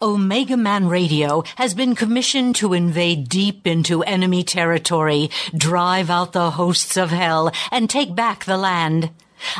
Omega 0.00 0.56
Man 0.56 0.86
Radio 0.86 1.42
has 1.56 1.74
been 1.74 1.96
commissioned 1.96 2.54
to 2.56 2.72
invade 2.72 3.28
deep 3.28 3.66
into 3.66 4.04
enemy 4.04 4.44
territory, 4.44 5.28
drive 5.56 6.08
out 6.08 6.32
the 6.32 6.52
hosts 6.52 6.96
of 6.96 7.10
hell, 7.10 7.50
and 7.72 7.90
take 7.90 8.14
back 8.14 8.44
the 8.44 8.56
land. 8.56 9.10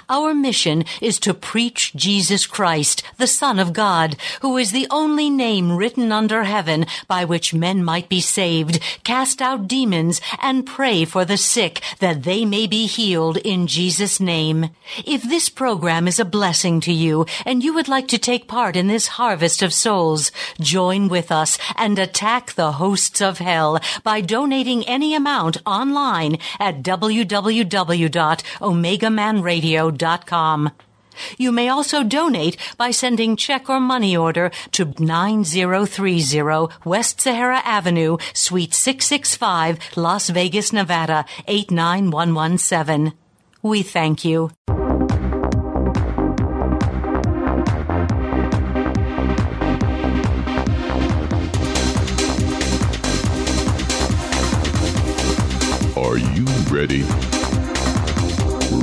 Our 0.08 0.34
mission 0.34 0.84
is 1.00 1.18
to 1.20 1.32
preach 1.34 1.92
Jesus 1.94 2.46
Christ, 2.46 3.02
the 3.16 3.26
Son 3.26 3.58
of 3.58 3.72
God, 3.72 4.16
who 4.40 4.56
is 4.56 4.72
the 4.72 4.86
only 4.90 5.30
name 5.30 5.76
written 5.76 6.12
under 6.12 6.44
heaven 6.44 6.86
by 7.06 7.24
which 7.24 7.54
men 7.54 7.84
might 7.84 8.08
be 8.08 8.20
saved, 8.20 8.80
cast 9.04 9.42
out 9.42 9.68
demons, 9.68 10.20
and 10.40 10.66
pray 10.66 11.04
for 11.04 11.24
the 11.24 11.36
sick 11.36 11.80
that 12.00 12.24
they 12.24 12.44
may 12.44 12.66
be 12.66 12.86
healed 12.86 13.36
in 13.38 13.66
Jesus' 13.66 14.20
name. 14.20 14.70
If 15.04 15.22
this 15.22 15.48
program 15.48 16.08
is 16.08 16.18
a 16.18 16.24
blessing 16.24 16.80
to 16.80 16.92
you 16.92 17.26
and 17.44 17.62
you 17.62 17.72
would 17.74 17.88
like 17.88 18.08
to 18.08 18.18
take 18.18 18.48
part 18.48 18.76
in 18.76 18.88
this 18.88 19.08
harvest 19.18 19.62
of 19.62 19.72
souls, 19.72 20.32
join 20.60 21.08
with 21.08 21.30
us 21.30 21.58
and 21.76 21.98
attack 21.98 22.54
the 22.54 22.72
hosts 22.72 23.20
of 23.20 23.38
hell 23.38 23.78
by 24.02 24.20
donating 24.20 24.84
any 24.84 25.14
amount 25.14 25.58
online 25.66 26.38
at 26.58 26.82
www.omegamanradio 26.82 29.67
radio.com. 29.68 30.70
You 31.36 31.50
may 31.50 31.68
also 31.68 32.04
donate 32.04 32.56
by 32.76 32.92
sending 32.92 33.34
check 33.36 33.68
or 33.68 33.80
money 33.80 34.16
order 34.16 34.52
to 34.72 34.94
9030 34.98 36.68
West 36.84 37.20
Sahara 37.20 37.60
Avenue, 37.64 38.18
Suite 38.32 38.72
665, 38.72 39.96
Las 39.96 40.30
Vegas, 40.30 40.72
Nevada 40.72 41.24
89117. 41.48 43.12
We 43.62 43.82
thank 43.82 44.24
you. 44.24 44.50
Are 55.96 56.16
you 56.16 56.46
ready? 56.70 57.27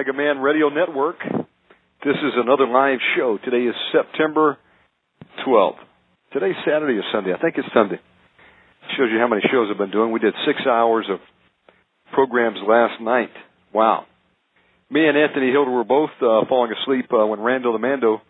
Mega 0.00 0.14
Man 0.14 0.38
Radio 0.38 0.70
Network. 0.70 1.18
This 1.20 2.16
is 2.16 2.32
another 2.34 2.66
live 2.66 3.00
show. 3.14 3.36
Today 3.44 3.68
is 3.68 3.74
September 3.92 4.56
12th. 5.46 5.76
Today's 6.32 6.54
Saturday 6.64 6.94
or 6.94 7.02
Sunday? 7.12 7.34
I 7.34 7.38
think 7.38 7.56
it's 7.58 7.68
Sunday. 7.74 8.00
Shows 8.96 9.08
you 9.12 9.18
how 9.18 9.28
many 9.28 9.42
shows 9.52 9.68
I've 9.70 9.76
been 9.76 9.90
doing. 9.90 10.10
We 10.10 10.18
did 10.18 10.32
six 10.46 10.60
hours 10.66 11.04
of 11.10 11.18
programs 12.14 12.56
last 12.66 12.98
night. 13.02 13.28
Wow. 13.74 14.06
Me 14.88 15.06
and 15.06 15.18
Anthony 15.18 15.50
Hilder 15.50 15.70
were 15.70 15.84
both 15.84 16.08
uh, 16.22 16.48
falling 16.48 16.72
asleep 16.80 17.12
uh, 17.12 17.26
when 17.26 17.40
Rando 17.40 17.74
the 17.74 17.78
Mando 17.78 18.22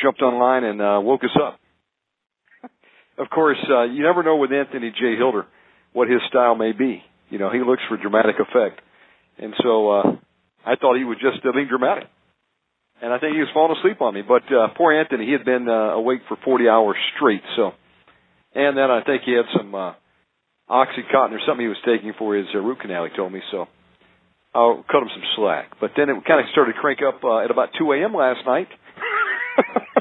jumped 0.00 0.22
online 0.22 0.62
and 0.62 0.80
uh, 0.80 1.00
woke 1.02 1.24
us 1.24 1.34
up. 1.34 1.58
of 3.18 3.28
course, 3.28 3.58
uh, 3.68 3.90
you 3.90 4.04
never 4.04 4.22
know 4.22 4.36
with 4.36 4.52
Anthony 4.52 4.92
J. 4.92 5.16
Hilder 5.18 5.46
what 5.94 6.08
his 6.08 6.20
style 6.28 6.54
may 6.54 6.70
be. 6.70 7.02
You 7.28 7.40
know, 7.40 7.50
he 7.50 7.58
looks 7.58 7.82
for 7.88 7.96
dramatic 7.96 8.36
effect. 8.36 8.80
And 9.38 9.52
so, 9.60 9.90
uh, 9.90 10.02
I 10.64 10.76
thought 10.76 10.96
he 10.96 11.04
was 11.04 11.18
just 11.20 11.44
uh, 11.44 11.52
being 11.52 11.68
dramatic. 11.68 12.04
And 13.00 13.12
I 13.12 13.18
think 13.18 13.34
he 13.34 13.40
was 13.40 13.50
falling 13.52 13.76
asleep 13.76 14.00
on 14.00 14.14
me. 14.14 14.22
But 14.22 14.44
uh, 14.52 14.68
poor 14.76 14.92
Anthony, 14.92 15.26
he 15.26 15.32
had 15.32 15.44
been 15.44 15.68
uh, 15.68 15.98
awake 15.98 16.20
for 16.28 16.36
40 16.44 16.68
hours 16.68 16.96
straight. 17.16 17.42
So, 17.56 17.72
and 18.54 18.76
then 18.76 18.90
I 18.90 19.02
think 19.02 19.22
he 19.26 19.32
had 19.32 19.46
some 19.56 19.74
uh, 19.74 19.94
oxycontin 20.70 21.34
or 21.34 21.40
something 21.46 21.66
he 21.66 21.68
was 21.68 21.82
taking 21.84 22.12
for 22.16 22.36
his 22.36 22.46
uh, 22.54 22.58
root 22.58 22.80
canal. 22.80 23.04
He 23.04 23.16
told 23.16 23.32
me 23.32 23.40
so. 23.50 23.66
I'll 24.54 24.84
cut 24.88 25.02
him 25.02 25.08
some 25.12 25.24
slack. 25.36 25.72
But 25.80 25.92
then 25.96 26.10
it 26.10 26.24
kind 26.26 26.38
of 26.38 26.46
started 26.52 26.74
to 26.74 26.78
crank 26.78 27.00
up 27.02 27.24
uh, 27.24 27.38
at 27.38 27.50
about 27.50 27.70
2 27.78 27.90
a.m. 27.92 28.14
last 28.14 28.46
night. 28.46 28.68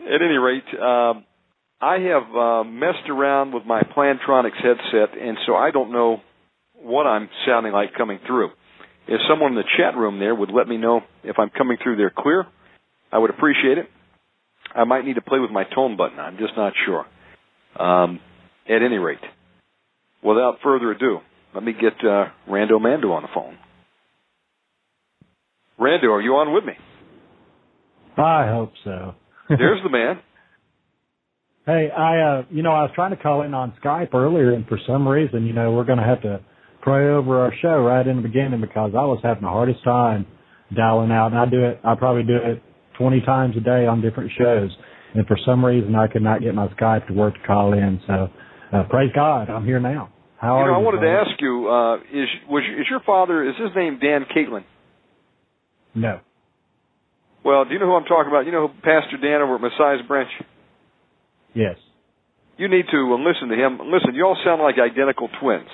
at 0.00 0.22
any 0.22 0.36
rate, 0.36 0.68
um, 0.78 1.24
I 1.80 1.98
have 1.98 2.36
uh, 2.36 2.64
messed 2.64 3.08
around 3.08 3.54
with 3.54 3.64
my 3.66 3.82
Plantronics 3.82 4.62
headset, 4.62 5.18
and 5.20 5.36
so 5.46 5.54
I 5.54 5.70
don't 5.70 5.92
know 5.92 6.20
what 6.74 7.06
I'm 7.06 7.28
sounding 7.46 7.72
like 7.72 7.94
coming 7.94 8.20
through. 8.26 8.50
If 9.06 9.20
someone 9.28 9.52
in 9.52 9.56
the 9.56 9.64
chat 9.76 9.96
room 9.96 10.18
there 10.18 10.34
would 10.34 10.50
let 10.50 10.66
me 10.66 10.76
know 10.76 11.00
if 11.22 11.38
I'm 11.38 11.50
coming 11.50 11.76
through 11.82 11.96
there 11.96 12.12
clear, 12.16 12.46
I 13.12 13.18
would 13.18 13.30
appreciate 13.30 13.78
it. 13.78 13.86
I 14.74 14.84
might 14.84 15.04
need 15.04 15.14
to 15.14 15.22
play 15.22 15.38
with 15.38 15.50
my 15.50 15.64
tone 15.64 15.96
button. 15.96 16.18
I'm 16.18 16.38
just 16.38 16.54
not 16.56 16.72
sure. 16.86 17.06
Um, 17.78 18.20
at 18.68 18.82
any 18.82 18.96
rate, 18.96 19.18
without 20.22 20.58
further 20.62 20.90
ado, 20.92 21.18
let 21.54 21.62
me 21.62 21.72
get 21.72 21.92
uh, 22.04 22.26
Rando 22.48 22.80
Mando 22.80 23.12
on 23.12 23.22
the 23.22 23.28
phone. 23.34 23.58
Rando, 25.78 26.10
are 26.10 26.22
you 26.22 26.32
on 26.36 26.54
with 26.54 26.64
me? 26.64 26.72
I 28.16 28.46
hope 28.48 28.72
so. 28.84 29.14
There's 29.48 29.82
the 29.82 29.90
man. 29.90 30.20
Hey, 31.66 31.90
I 31.90 32.20
uh 32.20 32.42
you 32.50 32.62
know, 32.62 32.72
I 32.72 32.82
was 32.82 32.90
trying 32.94 33.10
to 33.10 33.16
call 33.16 33.42
in 33.42 33.54
on 33.54 33.72
Skype 33.82 34.14
earlier 34.14 34.52
and 34.52 34.66
for 34.66 34.78
some 34.86 35.08
reason, 35.08 35.46
you 35.46 35.52
know, 35.52 35.72
we're 35.72 35.84
gonna 35.84 36.06
have 36.06 36.22
to 36.22 36.40
pray 36.84 37.08
over 37.08 37.40
our 37.40 37.52
show 37.62 37.82
right 37.82 38.06
in 38.06 38.16
the 38.16 38.22
beginning 38.22 38.60
because 38.60 38.92
I 38.92 39.04
was 39.04 39.18
having 39.24 39.42
the 39.42 39.48
hardest 39.48 39.82
time 39.82 40.26
dialing 40.76 41.10
out, 41.10 41.32
and 41.32 41.38
I 41.38 41.46
do 41.46 41.64
it. 41.64 41.80
I 41.82 41.94
probably 41.94 42.22
do 42.22 42.36
it 42.36 42.62
20 42.98 43.20
times 43.22 43.56
a 43.56 43.60
day 43.60 43.86
on 43.86 44.02
different 44.02 44.30
shows, 44.38 44.70
and 45.14 45.26
for 45.26 45.38
some 45.44 45.64
reason 45.64 45.96
I 45.96 46.06
could 46.06 46.22
not 46.22 46.42
get 46.42 46.54
my 46.54 46.68
Skype 46.68 47.08
to 47.08 47.14
work 47.14 47.34
to 47.34 47.46
call 47.46 47.72
in. 47.72 48.00
So 48.06 48.28
uh, 48.72 48.84
praise 48.90 49.10
God, 49.14 49.48
I'm 49.48 49.64
here 49.64 49.80
now. 49.80 50.12
How 50.38 50.60
you 50.60 50.66
know. 50.66 50.74
I 50.74 50.78
wanted 50.78 51.00
to 51.00 51.08
ask 51.08 51.40
you: 51.40 51.68
uh, 51.68 51.96
is 52.12 52.28
was 52.48 52.62
is 52.78 52.86
your 52.90 53.00
father? 53.00 53.48
Is 53.48 53.54
his 53.56 53.70
name 53.74 53.98
Dan 53.98 54.26
Caitlin? 54.36 54.64
No. 55.94 56.20
Well, 57.44 57.64
do 57.64 57.72
you 57.72 57.78
know 57.78 57.86
who 57.86 57.94
I'm 57.94 58.04
talking 58.04 58.28
about? 58.28 58.44
You 58.44 58.52
know 58.52 58.68
Pastor 58.68 59.16
Dan 59.20 59.40
over 59.40 59.56
at 59.56 59.60
Messiah's 59.60 60.06
Branch? 60.06 60.30
Yes. 61.54 61.76
You 62.56 62.68
need 62.68 62.86
to 62.90 63.16
listen 63.16 63.48
to 63.48 63.56
him. 63.56 63.78
Listen, 63.90 64.14
you 64.14 64.24
all 64.24 64.36
sound 64.44 64.62
like 64.62 64.76
identical 64.78 65.28
twins. 65.40 65.68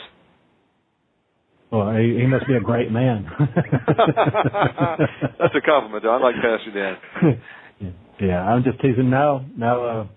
Well, 1.71 1.95
he, 1.95 2.19
he 2.19 2.27
must 2.27 2.49
be 2.49 2.57
a 2.57 2.61
great 2.61 2.91
man. 2.91 3.31
That's 3.39 5.55
a 5.55 5.61
compliment, 5.61 6.03
though. 6.03 6.11
I 6.11 6.21
like 6.21 6.35
Pastor 6.37 6.73
Dan. 6.73 7.41
yeah, 8.21 8.43
I'm 8.43 8.65
just 8.65 8.81
teasing. 8.81 9.09
No, 9.09 9.45
no, 9.57 10.09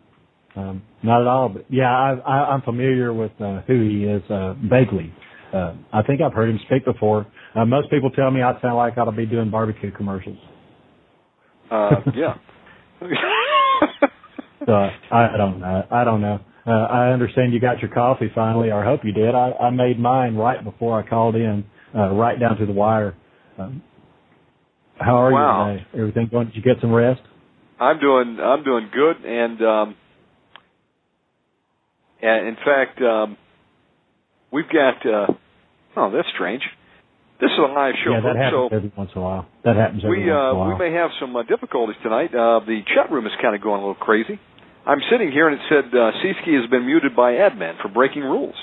uh, 0.55 0.59
um, 0.59 0.81
not 1.03 1.21
at 1.21 1.27
all. 1.27 1.49
But 1.49 1.65
yeah, 1.69 1.91
I, 1.91 2.13
I, 2.13 2.53
I'm 2.53 2.63
familiar 2.63 3.13
with 3.13 3.31
uh, 3.39 3.61
who 3.67 3.87
he 3.87 4.05
is 4.05 4.23
uh, 4.29 4.55
vaguely. 4.63 5.13
Uh, 5.53 5.75
I 5.91 6.01
think 6.01 6.21
I've 6.21 6.33
heard 6.33 6.49
him 6.49 6.59
speak 6.65 6.85
before. 6.85 7.27
Uh, 7.55 7.65
most 7.65 7.91
people 7.91 8.09
tell 8.09 8.31
me 8.31 8.41
I 8.41 8.59
sound 8.59 8.75
like 8.75 8.97
I 8.97 9.01
ought 9.01 9.05
to 9.05 9.11
be 9.11 9.27
doing 9.27 9.51
barbecue 9.51 9.91
commercials. 9.91 10.39
Uh, 11.69 11.97
yeah. 12.15 12.35
so 14.65 14.71
I, 14.71 14.91
I 15.11 15.37
don't 15.37 15.59
know. 15.59 15.83
I 15.91 16.03
don't 16.03 16.21
know. 16.21 16.39
Uh, 16.65 16.71
I 16.71 17.11
understand 17.11 17.53
you 17.53 17.59
got 17.59 17.79
your 17.79 17.91
coffee 17.91 18.31
finally, 18.33 18.71
or 18.71 18.83
I 18.83 18.85
hope 18.85 19.01
you 19.03 19.11
did. 19.11 19.35
I, 19.35 19.51
I 19.51 19.69
made 19.69 19.99
mine 19.99 20.35
right 20.35 20.63
before 20.63 20.97
I 20.97 21.07
called 21.07 21.35
in, 21.35 21.65
uh, 21.93 22.09
right 22.11 22.39
down 22.39 22.57
to 22.57 22.65
the 22.65 22.71
wire. 22.71 23.15
Um, 23.57 23.83
how 24.97 25.17
are 25.17 25.31
wow. 25.31 25.71
you 25.71 25.77
today? 25.77 25.87
Everything 25.93 26.29
going? 26.31 26.47
Did 26.47 26.55
you 26.55 26.61
get 26.61 26.77
some 26.79 26.93
rest? 26.93 27.21
I'm 27.79 27.99
doing. 27.99 28.37
I'm 28.41 28.63
doing 28.63 28.89
good, 28.93 29.25
and 29.25 29.61
um, 29.61 29.95
and 32.21 32.47
in 32.47 32.55
fact, 32.55 33.01
um, 33.01 33.37
we've 34.51 34.69
got. 34.69 35.05
Uh, 35.05 35.33
oh, 35.97 36.11
that's 36.11 36.29
strange. 36.33 36.61
This 37.41 37.51
is 37.51 37.57
a 37.57 37.73
live 37.73 37.95
show. 38.05 38.11
Yeah, 38.11 38.21
that 38.21 38.37
happens 38.37 38.69
so 38.71 38.75
every 38.75 38.91
once 38.95 39.11
in 39.13 39.21
a 39.21 39.23
while. 39.25 39.47
That 39.65 39.75
happens 39.75 40.03
every 40.05 40.23
we, 40.23 40.31
once 40.31 40.39
uh, 40.39 40.49
in 40.49 40.55
a 40.55 40.59
while. 40.59 40.77
We 40.77 40.89
may 40.89 40.95
have 40.95 41.09
some 41.19 41.35
uh, 41.35 41.43
difficulties 41.43 41.97
tonight. 42.01 42.33
Uh, 42.33 42.61
the 42.63 42.81
chat 42.95 43.11
room 43.11 43.25
is 43.25 43.33
kind 43.41 43.53
of 43.53 43.61
going 43.61 43.81
a 43.81 43.85
little 43.85 43.95
crazy. 43.99 44.39
I'm 44.85 44.99
sitting 45.09 45.31
here 45.31 45.47
and 45.47 45.59
it 45.59 45.65
said 45.69 45.85
uh, 45.95 46.11
Seeski 46.19 46.59
has 46.59 46.69
been 46.69 46.85
muted 46.85 47.15
by 47.15 47.33
admin 47.33 47.81
for 47.81 47.87
breaking 47.87 48.23
rules. 48.23 48.55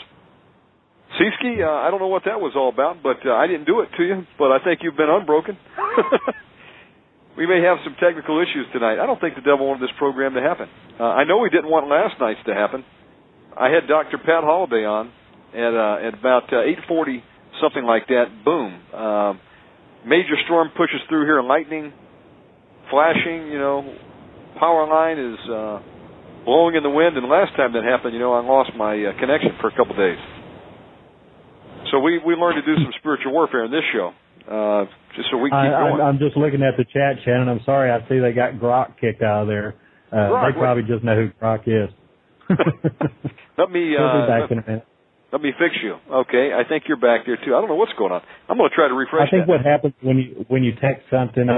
Seeski, 1.17 1.65
uh, 1.65 1.69
I 1.69 1.91
don't 1.91 2.01
know 2.01 2.13
what 2.13 2.25
that 2.27 2.41
was 2.41 2.53
all 2.55 2.69
about, 2.69 3.03
but 3.03 3.25
uh, 3.27 3.33
I 3.33 3.47
didn't 3.47 3.65
do 3.65 3.81
it 3.81 3.89
to 3.97 4.05
you, 4.05 4.27
but 4.39 4.53
I 4.53 4.63
think 4.63 4.81
you've 4.83 4.97
been 4.97 5.11
unbroken. 5.11 5.57
we 7.37 7.47
may 7.47 7.63
have 7.65 7.79
some 7.85 7.97
technical 7.99 8.39
issues 8.39 8.67
tonight. 8.73 9.01
I 9.01 9.07
don't 9.07 9.21
think 9.21 9.35
the 9.35 9.41
devil 9.41 9.67
wanted 9.67 9.83
this 9.83 9.97
program 9.99 10.35
to 10.35 10.41
happen. 10.41 10.69
Uh, 11.01 11.05
I 11.05 11.25
know 11.25 11.39
we 11.39 11.51
didn't 11.51 11.71
want 11.71 11.89
last 11.89 12.21
night's 12.21 12.41
to 12.47 12.55
happen. 12.55 12.85
I 13.59 13.71
had 13.71 13.89
Dr. 13.89 14.19
Pat 14.19 14.45
Holliday 14.45 14.85
on 14.85 15.11
at, 15.53 15.75
uh, 15.75 16.07
at 16.07 16.15
about 16.15 16.53
uh, 16.53 16.69
8:40, 16.89 17.23
something 17.61 17.83
like 17.83 18.07
that. 18.09 18.27
Boom! 18.45 18.81
Uh, 18.95 19.35
major 20.07 20.37
storm 20.45 20.69
pushes 20.77 21.01
through 21.09 21.25
here, 21.25 21.43
lightning, 21.43 21.93
flashing. 22.91 23.49
You 23.49 23.59
know, 23.59 23.97
power 24.59 24.87
line 24.87 25.19
is 25.19 25.39
uh, 25.51 25.83
blowing 26.45 26.75
in 26.77 26.83
the 26.83 26.91
wind. 26.91 27.17
And 27.17 27.29
last 27.29 27.55
time 27.57 27.73
that 27.75 27.85
happened, 27.85 28.15
you 28.15 28.21
know, 28.21 28.33
I 28.33 28.41
lost 28.41 28.71
my 28.77 28.95
uh, 28.97 29.19
connection 29.19 29.51
for 29.61 29.69
a 29.69 29.77
couple 29.77 29.97
days. 29.97 30.19
So 31.91 31.99
we 31.99 32.19
we 32.19 32.35
learned 32.35 32.63
to 32.63 32.67
do 32.67 32.81
some 32.83 32.93
spiritual 32.99 33.33
warfare 33.33 33.65
in 33.65 33.71
this 33.73 33.83
show, 33.93 34.13
uh, 34.47 34.85
just 35.17 35.29
so 35.31 35.39
we 35.39 35.51
keep 35.51 35.55
I, 35.55 35.71
going. 35.71 36.01
I, 36.01 36.05
I'm 36.05 36.19
just 36.19 36.37
looking 36.37 36.63
at 36.63 36.77
the 36.77 36.85
chat, 36.85 37.19
Shannon. 37.25 37.49
I'm 37.49 37.61
sorry. 37.65 37.91
I 37.91 38.07
see 38.09 38.19
they 38.21 38.33
got 38.33 38.55
Grok 38.55 39.01
kicked 39.01 39.23
out 39.23 39.43
of 39.43 39.49
there. 39.49 39.75
Uh, 40.13 40.31
Grok, 40.31 40.53
they 40.53 40.59
probably 40.59 40.83
just 40.85 41.03
know 41.03 41.17
who 41.17 41.31
Grok 41.43 41.67
is. 41.67 41.91
let 43.59 43.71
me 43.71 43.97
uh, 43.99 44.27
back 44.27 44.43
let, 44.43 44.51
in 44.53 44.59
a 44.59 44.67
minute. 44.67 44.87
let 45.33 45.43
me 45.43 45.51
fix 45.59 45.75
you. 45.83 45.97
Okay, 46.13 46.51
I 46.55 46.69
think 46.69 46.85
you're 46.87 47.01
back 47.01 47.27
there 47.27 47.37
too. 47.37 47.57
I 47.57 47.61
don't 47.61 47.69
know 47.69 47.77
what's 47.77 47.95
going 47.99 48.13
on. 48.13 48.23
I'm 48.49 48.57
going 48.59 48.71
to 48.71 48.77
try 48.77 48.87
to 48.87 48.95
refresh. 48.95 49.27
I 49.27 49.31
think 49.31 49.47
that. 49.47 49.49
what 49.49 49.65
happens 49.65 49.95
when 50.03 50.19
you 50.19 50.45
when 50.49 50.63
you 50.63 50.73
text 50.81 51.11
something 51.11 51.49
a, 51.49 51.53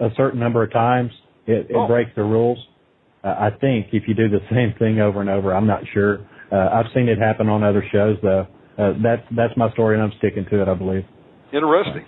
a, 0.00 0.06
a 0.06 0.10
certain 0.16 0.40
number 0.40 0.62
of 0.62 0.72
times, 0.72 1.10
it, 1.46 1.66
it 1.70 1.76
Oh. 1.76 1.86
breaks 1.86 2.12
the 2.16 2.22
rules. 2.22 2.58
Uh, 3.26 3.30
I 3.30 3.50
think 3.60 3.88
if 3.90 4.04
you 4.06 4.14
do 4.14 4.28
the 4.28 4.38
same 4.50 4.72
thing 4.78 5.00
over 5.00 5.20
and 5.20 5.28
over, 5.28 5.52
I'm 5.52 5.66
not 5.66 5.82
sure. 5.92 6.20
Uh, 6.52 6.68
I've 6.72 6.86
seen 6.94 7.08
it 7.08 7.18
happen 7.18 7.48
on 7.48 7.64
other 7.64 7.84
shows 7.90 8.16
though. 8.22 8.46
Uh, 8.78 8.92
that's 9.02 9.22
that's 9.34 9.56
my 9.56 9.72
story, 9.72 9.96
and 9.96 10.04
I'm 10.04 10.12
sticking 10.18 10.46
to 10.50 10.62
it. 10.62 10.68
I 10.68 10.74
believe. 10.74 11.04
Interesting. 11.52 12.06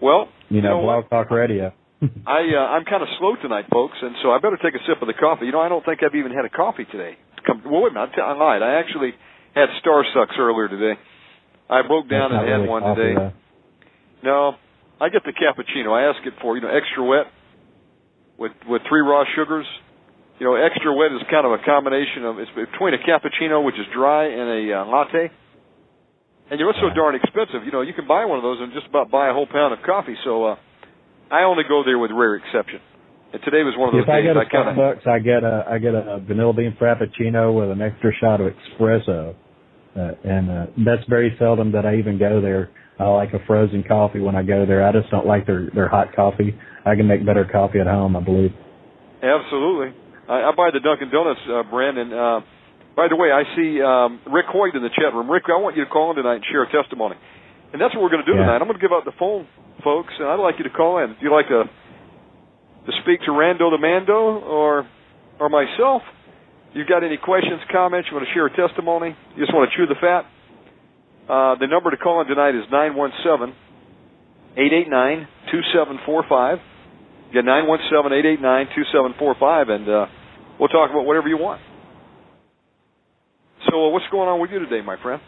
Well, 0.00 0.28
You 0.48 0.62
know, 0.62 0.78
know 0.80 0.86
what? 0.86 1.10
Blog 1.10 1.26
Talk 1.26 1.30
Radio. 1.32 1.72
I 2.26 2.40
uh, 2.54 2.76
I'm 2.76 2.84
kind 2.84 3.02
of 3.02 3.08
slow 3.18 3.34
tonight, 3.42 3.66
folks, 3.72 3.96
and 4.00 4.14
so 4.22 4.30
I 4.30 4.38
better 4.38 4.58
take 4.62 4.74
a 4.74 4.82
sip 4.86 5.02
of 5.02 5.08
the 5.08 5.18
coffee. 5.18 5.46
You 5.46 5.52
know, 5.52 5.60
I 5.60 5.68
don't 5.68 5.84
think 5.84 6.00
I've 6.04 6.14
even 6.14 6.30
had 6.32 6.44
a 6.44 6.48
coffee 6.48 6.84
today. 6.84 7.18
Come, 7.46 7.62
well, 7.64 7.82
wait 7.82 7.90
a 7.90 7.94
minute, 7.94 8.14
I 8.22 8.32
lied. 8.36 8.62
I 8.62 8.78
actually 8.78 9.12
had 9.54 9.66
Star 9.80 10.04
Sucks 10.14 10.36
earlier 10.38 10.68
today. 10.68 11.00
I 11.68 11.82
broke 11.86 12.08
down 12.08 12.30
and 12.32 12.40
not 12.40 12.46
had 12.46 12.54
really 12.62 12.68
one 12.68 12.82
coffee, 12.82 13.00
today. 13.00 13.14
though. 13.16 13.32
No, 14.22 14.54
I 15.00 15.08
get 15.08 15.24
the 15.24 15.32
cappuccino. 15.32 15.90
I 15.90 16.10
ask 16.14 16.24
it 16.26 16.34
for 16.40 16.54
you 16.54 16.62
know 16.62 16.68
extra 16.70 17.02
wet 17.02 17.26
with 18.38 18.52
with 18.68 18.82
three 18.88 19.00
raw 19.00 19.24
sugars. 19.34 19.66
You 20.40 20.48
know, 20.48 20.56
extra 20.56 20.88
wet 20.96 21.12
is 21.12 21.20
kind 21.28 21.44
of 21.44 21.52
a 21.52 21.60
combination 21.60 22.24
of 22.24 22.40
it's 22.40 22.48
between 22.56 22.96
a 22.96 23.00
cappuccino, 23.04 23.60
which 23.60 23.76
is 23.76 23.84
dry, 23.92 24.24
and 24.24 24.48
a 24.48 24.80
uh, 24.80 24.86
latte. 24.88 25.28
And 26.48 26.58
you 26.58 26.64
know, 26.64 26.72
it's 26.72 26.80
so 26.80 26.88
darn 26.96 27.14
expensive. 27.14 27.68
You 27.68 27.70
know, 27.70 27.82
you 27.82 27.92
can 27.92 28.08
buy 28.08 28.24
one 28.24 28.40
of 28.40 28.42
those 28.42 28.56
and 28.58 28.72
just 28.72 28.88
about 28.88 29.12
buy 29.12 29.28
a 29.28 29.34
whole 29.36 29.46
pound 29.46 29.76
of 29.76 29.84
coffee. 29.84 30.16
So 30.24 30.56
uh, 30.56 30.56
I 31.30 31.44
only 31.44 31.64
go 31.68 31.84
there 31.84 31.98
with 31.98 32.10
rare 32.10 32.40
exception. 32.40 32.80
And 33.32 33.42
today 33.44 33.62
was 33.62 33.76
one 33.76 33.92
of 33.92 33.94
those 33.94 34.08
If 34.08 34.08
I 34.08 34.24
days 34.24 34.32
get 34.32 34.36
a 34.36 34.40
I 34.40 34.48
kind 34.48 34.68
of 34.72 34.74
Starbucks, 34.80 35.06
I 35.06 35.18
get 35.20 35.44
a 35.44 35.64
I 35.68 35.78
get 35.78 35.94
a 35.94 36.18
vanilla 36.26 36.52
bean 36.54 36.74
frappuccino 36.80 37.54
with 37.54 37.70
an 37.70 37.82
extra 37.84 38.10
shot 38.18 38.40
of 38.40 38.50
espresso, 38.50 39.36
uh, 39.94 40.00
and 40.24 40.50
uh, 40.50 40.66
that's 40.88 41.06
very 41.08 41.36
seldom 41.38 41.70
that 41.72 41.84
I 41.84 41.96
even 41.96 42.18
go 42.18 42.40
there. 42.40 42.70
I 42.98 43.04
like 43.12 43.32
a 43.34 43.44
frozen 43.46 43.84
coffee 43.86 44.20
when 44.20 44.34
I 44.34 44.42
go 44.42 44.64
there. 44.66 44.88
I 44.88 44.90
just 44.90 45.10
don't 45.10 45.26
like 45.26 45.46
their 45.46 45.68
their 45.74 45.88
hot 45.88 46.16
coffee. 46.16 46.56
I 46.84 46.96
can 46.96 47.06
make 47.06 47.24
better 47.24 47.44
coffee 47.44 47.78
at 47.78 47.86
home, 47.86 48.16
I 48.16 48.20
believe. 48.20 48.50
Absolutely. 49.22 49.92
I, 50.30 50.48
I 50.48 50.50
buy 50.54 50.70
the 50.70 50.78
Dunkin' 50.78 51.10
Donuts 51.10 51.42
uh, 51.50 51.66
brand. 51.66 51.98
And 51.98 52.10
uh, 52.14 52.40
by 52.94 53.10
the 53.10 53.18
way, 53.18 53.34
I 53.34 53.42
see 53.58 53.82
um, 53.82 54.22
Rick 54.30 54.46
Hoyt 54.54 54.74
in 54.78 54.82
the 54.86 54.94
chat 54.94 55.10
room. 55.12 55.26
Rick, 55.30 55.50
I 55.50 55.58
want 55.58 55.74
you 55.76 55.84
to 55.84 55.90
call 55.90 56.10
in 56.14 56.16
tonight 56.16 56.40
and 56.40 56.46
share 56.50 56.62
a 56.62 56.70
testimony. 56.70 57.16
And 57.74 57.82
that's 57.82 57.94
what 57.94 58.02
we're 58.02 58.14
going 58.14 58.22
to 58.24 58.30
do 58.30 58.38
Yeah. 58.38 58.46
tonight. 58.46 58.62
I'm 58.62 58.70
going 58.70 58.78
to 58.78 58.82
give 58.82 58.94
out 58.94 59.04
the 59.04 59.14
phone, 59.18 59.46
folks, 59.82 60.14
and 60.18 60.26
I'd 60.30 60.38
like 60.42 60.56
you 60.58 60.64
to 60.64 60.74
call 60.74 60.98
in. 61.02 61.10
If 61.10 61.18
you'd 61.20 61.34
like 61.34 61.48
to 61.50 61.66
to 62.86 62.92
speak 63.04 63.20
to 63.28 63.30
Rando 63.30 63.68
the 63.70 63.78
Mando 63.78 64.40
or 64.40 64.88
or 65.38 65.48
myself, 65.48 66.02
you've 66.72 66.88
got 66.88 67.04
any 67.04 67.16
questions, 67.18 67.60
comments, 67.70 68.08
you 68.10 68.16
want 68.16 68.26
to 68.26 68.32
share 68.34 68.46
a 68.46 68.54
testimony, 68.56 69.14
you 69.36 69.40
just 69.44 69.52
want 69.54 69.70
to 69.70 69.76
chew 69.76 69.86
the 69.86 69.96
fat, 70.00 70.24
uh, 71.28 71.54
the 71.60 71.66
number 71.68 71.90
to 71.90 71.96
call 71.96 72.20
in 72.22 72.26
tonight 72.26 72.56
is 72.56 72.64
917 72.72 73.54
889 74.56 75.28
2745. 75.52 76.58
Again, 77.30 77.44
917 77.46 78.18
889 78.18 78.66
2745, 78.74 79.68
and 79.68 79.84
uh, 79.86 80.06
we'll 80.60 80.68
talk 80.68 80.90
about 80.90 81.06
whatever 81.06 81.28
you 81.28 81.38
want. 81.38 81.60
So, 83.70 83.86
uh, 83.86 83.88
what's 83.90 84.04
going 84.12 84.28
on 84.28 84.40
with 84.40 84.50
you 84.50 84.58
today, 84.58 84.82
my 84.84 85.00
friend? 85.02 85.20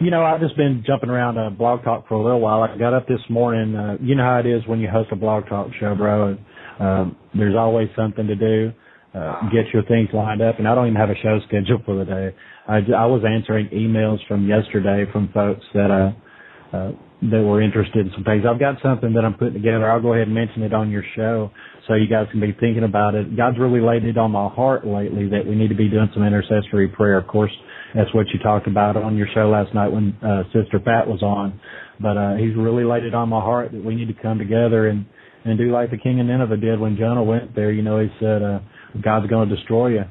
You 0.00 0.10
know, 0.10 0.22
I've 0.22 0.40
just 0.40 0.56
been 0.56 0.84
jumping 0.86 1.10
around 1.10 1.38
uh, 1.38 1.50
Blog 1.50 1.82
Talk 1.82 2.06
for 2.08 2.14
a 2.14 2.22
little 2.22 2.40
while. 2.40 2.62
I 2.62 2.76
got 2.78 2.94
up 2.94 3.08
this 3.08 3.20
morning. 3.28 3.74
Uh, 3.74 3.96
you 4.00 4.14
know 4.14 4.22
how 4.22 4.38
it 4.38 4.46
is 4.46 4.66
when 4.66 4.80
you 4.80 4.88
host 4.88 5.10
a 5.12 5.16
Blog 5.16 5.48
Talk 5.48 5.68
show, 5.78 5.94
bro. 5.94 6.28
And, 6.28 6.38
um, 6.78 7.16
there's 7.34 7.56
always 7.56 7.88
something 7.96 8.26
to 8.26 8.36
do. 8.36 8.72
Uh, 9.12 9.42
get 9.50 9.72
your 9.74 9.82
things 9.84 10.08
lined 10.14 10.40
up, 10.40 10.58
and 10.58 10.68
I 10.68 10.74
don't 10.74 10.86
even 10.86 10.96
have 10.96 11.10
a 11.10 11.16
show 11.20 11.40
scheduled 11.48 11.84
for 11.84 11.96
the 11.96 12.04
day. 12.04 12.34
I 12.68 13.06
was 13.06 13.22
answering 13.28 13.68
emails 13.70 14.18
from 14.28 14.46
yesterday 14.46 15.10
from 15.12 15.30
folks 15.34 15.64
that 15.74 15.90
uh, 15.90 16.76
uh, 16.76 16.92
that 17.22 17.42
were 17.42 17.60
interested 17.60 18.06
in 18.06 18.12
some 18.14 18.24
things. 18.24 18.44
I've 18.48 18.58
got 18.58 18.76
something 18.82 19.12
that 19.12 19.24
I'm 19.24 19.34
putting 19.34 19.54
together. 19.54 19.90
I'll 19.90 20.00
go 20.00 20.14
ahead 20.14 20.26
and 20.26 20.34
mention 20.34 20.62
it 20.62 20.72
on 20.72 20.90
your 20.90 21.04
show, 21.14 21.50
so 21.86 21.94
you 21.94 22.08
guys 22.08 22.26
can 22.30 22.40
be 22.40 22.56
thinking 22.58 22.84
about 22.84 23.14
it. 23.14 23.36
God's 23.36 23.58
really 23.58 23.80
laid 23.80 24.04
it 24.04 24.16
on 24.16 24.30
my 24.30 24.48
heart 24.48 24.86
lately 24.86 25.28
that 25.28 25.44
we 25.46 25.54
need 25.54 25.68
to 25.68 25.74
be 25.74 25.88
doing 25.88 26.08
some 26.14 26.24
intercessory 26.24 26.88
prayer. 26.88 27.18
Of 27.18 27.26
course, 27.26 27.52
that's 27.94 28.12
what 28.14 28.26
you 28.32 28.38
talked 28.40 28.66
about 28.66 28.96
on 28.96 29.16
your 29.16 29.26
show 29.34 29.50
last 29.50 29.74
night 29.74 29.88
when 29.88 30.16
uh, 30.24 30.44
Sister 30.52 30.78
Pat 30.78 31.06
was 31.06 31.22
on. 31.22 31.60
But 32.00 32.16
uh, 32.16 32.36
he's 32.36 32.56
really 32.56 32.84
laid 32.84 33.04
it 33.04 33.14
on 33.14 33.28
my 33.28 33.40
heart 33.40 33.72
that 33.72 33.84
we 33.84 33.94
need 33.94 34.08
to 34.08 34.22
come 34.22 34.38
together 34.38 34.88
and 34.88 35.04
and 35.44 35.56
do 35.56 35.72
like 35.72 35.90
the 35.90 35.96
king 35.96 36.20
of 36.20 36.26
Nineveh 36.26 36.58
did 36.58 36.78
when 36.78 36.96
Jonah 36.98 37.22
went 37.22 37.54
there. 37.54 37.72
You 37.72 37.82
know, 37.82 37.98
he 37.98 38.08
said, 38.20 38.42
uh, 38.42 38.60
"God's 39.02 39.26
going 39.28 39.48
to 39.48 39.56
destroy 39.56 39.88
you," 39.88 40.04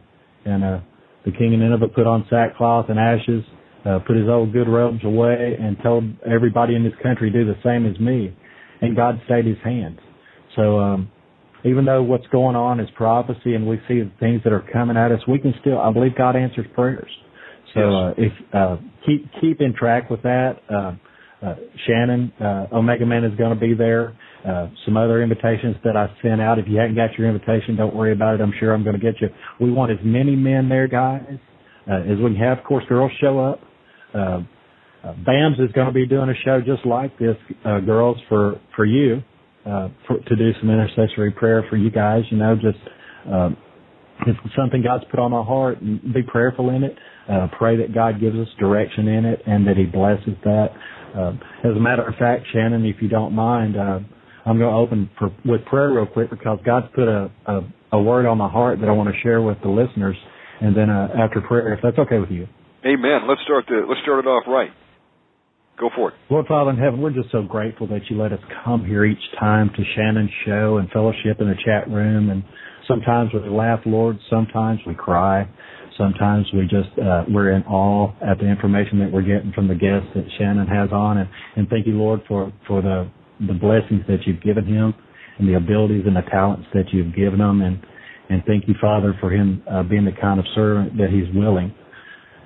and 0.46 0.64
uh, 0.64 0.80
the 1.26 1.32
king 1.32 1.54
of 1.54 1.60
Nineveh 1.60 1.88
put 1.90 2.08
on 2.08 2.26
sackcloth 2.30 2.90
and 2.90 3.00
ashes, 3.00 3.44
uh, 3.86 4.00
put 4.00 4.16
his 4.16 4.28
old 4.28 4.54
good 4.54 4.68
robes 4.68 5.04
away, 5.04 5.58
and 5.60 5.78
told 5.82 6.04
everybody 6.30 6.76
in 6.76 6.84
this 6.84 6.94
country 7.02 7.30
do 7.30 7.46
the 7.46 7.58
same 7.64 7.86
as 7.86 8.00
me. 8.00 8.36
And 8.82 8.96
God 8.96 9.22
stayed 9.26 9.46
his 9.46 9.58
hand. 9.64 10.00
So 10.56 10.80
um, 10.80 11.12
even 11.64 11.86
though 11.86 12.02
what's 12.04 12.28
going 12.28 12.56
on 12.56 12.80
is 12.80 12.88
prophecy, 12.96 13.56
and 13.56 13.68
we 13.68 13.78
see 13.88 14.02
the 14.02 14.12
things 14.20 14.42
that 14.44 14.54
are 14.54 14.66
coming 14.72 14.98
at 14.98 15.12
us, 15.12 15.20
we 15.28 15.40
can 15.40 15.54
still. 15.62 15.80
I 15.80 15.92
believe 15.92 16.16
God 16.18 16.36
answers 16.36 16.66
prayers. 16.74 17.10
So 17.74 17.82
uh, 17.82 18.14
if 18.18 18.34
uh, 18.54 18.78
keep 19.06 19.30
keep 19.42 19.62
in 19.62 19.74
track 19.74 20.10
with 20.10 20.24
that. 20.24 20.60
Uh, 20.70 20.96
uh, 21.42 21.56
Shannon, 21.88 22.34
uh, 22.42 22.68
Omega 22.74 23.06
Man 23.06 23.24
is 23.24 23.34
going 23.38 23.54
to 23.54 23.60
be 23.60 23.74
there. 23.74 24.18
Uh, 24.46 24.68
some 24.86 24.98
other 24.98 25.22
invitations 25.22 25.76
that 25.84 25.96
I 25.96 26.08
sent 26.22 26.42
out. 26.42 26.60
If 26.60 26.66
you 26.68 26.78
haven't 26.78 26.96
got 26.96 27.18
your 27.18 27.28
invitation, 27.28 27.76
don't 27.76 27.96
worry 27.96 28.12
about 28.12 28.36
it. 28.36 28.42
I'm 28.42 28.54
sure 28.60 28.74
I'm 28.74 28.84
going 28.84 29.00
to 29.00 29.02
get 29.02 29.22
you. 29.22 29.30
We 29.60 29.72
want 29.72 29.92
as 29.92 30.00
many 30.04 30.36
men 30.36 30.70
there, 30.70 30.88
guys, 30.88 31.24
uh, 31.90 32.02
as 32.02 32.18
we 32.18 32.32
can 32.32 32.36
have. 32.36 32.60
Of 32.60 32.64
course, 32.66 32.84
girls 32.90 33.12
show 33.22 33.40
up. 33.40 33.62
Uh, 34.14 34.42
BAMS 35.26 35.60
is 35.60 35.72
going 35.74 35.88
to 35.88 35.94
be 35.94 36.06
doing 36.06 36.30
a 36.30 36.34
show 36.44 36.60
just 36.60 36.86
like 36.86 37.18
this, 37.20 37.38
uh, 37.66 37.80
girls, 37.80 38.18
for, 38.28 38.60
for 38.76 38.86
you, 38.86 39.22
uh, 39.66 39.90
for, 40.08 40.20
to 40.20 40.36
do 40.36 40.52
some 40.60 40.70
intercessory 40.70 41.32
prayer 41.32 41.66
for 41.70 41.78
you 41.78 41.90
guys, 41.90 42.24
you 42.30 42.38
know, 42.38 42.56
just, 42.56 42.78
um, 43.32 43.56
it's 44.28 44.38
something 44.56 44.82
God's 44.84 45.06
put 45.10 45.20
on 45.20 45.32
my 45.32 45.44
heart 45.44 45.80
be 45.82 46.24
prayerful 46.24 46.70
in 46.72 46.84
it. 46.84 46.98
Uh, 47.30 47.48
pray 47.58 47.78
that 47.78 47.94
God 47.94 48.20
gives 48.20 48.36
us 48.36 48.48
direction 48.60 49.08
in 49.08 49.24
it 49.24 49.42
and 49.46 49.68
that 49.68 49.78
He 49.78 49.86
blesses 49.86 50.36
that. 50.44 50.68
Uh, 51.16 51.32
as 51.64 51.76
a 51.76 51.80
matter 51.80 52.06
of 52.08 52.16
fact, 52.16 52.46
Shannon, 52.52 52.86
if 52.86 53.02
you 53.02 53.08
don't 53.08 53.34
mind, 53.34 53.78
uh, 53.78 54.00
I'm 54.46 54.58
going 54.58 54.72
to 54.72 54.78
open 54.78 55.10
for, 55.18 55.32
with 55.46 55.64
prayer 55.66 55.92
real 55.92 56.06
quick 56.06 56.30
because 56.32 56.60
God's 56.66 56.88
put 56.94 57.08
a, 57.08 57.32
a, 57.46 57.62
a 57.94 58.02
word 58.02 58.26
on 58.26 58.38
my 58.38 58.50
heart 58.50 58.80
that 58.80 58.90
I 58.90 58.92
want 58.92 59.14
to 59.14 59.22
share 59.22 59.42
with 59.42 59.58
the 59.62 59.70
listeners. 59.70 60.16
And 60.60 60.76
then 60.76 60.90
uh, 60.90 61.10
after 61.18 61.40
prayer, 61.40 61.74
if 61.74 61.80
that's 61.82 61.98
okay 62.00 62.18
with 62.18 62.32
you. 62.32 62.48
Amen. 62.86 63.28
Let's 63.28 63.42
start 63.44 63.66
the 63.68 63.86
let's 63.88 64.02
start 64.02 64.26
it 64.26 64.28
off 64.28 64.44
right. 64.48 64.72
Go 65.80 65.90
for 65.96 66.10
it. 66.10 66.16
Lord 66.30 66.46
Father 66.48 66.72
in 66.72 66.78
heaven, 66.78 67.02
we're 67.02 67.12
just 67.12 67.32
so 67.32 67.42
grateful 67.42 67.88
that 67.88 68.02
you 68.10 68.18
let 68.18 68.34
us 68.34 68.40
come 68.66 68.86
here 68.86 69.06
each 69.06 69.18
time 69.40 69.70
to 69.76 69.84
Shannon's 69.96 70.30
show 70.46 70.78
and 70.78 70.90
fellowship 70.92 71.40
in 71.40 71.48
the 71.48 71.56
chat 71.66 71.90
room. 71.90 72.30
And 72.30 72.44
sometimes 72.88 73.32
we 73.34 73.48
laugh, 73.50 73.80
Lord. 73.86 74.18
Sometimes 74.30 74.80
we 74.86 74.94
cry. 74.94 75.48
Sometimes 75.98 76.46
we 76.54 76.64
just 76.64 76.98
uh, 77.00 77.24
we're 77.28 77.52
in 77.52 77.64
awe 77.64 78.14
at 78.22 78.40
the 78.40 78.46
information 78.46 79.00
that 79.00 79.12
we're 79.12 79.24
getting 79.24 79.52
from 79.54 79.68
the 79.68 79.76
guests 79.76 80.08
that 80.16 80.26
Shannon 80.38 80.68
has 80.68 80.90
on. 80.92 81.18
And, 81.18 81.30
and 81.58 81.68
thank 81.70 81.86
you, 81.86 81.94
Lord, 81.94 82.22
for 82.28 82.52
for 82.68 82.82
the 82.82 83.10
the 83.46 83.54
blessings 83.54 84.04
that 84.08 84.20
you've 84.26 84.42
given 84.42 84.66
him 84.66 84.94
and 85.38 85.48
the 85.48 85.56
abilities 85.56 86.04
and 86.06 86.16
the 86.16 86.28
talents 86.30 86.68
that 86.74 86.86
you've 86.92 87.14
given 87.16 87.40
him. 87.40 87.62
And 87.62 87.80
and 88.30 88.44
thank 88.46 88.68
you, 88.68 88.76
Father, 88.80 89.16
for 89.20 89.30
him 89.32 89.64
uh, 89.70 89.84
being 89.84 90.06
the 90.06 90.16
kind 90.20 90.40
of 90.40 90.46
servant 90.56 90.98
that 90.98 91.10
he's 91.10 91.34
willing. 91.36 91.74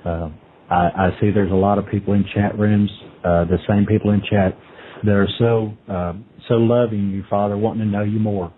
Uh, 0.06 0.30
I, 0.70 0.90
I 1.08 1.10
see 1.20 1.32
there's 1.32 1.52
a 1.52 1.56
lot 1.56 1.78
of 1.78 1.86
people 1.88 2.14
in 2.14 2.26
chat 2.34 2.58
rooms, 2.58 2.90
uh, 3.24 3.46
the 3.46 3.58
same 3.68 3.86
people 3.86 4.12
in 4.12 4.22
chat 4.22 4.58
that 5.04 5.12
are 5.12 5.28
so 5.40 5.74
uh, 5.92 6.14
so 6.48 6.56
loving 6.56 7.10
you, 7.12 7.24
Father, 7.30 7.58
wanting 7.58 7.86
to 7.86 7.92
know 7.92 8.04
you 8.04 8.20
more. 8.20 8.54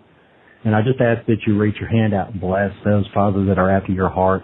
And 0.64 0.74
I 0.74 0.82
just 0.82 1.00
ask 1.00 1.26
that 1.26 1.36
you 1.46 1.58
reach 1.58 1.76
your 1.78 1.88
hand 1.88 2.14
out 2.14 2.32
and 2.32 2.40
bless 2.40 2.70
those, 2.84 3.06
Father, 3.14 3.44
that 3.46 3.58
are 3.58 3.70
after 3.70 3.92
your 3.92 4.08
heart. 4.08 4.42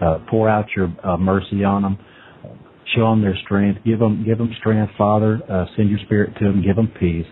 Uh, 0.00 0.18
pour 0.28 0.48
out 0.48 0.66
your 0.76 0.92
uh, 1.04 1.16
mercy 1.16 1.64
on 1.64 1.82
them. 1.82 1.98
Show 2.96 3.08
them 3.10 3.22
their 3.22 3.36
strength. 3.44 3.80
Give 3.84 3.98
them, 3.98 4.24
give 4.26 4.36
them 4.36 4.50
strength, 4.58 4.92
Father. 4.98 5.40
Send 5.76 5.88
your 5.88 6.00
spirit 6.04 6.34
to 6.40 6.44
them. 6.44 6.62
Give 6.62 6.76
them 6.76 6.92
peace. 6.98 7.26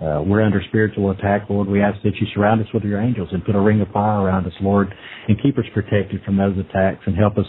Uh, 0.00 0.22
we're 0.24 0.42
under 0.42 0.62
spiritual 0.68 1.10
attack, 1.10 1.50
Lord. 1.50 1.66
We 1.66 1.82
ask 1.82 2.00
that 2.04 2.14
you 2.20 2.26
surround 2.32 2.60
us 2.60 2.68
with 2.72 2.84
your 2.84 3.00
angels 3.00 3.28
and 3.32 3.44
put 3.44 3.56
a 3.56 3.60
ring 3.60 3.80
of 3.80 3.88
fire 3.88 4.20
around 4.20 4.46
us, 4.46 4.52
Lord, 4.60 4.94
and 5.26 5.40
keep 5.42 5.58
us 5.58 5.64
protected 5.74 6.22
from 6.24 6.36
those 6.36 6.56
attacks 6.56 7.00
and 7.06 7.16
help 7.16 7.36
us 7.36 7.46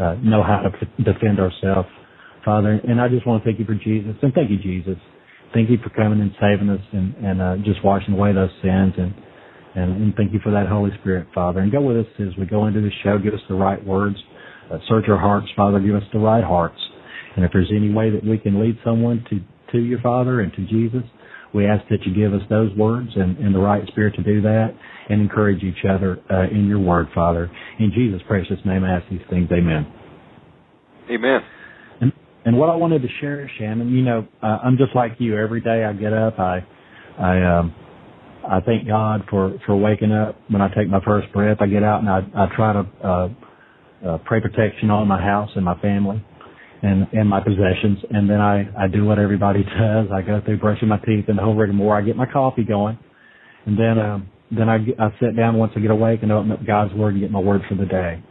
uh, 0.00 0.14
know 0.22 0.42
how 0.42 0.62
to 0.62 0.70
defend 1.04 1.38
ourselves, 1.38 1.88
Father. 2.44 2.80
And 2.82 3.00
I 3.00 3.08
just 3.08 3.26
want 3.26 3.42
to 3.42 3.48
thank 3.48 3.58
you 3.58 3.66
for 3.66 3.74
Jesus 3.74 4.16
and 4.22 4.32
thank 4.32 4.50
you, 4.50 4.58
Jesus. 4.58 4.96
Thank 5.52 5.68
you 5.68 5.78
for 5.82 5.90
coming 5.90 6.20
and 6.20 6.30
saving 6.40 6.70
us 6.70 6.80
and, 6.92 7.14
and 7.16 7.42
uh, 7.42 7.56
just 7.64 7.84
washing 7.84 8.14
away 8.14 8.32
those 8.32 8.50
sins 8.62 8.94
and, 8.96 9.14
and 9.74 10.02
and 10.02 10.14
thank 10.16 10.32
you 10.32 10.40
for 10.42 10.52
that 10.52 10.66
Holy 10.68 10.90
Spirit, 11.00 11.28
Father. 11.34 11.60
And 11.60 11.70
go 11.70 11.80
with 11.80 11.98
us 11.98 12.06
as 12.18 12.36
we 12.38 12.46
go 12.46 12.66
into 12.66 12.80
the 12.80 12.90
show. 13.04 13.18
Give 13.18 13.34
us 13.34 13.40
the 13.48 13.54
right 13.54 13.84
words. 13.84 14.16
Uh, 14.72 14.78
search 14.88 15.04
our 15.08 15.18
hearts, 15.18 15.48
Father. 15.56 15.80
Give 15.80 15.94
us 15.94 16.02
the 16.12 16.18
right 16.18 16.44
hearts. 16.44 16.78
And 17.36 17.44
if 17.44 17.52
there's 17.52 17.70
any 17.74 17.92
way 17.92 18.10
that 18.10 18.24
we 18.24 18.38
can 18.38 18.60
lead 18.60 18.78
someone 18.84 19.24
to 19.30 19.40
to 19.72 19.78
you, 19.78 19.98
Father, 20.02 20.40
and 20.40 20.52
to 20.54 20.66
Jesus, 20.66 21.02
we 21.52 21.66
ask 21.66 21.86
that 21.88 21.98
you 22.04 22.14
give 22.14 22.32
us 22.32 22.46
those 22.48 22.74
words 22.76 23.10
and, 23.14 23.36
and 23.38 23.54
the 23.54 23.58
right 23.58 23.86
spirit 23.88 24.14
to 24.16 24.22
do 24.22 24.40
that 24.42 24.68
and 25.08 25.20
encourage 25.20 25.62
each 25.62 25.84
other 25.88 26.18
uh, 26.30 26.48
in 26.50 26.66
your 26.66 26.78
word, 26.78 27.08
Father. 27.14 27.50
In 27.78 27.92
Jesus' 27.92 28.22
precious 28.28 28.58
name, 28.64 28.84
I 28.84 28.96
ask 28.96 29.08
these 29.10 29.20
things. 29.28 29.48
Amen. 29.50 29.92
Amen. 31.10 31.40
And, 32.00 32.12
and 32.44 32.56
what 32.56 32.70
I 32.70 32.76
wanted 32.76 33.02
to 33.02 33.08
share, 33.20 33.50
Shannon, 33.58 33.90
you 33.90 34.02
know, 34.02 34.28
uh, 34.42 34.58
I'm 34.62 34.76
just 34.76 34.94
like 34.94 35.12
you. 35.18 35.36
Every 35.36 35.60
day 35.60 35.84
I 35.84 35.92
get 35.92 36.12
up, 36.12 36.38
I, 36.38 36.64
I, 37.18 37.58
um, 37.58 37.74
I 38.48 38.60
thank 38.60 38.86
God 38.86 39.24
for 39.28 39.58
for 39.66 39.76
waking 39.76 40.12
up. 40.12 40.34
When 40.48 40.62
I 40.62 40.68
take 40.68 40.88
my 40.88 41.00
first 41.04 41.30
breath, 41.30 41.58
I 41.60 41.66
get 41.66 41.82
out 41.82 42.00
and 42.00 42.08
I 42.08 42.20
I 42.34 42.46
try 42.56 42.72
to 42.72 43.06
uh, 43.06 43.28
uh, 44.08 44.18
pray 44.24 44.40
protection 44.40 44.90
on 44.90 45.06
my 45.06 45.20
house 45.20 45.50
and 45.54 45.64
my 45.64 45.78
family 45.80 46.24
and 46.82 47.06
and 47.12 47.28
my 47.28 47.40
possessions, 47.40 47.98
and 48.10 48.28
then 48.28 48.40
I 48.40 48.68
I 48.78 48.88
do 48.88 49.04
what 49.04 49.18
everybody 49.18 49.62
does. 49.80 50.06
I 50.12 50.22
go 50.22 50.40
through 50.44 50.58
brushing 50.58 50.88
my 50.88 50.98
teeth 50.98 51.26
and 51.28 51.38
the 51.38 51.42
whole 51.42 51.54
rigmarole. 51.54 51.92
I 51.92 52.02
get 52.02 52.16
my 52.16 52.26
coffee 52.26 52.64
going, 52.64 52.98
and 53.66 53.78
then 53.78 53.98
um 53.98 54.28
then 54.50 54.68
I 54.68 54.76
I 54.98 55.10
sit 55.20 55.36
down 55.36 55.56
once 55.56 55.72
I 55.76 55.80
get 55.80 55.90
awake 55.90 56.20
and 56.22 56.32
open 56.32 56.52
up 56.52 56.66
God's 56.66 56.94
Word 56.94 57.14
and 57.14 57.22
get 57.22 57.30
my 57.30 57.40
word 57.40 57.62
for 57.68 57.74
the 57.74 57.86
day. 57.86 58.22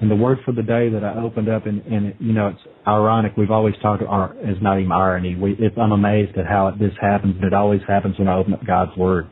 And 0.00 0.10
the 0.10 0.16
word 0.16 0.38
for 0.44 0.52
the 0.52 0.62
day 0.62 0.88
that 0.90 1.04
I 1.04 1.22
opened 1.22 1.48
up, 1.48 1.66
and, 1.66 1.80
and 1.86 2.06
it, 2.06 2.16
you 2.18 2.32
know, 2.32 2.48
it's 2.48 2.60
ironic. 2.86 3.36
We've 3.36 3.52
always 3.52 3.74
talked, 3.80 4.02
or 4.02 4.34
it's 4.40 4.60
not 4.60 4.80
even 4.80 4.90
irony. 4.90 5.36
We, 5.36 5.52
it's, 5.58 5.76
I'm 5.80 5.92
amazed 5.92 6.36
at 6.36 6.46
how 6.46 6.72
this 6.78 6.92
happens, 7.00 7.36
but 7.40 7.46
it 7.46 7.54
always 7.54 7.80
happens 7.86 8.18
when 8.18 8.26
I 8.26 8.36
open 8.36 8.54
up 8.54 8.66
God's 8.66 8.94
Word. 8.96 9.28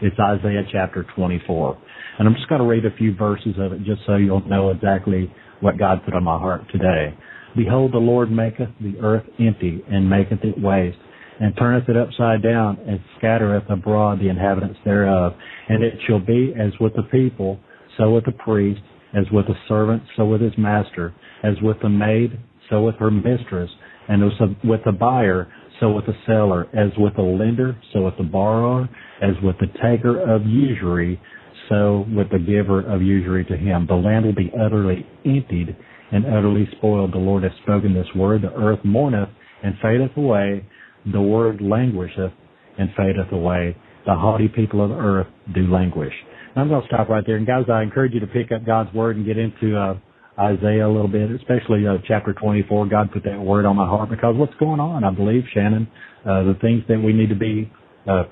It's 0.00 0.16
Isaiah 0.18 0.62
chapter 0.72 1.04
24. 1.14 1.78
And 2.18 2.26
I'm 2.26 2.34
just 2.34 2.48
going 2.48 2.60
to 2.60 2.66
read 2.66 2.86
a 2.86 2.96
few 2.96 3.14
verses 3.14 3.54
of 3.58 3.72
it 3.72 3.84
just 3.84 4.00
so 4.06 4.16
you'll 4.16 4.46
know 4.48 4.70
exactly 4.70 5.30
what 5.60 5.78
God 5.78 6.02
put 6.04 6.14
on 6.14 6.24
my 6.24 6.38
heart 6.38 6.62
today. 6.72 7.14
Behold, 7.56 7.92
the 7.92 7.98
Lord 7.98 8.30
maketh 8.30 8.68
the 8.80 8.98
earth 9.00 9.24
empty 9.40 9.82
and 9.90 10.08
maketh 10.10 10.44
it 10.44 10.60
waste 10.60 10.98
and 11.40 11.54
turneth 11.56 11.88
it 11.88 11.96
upside 11.96 12.42
down 12.42 12.78
and 12.86 13.00
scattereth 13.18 13.64
abroad 13.68 14.20
the 14.20 14.28
inhabitants 14.28 14.78
thereof. 14.84 15.32
And 15.68 15.82
it 15.82 15.94
shall 16.06 16.20
be 16.20 16.54
as 16.58 16.72
with 16.80 16.94
the 16.94 17.02
people, 17.04 17.58
so 17.96 18.10
with 18.10 18.24
the 18.24 18.32
priest, 18.32 18.80
as 19.14 19.24
with 19.32 19.46
the 19.46 19.54
servant, 19.68 20.02
so 20.16 20.26
with 20.26 20.40
his 20.40 20.52
master, 20.58 21.14
as 21.42 21.54
with 21.62 21.78
the 21.82 21.88
maid, 21.88 22.38
so 22.68 22.84
with 22.84 22.96
her 22.96 23.10
mistress, 23.10 23.70
and 24.08 24.22
as 24.22 24.32
with 24.64 24.80
the 24.84 24.92
buyer, 24.92 25.50
so 25.80 25.92
with 25.92 26.06
the 26.06 26.16
seller, 26.26 26.68
as 26.74 26.90
with 26.98 27.14
the 27.16 27.22
lender, 27.22 27.76
so 27.92 28.02
with 28.02 28.16
the 28.16 28.24
borrower, 28.24 28.88
as 29.22 29.34
with 29.42 29.56
the 29.58 29.66
taker 29.82 30.18
of 30.18 30.44
usury, 30.46 31.20
so 31.68 32.06
with 32.14 32.30
the 32.30 32.38
giver 32.38 32.80
of 32.80 33.02
usury 33.02 33.44
to 33.44 33.56
him. 33.56 33.86
The 33.86 33.94
land 33.94 34.24
will 34.24 34.34
be 34.34 34.52
utterly 34.58 35.06
emptied 35.24 35.76
and 36.12 36.26
utterly 36.26 36.68
spoiled. 36.76 37.12
The 37.12 37.18
Lord 37.18 37.42
hath 37.42 37.52
spoken 37.62 37.94
this 37.94 38.06
word. 38.14 38.42
The 38.42 38.52
earth 38.52 38.80
mourneth 38.84 39.28
and 39.62 39.74
fadeth 39.82 40.16
away. 40.16 40.64
The 41.12 41.20
word 41.20 41.60
languisheth 41.60 42.32
and 42.78 42.90
fadeth 42.96 43.32
away. 43.32 43.76
The 44.06 44.14
haughty 44.14 44.48
people 44.48 44.82
of 44.82 44.90
the 44.90 44.96
earth 44.96 45.26
do 45.54 45.66
languish. 45.66 46.12
And 46.54 46.62
I'm 46.62 46.68
going 46.68 46.82
to 46.82 46.88
stop 46.88 47.08
right 47.08 47.24
there. 47.26 47.36
And 47.36 47.46
guys, 47.46 47.64
I 47.70 47.82
encourage 47.82 48.12
you 48.12 48.20
to 48.20 48.26
pick 48.26 48.52
up 48.52 48.64
God's 48.64 48.92
word 48.94 49.16
and 49.16 49.26
get 49.26 49.36
into 49.36 49.76
uh, 49.76 49.98
Isaiah 50.38 50.86
a 50.86 50.92
little 50.92 51.08
bit, 51.08 51.30
especially 51.30 51.86
uh, 51.86 51.96
chapter 52.06 52.32
24. 52.32 52.88
God 52.88 53.10
put 53.12 53.24
that 53.24 53.40
word 53.40 53.64
on 53.64 53.76
my 53.76 53.86
heart 53.86 54.10
because 54.10 54.36
what's 54.36 54.54
going 54.60 54.80
on, 54.80 55.02
I 55.02 55.10
believe, 55.10 55.44
Shannon, 55.52 55.88
uh, 56.24 56.44
the 56.44 56.56
things 56.60 56.82
that 56.88 57.00
we 57.00 57.12
need 57.12 57.30
to 57.30 57.36
be 57.36 57.72
uh, 58.08 58.24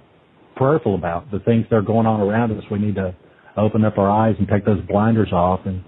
prayerful 0.56 0.94
about, 0.94 1.30
the 1.30 1.40
things 1.40 1.66
that 1.70 1.76
are 1.76 1.82
going 1.82 2.06
on 2.06 2.20
around 2.20 2.52
us, 2.52 2.62
we 2.70 2.78
need 2.78 2.94
to 2.96 3.14
open 3.56 3.84
up 3.84 3.98
our 3.98 4.10
eyes 4.10 4.34
and 4.38 4.48
take 4.48 4.64
those 4.64 4.80
blinders 4.86 5.32
off 5.32 5.60
and 5.64 5.82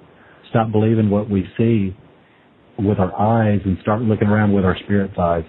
stop 0.50 0.72
believing 0.72 1.10
what 1.10 1.28
we 1.28 1.44
see 1.56 1.96
with 2.78 2.98
our 2.98 3.14
eyes 3.18 3.60
and 3.64 3.78
start 3.82 4.02
looking 4.02 4.28
around 4.28 4.52
with 4.52 4.64
our 4.64 4.76
spirit's 4.84 5.18
eyes. 5.18 5.44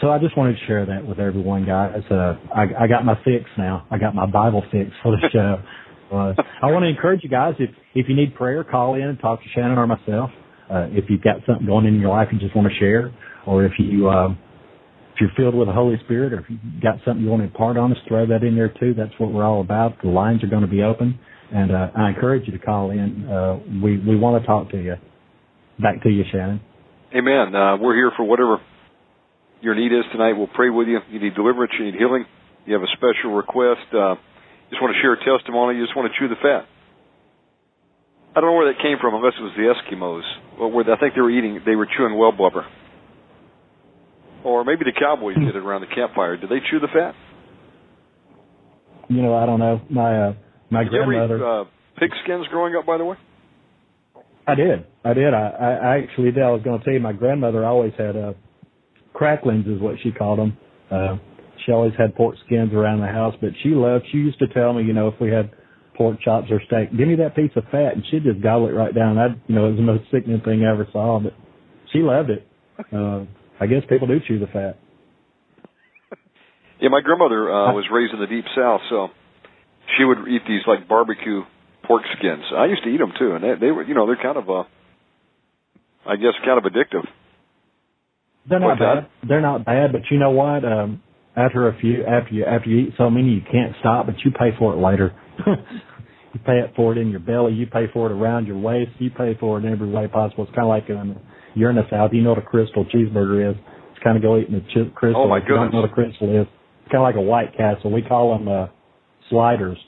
So 0.00 0.10
I 0.10 0.18
just 0.18 0.36
wanted 0.36 0.58
to 0.58 0.66
share 0.66 0.84
that 0.86 1.06
with 1.06 1.18
everyone, 1.18 1.64
guys. 1.64 2.02
Uh, 2.10 2.34
I, 2.54 2.84
I 2.84 2.86
got 2.86 3.04
my 3.04 3.14
fix 3.24 3.44
now. 3.56 3.86
I 3.90 3.98
got 3.98 4.14
my 4.14 4.26
Bible 4.26 4.62
fix 4.70 4.90
for 5.02 5.12
the 5.12 5.28
show. 5.32 5.62
uh, 6.14 6.34
I 6.62 6.70
want 6.70 6.82
to 6.84 6.88
encourage 6.88 7.22
you 7.22 7.30
guys 7.30 7.54
if 7.58 7.70
if 7.94 8.06
you 8.08 8.14
need 8.14 8.34
prayer, 8.34 8.62
call 8.62 8.94
in 8.94 9.02
and 9.02 9.18
talk 9.18 9.42
to 9.42 9.48
Shannon 9.54 9.78
or 9.78 9.86
myself. 9.86 10.30
Uh, 10.70 10.88
if 10.90 11.04
you've 11.08 11.22
got 11.22 11.36
something 11.46 11.66
going 11.66 11.86
in 11.86 12.00
your 12.00 12.10
life 12.10 12.28
you 12.32 12.38
just 12.38 12.54
want 12.54 12.68
to 12.68 12.78
share, 12.78 13.12
or 13.46 13.64
if 13.64 13.72
you 13.78 14.08
um, 14.08 14.38
if 15.14 15.20
you're 15.20 15.30
filled 15.36 15.54
with 15.54 15.68
the 15.68 15.72
Holy 15.72 15.96
Spirit, 16.04 16.34
or 16.34 16.40
if 16.40 16.46
you've 16.50 16.82
got 16.82 16.96
something 17.04 17.24
you 17.24 17.30
want 17.30 17.40
to 17.40 17.46
impart 17.46 17.78
on 17.78 17.92
us, 17.92 17.98
throw 18.06 18.26
that 18.26 18.42
in 18.42 18.54
there 18.54 18.68
too. 18.68 18.92
That's 18.92 19.12
what 19.18 19.32
we're 19.32 19.44
all 19.44 19.62
about. 19.62 20.02
The 20.02 20.08
lines 20.08 20.44
are 20.44 20.48
going 20.48 20.62
to 20.62 20.68
be 20.68 20.82
open, 20.82 21.18
and 21.52 21.70
uh, 21.70 21.90
I 21.96 22.10
encourage 22.10 22.46
you 22.46 22.58
to 22.58 22.64
call 22.64 22.90
in. 22.90 23.28
Uh, 23.28 23.58
we 23.82 23.98
we 23.98 24.16
want 24.16 24.42
to 24.42 24.46
talk 24.46 24.70
to 24.70 24.82
you. 24.82 24.94
Back 25.78 26.02
to 26.02 26.08
you, 26.08 26.24
Shannon. 26.32 26.60
Amen. 27.14 27.54
Uh, 27.54 27.76
we're 27.76 27.94
here 27.94 28.10
for 28.16 28.24
whatever 28.24 28.58
your 29.60 29.74
need 29.74 29.92
is 29.92 30.04
tonight. 30.12 30.32
We'll 30.32 30.48
pray 30.48 30.70
with 30.70 30.88
you. 30.88 30.98
You 31.10 31.20
need 31.20 31.34
deliverance. 31.34 31.72
You 31.78 31.86
need 31.86 31.94
healing. 31.94 32.24
You 32.66 32.74
have 32.74 32.82
a 32.82 32.92
special 32.96 33.34
request. 33.34 33.86
Uh, 33.92 34.16
just 34.70 34.82
want 34.82 34.94
to 34.94 35.00
share 35.00 35.14
a 35.14 35.22
testimony. 35.22 35.78
You 35.78 35.84
just 35.84 35.96
want 35.96 36.12
to 36.12 36.18
chew 36.18 36.28
the 36.28 36.40
fat. 36.42 36.66
I 38.34 38.40
don't 38.40 38.50
know 38.50 38.56
where 38.56 38.72
that 38.72 38.82
came 38.82 38.98
from, 39.00 39.14
unless 39.14 39.32
it 39.38 39.42
was 39.42 39.52
the 39.56 39.72
Eskimos. 39.72 40.22
Well, 40.60 40.70
where 40.70 40.84
I 40.92 40.98
think 40.98 41.14
they 41.14 41.22
were 41.22 41.30
eating, 41.30 41.60
they 41.64 41.74
were 41.74 41.86
chewing 41.86 42.18
well 42.18 42.32
blubber. 42.32 42.66
Or 44.44 44.64
maybe 44.64 44.84
the 44.84 44.92
cowboys 44.92 45.36
did 45.36 45.56
it 45.56 45.56
around 45.56 45.80
the 45.80 45.94
campfire. 45.94 46.36
Did 46.36 46.50
they 46.50 46.60
chew 46.70 46.78
the 46.78 46.88
fat? 46.88 47.14
You 49.08 49.22
know, 49.22 49.34
I 49.34 49.46
don't 49.46 49.58
know. 49.58 49.80
My 49.88 50.28
uh, 50.28 50.32
my 50.70 50.84
did 50.84 50.90
grandmother. 50.92 51.38
You 51.38 51.44
ever 51.44 51.62
eat, 51.62 51.66
uh, 51.66 52.00
pig 52.00 52.10
skins 52.24 52.46
growing 52.50 52.74
up, 52.76 52.86
by 52.86 52.98
the 52.98 53.04
way? 53.04 53.16
I 54.46 54.54
did. 54.54 54.86
I 55.04 55.12
did. 55.12 55.34
I, 55.34 55.48
I, 55.48 55.70
I 55.72 55.98
actually 55.98 56.30
did. 56.30 56.42
I 56.42 56.50
was 56.50 56.62
going 56.62 56.78
to 56.78 56.84
tell 56.84 56.94
you, 56.94 57.00
my 57.00 57.12
grandmother 57.12 57.64
always 57.64 57.92
had 57.98 58.16
uh, 58.16 58.32
cracklings, 59.12 59.66
is 59.66 59.80
what 59.80 59.96
she 60.02 60.12
called 60.12 60.38
them. 60.38 60.56
Uh, 60.90 61.16
she 61.64 61.72
always 61.72 61.92
had 61.98 62.14
pork 62.14 62.36
skins 62.46 62.72
around 62.72 63.00
the 63.00 63.06
house, 63.06 63.34
but 63.40 63.50
she 63.62 63.70
loved. 63.70 64.04
She 64.12 64.18
used 64.18 64.38
to 64.38 64.46
tell 64.48 64.72
me, 64.72 64.84
you 64.84 64.92
know, 64.92 65.08
if 65.08 65.20
we 65.20 65.30
had 65.30 65.50
pork 65.96 66.20
chops 66.22 66.48
or 66.50 66.60
steak, 66.66 66.96
give 66.96 67.08
me 67.08 67.16
that 67.16 67.34
piece 67.34 67.50
of 67.56 67.64
fat, 67.72 67.94
and 67.94 68.04
she'd 68.10 68.22
just 68.22 68.40
gobble 68.40 68.68
it 68.68 68.72
right 68.72 68.94
down. 68.94 69.18
I, 69.18 69.28
you 69.48 69.54
know, 69.54 69.66
it 69.66 69.70
was 69.70 69.78
the 69.78 69.82
most 69.82 70.04
sickening 70.12 70.40
thing 70.42 70.64
I 70.64 70.72
ever 70.72 70.86
saw, 70.92 71.18
but 71.18 71.32
she 71.92 72.00
loved 72.00 72.30
it. 72.30 72.46
Uh, 72.92 73.24
I 73.58 73.66
guess 73.66 73.82
people 73.88 74.06
do 74.06 74.20
chew 74.26 74.38
the 74.38 74.46
fat. 74.46 74.78
Yeah, 76.78 76.90
my 76.90 77.00
grandmother 77.00 77.50
uh, 77.50 77.72
was 77.72 77.86
raised 77.90 78.12
in 78.12 78.20
the 78.20 78.26
deep 78.26 78.44
south, 78.54 78.82
so 78.90 79.08
she 79.96 80.04
would 80.04 80.28
eat 80.28 80.42
these 80.46 80.62
like 80.66 80.88
barbecue 80.88 81.42
pork 81.86 82.02
skins. 82.18 82.44
I 82.56 82.66
used 82.66 82.82
to 82.84 82.90
eat 82.90 82.98
them 82.98 83.12
too, 83.18 83.32
and 83.34 83.44
they, 83.44 83.66
they 83.66 83.70
were, 83.70 83.82
you 83.84 83.94
know, 83.94 84.06
they're 84.06 84.20
kind 84.20 84.36
of, 84.36 84.48
uh, 84.50 84.64
I 86.06 86.16
guess, 86.16 86.34
kind 86.44 86.58
of 86.58 86.64
addictive. 86.64 87.06
They're 88.48 88.60
not 88.60 88.66
What's 88.66 88.80
that? 88.80 88.94
bad. 88.94 89.28
They're 89.28 89.40
not 89.40 89.64
bad, 89.64 89.92
but 89.92 90.02
you 90.10 90.18
know 90.18 90.30
what? 90.30 90.64
Um, 90.64 91.02
after 91.36 91.68
a 91.68 91.78
few, 91.78 92.04
after 92.04 92.32
you 92.32 92.44
after 92.44 92.70
you 92.70 92.88
eat 92.88 92.94
so 92.96 93.10
many, 93.10 93.28
you 93.28 93.42
can't 93.42 93.74
stop, 93.80 94.06
but 94.06 94.14
you 94.24 94.30
pay 94.30 94.50
for 94.58 94.72
it 94.72 94.78
later. 94.78 95.14
you 95.46 96.40
pay 96.44 96.60
it 96.60 96.72
for 96.76 96.92
it 96.92 96.98
in 96.98 97.10
your 97.10 97.20
belly. 97.20 97.52
You 97.52 97.66
pay 97.66 97.86
for 97.92 98.06
it 98.06 98.12
around 98.12 98.46
your 98.46 98.58
waist. 98.58 98.92
You 98.98 99.10
pay 99.10 99.36
for 99.38 99.58
it 99.58 99.64
in 99.64 99.72
every 99.72 99.90
way 99.90 100.06
possible. 100.08 100.44
It's 100.44 100.54
kind 100.54 100.64
of 100.64 100.68
like 100.68 100.88
um, 100.90 101.18
you're 101.54 101.70
in 101.70 101.76
the 101.76 101.88
South. 101.90 102.10
You 102.12 102.22
know 102.22 102.30
what 102.30 102.38
a 102.38 102.42
Krystal 102.42 102.88
cheeseburger 102.90 103.50
is. 103.50 103.56
It's 103.90 104.02
kind 104.02 104.16
of 104.16 104.22
go 104.22 104.38
eating 104.38 104.54
the 104.54 104.64
chip 104.72 104.94
Krystal. 104.94 105.26
Oh 105.26 105.28
my 105.28 105.38
if 105.38 105.44
you 105.48 105.54
don't 105.54 105.72
know 105.72 105.80
what 105.80 105.90
a 105.90 105.94
Krystal 105.94 106.40
is. 106.40 106.46
It's 106.82 106.92
kind 106.92 107.02
of 107.02 107.02
like 107.02 107.16
a 107.16 107.20
White 107.20 107.56
Castle. 107.56 107.90
We 107.90 108.02
call 108.02 108.38
them 108.38 108.48
uh, 108.48 108.66
sliders 109.30 109.78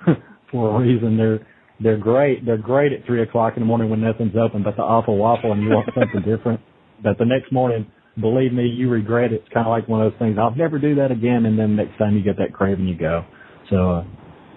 for 0.50 0.76
a 0.76 0.80
reason. 0.80 1.16
They're 1.16 1.46
they're 1.80 1.98
great. 1.98 2.44
They're 2.44 2.58
great 2.58 2.92
at 2.92 3.06
three 3.06 3.22
o'clock 3.22 3.54
in 3.56 3.62
the 3.62 3.66
morning 3.66 3.90
when 3.90 4.00
nothing's 4.00 4.34
open, 4.36 4.62
but 4.62 4.76
the 4.76 4.82
awful 4.82 5.16
waffle 5.16 5.52
and 5.52 5.62
you 5.62 5.70
want 5.70 5.88
something 5.94 6.22
different. 6.28 6.60
But 7.02 7.18
the 7.18 7.24
next 7.24 7.52
morning, 7.52 7.86
believe 8.20 8.52
me, 8.52 8.66
you 8.66 8.90
regret 8.90 9.32
it. 9.32 9.42
It's 9.42 9.54
kind 9.54 9.66
of 9.66 9.70
like 9.70 9.86
one 9.88 10.04
of 10.04 10.10
those 10.12 10.18
things. 10.18 10.36
I'll 10.40 10.54
never 10.54 10.78
do 10.78 10.96
that 10.96 11.12
again. 11.12 11.46
And 11.46 11.56
then 11.58 11.76
next 11.76 11.96
time 11.98 12.16
you 12.16 12.22
get 12.22 12.38
that 12.38 12.52
craving, 12.52 12.88
you 12.88 12.98
go. 12.98 13.24
So 13.70 13.90
uh, 13.90 14.04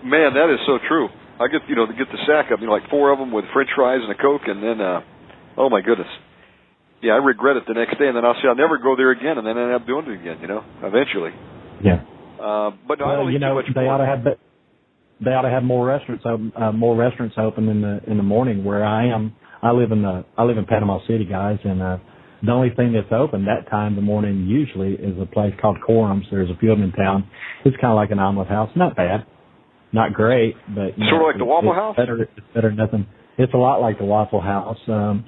Man, 0.03 0.33
that 0.33 0.50
is 0.50 0.57
so 0.65 0.79
true. 0.89 1.10
I 1.38 1.45
get 1.48 1.62
you 1.69 1.75
know 1.75 1.86
to 1.86 1.93
get 1.93 2.10
the 2.10 2.17
sack 2.25 2.51
up, 2.51 2.60
you 2.60 2.65
know, 2.65 2.74
like 2.74 2.89
four 2.89 3.13
of 3.13 3.19
them 3.19 3.31
with 3.31 3.45
French 3.53 3.69
fries 3.75 4.01
and 4.01 4.12
a 4.12 4.17
Coke, 4.17 4.45
and 4.45 4.62
then 4.62 4.81
uh, 4.81 5.01
oh 5.57 5.69
my 5.69 5.81
goodness, 5.81 6.10
yeah, 7.01 7.13
I 7.13 7.17
regret 7.17 7.57
it 7.57 7.63
the 7.67 7.74
next 7.74 7.98
day, 7.98 8.07
and 8.07 8.17
then 8.17 8.25
I'll 8.25 8.38
say 8.41 8.50
I'll 8.50 8.57
never 8.57 8.77
go 8.77 8.95
there 8.95 9.12
again, 9.12 9.38
and 9.38 9.45
then 9.45 9.57
I 9.57 9.63
end 9.63 9.74
up 9.74 9.86
doing 9.86 10.05
it 10.05 10.21
again, 10.21 10.38
you 10.41 10.48
know, 10.48 10.63
eventually. 10.81 11.31
yeah. 11.83 12.01
Uh, 12.41 12.71
but 12.88 13.00
Well, 13.00 13.29
you 13.29 13.39
know, 13.39 13.62
they 13.62 13.74
pork. 13.74 13.88
ought 13.88 13.98
to 13.98 14.05
have 14.05 14.24
they 15.24 15.31
ought 15.31 15.43
to 15.43 15.50
have 15.50 15.63
more 15.63 15.86
restaurants 15.86 16.24
open, 16.25 16.51
uh, 16.55 16.71
more 16.71 16.95
restaurants 16.95 17.36
open 17.38 17.69
in 17.69 17.81
the 17.81 18.01
in 18.07 18.17
the 18.17 18.24
morning 18.24 18.63
where 18.63 18.83
I 18.83 19.07
am. 19.07 19.36
I 19.62 19.71
live 19.71 19.91
in 19.91 20.01
the 20.01 20.25
I 20.38 20.43
live 20.43 20.57
in 20.57 20.65
Panama 20.65 21.00
City, 21.07 21.25
guys, 21.25 21.60
and 21.63 21.81
uh, 21.81 21.98
the 22.43 22.51
only 22.51 22.71
thing 22.71 22.93
that's 22.93 23.12
open 23.12 23.45
that 23.45 23.69
time 23.69 23.93
of 23.93 23.95
the 23.98 24.01
morning 24.01 24.48
usually 24.48 24.93
is 24.93 25.15
a 25.21 25.27
place 25.27 25.53
called 25.62 25.77
Quorums. 25.88 26.24
There's 26.31 26.50
a 26.50 26.57
few 26.57 26.71
of 26.71 26.79
them 26.79 26.89
in 26.89 26.91
town. 26.93 27.29
It's 27.63 27.77
kind 27.77 27.91
of 27.91 27.95
like 27.95 28.10
an 28.10 28.17
omelet 28.17 28.48
house, 28.48 28.71
not 28.75 28.95
bad, 28.95 29.27
not 29.93 30.13
great, 30.13 30.55
but 30.74 30.98
you 30.98 31.05
Sort 31.10 31.21
of 31.21 31.27
like 31.27 31.38
the 31.38 31.45
Waffle 31.45 31.74
House? 31.74 31.95
Better, 31.95 32.24
it's 32.24 32.48
better 32.55 32.69
than 32.69 32.77
nothing. 32.77 33.05
It's 33.38 33.53
a 33.53 33.57
lot 33.57 33.79
like 33.79 34.00
the 34.00 34.05
Waffle 34.05 34.41
House. 34.41 34.79
Um, 34.88 35.25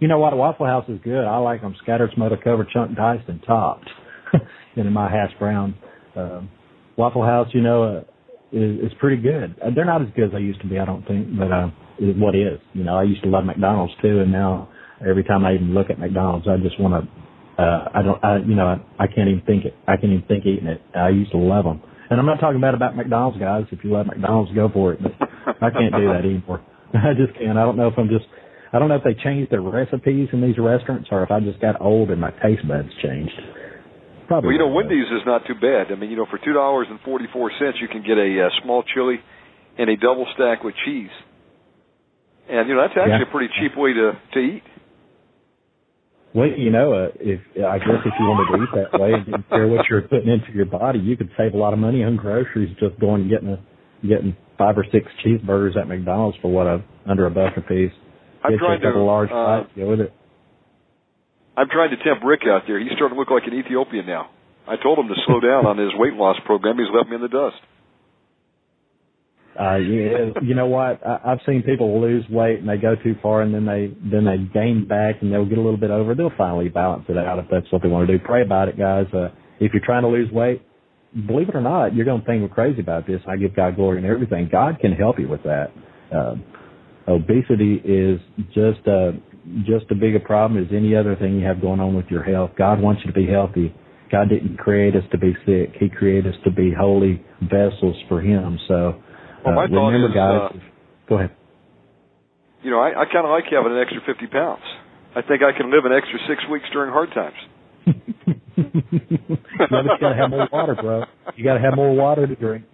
you 0.00 0.08
know 0.08 0.18
what? 0.18 0.34
A 0.34 0.36
Waffle 0.36 0.66
House 0.66 0.84
is 0.88 0.98
good. 1.02 1.24
I 1.24 1.38
like 1.38 1.62
them 1.62 1.74
scattered, 1.82 2.10
smothered, 2.14 2.44
covered, 2.44 2.68
chunked, 2.70 2.94
diced, 2.96 3.28
and 3.28 3.42
topped. 3.46 3.88
and 4.32 4.86
in 4.86 4.92
my 4.92 5.10
hash 5.10 5.32
brown. 5.38 5.74
Um, 6.20 6.50
Waffle 6.96 7.24
House, 7.24 7.48
you 7.52 7.62
know, 7.62 7.82
uh, 7.82 8.00
is, 8.52 8.90
is 8.90 8.92
pretty 8.98 9.20
good. 9.22 9.56
Uh, 9.64 9.70
they're 9.74 9.84
not 9.84 10.02
as 10.02 10.08
good 10.14 10.26
as 10.26 10.32
they 10.32 10.40
used 10.40 10.60
to 10.60 10.68
be, 10.68 10.78
I 10.78 10.84
don't 10.84 11.06
think, 11.06 11.28
but 11.38 11.52
uh, 11.52 11.68
what 11.98 12.34
is. 12.34 12.58
You 12.74 12.84
know, 12.84 12.96
I 12.96 13.04
used 13.04 13.22
to 13.22 13.28
love 13.28 13.44
McDonald's 13.44 13.92
too, 14.02 14.20
and 14.20 14.32
now 14.32 14.68
every 15.08 15.24
time 15.24 15.44
I 15.44 15.54
even 15.54 15.74
look 15.74 15.90
at 15.90 15.98
McDonald's, 15.98 16.46
I 16.48 16.56
just 16.56 16.80
want 16.80 17.04
to. 17.04 17.62
Uh, 17.62 17.88
I 17.94 18.02
don't. 18.02 18.24
I, 18.24 18.36
you 18.38 18.54
know, 18.54 18.66
I, 18.66 19.04
I 19.04 19.06
can't 19.06 19.28
even 19.28 19.42
think 19.46 19.64
it. 19.64 19.74
I 19.86 19.96
can't 19.96 20.12
even 20.12 20.26
think 20.26 20.46
eating 20.46 20.66
it. 20.66 20.80
I 20.94 21.10
used 21.10 21.30
to 21.32 21.38
love 21.38 21.64
them, 21.64 21.82
and 22.10 22.18
I'm 22.18 22.26
not 22.26 22.40
talking 22.40 22.60
bad 22.60 22.74
about 22.74 22.96
McDonald's, 22.96 23.38
guys. 23.38 23.64
If 23.70 23.84
you 23.84 23.92
love 23.92 24.06
McDonald's, 24.06 24.52
go 24.52 24.68
for 24.72 24.94
it. 24.94 25.00
But 25.02 25.12
I 25.62 25.70
can't 25.70 25.94
do 25.94 26.08
that 26.08 26.24
anymore. 26.24 26.64
I 26.94 27.12
just 27.14 27.38
can't. 27.38 27.58
I 27.58 27.64
don't 27.64 27.76
know 27.76 27.88
if 27.88 27.94
I'm 27.98 28.08
just. 28.08 28.24
I 28.72 28.78
don't 28.78 28.88
know 28.88 28.96
if 28.96 29.04
they 29.04 29.14
changed 29.14 29.50
their 29.50 29.62
recipes 29.62 30.28
in 30.32 30.40
these 30.40 30.56
restaurants, 30.58 31.08
or 31.10 31.22
if 31.22 31.30
I 31.30 31.40
just 31.40 31.60
got 31.60 31.80
old 31.80 32.10
and 32.10 32.20
my 32.20 32.30
taste 32.42 32.66
buds 32.66 32.88
changed. 33.02 33.32
Probably. 34.30 34.46
Well, 34.46 34.52
you 34.54 34.58
know. 34.62 34.70
Wendy's 34.70 35.10
is 35.10 35.26
not 35.26 35.42
too 35.50 35.58
bad. 35.58 35.90
I 35.90 35.96
mean, 35.98 36.08
you 36.08 36.16
know, 36.16 36.26
for 36.30 36.38
two 36.38 36.52
dollars 36.52 36.86
and 36.88 37.00
forty 37.00 37.26
four 37.32 37.50
cents, 37.58 37.78
you 37.82 37.88
can 37.88 38.02
get 38.06 38.14
a 38.16 38.46
uh, 38.46 38.62
small 38.62 38.84
chili 38.94 39.18
and 39.76 39.90
a 39.90 39.96
double 39.96 40.24
stack 40.34 40.62
with 40.62 40.74
cheese. 40.86 41.10
And 42.48 42.68
you 42.68 42.76
know, 42.76 42.82
that's 42.82 42.94
actually 42.96 43.26
Yeah. 43.26 43.28
a 43.28 43.32
pretty 43.34 43.52
cheap 43.58 43.76
way 43.76 43.92
to 43.92 44.12
to 44.34 44.38
eat. 44.38 44.62
Well, 46.32 46.46
you 46.46 46.70
know, 46.70 46.92
uh, 46.94 47.08
if 47.18 47.40
I 47.58 47.78
guess 47.78 48.06
if 48.06 48.14
you 48.20 48.26
wanted 48.26 48.56
to 48.56 48.62
eat 48.62 48.70
that 48.78 49.00
way 49.00 49.12
and 49.14 49.24
didn't 49.26 49.48
care 49.50 49.66
what 49.66 49.90
you're 49.90 50.02
putting 50.02 50.28
into 50.30 50.52
your 50.54 50.66
body, 50.66 51.00
you 51.00 51.16
could 51.16 51.30
save 51.36 51.54
a 51.54 51.56
lot 51.56 51.72
of 51.72 51.80
money 51.80 52.04
on 52.04 52.14
groceries 52.14 52.70
just 52.78 53.00
going 53.00 53.22
and 53.22 53.30
getting 53.30 53.48
a 53.48 53.58
getting 54.06 54.36
five 54.56 54.78
or 54.78 54.86
six 54.92 55.10
cheeseburgers 55.26 55.76
at 55.76 55.88
McDonald's 55.88 56.38
for 56.40 56.52
what 56.52 56.68
a 56.68 56.84
under 57.04 57.26
a 57.26 57.30
buck 57.30 57.56
a 57.56 57.62
piece. 57.62 57.90
I'm 58.44 58.52
Get 58.52 58.60
you 58.62 58.90
a 58.90 58.92
to. 58.92 58.98
large 59.02 59.28
Uh, 59.30 59.64
fries, 59.64 59.66
go 59.74 59.88
with 59.90 60.00
it. 60.02 60.12
I'm 61.56 61.68
trying 61.68 61.90
to 61.90 61.96
tempt 62.02 62.24
Rick 62.24 62.42
out 62.46 62.62
there. 62.66 62.78
He's 62.78 62.92
starting 62.96 63.16
to 63.16 63.20
look 63.20 63.30
like 63.30 63.44
an 63.46 63.54
Ethiopian 63.54 64.06
now. 64.06 64.30
I 64.68 64.76
told 64.76 64.98
him 64.98 65.08
to 65.08 65.14
slow 65.26 65.40
down 65.40 65.66
on 65.66 65.78
his 65.78 65.90
weight 65.94 66.14
loss 66.14 66.36
program. 66.46 66.78
He's 66.78 66.86
left 66.94 67.08
me 67.08 67.16
in 67.16 67.22
the 67.22 67.28
dust. 67.28 67.56
Uh, 69.58 69.76
you, 69.76 70.32
you 70.42 70.54
know 70.54 70.66
what? 70.66 71.04
I, 71.04 71.32
I've 71.32 71.40
seen 71.44 71.62
people 71.62 72.00
lose 72.00 72.24
weight 72.30 72.60
and 72.60 72.68
they 72.68 72.76
go 72.76 72.94
too 72.94 73.16
far 73.20 73.42
and 73.42 73.52
then 73.52 73.66
they 73.66 73.92
then 74.08 74.24
they 74.24 74.38
gain 74.38 74.86
back 74.88 75.16
and 75.20 75.32
they'll 75.32 75.44
get 75.44 75.58
a 75.58 75.60
little 75.60 75.76
bit 75.76 75.90
over. 75.90 76.14
They'll 76.14 76.32
finally 76.38 76.68
balance 76.68 77.04
it 77.08 77.18
out 77.18 77.38
if 77.40 77.46
that's 77.50 77.70
what 77.72 77.82
they 77.82 77.88
want 77.88 78.06
to 78.06 78.16
do. 78.16 78.24
Pray 78.24 78.42
about 78.42 78.68
it, 78.68 78.78
guys. 78.78 79.06
Uh, 79.12 79.28
if 79.58 79.72
you're 79.74 79.84
trying 79.84 80.02
to 80.02 80.08
lose 80.08 80.30
weight, 80.32 80.62
believe 81.26 81.48
it 81.48 81.56
or 81.56 81.60
not, 81.60 81.94
you're 81.94 82.04
going 82.04 82.20
to 82.20 82.26
think 82.26 82.42
we're 82.42 82.54
crazy 82.54 82.80
about 82.80 83.06
this. 83.06 83.20
I 83.28 83.36
give 83.36 83.54
God 83.54 83.76
glory 83.76 83.98
and 83.98 84.06
everything. 84.06 84.48
God 84.50 84.78
can 84.80 84.92
help 84.92 85.18
you 85.18 85.28
with 85.28 85.42
that. 85.42 85.72
Uh, 86.14 86.36
obesity 87.08 87.82
is 87.84 88.20
just 88.54 88.86
a 88.86 89.12
just 89.66 89.86
as 89.90 89.98
big 89.98 90.14
a 90.16 90.20
problem 90.20 90.62
as 90.62 90.70
any 90.72 90.94
other 90.96 91.16
thing 91.16 91.38
you 91.38 91.46
have 91.46 91.60
going 91.60 91.80
on 91.80 91.94
with 91.94 92.06
your 92.06 92.22
health. 92.22 92.52
God 92.56 92.80
wants 92.80 93.02
you 93.04 93.12
to 93.12 93.18
be 93.18 93.26
healthy. 93.26 93.74
God 94.10 94.28
didn't 94.28 94.56
create 94.58 94.96
us 94.96 95.04
to 95.12 95.18
be 95.18 95.34
sick. 95.46 95.74
He 95.78 95.88
created 95.88 96.34
us 96.34 96.40
to 96.44 96.50
be 96.50 96.72
holy 96.76 97.22
vessels 97.42 97.96
for 98.08 98.20
Him. 98.20 98.58
So 98.66 99.00
Well, 99.44 99.54
my 99.54 99.64
uh, 99.64 99.68
thought 99.68 99.88
remember, 99.88 100.08
is, 100.08 100.14
guys. 100.14 100.50
uh, 100.54 100.58
go 101.08 101.18
ahead. 101.18 101.30
You 102.62 102.70
know, 102.70 102.80
I, 102.80 102.90
I 102.90 103.04
kind 103.06 103.24
of 103.24 103.30
like 103.30 103.44
having 103.50 103.72
an 103.72 103.78
extra 103.78 104.00
50 104.04 104.26
pounds. 104.26 104.62
I 105.14 105.22
think 105.22 105.42
I 105.42 105.56
can 105.56 105.70
live 105.70 105.84
an 105.84 105.92
extra 105.92 106.18
six 106.28 106.42
weeks 106.50 106.66
during 106.72 106.92
hard 106.92 107.10
times. 107.14 107.36
but 107.86 107.96
you 108.56 110.00
gotta 110.00 110.16
have 110.16 110.30
more 110.30 110.48
water, 110.52 110.74
bro. 110.74 111.04
You 111.36 111.44
gotta 111.44 111.60
have 111.60 111.74
more 111.74 111.94
water 111.94 112.26
to 112.26 112.36
drink. 112.36 112.64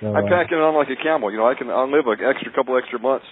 So, 0.00 0.08
I'm 0.12 0.26
uh, 0.26 0.28
packing 0.28 0.58
it 0.58 0.60
on 0.60 0.74
like 0.74 0.88
a 0.90 1.02
camel. 1.02 1.30
You 1.30 1.38
know, 1.38 1.48
I 1.48 1.54
can 1.54 1.70
I'll 1.70 1.90
live 1.90 2.06
an 2.06 2.18
extra 2.24 2.52
couple 2.52 2.76
extra 2.76 2.98
months. 2.98 3.24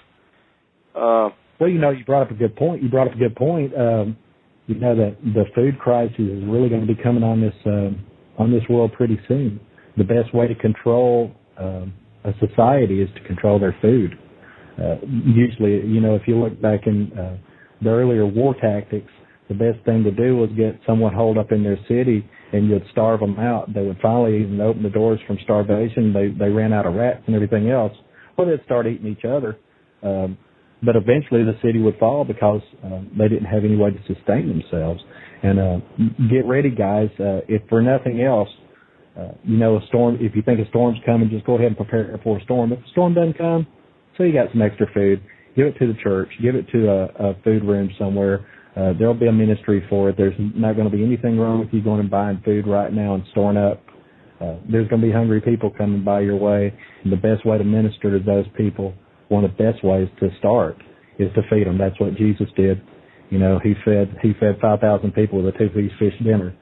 Uh, 0.94 1.30
Well, 1.58 1.70
you 1.70 1.78
know, 1.78 1.90
you 1.90 2.04
brought 2.04 2.22
up 2.22 2.30
a 2.30 2.34
good 2.34 2.56
point. 2.56 2.82
You 2.82 2.88
brought 2.88 3.08
up 3.08 3.14
a 3.14 3.18
good 3.18 3.36
point. 3.36 3.72
Um, 3.78 4.16
you 4.66 4.76
know 4.76 4.96
that 4.96 5.16
the 5.22 5.44
food 5.54 5.78
crisis 5.78 6.18
is 6.18 6.42
really 6.44 6.68
going 6.68 6.86
to 6.86 6.92
be 6.92 7.00
coming 7.00 7.22
on 7.22 7.40
this 7.40 7.54
um, 7.66 8.04
on 8.38 8.50
this 8.50 8.62
world 8.68 8.92
pretty 8.92 9.18
soon. 9.28 9.60
The 9.96 10.04
best 10.04 10.34
way 10.34 10.48
to 10.48 10.54
control 10.54 11.32
um, 11.58 11.92
a 12.24 12.32
society 12.40 13.02
is 13.02 13.08
to 13.14 13.20
control 13.26 13.58
their 13.58 13.76
food. 13.80 14.18
Uh, 14.80 14.96
usually, 15.06 15.86
you 15.86 16.00
know, 16.00 16.14
if 16.14 16.22
you 16.26 16.36
look 16.36 16.60
back 16.60 16.86
in 16.86 17.12
uh, 17.16 17.36
the 17.82 17.90
earlier 17.90 18.26
war 18.26 18.54
tactics, 18.60 19.10
the 19.48 19.54
best 19.54 19.84
thing 19.84 20.02
to 20.02 20.10
do 20.10 20.36
was 20.36 20.50
get 20.56 20.80
someone 20.86 21.12
holed 21.12 21.38
up 21.38 21.52
in 21.52 21.62
their 21.62 21.78
city 21.86 22.28
and 22.52 22.68
you'd 22.68 22.84
starve 22.90 23.20
them 23.20 23.38
out. 23.38 23.72
They 23.72 23.82
would 23.82 23.98
finally 24.00 24.40
even 24.40 24.60
open 24.60 24.82
the 24.82 24.88
doors 24.88 25.20
from 25.26 25.38
starvation. 25.44 26.12
They 26.12 26.28
they 26.28 26.50
ran 26.50 26.72
out 26.72 26.86
of 26.86 26.94
rats 26.94 27.22
and 27.26 27.36
everything 27.36 27.70
else. 27.70 27.92
Well, 28.36 28.48
they'd 28.48 28.64
start 28.64 28.86
eating 28.86 29.06
each 29.06 29.24
other. 29.24 29.58
Um, 30.02 30.38
but 30.84 30.96
eventually 30.96 31.44
the 31.44 31.56
city 31.62 31.80
would 31.80 31.98
fall 31.98 32.24
because 32.24 32.60
um, 32.82 33.10
they 33.18 33.28
didn't 33.28 33.46
have 33.46 33.64
any 33.64 33.76
way 33.76 33.90
to 33.90 34.14
sustain 34.14 34.48
themselves. 34.48 35.00
And 35.42 35.58
uh, 35.58 35.78
get 36.30 36.46
ready, 36.46 36.70
guys. 36.70 37.08
Uh, 37.18 37.40
if 37.48 37.62
for 37.68 37.82
nothing 37.82 38.22
else, 38.22 38.48
uh, 39.18 39.28
you 39.44 39.56
know, 39.56 39.76
a 39.76 39.86
storm. 39.88 40.18
If 40.20 40.34
you 40.34 40.42
think 40.42 40.58
a 40.60 40.68
storm's 40.70 40.98
coming, 41.06 41.30
just 41.30 41.46
go 41.46 41.54
ahead 41.54 41.68
and 41.68 41.76
prepare 41.76 42.18
for 42.24 42.38
a 42.38 42.42
storm. 42.42 42.72
If 42.72 42.80
a 42.80 42.88
storm 42.90 43.14
doesn't 43.14 43.38
come, 43.38 43.66
so 44.16 44.24
you 44.24 44.32
got 44.32 44.50
some 44.52 44.62
extra 44.62 44.86
food. 44.92 45.22
Give 45.56 45.66
it 45.66 45.78
to 45.78 45.86
the 45.86 45.98
church. 46.02 46.30
Give 46.42 46.56
it 46.56 46.66
to 46.72 46.88
a, 46.88 47.04
a 47.30 47.34
food 47.44 47.64
room 47.64 47.90
somewhere. 47.98 48.46
Uh, 48.76 48.92
there'll 48.98 49.14
be 49.14 49.28
a 49.28 49.32
ministry 49.32 49.86
for 49.88 50.10
it. 50.10 50.16
There's 50.16 50.34
not 50.38 50.74
going 50.74 50.90
to 50.90 50.96
be 50.96 51.04
anything 51.04 51.38
wrong 51.38 51.60
with 51.60 51.68
you 51.72 51.80
going 51.80 52.00
and 52.00 52.10
buying 52.10 52.42
food 52.44 52.66
right 52.66 52.92
now 52.92 53.14
and 53.14 53.22
storing 53.30 53.56
up. 53.56 53.84
Uh, 54.40 54.56
there's 54.68 54.88
going 54.88 55.00
to 55.00 55.06
be 55.06 55.12
hungry 55.12 55.40
people 55.40 55.70
coming 55.70 56.02
by 56.02 56.20
your 56.20 56.36
way, 56.36 56.74
and 57.04 57.12
the 57.12 57.16
best 57.16 57.46
way 57.46 57.56
to 57.56 57.62
minister 57.62 58.18
to 58.18 58.24
those 58.24 58.46
people 58.56 58.92
one 59.28 59.44
of 59.44 59.56
the 59.56 59.62
best 59.62 59.84
ways 59.84 60.08
to 60.20 60.28
start 60.38 60.76
is 61.18 61.32
to 61.34 61.42
feed 61.50 61.66
them. 61.66 61.78
That's 61.78 61.98
what 62.00 62.16
Jesus 62.16 62.48
did. 62.56 62.82
You 63.30 63.38
know, 63.38 63.58
he 63.62 63.74
fed 63.84 64.16
he 64.22 64.32
fed 64.38 64.58
five 64.60 64.80
thousand 64.80 65.12
people 65.14 65.42
with 65.42 65.54
a 65.54 65.58
two 65.58 65.68
piece 65.68 65.92
fish 65.98 66.14
dinner. 66.22 66.54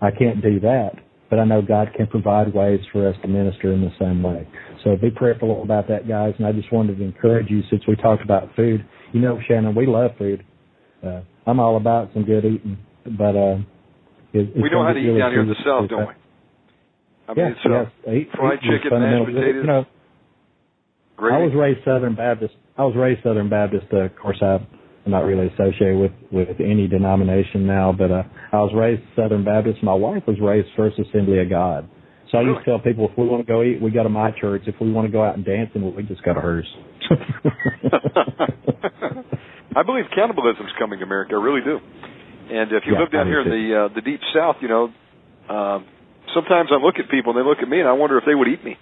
I 0.00 0.10
can't 0.10 0.42
do 0.42 0.60
that, 0.60 0.92
but 1.30 1.38
I 1.38 1.44
know 1.44 1.62
God 1.62 1.88
can 1.96 2.06
provide 2.06 2.52
ways 2.54 2.80
for 2.92 3.08
us 3.08 3.16
to 3.22 3.28
minister 3.28 3.72
in 3.72 3.80
the 3.80 3.90
same 3.98 4.22
way. 4.22 4.46
So 4.84 4.96
be 4.96 5.10
prayerful 5.10 5.62
about 5.62 5.88
that, 5.88 6.06
guys. 6.06 6.34
And 6.38 6.46
I 6.46 6.52
just 6.52 6.72
wanted 6.72 6.98
to 6.98 7.04
encourage 7.04 7.50
you 7.50 7.62
since 7.70 7.82
we 7.88 7.96
talked 7.96 8.22
about 8.22 8.54
food. 8.54 8.86
You 9.12 9.20
know, 9.20 9.40
Shannon, 9.48 9.74
we 9.74 9.86
love 9.86 10.12
food. 10.18 10.44
Uh, 11.04 11.22
I'm 11.46 11.60
all 11.60 11.76
about 11.76 12.10
some 12.14 12.24
good 12.24 12.44
eating, 12.44 12.78
but 13.04 13.36
uh, 13.36 13.56
it, 14.32 14.50
it's 14.54 14.62
we 14.62 14.70
know 14.70 14.84
how 14.84 14.92
to 14.92 14.98
eat 14.98 15.06
really 15.06 15.18
down 15.18 15.32
here 15.32 15.42
in 15.42 15.48
the 15.48 15.54
south, 15.64 15.88
don't 15.88 16.08
we? 16.08 16.14
I 17.28 17.34
mean, 17.34 17.36
Yeah, 17.36 17.50
it's 17.50 17.60
uh, 17.66 17.70
yes. 17.70 18.14
Eat, 18.14 18.28
fried 18.36 18.58
eating 18.62 18.78
chicken, 18.82 19.00
mashed 19.00 19.26
potatoes. 19.26 19.54
You 19.56 19.66
know, 19.66 19.84
great. 21.16 21.34
I 21.34 21.38
was 21.38 21.52
raised 21.54 21.80
Southern 21.84 22.14
Baptist. 22.14 22.54
I 22.76 22.84
was 22.84 22.94
raised 22.96 23.22
Southern 23.22 23.48
Baptist. 23.48 23.86
Uh, 23.92 24.04
of 24.04 24.16
course, 24.16 24.42
I'm 24.42 24.66
not 25.06 25.20
really 25.20 25.48
associated 25.48 25.98
with 25.98 26.12
with 26.30 26.60
any 26.60 26.86
denomination 26.88 27.66
now, 27.66 27.92
but 27.92 28.10
uh, 28.10 28.22
I 28.52 28.56
was 28.56 28.72
raised 28.74 29.02
Southern 29.14 29.44
Baptist. 29.44 29.82
My 29.82 29.94
wife 29.94 30.22
was 30.26 30.36
raised 30.40 30.68
First 30.76 30.98
Assembly 30.98 31.40
of 31.40 31.50
God. 31.50 31.88
So 32.32 32.38
I 32.38 32.42
used 32.42 32.58
to 32.58 32.64
tell 32.64 32.80
people, 32.80 33.08
if 33.08 33.16
we 33.16 33.24
want 33.24 33.46
to 33.46 33.50
go 33.50 33.62
eat, 33.62 33.80
we 33.80 33.92
go 33.92 34.02
to 34.02 34.08
my 34.08 34.32
church. 34.32 34.62
If 34.66 34.74
we 34.80 34.90
want 34.90 35.06
to 35.06 35.12
go 35.12 35.22
out 35.22 35.36
and 35.36 35.44
dance, 35.44 35.70
then 35.74 35.94
we 35.94 36.02
just 36.02 36.24
go 36.24 36.34
to 36.34 36.40
hers. 36.40 36.66
I 39.76 39.84
believe 39.84 40.06
cannibalism's 40.12 40.72
coming 40.78 40.98
to 40.98 41.04
America. 41.04 41.34
I 41.34 41.38
really 41.38 41.62
do. 41.62 41.78
And 42.50 42.72
if 42.72 42.82
you 42.86 42.94
Yeah, 42.94 43.00
live 43.00 43.12
down 43.12 43.26
here 43.28 43.42
in 43.42 43.48
the 43.48 43.76
uh, 43.78 43.94
the 43.94 44.00
deep 44.02 44.20
south, 44.34 44.56
you 44.60 44.68
know, 44.68 44.90
um, 45.48 45.86
sometimes 46.34 46.70
I 46.72 46.82
look 46.82 46.96
at 46.98 47.10
people 47.10 47.30
and 47.36 47.38
they 47.38 47.48
look 47.48 47.58
at 47.62 47.68
me 47.68 47.78
and 47.78 47.88
I 47.88 47.92
wonder 47.92 48.18
if 48.18 48.24
they 48.26 48.34
would 48.34 48.48
eat 48.48 48.64
me 48.64 48.76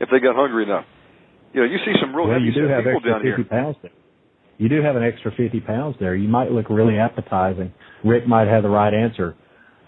if 0.00 0.08
they 0.10 0.20
got 0.20 0.36
hungry 0.36 0.64
enough. 0.64 0.84
You 1.54 1.60
know, 1.62 1.66
you 1.66 1.78
see 1.84 1.92
some 2.00 2.14
real 2.14 2.26
well, 2.26 2.34
heavy 2.34 2.46
you 2.46 2.52
do 2.52 2.68
have 2.68 2.84
people 2.84 2.96
extra 2.96 3.12
down 3.12 3.22
fifty 3.22 3.42
here. 3.42 3.44
pounds 3.50 3.76
there. 3.82 3.92
You 4.58 4.68
do 4.68 4.82
have 4.82 4.96
an 4.96 5.02
extra 5.04 5.30
fifty 5.36 5.60
pounds 5.60 5.96
there. 6.00 6.14
You 6.14 6.28
might 6.28 6.50
look 6.52 6.68
really 6.70 6.98
appetizing. 6.98 7.72
Rick 8.04 8.26
might 8.26 8.48
have 8.48 8.62
the 8.62 8.68
right 8.68 8.92
answer. 8.94 9.34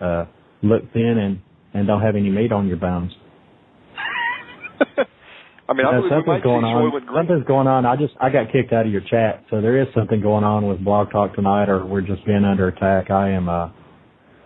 uh, 0.01 0.25
look 0.62 0.92
thin 0.92 1.18
and 1.18 1.40
and 1.75 1.87
don't 1.87 2.03
have 2.03 2.16
any 2.16 2.31
meat 2.31 2.53
on 2.53 2.66
your 2.68 2.77
bones. 2.77 3.12
I 5.68 5.73
mean, 5.73 5.87
I 5.87 5.90
Uh, 5.90 5.96
believe 6.01 6.11
something's 6.11 6.42
going 6.42 6.64
on. 6.64 7.03
Something's 7.14 7.44
going 7.46 7.66
on. 7.68 7.87
I 7.87 7.96
just 7.96 8.14
I 8.20 8.31
got 8.31 8.51
kicked 8.51 8.73
out 8.73 8.87
of 8.87 8.92
your 8.92 9.03
chat, 9.03 9.44
so 9.51 9.61
there 9.61 9.81
is 9.81 9.87
something 9.94 10.20
going 10.20 10.42
on 10.44 10.66
with 10.66 10.83
Blog 10.85 11.11
Talk 11.12 11.35
tonight, 11.35 11.68
or 11.68 11.85
we're 11.87 12.01
just 12.01 12.25
being 12.27 12.44
under 12.44 12.68
attack. 12.68 13.11
I 13.11 13.31
am 13.31 13.49
uh 13.49 13.68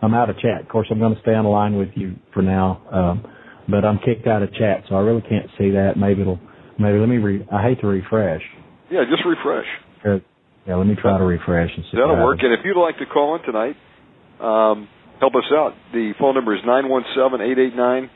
I'm 0.02 0.12
out 0.12 0.28
of 0.28 0.38
chat. 0.38 0.60
Of 0.62 0.68
course, 0.68 0.86
I'm 0.90 0.98
going 0.98 1.14
to 1.14 1.20
stay 1.22 1.32
on 1.34 1.44
the 1.44 1.50
line 1.50 1.76
with 1.78 1.88
you 1.94 2.16
for 2.34 2.42
now, 2.42 2.82
um, 2.92 3.24
but 3.70 3.86
I'm 3.86 3.98
kicked 4.04 4.26
out 4.26 4.42
of 4.42 4.52
chat, 4.52 4.84
so 4.88 4.96
I 4.96 5.00
really 5.00 5.22
can't 5.22 5.48
see 5.56 5.70
that. 5.70 5.96
Maybe 5.96 6.20
it'll 6.20 6.40
maybe 6.78 6.98
let 6.98 7.08
me 7.08 7.18
re. 7.18 7.46
I 7.52 7.62
hate 7.62 7.80
to 7.80 7.86
refresh. 7.86 8.42
Yeah, 8.90 9.04
just 9.08 9.24
refresh. 9.24 9.66
Uh, 10.04 10.18
Yeah, 10.66 10.76
let 10.76 10.86
me 10.86 10.94
try 10.94 11.18
to 11.18 11.24
refresh 11.24 11.70
and 11.76 11.84
see. 11.90 11.96
That'll 11.96 12.22
work. 12.24 12.38
And 12.42 12.52
if 12.52 12.60
you'd 12.64 12.80
like 12.80 12.98
to 12.98 13.06
call 13.06 13.36
in 13.36 13.42
tonight, 13.42 13.76
um, 14.40 14.88
help 15.20 15.34
us 15.34 15.44
out. 15.52 15.74
The 15.92 16.12
phone 16.18 16.34
number 16.34 16.54
is 16.54 16.62
nine 16.64 16.88
one 16.88 17.04
seven 17.14 17.40
eight 17.40 17.58
eight 17.58 17.76
nine 17.76 18.10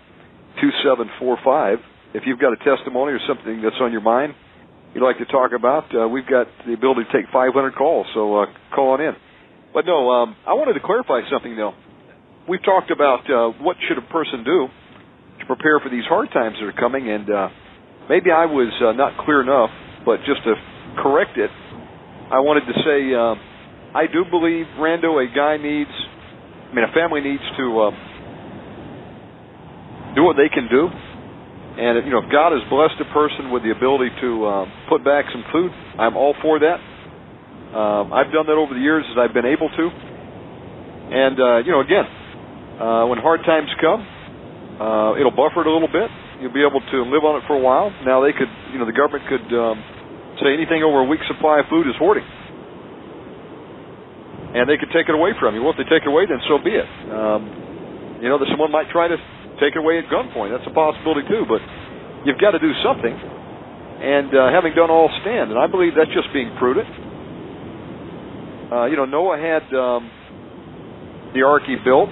two 0.61 0.71
seven 0.85 1.11
four 1.19 1.39
five. 1.45 1.79
If 2.15 2.25
you've 2.27 2.39
got 2.39 2.53
a 2.53 2.61
testimony 2.65 3.13
or 3.13 3.21
something 3.29 3.61
that's 3.63 3.77
on 3.81 3.93
your 3.93 4.01
mind 4.01 4.35
you'd 4.95 5.05
like 5.05 5.19
to 5.19 5.27
talk 5.27 5.53
about, 5.53 5.85
uh, 5.95 6.09
we've 6.09 6.27
got 6.27 6.47
the 6.67 6.73
ability 6.73 7.05
to 7.05 7.13
take 7.13 7.31
500 7.33 7.75
calls, 7.75 8.07
so 8.15 8.43
uh, 8.43 8.47
call 8.75 8.91
on 8.91 9.01
in. 9.01 9.13
But 9.75 9.85
no, 9.87 10.11
um, 10.11 10.37
I 10.47 10.55
wanted 10.55 10.75
to 10.75 10.81
clarify 10.81 11.21
something 11.31 11.57
though. 11.57 11.75
We've 12.49 12.63
talked 12.65 12.91
about 12.91 13.29
uh, 13.29 13.53
what 13.61 13.77
should 13.87 13.99
a 13.99 14.07
person 14.09 14.43
do 14.45 14.69
to 15.41 15.47
prepare 15.47 15.81
for 15.81 15.91
these 15.91 16.05
hard 16.09 16.33
times 16.33 16.57
that 16.59 16.67
are 16.67 16.73
coming, 16.73 17.09
and 17.11 17.29
uh, 17.29 17.49
maybe 18.09 18.31
I 18.31 18.47
was 18.47 18.73
uh, 18.81 18.93
not 18.93 19.25
clear 19.25 19.43
enough. 19.43 19.71
But 20.05 20.25
just 20.25 20.43
to 20.45 20.55
correct 21.03 21.37
it, 21.37 21.51
I 22.33 22.41
wanted 22.41 22.65
to 22.65 22.75
say 22.81 23.13
uh, 23.13 23.37
I 23.93 24.07
do 24.09 24.25
believe 24.25 24.67
Rando, 24.81 25.21
a 25.21 25.29
guy 25.29 25.57
needs, 25.57 25.93
I 25.93 26.73
mean, 26.75 26.85
a 26.85 26.93
family 26.93 27.21
needs 27.21 27.45
to 27.57 27.65
uh, 27.89 27.91
do 30.17 30.25
what 30.25 30.37
they 30.37 30.49
can 30.49 30.69
do. 30.69 30.89
And 31.79 32.05
you 32.05 32.13
know, 32.13 32.25
if 32.25 32.31
God 32.33 32.53
has 32.57 32.65
blessed 32.69 32.99
a 33.01 33.09
person 33.13 33.53
with 33.53 33.63
the 33.63 33.71
ability 33.71 34.11
to 34.21 34.31
uh, 34.45 34.65
put 34.89 35.05
back 35.05 35.27
some 35.31 35.45
food, 35.53 35.71
I'm 35.99 36.17
all 36.17 36.35
for 36.43 36.59
that. 36.59 36.81
Um, 37.73 38.13
I've 38.13 38.33
done 38.33 38.49
that 38.49 38.57
over 38.57 38.73
the 38.73 38.81
years 38.81 39.05
as 39.13 39.17
I've 39.21 39.35
been 39.35 39.47
able 39.47 39.69
to. 39.69 39.85
And 41.13 41.37
uh, 41.39 41.57
you 41.65 41.73
know, 41.73 41.81
again, 41.81 42.05
uh, 42.81 43.07
when 43.07 43.19
hard 43.21 43.41
times 43.45 43.69
come, 43.81 44.01
uh, 44.81 45.21
it'll 45.21 45.37
buffer 45.37 45.63
it 45.63 45.69
a 45.69 45.73
little 45.73 45.93
bit. 45.93 46.11
You'll 46.39 46.55
be 46.55 46.63
able 46.63 46.79
to 46.79 46.99
live 47.11 47.27
on 47.27 47.43
it 47.43 47.45
for 47.51 47.59
a 47.59 47.63
while. 47.63 47.91
Now 48.07 48.23
they 48.23 48.31
could, 48.31 48.51
you 48.71 48.79
know, 48.79 48.87
the 48.87 48.95
government 48.95 49.27
could 49.27 49.49
um, 49.59 49.83
say 50.39 50.55
anything 50.55 50.87
over 50.87 51.03
a 51.03 51.09
week's 51.11 51.27
supply 51.27 51.59
of 51.59 51.67
food 51.67 51.91
is 51.91 51.99
hoarding, 51.99 52.23
and 54.55 54.71
they 54.71 54.79
could 54.79 54.95
take 54.95 55.11
it 55.11 55.15
away 55.19 55.35
from 55.35 55.59
you. 55.59 55.67
Well, 55.67 55.75
if 55.75 55.83
they 55.83 55.89
take 55.91 56.07
it 56.07 56.11
away, 56.11 56.31
then 56.31 56.39
so 56.47 56.63
be 56.63 56.79
it. 56.79 56.87
Um, 57.11 58.23
you 58.23 58.31
know, 58.31 58.39
that 58.39 58.47
someone 58.55 58.71
might 58.71 58.87
try 58.95 59.11
to 59.11 59.19
take 59.59 59.75
it 59.75 59.83
away 59.83 59.99
at 59.99 60.07
gunpoint. 60.07 60.55
That's 60.55 60.67
a 60.71 60.75
possibility 60.75 61.27
too. 61.27 61.43
But 61.51 61.59
you've 62.23 62.39
got 62.39 62.55
to 62.55 62.63
do 62.63 62.71
something. 62.87 63.15
And 63.99 64.31
uh, 64.31 64.55
having 64.55 64.79
done 64.79 64.95
all 64.95 65.11
stand, 65.27 65.51
and 65.51 65.59
I 65.59 65.67
believe 65.67 65.99
that's 65.99 66.15
just 66.15 66.31
being 66.31 66.55
prudent. 66.55 66.87
Uh, 68.71 68.87
you 68.87 68.95
know, 68.95 69.11
Noah 69.11 69.43
had 69.43 69.67
um, 69.75 70.07
the 71.35 71.43
ark 71.43 71.67
he 71.67 71.75
built. 71.83 72.11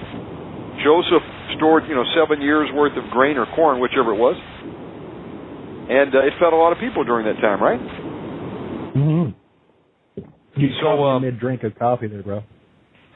Joseph 0.83 1.23
stored, 1.55 1.83
you 1.87 1.95
know, 1.95 2.03
seven 2.15 2.41
years 2.41 2.69
worth 2.73 2.97
of 2.97 3.09
grain 3.11 3.37
or 3.37 3.45
corn, 3.55 3.79
whichever 3.79 4.13
it 4.13 4.19
was, 4.19 4.35
and 5.89 6.13
uh, 6.13 6.25
it 6.25 6.33
fed 6.39 6.53
a 6.53 6.55
lot 6.55 6.71
of 6.73 6.79
people 6.79 7.03
during 7.03 7.25
that 7.25 7.39
time, 7.41 7.61
right? 7.61 7.79
Mm-hmm. 8.97 10.61
You 10.61 10.69
So, 10.81 10.97
so 10.97 11.03
um, 11.03 11.21
mid 11.21 11.39
drink 11.39 11.63
of 11.63 11.77
coffee 11.77 12.07
there, 12.07 12.23
bro. 12.23 12.43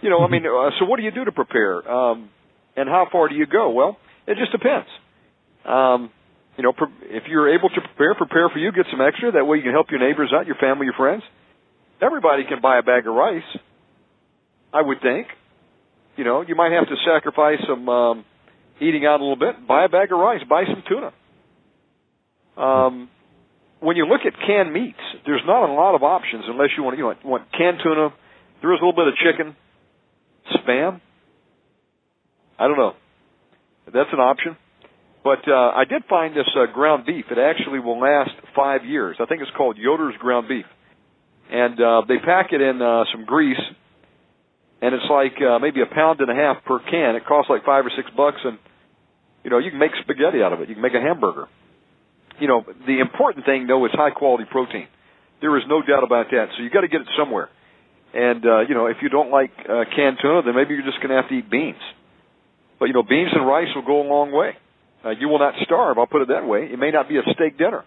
You 0.01 0.09
know, 0.09 0.23
I 0.23 0.29
mean, 0.29 0.45
uh, 0.45 0.71
so 0.79 0.85
what 0.85 0.97
do 0.97 1.03
you 1.03 1.11
do 1.11 1.25
to 1.25 1.31
prepare? 1.31 1.89
Um, 1.89 2.29
and 2.75 2.87
how 2.87 3.07
far 3.11 3.27
do 3.27 3.35
you 3.35 3.45
go? 3.45 3.71
Well, 3.71 3.97
it 4.27 4.37
just 4.37 4.51
depends. 4.51 4.87
Um, 5.65 6.11
you 6.57 6.63
know, 6.63 6.73
pre- 6.73 6.87
if 7.09 7.23
you're 7.29 7.53
able 7.53 7.69
to 7.69 7.81
prepare, 7.81 8.15
prepare 8.15 8.49
for 8.49 8.59
you, 8.59 8.71
get 8.71 8.85
some 8.91 9.01
extra. 9.01 9.31
That 9.31 9.45
way 9.45 9.57
you 9.57 9.63
can 9.63 9.71
help 9.71 9.87
your 9.89 9.99
neighbors 9.99 10.31
out, 10.33 10.45
your 10.45 10.55
family, 10.55 10.85
your 10.85 10.93
friends. 10.93 11.23
Everybody 12.01 12.43
can 12.47 12.61
buy 12.61 12.79
a 12.79 12.83
bag 12.83 13.07
of 13.07 13.13
rice, 13.13 13.43
I 14.73 14.81
would 14.81 15.01
think. 15.01 15.27
You 16.21 16.25
know, 16.25 16.43
you 16.47 16.53
might 16.53 16.71
have 16.71 16.87
to 16.87 16.93
sacrifice 17.03 17.57
some 17.67 17.89
um, 17.89 18.25
eating 18.79 19.07
out 19.07 19.21
a 19.21 19.23
little 19.23 19.41
bit. 19.41 19.67
Buy 19.67 19.85
a 19.85 19.89
bag 19.89 20.11
of 20.11 20.19
rice. 20.19 20.41
Buy 20.47 20.65
some 20.65 20.83
tuna. 20.87 21.13
Um, 22.63 23.09
when 23.79 23.97
you 23.97 24.05
look 24.05 24.21
at 24.27 24.33
canned 24.45 24.71
meats, 24.71 25.01
there's 25.25 25.41
not 25.47 25.67
a 25.67 25.73
lot 25.73 25.95
of 25.95 26.03
options 26.03 26.43
unless 26.47 26.69
you 26.77 26.83
want 26.83 26.99
you 26.99 27.05
know, 27.05 27.15
want 27.25 27.51
canned 27.51 27.79
tuna. 27.83 28.09
There 28.61 28.71
is 28.71 28.79
a 28.79 28.85
little 28.85 28.93
bit 28.93 29.07
of 29.07 29.15
chicken, 29.17 29.55
spam. 30.61 31.01
I 32.59 32.67
don't 32.67 32.77
know. 32.77 32.93
That's 33.91 34.13
an 34.13 34.19
option. 34.19 34.57
But 35.23 35.47
uh, 35.47 35.71
I 35.73 35.85
did 35.89 36.03
find 36.07 36.35
this 36.35 36.45
uh, 36.55 36.71
ground 36.71 37.07
beef. 37.07 37.25
It 37.31 37.39
actually 37.39 37.79
will 37.79 37.99
last 37.99 38.29
five 38.55 38.85
years. 38.85 39.17
I 39.19 39.25
think 39.25 39.41
it's 39.41 39.49
called 39.57 39.75
Yoder's 39.79 40.17
ground 40.19 40.47
beef, 40.47 40.65
and 41.49 41.81
uh, 41.81 42.03
they 42.07 42.19
pack 42.23 42.49
it 42.51 42.61
in 42.61 42.79
uh, 42.79 43.05
some 43.11 43.25
grease, 43.25 43.57
and 44.81 44.95
it's 44.95 45.05
like 45.09 45.37
uh, 45.41 45.59
maybe 45.59 45.81
a 45.81 45.85
pound 45.85 46.19
and 46.21 46.29
a 46.29 46.35
half 46.35 46.65
per 46.65 46.79
can. 46.79 47.15
It 47.15 47.25
costs 47.25 47.49
like 47.49 47.63
five 47.63 47.85
or 47.85 47.91
six 47.95 48.09
bucks, 48.17 48.41
and 48.43 48.57
you 49.43 49.49
know 49.49 49.59
you 49.59 49.69
can 49.69 49.79
make 49.79 49.91
spaghetti 50.01 50.41
out 50.41 50.53
of 50.53 50.61
it. 50.61 50.69
You 50.69 50.75
can 50.75 50.81
make 50.81 50.95
a 50.95 51.01
hamburger. 51.01 51.45
You 52.39 52.47
know 52.47 52.65
the 52.65 52.99
important 52.99 53.45
thing 53.45 53.67
though 53.67 53.85
is 53.85 53.91
high 53.93 54.09
quality 54.09 54.45
protein. 54.49 54.87
There 55.39 55.55
is 55.57 55.63
no 55.69 55.81
doubt 55.81 56.03
about 56.03 56.27
that. 56.31 56.47
So 56.57 56.63
you 56.63 56.69
got 56.69 56.81
to 56.81 56.87
get 56.87 57.01
it 57.01 57.07
somewhere. 57.17 57.49
And 58.13 58.45
uh, 58.45 58.59
you 58.67 58.73
know 58.73 58.87
if 58.87 58.97
you 59.01 59.09
don't 59.09 59.29
like 59.29 59.51
uh, 59.69 59.85
canned 59.95 60.17
tuna, 60.21 60.41
then 60.43 60.55
maybe 60.55 60.73
you're 60.73 60.85
just 60.85 60.97
going 60.97 61.09
to 61.09 61.21
have 61.21 61.29
to 61.29 61.35
eat 61.35 61.49
beans. 61.49 61.81
But 62.79 62.85
you 62.85 62.93
know, 62.93 63.03
beans 63.03 63.29
and 63.31 63.45
rice 63.45 63.69
will 63.75 63.85
go 63.85 64.01
a 64.01 64.07
long 64.09 64.31
way. 64.31 64.57
Uh, 65.05 65.11
you 65.11 65.29
will 65.29 65.39
not 65.39 65.53
starve. 65.63 65.97
I'll 65.97 66.07
put 66.07 66.23
it 66.23 66.29
that 66.29 66.45
way. 66.45 66.65
It 66.65 66.79
may 66.79 66.89
not 66.89 67.07
be 67.07 67.17
a 67.17 67.21
steak 67.33 67.57
dinner, 67.57 67.85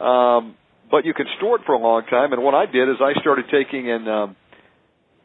um, 0.00 0.56
but 0.90 1.04
you 1.04 1.14
can 1.14 1.26
store 1.38 1.56
it 1.56 1.62
for 1.64 1.72
a 1.72 1.78
long 1.78 2.04
time. 2.08 2.32
And 2.32 2.42
what 2.42 2.54
I 2.54 2.66
did 2.66 2.88
is 2.88 2.96
I 3.00 3.18
started 3.20 3.46
taking 3.50 3.90
and 3.90 4.08
um, 4.08 4.36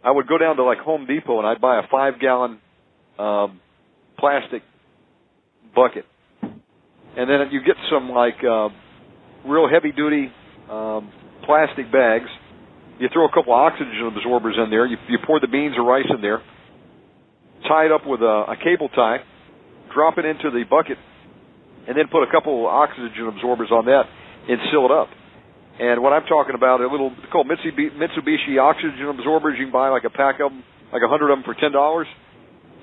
I 0.04 0.12
would 0.12 0.28
go 0.28 0.38
down 0.38 0.56
to 0.58 0.64
like 0.64 0.80
Home 0.80 1.06
Depot 1.06 1.40
and 1.40 1.48
I'd 1.48 1.62
buy 1.62 1.80
a 1.80 1.88
five 1.92 2.20
gallon 2.20 2.60
um, 3.18 3.60
plastic 4.18 4.64
bucket, 5.76 6.06
and 6.42 7.30
then 7.30 7.52
you 7.52 7.62
get 7.66 7.76
some 7.92 8.10
like 8.10 8.44
uh, 8.44 8.70
real 9.46 9.68
heavy 9.70 9.92
duty 9.92 10.32
um, 10.70 11.12
plastic 11.46 11.92
bags. 11.92 12.30
You 13.00 13.08
throw 13.14 13.26
a 13.26 13.32
couple 13.34 13.54
of 13.54 13.60
oxygen 13.60 14.12
absorbers 14.16 14.56
in 14.62 14.70
there. 14.70 14.86
You, 14.86 14.98
you 15.08 15.20
pour 15.26 15.40
the 15.40 15.48
beans 15.48 15.76
or 15.78 15.84
rice 15.84 16.08
in 16.10 16.22
there 16.22 16.42
tie 17.68 17.86
it 17.86 17.92
up 17.92 18.06
with 18.06 18.22
a, 18.22 18.56
a 18.56 18.56
cable 18.62 18.90
tie, 18.90 19.20
drop 19.94 20.18
it 20.18 20.26
into 20.26 20.50
the 20.52 20.64
bucket, 20.70 20.98
and 21.88 21.98
then 21.98 22.08
put 22.12 22.24
a 22.24 22.32
couple 22.32 22.68
of 22.68 22.74
oxygen 22.74 23.28
absorbers 23.28 23.70
on 23.72 23.86
that 23.86 24.04
and 24.48 24.60
seal 24.72 24.86
it 24.86 24.92
up. 24.92 25.10
And 25.80 26.04
what 26.04 26.12
I'm 26.12 26.28
talking 26.28 26.56
about 26.56 26.82
are 26.82 26.92
little 26.92 27.15
called 27.32 27.48
Mitsubishi, 27.48 28.60
oxygen 28.60 29.08
absorbers. 29.15 29.56
You 29.58 29.65
can 29.65 29.72
buy 29.72 29.88
like 29.89 30.04
a 30.04 30.12
pack 30.12 30.44
of 30.44 30.52
them, 30.52 30.63
like 30.92 31.02
a 31.02 31.08
hundred 31.08 31.32
of 31.32 31.39
them 31.39 31.44
for 31.48 31.56
ten 31.56 31.72
dollars. 31.72 32.08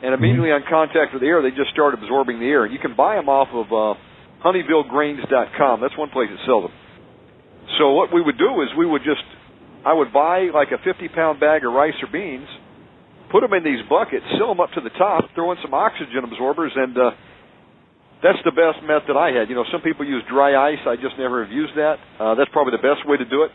And 0.02 0.12
immediately 0.12 0.52
on 0.52 0.64
contact 0.68 1.12
with 1.12 1.20
the 1.20 1.28
air, 1.28 1.40
they 1.40 1.52
just 1.52 1.72
start 1.72 1.92
absorbing 1.92 2.40
the 2.40 2.46
air. 2.48 2.66
You 2.66 2.78
can 2.78 2.96
buy 2.96 3.16
them 3.16 3.28
off 3.28 3.48
of 3.52 3.68
uh, 3.72 3.96
HoneyvilleGrains.com. 4.44 5.80
That's 5.80 5.96
one 5.96 6.10
place 6.10 6.28
that 6.28 6.40
sells 6.44 6.68
them. 6.68 6.74
So 7.80 7.92
what 7.92 8.12
we 8.12 8.20
would 8.20 8.36
do 8.36 8.60
is 8.60 8.68
we 8.76 8.84
would 8.84 9.00
just, 9.04 9.24
I 9.84 9.92
would 9.92 10.12
buy 10.12 10.52
like 10.52 10.68
a 10.68 10.80
50 10.84 11.08
pound 11.16 11.40
bag 11.40 11.64
of 11.64 11.72
rice 11.72 11.96
or 12.04 12.12
beans, 12.12 12.48
put 13.32 13.40
them 13.40 13.52
in 13.52 13.64
these 13.64 13.80
buckets, 13.88 14.24
seal 14.36 14.48
them 14.48 14.60
up 14.60 14.72
to 14.76 14.80
the 14.80 14.92
top, 15.00 15.32
throw 15.34 15.52
in 15.52 15.58
some 15.64 15.72
oxygen 15.72 16.24
absorbers, 16.24 16.72
and 16.76 16.96
uh, 16.96 17.10
that's 18.22 18.38
the 18.44 18.52
best 18.52 18.82
method 18.82 19.16
I 19.16 19.32
had. 19.32 19.48
You 19.48 19.54
know, 19.54 19.64
some 19.70 19.82
people 19.82 20.06
use 20.06 20.22
dry 20.28 20.56
ice. 20.72 20.80
I 20.86 20.96
just 20.96 21.18
never 21.18 21.44
have 21.44 21.52
used 21.52 21.76
that. 21.76 21.96
Uh, 22.18 22.34
that's 22.34 22.50
probably 22.52 22.72
the 22.72 22.82
best 22.82 23.06
way 23.06 23.16
to 23.16 23.24
do 23.24 23.42
it. 23.42 23.50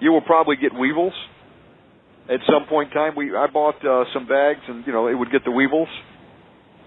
You 0.00 0.12
will 0.12 0.22
probably 0.22 0.56
get 0.56 0.74
weevils 0.74 1.14
at 2.28 2.40
some 2.46 2.66
point 2.68 2.90
in 2.90 2.94
time. 2.94 3.14
We 3.16 3.34
I 3.34 3.46
bought 3.46 3.84
uh, 3.84 4.04
some 4.12 4.26
bags, 4.26 4.60
and 4.68 4.86
you 4.86 4.92
know 4.92 5.08
it 5.08 5.14
would 5.14 5.30
get 5.32 5.44
the 5.44 5.50
weevils, 5.50 5.88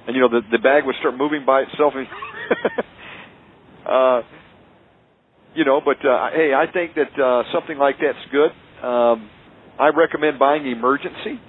and 0.07 0.15
you 0.15 0.21
know 0.21 0.29
the 0.29 0.41
the 0.51 0.59
bag 0.59 0.85
would 0.85 0.95
start 0.99 1.17
moving 1.17 1.45
by 1.45 1.61
itself. 1.61 1.93
And 1.95 2.07
uh, 3.85 4.21
you 5.55 5.65
know, 5.65 5.81
but 5.83 5.97
uh, 6.05 6.29
hey, 6.31 6.53
I 6.53 6.71
think 6.71 6.95
that 6.95 7.19
uh, 7.21 7.43
something 7.53 7.77
like 7.77 7.95
that's 8.01 8.23
good. 8.31 8.51
Um, 8.85 9.29
I 9.79 9.89
recommend 9.95 10.39
buying 10.39 10.63
Emergen-C. 10.63 11.39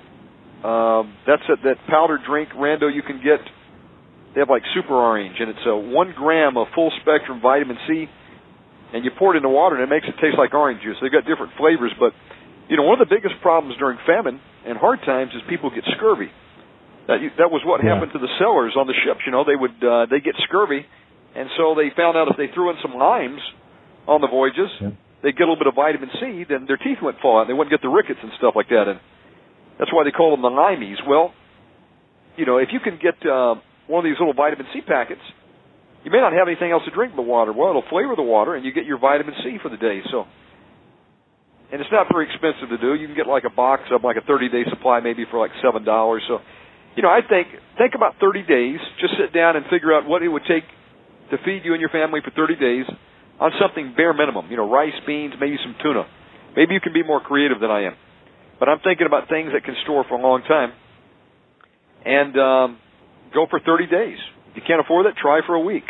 Um, 0.63 1.17
that's 1.27 1.43
a, 1.49 1.57
that 1.65 1.77
powder 1.89 2.19
drink, 2.27 2.51
Rando. 2.51 2.93
You 2.95 3.03
can 3.03 3.23
get. 3.23 3.41
They 4.35 4.41
have 4.41 4.49
like 4.51 4.63
Super 4.75 4.95
Orange, 4.95 5.37
and 5.41 5.51
it's 5.51 5.67
a 5.67 5.75
one 5.77 6.15
gram 6.17 6.57
of 6.57 6.69
full 6.75 6.93
spectrum 7.03 7.41
vitamin 7.43 7.77
C, 7.89 8.07
and 8.95 9.05
you 9.05 9.11
pour 9.19 9.35
it 9.35 9.37
in 9.37 9.43
the 9.43 9.51
water, 9.51 9.75
and 9.75 9.83
it 9.85 9.91
makes 9.91 10.07
it 10.07 10.15
taste 10.23 10.39
like 10.39 10.55
orange 10.55 10.83
juice. 10.83 10.97
They've 11.03 11.11
got 11.11 11.27
different 11.27 11.53
flavors, 11.59 11.91
but 11.99 12.13
you 12.69 12.77
know, 12.77 12.85
one 12.87 13.01
of 13.01 13.09
the 13.09 13.13
biggest 13.15 13.35
problems 13.43 13.75
during 13.79 13.99
famine 14.07 14.39
and 14.67 14.79
hard 14.79 15.01
times 15.03 15.33
is 15.35 15.43
people 15.51 15.71
get 15.75 15.83
scurvy. 15.99 16.31
That 17.11 17.19
that 17.43 17.51
was 17.51 17.63
what 17.67 17.83
Yeah. 17.83 17.95
happened 17.95 18.13
to 18.13 18.23
the 18.23 18.31
sailors 18.39 18.77
on 18.79 18.87
the 18.87 18.95
ships. 19.03 19.27
You 19.27 19.33
know, 19.33 19.43
they 19.43 19.57
would 19.57 19.83
uh, 19.83 20.07
they 20.07 20.21
get 20.21 20.37
scurvy, 20.47 20.87
and 21.35 21.51
so 21.59 21.75
they 21.75 21.91
found 21.91 22.17
out 22.17 22.29
if 22.31 22.37
they 22.37 22.47
threw 22.55 22.71
in 22.71 22.77
some 22.83 22.95
limes 22.95 23.43
on 24.07 24.21
the 24.21 24.29
voyages, 24.31 24.71
Yeah. 24.81 24.91
they'd 25.23 25.35
get 25.35 25.43
a 25.43 25.51
little 25.51 25.59
bit 25.59 25.67
of 25.67 25.75
vitamin 25.75 26.11
C, 26.23 26.45
then 26.47 26.67
their 26.67 26.79
teeth 26.79 27.03
wouldn't 27.03 27.21
fall 27.21 27.41
out, 27.41 27.49
they 27.49 27.53
wouldn't 27.53 27.71
get 27.75 27.83
the 27.83 27.91
rickets 27.91 28.21
and 28.23 28.31
stuff 28.39 28.55
like 28.55 28.69
that. 28.69 28.87
And 28.87 29.01
that's 29.79 29.93
why 29.93 30.05
they 30.05 30.13
call 30.13 30.31
them 30.31 30.43
the 30.43 30.51
limeys. 30.55 31.03
Well, 31.05 31.35
you 32.37 32.47
know, 32.47 32.59
if 32.59 32.69
you 32.73 32.79
can 32.79 32.97
get 33.03 33.19
uh, 33.27 33.57
one 33.91 34.07
of 34.07 34.09
these 34.09 34.19
little 34.23 34.35
vitamin 34.35 34.67
C 34.73 34.81
packets, 34.81 35.21
you 36.05 36.11
may 36.11 36.23
not 36.23 36.33
have 36.33 36.47
anything 36.47 36.71
else 36.71 36.87
to 36.87 36.95
drink 36.95 37.13
but 37.15 37.27
water. 37.27 37.53
Well, 37.53 37.71
it'll 37.71 37.91
flavor 37.91 38.15
the 38.17 38.25
water, 38.25 38.55
and 38.55 38.65
you 38.65 38.73
get 38.73 38.87
your 38.87 38.99
vitamin 38.99 39.35
C 39.43 39.59
for 39.61 39.69
the 39.69 39.77
day. 39.77 40.01
So, 40.11 40.25
and 41.73 41.81
it's 41.83 41.91
not 41.93 42.07
very 42.11 42.31
expensive 42.31 42.71
to 42.71 42.79
do. 42.79 42.95
You 42.95 43.07
can 43.07 43.17
get 43.17 43.27
like 43.27 43.45
a 43.45 43.53
box 43.53 43.91
of 43.91 44.03
like 44.03 44.17
a 44.17 44.25
30 44.25 44.49
day 44.49 44.63
supply, 44.71 45.01
maybe 45.01 45.27
for 45.29 45.39
like 45.39 45.51
seven 45.63 45.85
dollars. 45.85 46.23
So, 46.27 46.39
you 46.97 47.03
know, 47.03 47.11
I 47.11 47.21
think 47.27 47.49
think 47.77 47.93
about 47.95 48.17
30 48.23 48.47
days. 48.47 48.79
Just 49.03 49.15
sit 49.21 49.35
down 49.35 49.57
and 49.57 49.67
figure 49.69 49.93
out 49.93 50.07
what 50.07 50.23
it 50.23 50.29
would 50.29 50.47
take 50.49 50.65
to 51.31 51.37
feed 51.45 51.63
you 51.67 51.75
and 51.75 51.81
your 51.81 51.91
family 51.91 52.21
for 52.25 52.31
30 52.31 52.57
days 52.57 52.87
on 53.39 53.53
something 53.61 53.95
bare 53.97 54.15
minimum. 54.15 54.51
You 54.51 54.57
know, 54.57 54.71
rice, 54.71 54.97
beans, 55.07 55.35
maybe 55.39 55.57
some 55.63 55.75
tuna. 55.83 56.07
Maybe 56.57 56.75
you 56.75 56.81
can 56.81 56.93
be 56.93 57.03
more 57.03 57.21
creative 57.21 57.61
than 57.61 57.71
I 57.71 57.85
am. 57.87 57.95
But 58.59 58.69
I'm 58.69 58.81
thinking 58.81 59.07
about 59.07 59.29
things 59.29 59.53
that 59.53 59.65
can 59.65 59.75
store 59.85 60.05
for 60.09 60.19
a 60.19 60.23
long 60.23 60.43
time. 60.43 60.73
And 62.05 62.37
um, 62.37 62.79
go 63.35 63.47
for 63.49 63.61
30 63.61 63.87
days. 63.87 64.19
If 64.51 64.57
you 64.57 64.63
can't 64.67 64.81
afford 64.81 65.07
it, 65.07 65.15
try 65.21 65.41
for 65.47 65.55
a 65.55 65.61
week. 65.61 65.85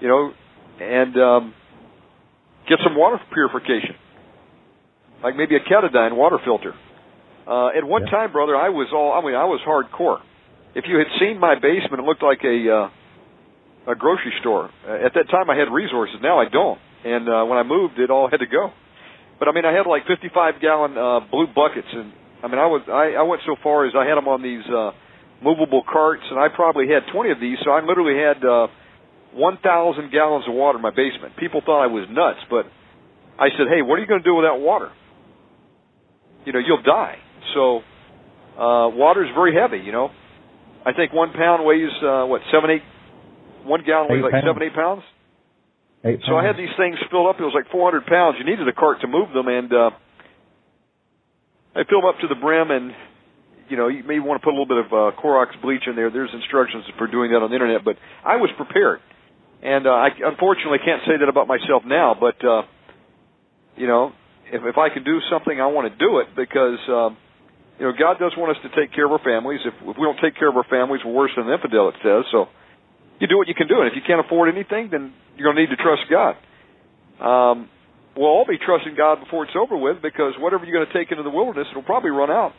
You 0.00 0.08
know, 0.08 0.32
and 0.80 1.16
um, 1.16 1.54
get 2.68 2.78
some 2.84 2.96
water 2.96 3.20
purification, 3.32 3.96
like 5.22 5.34
maybe 5.36 5.56
a 5.56 5.60
Katadyn 5.60 6.16
water 6.16 6.38
filter. 6.44 6.74
Uh, 7.46 7.68
at 7.76 7.82
one 7.82 8.02
yeah. 8.04 8.10
time, 8.10 8.32
brother, 8.32 8.54
I 8.54 8.68
was 8.68 8.88
all 8.92 9.12
I 9.12 9.24
mean, 9.24 9.34
I 9.34 9.44
was 9.44 9.60
hardcore. 9.66 10.20
If 10.74 10.84
you 10.86 10.98
had 10.98 11.08
seen 11.18 11.40
my 11.40 11.54
basement, 11.54 11.98
it 11.98 12.04
looked 12.04 12.22
like 12.22 12.44
a 12.44 12.56
uh, 12.70 13.92
a 13.92 13.94
grocery 13.96 14.34
store. 14.40 14.70
Uh, 14.86 15.06
at 15.06 15.14
that 15.14 15.30
time, 15.30 15.50
I 15.50 15.56
had 15.56 15.72
resources. 15.72 16.16
Now 16.22 16.38
I 16.38 16.48
don't. 16.48 16.78
And 17.04 17.28
uh, 17.28 17.44
when 17.44 17.58
I 17.58 17.62
moved, 17.62 17.98
it 17.98 18.10
all 18.10 18.28
had 18.30 18.40
to 18.40 18.46
go. 18.46 18.70
But 19.38 19.48
I 19.48 19.52
mean, 19.52 19.64
I 19.64 19.72
had 19.72 19.86
like 19.86 20.06
55 20.06 20.60
gallon 20.60 20.98
uh, 20.98 21.20
blue 21.30 21.46
buckets, 21.46 21.88
and 21.90 22.12
I 22.42 22.48
mean, 22.48 22.58
I 22.58 22.66
was 22.66 22.82
I, 22.86 23.18
I 23.18 23.22
went 23.22 23.42
so 23.46 23.56
far 23.62 23.86
as 23.86 23.94
I 23.96 24.04
had 24.06 24.16
them 24.16 24.28
on 24.28 24.42
these. 24.42 24.62
Uh, 24.66 24.92
movable 25.42 25.82
carts, 25.86 26.22
and 26.30 26.38
I 26.38 26.48
probably 26.48 26.86
had 26.88 27.10
20 27.12 27.30
of 27.30 27.40
these, 27.40 27.58
so 27.64 27.70
I 27.70 27.84
literally 27.84 28.18
had 28.18 28.44
uh, 28.44 28.66
1,000 29.34 30.10
gallons 30.10 30.44
of 30.48 30.54
water 30.54 30.78
in 30.78 30.82
my 30.82 30.90
basement. 30.90 31.36
People 31.36 31.62
thought 31.64 31.82
I 31.82 31.86
was 31.86 32.06
nuts, 32.10 32.40
but 32.50 32.66
I 33.38 33.48
said, 33.54 33.70
hey, 33.70 33.82
what 33.82 33.96
are 33.96 34.02
you 34.02 34.06
going 34.06 34.22
to 34.22 34.28
do 34.28 34.34
without 34.34 34.60
water? 34.60 34.90
You 36.44 36.52
know, 36.52 36.58
you'll 36.58 36.82
die. 36.82 37.16
So 37.54 37.78
uh, 38.58 38.88
water 38.90 39.22
is 39.22 39.30
very 39.34 39.54
heavy, 39.54 39.78
you 39.78 39.92
know. 39.92 40.10
I 40.84 40.92
think 40.92 41.12
one 41.12 41.32
pound 41.32 41.66
weighs, 41.66 41.90
uh, 42.02 42.24
what, 42.26 42.40
seven, 42.50 42.70
eight, 42.70 42.82
one 43.64 43.82
gallon 43.86 44.10
weighs 44.10 44.22
like 44.22 44.32
pounds. 44.32 44.46
seven, 44.46 44.62
eight 44.62 44.74
pounds? 44.74 45.02
Eight 46.04 46.20
so 46.26 46.36
I 46.36 46.46
had 46.46 46.56
these 46.56 46.72
things 46.78 46.96
filled 47.10 47.28
up. 47.28 47.36
It 47.38 47.46
was 47.46 47.54
like 47.54 47.70
400 47.70 48.06
pounds. 48.06 48.36
You 48.38 48.46
needed 48.46 48.66
a 48.66 48.72
cart 48.72 49.02
to 49.02 49.08
move 49.08 49.30
them, 49.34 49.46
and 49.46 49.70
uh, 49.72 49.90
I 51.74 51.84
filled 51.86 52.02
them 52.06 52.10
up 52.10 52.18
to 52.22 52.28
the 52.28 52.38
brim, 52.38 52.70
and 52.70 52.94
you 53.68 53.76
know, 53.76 53.88
you 53.88 54.02
may 54.04 54.18
want 54.18 54.40
to 54.40 54.44
put 54.44 54.50
a 54.52 54.56
little 54.56 54.68
bit 54.68 54.80
of 54.80 54.88
uh, 54.92 55.16
Clorox 55.20 55.52
bleach 55.60 55.84
in 55.86 55.96
there. 55.96 56.10
There's 56.10 56.32
instructions 56.32 56.84
for 56.96 57.06
doing 57.06 57.32
that 57.32 57.44
on 57.44 57.50
the 57.50 57.56
internet, 57.56 57.84
but 57.84 57.96
I 58.24 58.36
was 58.36 58.50
prepared. 58.56 59.00
And 59.62 59.86
uh, 59.86 59.90
I 59.90 60.08
unfortunately 60.24 60.78
can't 60.84 61.02
say 61.04 61.18
that 61.18 61.28
about 61.28 61.48
myself 61.48 61.82
now, 61.84 62.14
but 62.14 62.38
uh, 62.46 62.62
you 63.76 63.86
know, 63.86 64.12
if 64.46 64.62
if 64.64 64.78
I 64.78 64.88
can 64.88 65.02
do 65.04 65.18
something, 65.30 65.60
I 65.60 65.66
want 65.66 65.90
to 65.90 65.94
do 65.98 66.22
it 66.22 66.30
because 66.32 66.78
uh, 66.86 67.10
you 67.78 67.84
know 67.90 67.92
God 67.92 68.22
does 68.22 68.32
want 68.38 68.54
us 68.54 68.60
to 68.62 68.70
take 68.78 68.94
care 68.94 69.04
of 69.04 69.12
our 69.12 69.22
families. 69.22 69.60
If, 69.66 69.74
if 69.82 69.96
we 69.98 70.04
don't 70.06 70.20
take 70.22 70.38
care 70.38 70.48
of 70.48 70.56
our 70.56 70.66
families, 70.70 71.02
we're 71.04 71.12
worse 71.12 71.34
than 71.34 71.50
an 71.50 71.54
infidel. 71.54 71.90
It 71.90 71.98
says 72.02 72.24
so. 72.30 72.46
You 73.18 73.26
do 73.26 73.36
what 73.36 73.50
you 73.50 73.58
can 73.58 73.66
do, 73.66 73.82
and 73.82 73.90
if 73.90 73.98
you 73.98 74.02
can't 74.06 74.22
afford 74.22 74.46
anything, 74.46 74.94
then 74.94 75.10
you're 75.34 75.50
going 75.50 75.58
to 75.58 75.62
need 75.66 75.74
to 75.74 75.82
trust 75.82 76.06
God. 76.06 76.38
Um, 77.18 77.66
we'll 78.14 78.30
all 78.30 78.46
be 78.46 78.62
trusting 78.62 78.94
God 78.94 79.18
before 79.18 79.42
it's 79.42 79.58
over 79.58 79.74
with 79.74 79.98
because 79.98 80.38
whatever 80.38 80.62
you're 80.62 80.78
going 80.78 80.86
to 80.86 80.94
take 80.94 81.10
into 81.10 81.26
the 81.26 81.34
wilderness, 81.34 81.66
it'll 81.74 81.82
probably 81.82 82.14
run 82.14 82.30
out 82.30 82.54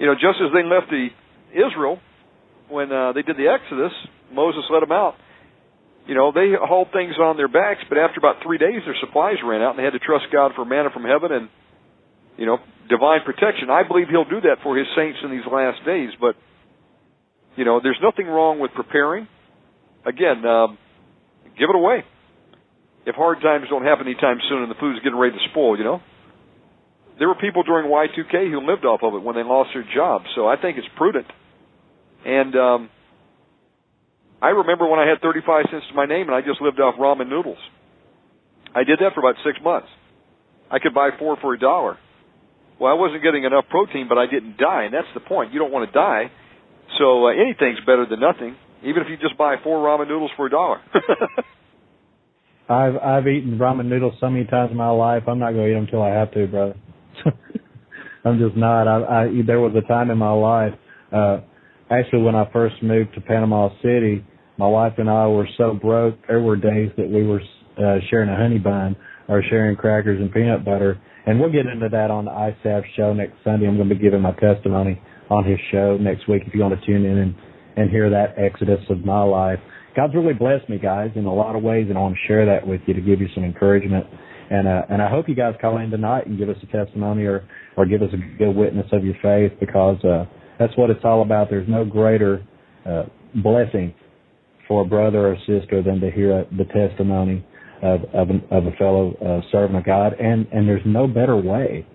you 0.00 0.06
know, 0.06 0.14
just 0.16 0.40
as 0.40 0.48
they 0.56 0.64
left 0.64 0.88
the 0.88 1.12
Israel 1.52 2.00
when 2.72 2.90
uh, 2.90 3.12
they 3.12 3.20
did 3.20 3.36
the 3.36 3.52
Exodus, 3.52 3.92
Moses 4.32 4.64
let 4.72 4.80
them 4.80 4.90
out. 4.90 5.14
You 6.08 6.14
know, 6.14 6.32
they 6.32 6.56
hauled 6.56 6.88
things 6.90 7.14
on 7.20 7.36
their 7.36 7.52
backs, 7.52 7.84
but 7.86 7.98
after 7.98 8.18
about 8.18 8.42
three 8.42 8.56
days, 8.56 8.80
their 8.88 8.96
supplies 8.98 9.36
ran 9.44 9.60
out, 9.60 9.76
and 9.76 9.78
they 9.78 9.84
had 9.84 9.92
to 9.92 10.00
trust 10.00 10.32
God 10.32 10.52
for 10.56 10.64
manna 10.64 10.88
from 10.88 11.04
heaven 11.04 11.30
and, 11.30 11.48
you 12.38 12.46
know, 12.46 12.56
divine 12.88 13.20
protection. 13.28 13.68
I 13.68 13.86
believe 13.86 14.08
He'll 14.08 14.24
do 14.24 14.40
that 14.48 14.64
for 14.64 14.76
His 14.76 14.88
saints 14.96 15.20
in 15.22 15.30
these 15.30 15.44
last 15.44 15.84
days. 15.84 16.10
But, 16.18 16.34
you 17.54 17.66
know, 17.68 17.80
there's 17.82 18.00
nothing 18.02 18.26
wrong 18.26 18.58
with 18.58 18.72
preparing. 18.72 19.28
Again, 20.06 20.40
um, 20.48 20.78
give 21.60 21.68
it 21.68 21.76
away. 21.76 22.02
If 23.04 23.14
hard 23.14 23.42
times 23.42 23.66
don't 23.68 23.84
happen 23.84 24.08
anytime 24.08 24.40
soon, 24.48 24.62
and 24.64 24.70
the 24.70 24.80
food's 24.80 24.98
getting 25.04 25.18
ready 25.18 25.36
to 25.36 25.44
spoil, 25.52 25.76
you 25.76 25.84
know, 25.84 26.00
there 27.20 27.28
were 27.28 27.36
people 27.36 27.62
during 27.62 27.86
Y2K 27.86 28.50
who 28.50 28.66
lived 28.66 28.86
off 28.86 29.00
of 29.02 29.12
it 29.12 29.22
when 29.22 29.36
they 29.36 29.44
lost 29.44 29.70
their 29.74 29.84
jobs. 29.94 30.24
So 30.34 30.48
I 30.48 30.56
think 30.56 30.78
it's 30.78 30.88
prudent. 30.96 31.26
And 32.24 32.56
um, 32.56 32.90
I 34.40 34.48
remember 34.48 34.88
when 34.88 34.98
I 34.98 35.06
had 35.06 35.20
35 35.20 35.66
cents 35.70 35.84
to 35.90 35.94
my 35.94 36.06
name 36.06 36.28
and 36.28 36.34
I 36.34 36.40
just 36.40 36.62
lived 36.62 36.80
off 36.80 36.94
ramen 36.98 37.28
noodles. 37.28 37.60
I 38.74 38.84
did 38.84 39.00
that 39.00 39.12
for 39.14 39.20
about 39.20 39.36
six 39.44 39.58
months. 39.62 39.88
I 40.70 40.78
could 40.78 40.94
buy 40.94 41.10
four 41.18 41.36
for 41.42 41.52
a 41.52 41.58
dollar. 41.58 41.98
Well, 42.80 42.90
I 42.90 42.94
wasn't 42.94 43.22
getting 43.22 43.44
enough 43.44 43.66
protein, 43.68 44.06
but 44.08 44.16
I 44.16 44.24
didn't 44.24 44.56
die, 44.56 44.84
and 44.84 44.94
that's 44.94 45.12
the 45.12 45.20
point. 45.20 45.52
You 45.52 45.58
don't 45.58 45.72
want 45.72 45.90
to 45.90 45.92
die, 45.92 46.32
so 46.98 47.26
uh, 47.26 47.32
anything's 47.32 47.80
better 47.84 48.06
than 48.08 48.20
nothing, 48.20 48.56
even 48.82 49.02
if 49.02 49.10
you 49.10 49.18
just 49.18 49.36
buy 49.36 49.56
four 49.62 49.84
ramen 49.84 50.08
noodles 50.08 50.30
for 50.36 50.46
a 50.46 50.50
dollar. 50.50 50.80
I've 52.70 52.96
I've 52.96 53.28
eaten 53.28 53.58
ramen 53.58 53.86
noodles 53.86 54.14
so 54.20 54.30
many 54.30 54.46
times 54.46 54.70
in 54.70 54.78
my 54.78 54.88
life. 54.88 55.24
I'm 55.26 55.38
not 55.38 55.52
going 55.52 55.66
to 55.66 55.70
eat 55.70 55.74
them 55.74 55.84
until 55.84 56.02
I 56.02 56.10
have 56.10 56.32
to, 56.32 56.46
brother. 56.46 56.76
I'm 58.24 58.38
just 58.38 58.56
not. 58.56 58.86
I, 58.86 59.24
I 59.24 59.28
there 59.46 59.60
was 59.60 59.74
a 59.76 59.86
time 59.88 60.10
in 60.10 60.18
my 60.18 60.32
life, 60.32 60.74
uh, 61.12 61.40
actually 61.90 62.22
when 62.22 62.34
I 62.34 62.50
first 62.52 62.82
moved 62.82 63.14
to 63.14 63.20
Panama 63.20 63.70
City, 63.82 64.24
my 64.58 64.66
wife 64.66 64.94
and 64.98 65.08
I 65.08 65.26
were 65.26 65.48
so 65.56 65.74
broke. 65.74 66.16
There 66.28 66.40
were 66.40 66.56
days 66.56 66.90
that 66.96 67.08
we 67.08 67.26
were 67.26 67.40
uh, 67.78 67.98
sharing 68.10 68.28
a 68.28 68.36
honey 68.36 68.58
bun 68.58 68.96
or 69.28 69.42
sharing 69.48 69.76
crackers 69.76 70.20
and 70.20 70.32
peanut 70.32 70.64
butter. 70.64 71.00
And 71.26 71.40
we'll 71.40 71.52
get 71.52 71.66
into 71.66 71.88
that 71.88 72.10
on 72.10 72.24
the 72.24 72.30
ISAF 72.30 72.82
show 72.96 73.12
next 73.12 73.34
Sunday. 73.44 73.66
I'm 73.66 73.76
going 73.76 73.88
to 73.88 73.94
be 73.94 74.00
giving 74.00 74.20
my 74.20 74.32
testimony 74.32 75.00
on 75.30 75.44
his 75.44 75.58
show 75.70 75.96
next 75.96 76.28
week 76.28 76.42
if 76.46 76.54
you 76.54 76.60
want 76.60 76.78
to 76.78 76.86
tune 76.86 77.04
in 77.04 77.18
and, 77.18 77.34
and 77.76 77.90
hear 77.90 78.10
that 78.10 78.34
exodus 78.36 78.80
of 78.90 79.04
my 79.04 79.22
life. 79.22 79.58
God's 79.96 80.14
really 80.14 80.34
blessed 80.34 80.68
me, 80.68 80.78
guys, 80.78 81.10
in 81.14 81.26
a 81.26 81.34
lot 81.34 81.56
of 81.56 81.62
ways, 81.62 81.86
and 81.88 81.98
I 81.98 82.00
want 82.00 82.16
to 82.16 82.28
share 82.28 82.46
that 82.46 82.66
with 82.66 82.80
you 82.86 82.94
to 82.94 83.00
give 83.00 83.20
you 83.20 83.28
some 83.34 83.44
encouragement 83.44 84.06
and 84.50 84.66
uh, 84.66 84.82
and 84.90 85.00
I 85.00 85.08
hope 85.08 85.28
you 85.28 85.34
guys 85.34 85.54
call 85.60 85.78
in 85.78 85.90
tonight 85.90 86.26
and 86.26 86.36
give 86.36 86.48
us 86.48 86.56
a 86.62 86.66
testimony 86.66 87.24
or 87.24 87.48
or 87.76 87.86
give 87.86 88.02
us 88.02 88.10
a 88.12 88.38
good 88.38 88.54
witness 88.54 88.86
of 88.92 89.04
your 89.04 89.14
faith 89.22 89.58
because 89.60 90.04
uh, 90.04 90.26
that's 90.58 90.76
what 90.76 90.90
it's 90.90 91.04
all 91.04 91.22
about. 91.22 91.48
There's 91.48 91.68
no 91.68 91.84
greater 91.84 92.44
uh, 92.84 93.04
blessing 93.36 93.94
for 94.66 94.82
a 94.82 94.84
brother 94.84 95.28
or 95.28 95.36
sister 95.46 95.82
than 95.82 96.00
to 96.00 96.10
hear 96.10 96.44
the 96.58 96.64
testimony 96.64 97.46
of 97.82 98.00
of, 98.12 98.30
an, 98.30 98.42
of 98.50 98.66
a 98.66 98.72
fellow 98.72 99.14
uh, 99.24 99.40
servant 99.52 99.78
of 99.78 99.84
God, 99.84 100.14
and 100.20 100.46
and 100.52 100.68
there's 100.68 100.82
no 100.84 101.06
better 101.06 101.36
way 101.36 101.86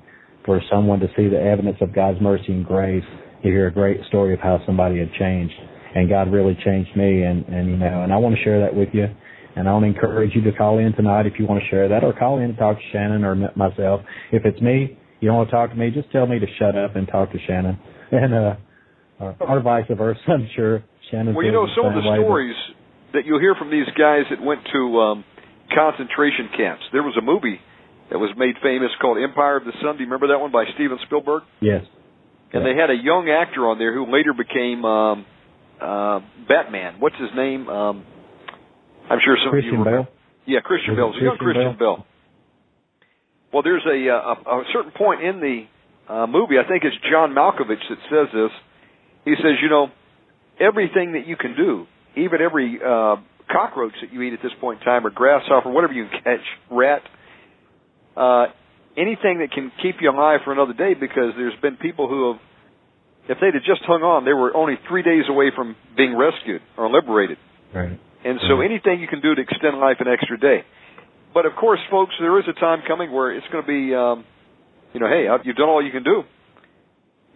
for 0.45 0.61
someone 0.71 0.99
to 0.99 1.07
see 1.17 1.27
the 1.27 1.41
evidence 1.41 1.77
of 1.81 1.93
God's 1.93 2.21
mercy 2.21 2.53
and 2.53 2.65
grace 2.65 3.03
to 3.43 3.49
hear 3.49 3.67
a 3.67 3.73
great 3.73 3.99
story 4.07 4.33
of 4.33 4.39
how 4.39 4.59
somebody 4.65 4.99
had 4.99 5.11
changed. 5.19 5.55
And 5.95 6.09
God 6.09 6.31
really 6.31 6.57
changed 6.63 6.95
me 6.95 7.23
and 7.23 7.45
and 7.47 7.67
you 7.67 7.75
know 7.75 8.03
and 8.03 8.13
I 8.13 8.17
want 8.17 8.35
to 8.35 8.43
share 8.43 8.61
that 8.61 8.73
with 8.73 8.89
you 8.93 9.07
and 9.55 9.67
I 9.67 9.73
want 9.73 9.83
to 9.83 9.87
encourage 9.87 10.35
you 10.35 10.41
to 10.41 10.51
call 10.51 10.79
in 10.79 10.93
tonight 10.93 11.25
if 11.25 11.33
you 11.39 11.45
want 11.45 11.63
to 11.63 11.69
share 11.69 11.87
that, 11.89 12.03
or 12.03 12.13
call 12.13 12.37
in 12.37 12.45
and 12.45 12.57
talk 12.57 12.77
to 12.77 12.83
Shannon 12.91 13.23
or 13.23 13.35
myself. 13.55 14.01
If 14.31 14.45
it's 14.45 14.61
me, 14.61 14.97
you 15.19 15.29
don't 15.29 15.37
want 15.37 15.49
to 15.49 15.55
talk 15.55 15.69
to 15.71 15.75
me, 15.75 15.91
just 15.91 16.11
tell 16.11 16.27
me 16.27 16.39
to 16.39 16.47
shut 16.59 16.77
up 16.77 16.95
and 16.95 17.07
talk 17.07 17.31
to 17.31 17.39
Shannon, 17.47 17.79
and 18.11 18.33
uh, 18.33 19.33
or 19.39 19.61
vice 19.61 19.85
versa. 19.89 20.19
I'm 20.27 20.47
sure 20.55 20.83
Shannon. 21.11 21.35
Well, 21.35 21.45
you 21.45 21.51
know, 21.51 21.67
some 21.75 21.85
of 21.85 21.93
the 21.93 22.01
stories 22.01 22.55
that 23.13 23.25
you'll 23.25 23.39
hear 23.39 23.55
from 23.55 23.71
these 23.71 23.87
guys 23.97 24.27
that 24.29 24.43
went 24.43 24.61
to 24.73 24.99
um, 24.99 25.25
concentration 25.73 26.49
camps. 26.55 26.83
There 26.91 27.03
was 27.03 27.15
a 27.17 27.23
movie 27.23 27.59
that 28.11 28.19
was 28.19 28.29
made 28.37 28.55
famous 28.61 28.91
called 29.01 29.17
Empire 29.17 29.57
of 29.57 29.65
the 29.65 29.71
Sun. 29.81 29.97
Do 29.97 30.03
you 30.03 30.11
remember 30.11 30.27
that 30.35 30.39
one 30.39 30.51
by 30.51 30.65
Steven 30.75 30.99
Spielberg? 31.05 31.43
Yes. 31.61 31.87
And 32.53 32.61
yes. 32.61 32.67
they 32.67 32.75
had 32.79 32.91
a 32.91 32.99
young 32.99 33.31
actor 33.31 33.67
on 33.67 33.79
there 33.79 33.93
who 33.93 34.05
later 34.05 34.35
became 34.35 34.85
um, 34.85 35.25
uh, 35.81 36.19
Batman. 36.47 36.99
What's 36.99 37.15
his 37.15 37.31
name? 37.35 37.67
Um, 37.67 38.05
I'm 39.09 39.19
sure 39.23 39.37
some 39.43 39.51
Christian 39.51 39.79
of 39.81 39.85
you. 39.85 39.85
Bale. 39.85 40.07
Yeah, 40.45 40.59
Christian 40.61 40.95
Bale. 40.95 41.11
Christian 41.11 41.77
Bale. 41.77 41.77
Bale. 41.77 42.05
Well, 43.53 43.63
there's 43.63 43.85
a, 43.85 44.09
uh, 44.09 44.35
a, 44.51 44.61
a 44.61 44.63
certain 44.73 44.91
point 44.91 45.23
in 45.23 45.39
the 45.39 46.13
uh, 46.13 46.27
movie. 46.27 46.55
I 46.59 46.67
think 46.67 46.83
it's 46.83 46.95
John 47.09 47.31
Malkovich 47.31 47.81
that 47.89 47.97
says 48.09 48.27
this. 48.33 48.51
He 49.23 49.33
says, 49.37 49.57
you 49.61 49.69
know, 49.69 49.87
everything 50.59 51.13
that 51.13 51.25
you 51.25 51.35
can 51.35 51.55
do, 51.55 51.87
even 52.15 52.41
every 52.41 52.79
uh, 52.83 53.15
cockroach 53.51 53.93
that 54.01 54.11
you 54.13 54.21
eat 54.21 54.33
at 54.33 54.39
this 54.43 54.51
point 54.59 54.81
in 54.81 54.85
time, 54.85 55.05
or 55.05 55.09
grasshopper, 55.09 55.69
whatever 55.69 55.93
you 55.93 56.07
can 56.07 56.21
catch, 56.23 56.45
rat, 56.69 57.01
uh, 58.17 58.47
anything 58.97 59.39
that 59.39 59.51
can 59.53 59.71
keep 59.81 59.95
you 60.01 60.09
alive 60.11 60.41
for 60.43 60.51
another 60.51 60.73
day, 60.73 60.93
because 60.93 61.33
there's 61.35 61.59
been 61.61 61.75
people 61.77 62.07
who 62.07 62.33
have, 62.33 62.41
if 63.29 63.37
they'd 63.41 63.53
have 63.53 63.63
just 63.63 63.81
hung 63.87 64.03
on, 64.03 64.25
they 64.25 64.33
were 64.33 64.55
only 64.55 64.75
three 64.87 65.01
days 65.01 65.23
away 65.29 65.51
from 65.55 65.75
being 65.97 66.15
rescued 66.15 66.61
or 66.77 66.89
liberated. 66.89 67.37
Right. 67.73 67.99
And 68.25 68.39
so 68.49 68.59
anything 68.59 68.99
you 68.99 69.07
can 69.07 69.21
do 69.21 69.35
to 69.35 69.41
extend 69.41 69.77
life 69.77 69.97
an 70.01 70.07
extra 70.09 70.39
day. 70.39 70.65
But 71.31 71.45
of 71.45 71.53
course, 71.53 71.79
folks, 71.91 72.15
there 72.19 72.39
is 72.39 72.45
a 72.49 72.57
time 72.59 72.81
coming 72.87 73.13
where 73.13 73.29
it's 73.29 73.45
going 73.51 73.61
to 73.61 73.67
be, 73.67 73.93
um, 73.93 74.25
you 74.93 74.99
know, 74.99 75.05
hey, 75.05 75.29
you've 75.43 75.55
done 75.55 75.69
all 75.69 75.85
you 75.85 75.91
can 75.91 76.01
do. 76.01 76.23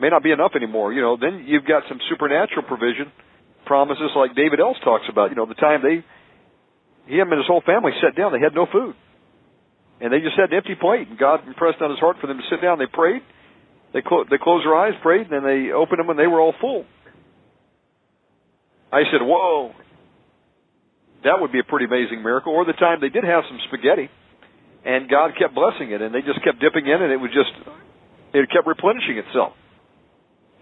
may 0.01 0.09
not 0.09 0.23
be 0.23 0.31
enough 0.31 0.53
anymore. 0.55 0.91
You 0.91 1.01
know, 1.01 1.15
then 1.15 1.45
you've 1.45 1.65
got 1.65 1.83
some 1.87 1.99
supernatural 2.09 2.63
provision 2.63 3.11
promises 3.67 4.09
like 4.15 4.33
David 4.35 4.57
Eells 4.57 4.81
talks 4.83 5.05
about. 5.11 5.29
You 5.29 5.35
know, 5.35 5.45
the 5.45 5.53
time 5.53 5.85
they, 5.85 6.01
him 7.05 7.29
and 7.29 7.37
his 7.37 7.45
whole 7.45 7.61
family 7.61 7.91
sat 8.01 8.17
down, 8.17 8.33
they 8.33 8.41
had 8.41 8.55
no 8.55 8.65
food. 8.65 8.95
And 10.01 10.11
they 10.11 10.25
just 10.25 10.39
had 10.39 10.49
an 10.49 10.57
empty 10.57 10.73
plate, 10.73 11.07
and 11.07 11.19
God 11.19 11.45
impressed 11.45 11.81
on 11.81 11.91
his 11.91 11.99
heart 11.99 12.17
for 12.19 12.25
them 12.25 12.37
to 12.37 12.43
sit 12.49 12.63
down. 12.63 12.79
They 12.79 12.87
prayed. 12.87 13.21
They, 13.93 14.01
clo- 14.01 14.25
they 14.25 14.39
closed 14.41 14.65
their 14.65 14.75
eyes, 14.75 14.93
prayed, 15.03 15.29
and 15.29 15.33
then 15.37 15.43
they 15.43 15.69
opened 15.69 15.99
them, 15.99 16.09
and 16.09 16.17
they 16.17 16.25
were 16.25 16.39
all 16.39 16.53
full. 16.59 16.85
I 18.91 19.03
said, 19.11 19.21
whoa, 19.21 19.73
that 21.23 21.39
would 21.39 21.51
be 21.51 21.59
a 21.59 21.67
pretty 21.67 21.85
amazing 21.85 22.23
miracle. 22.23 22.53
Or 22.53 22.65
the 22.65 22.77
time 22.77 22.99
they 23.01 23.09
did 23.09 23.23
have 23.23 23.43
some 23.47 23.59
spaghetti, 23.67 24.09
and 24.85 25.09
God 25.09 25.35
kept 25.37 25.53
blessing 25.55 25.91
it, 25.91 26.01
and 26.01 26.15
they 26.15 26.21
just 26.21 26.43
kept 26.43 26.59
dipping 26.59 26.87
in, 26.87 26.99
and 27.01 27.11
it 27.11 27.19
was 27.19 27.31
just, 27.35 27.51
it 28.33 28.47
kept 28.51 28.67
replenishing 28.67 29.19
itself. 29.19 29.53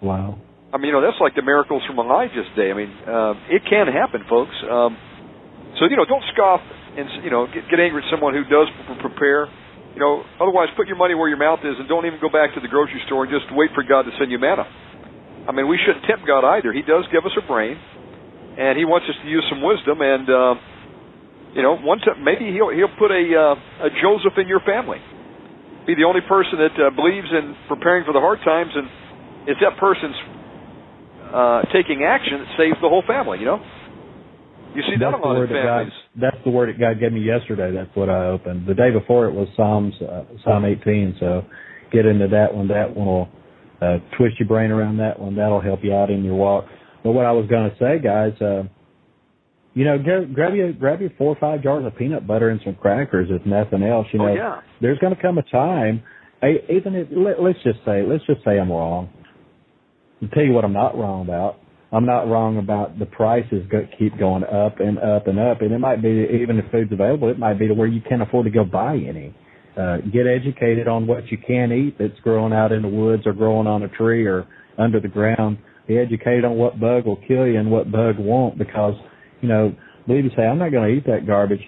Wow. 0.02 0.38
I 0.74 0.78
mean, 0.78 0.92
you 0.92 0.96
know, 0.98 1.02
that's 1.06 1.22
like 1.22 1.34
the 1.34 1.46
miracles 1.46 1.82
from 1.88 1.98
Elijah's 1.98 2.50
day. 2.58 2.70
I 2.70 2.76
mean, 2.76 2.92
uh, 3.08 3.34
it 3.54 3.64
can 3.70 3.88
happen, 3.88 4.26
folks. 4.28 4.54
Um, 4.68 4.98
so, 5.80 5.86
you 5.88 5.96
know, 5.96 6.06
don't 6.06 6.24
scoff 6.34 6.60
and, 6.98 7.24
you 7.24 7.32
know, 7.32 7.48
get, 7.48 7.70
get 7.70 7.80
angry 7.80 8.04
at 8.04 8.10
someone 8.12 8.34
who 8.34 8.44
does 8.44 8.68
prepare. 9.00 9.48
You 9.94 10.02
know, 10.02 10.22
otherwise 10.42 10.70
put 10.76 10.86
your 10.86 10.98
money 10.98 11.16
where 11.16 11.30
your 11.30 11.42
mouth 11.42 11.64
is 11.64 11.74
and 11.80 11.88
don't 11.88 12.06
even 12.06 12.20
go 12.20 12.30
back 12.30 12.54
to 12.54 12.62
the 12.62 12.68
grocery 12.68 13.02
store 13.08 13.26
and 13.26 13.32
just 13.34 13.50
wait 13.54 13.72
for 13.74 13.82
God 13.82 14.06
to 14.06 14.14
send 14.20 14.30
you 14.30 14.38
manna. 14.38 14.66
I 15.48 15.56
mean, 15.56 15.70
we 15.72 15.80
shouldn't 15.82 16.06
tempt 16.06 16.28
God 16.28 16.44
either. 16.44 16.74
He 16.74 16.84
does 16.84 17.08
give 17.10 17.24
us 17.24 17.32
a 17.40 17.46
brain, 17.48 17.80
and 18.58 18.78
He 18.78 18.86
wants 18.86 19.06
us 19.08 19.16
to 19.22 19.28
use 19.30 19.46
some 19.50 19.62
wisdom. 19.62 20.02
And 20.02 20.26
uh, 20.28 20.54
you 21.54 21.62
know, 21.62 21.78
one 21.78 22.00
time 22.00 22.26
maybe 22.26 22.50
He'll 22.52 22.74
He'll 22.74 22.94
put 22.98 23.14
a 23.14 23.24
uh, 23.32 23.88
a 23.88 23.90
Joseph 24.02 24.36
in 24.38 24.50
your 24.50 24.62
family. 24.66 25.00
Be 25.86 25.96
the 25.96 26.04
only 26.04 26.26
person 26.28 26.60
that 26.60 26.76
uh, 26.76 26.92
believes 26.92 27.32
in 27.32 27.56
preparing 27.72 28.04
for 28.04 28.12
the 28.12 28.20
hard 28.20 28.44
times, 28.44 28.76
and 28.76 29.48
it's 29.48 29.62
that 29.64 29.80
person's 29.80 30.20
uh, 31.32 31.62
taking 31.72 32.04
action 32.04 32.44
that 32.44 32.52
saves 32.60 32.76
the 32.82 32.90
whole 32.90 33.04
family. 33.08 33.40
You 33.40 33.46
know, 33.46 33.60
you 34.76 34.84
see 34.84 35.00
that 35.00 35.14
a 35.14 35.18
lot 35.18 35.36
word 35.36 35.50
families. 35.50 35.94
God, 35.94 36.32
that's 36.32 36.44
the 36.44 36.52
word 36.52 36.70
that 36.70 36.80
God 36.80 37.00
gave 37.00 37.14
me 37.14 37.22
yesterday. 37.22 37.72
That's 37.72 37.94
what 37.96 38.10
I 38.10 38.28
opened. 38.28 38.68
The 38.68 38.76
day 38.76 38.92
before 38.92 39.28
it 39.28 39.34
was 39.34 39.48
Psalms, 39.56 39.94
uh, 40.02 40.24
Psalm 40.44 40.66
18. 40.66 41.18
So 41.20 41.46
get 41.92 42.06
into 42.06 42.28
that 42.28 42.54
one. 42.54 42.68
That 42.68 42.96
one 42.96 43.08
will 43.08 43.30
uh, 43.82 43.98
twist 44.18 44.40
your 44.40 44.48
brain 44.48 44.72
around 44.72 44.98
that 44.98 45.20
one. 45.20 45.36
That'll 45.36 45.62
help 45.62 45.80
you 45.84 45.94
out 45.94 46.10
in 46.10 46.24
your 46.24 46.36
walk. 46.36 46.66
But 47.08 47.14
what 47.14 47.26
I 47.26 47.32
was 47.32 47.48
going 47.48 47.72
to 47.72 47.78
say, 47.80 48.04
guys, 48.04 48.34
uh, 48.42 48.64
you 49.74 49.86
know, 49.86 49.98
grab, 49.98 50.34
grab 50.36 50.54
your 50.56 50.74
grab 50.74 51.00
your 51.00 51.10
four 51.18 51.30
or 51.30 51.40
five 51.40 51.64
jars 51.64 51.86
of 51.86 51.96
peanut 51.96 52.28
butter 52.28 52.50
and 52.50 52.60
some 52.66 52.76
crackers, 52.76 53.30
if 53.32 53.46
nothing 53.46 53.82
else. 53.82 54.08
You 54.12 54.20
know, 54.20 54.28
oh 54.28 54.36
yeah. 54.36 54.62
there's 54.82 55.00
going 55.00 55.16
to 55.16 55.22
come 55.22 55.38
a 55.38 55.44
time, 55.44 56.04
even 56.44 56.96
if 56.96 57.08
let, 57.10 57.42
let's 57.42 57.64
just 57.64 57.80
say, 57.86 58.04
let's 58.06 58.26
just 58.26 58.44
say 58.44 58.60
I'm 58.60 58.70
wrong. 58.70 59.10
I'll 60.22 60.28
tell 60.28 60.44
you 60.44 60.52
what 60.52 60.66
I'm 60.66 60.74
not 60.74 60.98
wrong 60.98 61.22
about. 61.22 61.60
I'm 61.94 62.06
not 62.06 62.28
wrong 62.28 62.58
about 62.58 63.00
the 63.00 63.06
prices 63.06 63.66
go, 63.72 63.88
keep 63.98 64.20
going 64.20 64.44
up 64.44 64.82
and 64.82 65.00
up 65.00 65.28
and 65.28 65.40
up, 65.40 65.62
and 65.62 65.72
it 65.72 65.80
might 65.80 66.02
be 66.02 66.28
even 66.44 66.60
if 66.60 66.70
food's 66.74 66.92
available, 66.92 67.30
it 67.30 67.40
might 67.40 67.58
be 67.58 67.70
to 67.70 67.74
where 67.74 67.88
you 67.88 68.02
can't 68.02 68.22
afford 68.22 68.48
to 68.48 68.52
go 68.52 68.66
buy 68.66 68.98
any. 68.98 69.34
Uh, 69.78 70.00
get 70.12 70.28
educated 70.28 70.90
on 70.90 71.08
what 71.08 71.26
you 71.32 71.38
can 71.38 71.72
eat 71.72 71.96
that's 71.98 72.20
growing 72.22 72.52
out 72.52 72.74
in 72.74 72.82
the 72.82 72.90
woods 72.90 73.24
or 73.26 73.32
growing 73.32 73.66
on 73.66 73.84
a 73.84 73.88
tree 73.88 74.26
or 74.26 74.46
under 74.78 75.00
the 75.00 75.08
ground. 75.08 75.58
Be 75.88 75.98
educated 75.98 76.46
on 76.46 76.56
what 76.56 76.80
bug 76.80 77.06
will 77.06 77.20
kill 77.28 77.48
you 77.48 77.60
and 77.60 77.72
what 77.72 77.92
bug 77.92 78.16
won't 78.20 78.58
because, 78.58 78.94
you 79.42 79.48
know, 79.48 79.76
believe 80.06 80.26
me, 80.26 80.32
say, 80.36 80.44
I'm 80.44 80.60
not 80.60 80.72
going 80.72 80.90
to 80.90 80.96
eat 80.98 81.06
that 81.08 81.26
garbage. 81.26 81.62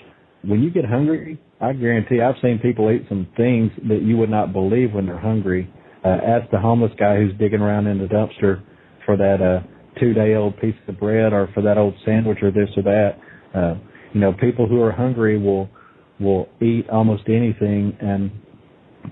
When 0.44 0.62
you 0.62 0.72
get 0.72 0.86
hungry, 0.86 1.40
I 1.62 1.74
guarantee 1.74 2.22
I've 2.22 2.36
seen 2.42 2.60
people 2.60 2.92
eat 2.92 3.06
some 3.10 3.28
things 3.36 3.72
that 3.88 4.02
you 4.02 4.18
would 4.18 4.30
not 4.30 4.54
believe 4.54 4.94
when 4.94 5.06
they're 5.06 5.20
hungry. 5.20 5.72
Uh, 6.04 6.18
ask 6.26 6.50
the 6.52 6.60
homeless 6.60 6.92
guy 6.98 7.18
who's 7.18 7.34
digging 7.38 7.60
around 7.60 7.88
in 7.88 7.98
the 7.98 8.06
dumpster 8.06 8.62
for 9.06 9.18
that, 9.18 9.42
uh, 9.42 9.66
two 10.00 10.14
day 10.14 10.36
old 10.36 10.58
piece 10.60 10.76
of 10.88 11.00
bread 11.00 11.34
or 11.34 11.50
for 11.54 11.62
that 11.62 11.78
old 11.78 11.94
sandwich 12.06 12.38
or 12.42 12.52
this 12.52 12.70
or 12.78 12.84
that. 12.84 13.12
Uh, 13.54 13.76
you 14.14 14.22
know, 14.22 14.34
people 14.34 14.68
who 14.68 14.82
are 14.82 14.92
hungry 14.92 15.38
will, 15.38 15.70
will 16.20 16.48
eat 16.62 16.90
almost 16.90 17.24
anything 17.28 17.96
and, 18.00 18.32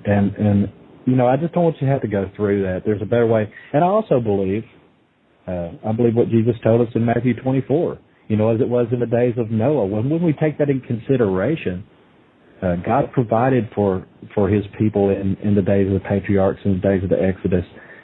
and, 0.05 0.35
and, 0.35 0.71
you 1.05 1.15
know, 1.15 1.27
I 1.27 1.37
just 1.37 1.53
don't 1.53 1.63
want 1.63 1.77
you 1.79 1.87
to 1.87 1.93
have 1.93 2.01
to 2.01 2.07
go 2.07 2.29
through 2.35 2.63
that. 2.63 2.81
There's 2.85 3.01
a 3.01 3.05
better 3.05 3.27
way. 3.27 3.51
And 3.73 3.83
I 3.83 3.87
also 3.87 4.19
believe, 4.19 4.63
uh, 5.47 5.71
I 5.87 5.91
believe 5.93 6.15
what 6.15 6.29
Jesus 6.29 6.55
told 6.63 6.85
us 6.85 6.93
in 6.93 7.05
Matthew 7.05 7.33
24, 7.41 7.99
you 8.27 8.35
know, 8.35 8.53
as 8.53 8.59
it 8.59 8.67
was 8.67 8.87
in 8.91 8.99
the 8.99 9.05
days 9.05 9.35
of 9.37 9.49
Noah. 9.49 9.85
When, 9.85 10.09
when 10.09 10.21
we 10.21 10.33
take 10.33 10.57
that 10.57 10.69
in 10.69 10.81
consideration, 10.81 11.85
uh, 12.61 12.75
God 12.85 13.11
provided 13.13 13.69
for, 13.73 14.05
for 14.33 14.49
his 14.49 14.65
people 14.77 15.09
in, 15.09 15.37
in 15.43 15.55
the 15.55 15.61
days 15.61 15.87
of 15.87 15.93
the 15.93 16.07
patriarchs 16.07 16.59
and 16.65 16.81
the 16.81 16.87
days 16.87 17.03
of 17.03 17.09
the 17.09 17.21
Exodus. 17.21 17.63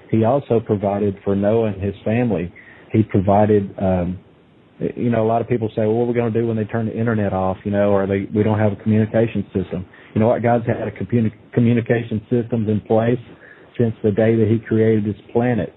He 0.10 0.24
also 0.24 0.60
provided 0.60 1.18
for 1.24 1.36
Noah 1.36 1.74
and 1.74 1.82
his 1.82 1.96
family. 2.06 2.54
He 2.92 3.02
provided, 3.04 3.74
um, 3.80 4.20
you 4.96 5.10
know, 5.10 5.24
a 5.24 5.28
lot 5.28 5.42
of 5.42 5.50
people 5.50 5.70
say, 5.70 5.82
well, 5.82 5.96
what 5.96 6.04
are 6.04 6.08
we 6.08 6.14
going 6.14 6.32
to 6.32 6.40
do 6.40 6.48
when 6.48 6.56
they 6.56 6.66
turn 6.66 6.86
the 6.86 6.98
internet 6.98 7.34
off, 7.34 7.58
you 7.66 7.72
know, 7.72 7.90
or 7.90 8.06
they, 8.06 8.28
we 8.34 8.44
don't 8.44 8.60
have 8.60 8.74
a 8.74 8.76
communication 8.78 9.44
system. 9.54 9.86
You 10.14 10.22
know 10.22 10.28
what? 10.28 10.44
God's 10.44 10.68
had 10.68 10.88
a 10.88 10.92
communi- 10.92 11.34
communication 11.54 12.22
systems 12.30 12.70
in 12.70 12.80
place 12.82 13.20
since 13.78 13.96
the 14.04 14.12
day 14.12 14.36
that 14.36 14.48
he 14.48 14.60
created 14.60 15.04
this 15.04 15.20
planet. 15.34 15.74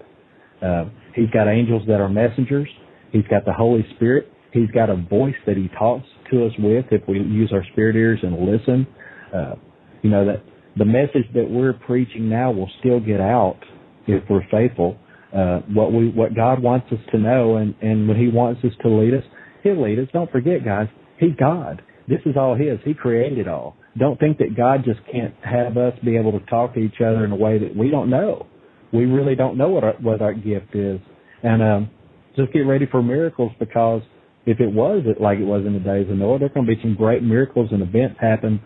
Uh, 0.61 0.85
he's 1.17 1.29
got 1.31 1.49
angels 1.49 1.83
that 1.87 1.99
are 1.99 2.07
messengers. 2.07 2.69
He's 3.11 3.27
got 3.29 3.43
the 3.43 3.53
Holy 3.53 3.85
Spirit. 3.95 4.31
He's 4.53 4.69
got 4.71 4.89
a 4.89 4.95
voice 4.95 5.35
that 5.45 5.57
he 5.57 5.67
talks 5.77 6.07
to 6.31 6.45
us 6.45 6.53
with 6.59 6.85
if 6.91 7.01
we 7.07 7.17
use 7.17 7.51
our 7.53 7.63
spirit 7.73 7.95
ears 7.95 8.19
and 8.23 8.39
listen. 8.39 8.87
Uh, 9.35 9.55
you 10.01 10.09
know, 10.09 10.25
that 10.25 10.43
the 10.77 10.85
message 10.85 11.25
that 11.33 11.49
we're 11.49 11.73
preaching 11.73 12.29
now 12.29 12.51
will 12.51 12.69
still 12.79 12.99
get 12.99 13.19
out 13.19 13.59
if 14.07 14.23
we're 14.29 14.47
faithful. 14.49 14.97
Uh, 15.35 15.59
what 15.73 15.91
we, 15.91 16.09
what 16.09 16.33
God 16.33 16.61
wants 16.61 16.87
us 16.91 16.99
to 17.11 17.17
know 17.17 17.57
and, 17.57 17.75
and 17.81 18.07
when 18.07 18.17
he 18.17 18.29
wants 18.29 18.63
us 18.63 18.71
to 18.81 18.89
lead 18.89 19.13
us, 19.13 19.23
he'll 19.63 19.81
lead 19.81 19.99
us. 19.99 20.07
Don't 20.13 20.31
forget, 20.31 20.63
guys, 20.63 20.87
he's 21.19 21.35
God. 21.37 21.81
This 22.07 22.19
is 22.25 22.37
all 22.37 22.55
his. 22.55 22.79
He 22.85 22.93
created 22.93 23.39
it 23.39 23.47
all. 23.47 23.75
Don't 23.97 24.19
think 24.19 24.37
that 24.37 24.55
God 24.55 24.85
just 24.85 24.99
can't 25.11 25.33
have 25.43 25.75
us 25.75 25.93
be 26.03 26.15
able 26.15 26.31
to 26.39 26.45
talk 26.45 26.75
to 26.75 26.79
each 26.79 27.01
other 27.01 27.25
in 27.25 27.31
a 27.31 27.35
way 27.35 27.59
that 27.59 27.75
we 27.75 27.89
don't 27.89 28.09
know. 28.09 28.47
We 28.93 29.05
really 29.05 29.35
don't 29.35 29.57
know 29.57 29.69
what 29.69 29.83
our, 29.83 29.93
what 29.93 30.21
our 30.21 30.33
gift 30.33 30.73
is. 30.73 30.99
And, 31.43 31.61
um, 31.61 31.89
just 32.37 32.53
get 32.53 32.59
ready 32.59 32.85
for 32.89 33.01
miracles 33.01 33.51
because 33.59 34.03
if 34.45 34.59
it 34.61 34.71
was 34.71 35.03
like 35.19 35.39
it 35.39 35.43
was 35.43 35.65
in 35.65 35.73
the 35.73 35.79
days 35.79 36.09
of 36.09 36.17
Noah, 36.17 36.39
there 36.39 36.45
are 36.45 36.53
going 36.53 36.67
to 36.67 36.75
be 36.75 36.81
some 36.81 36.95
great 36.95 37.23
miracles 37.23 37.69
and 37.71 37.81
events 37.81 38.17
happen, 38.21 38.61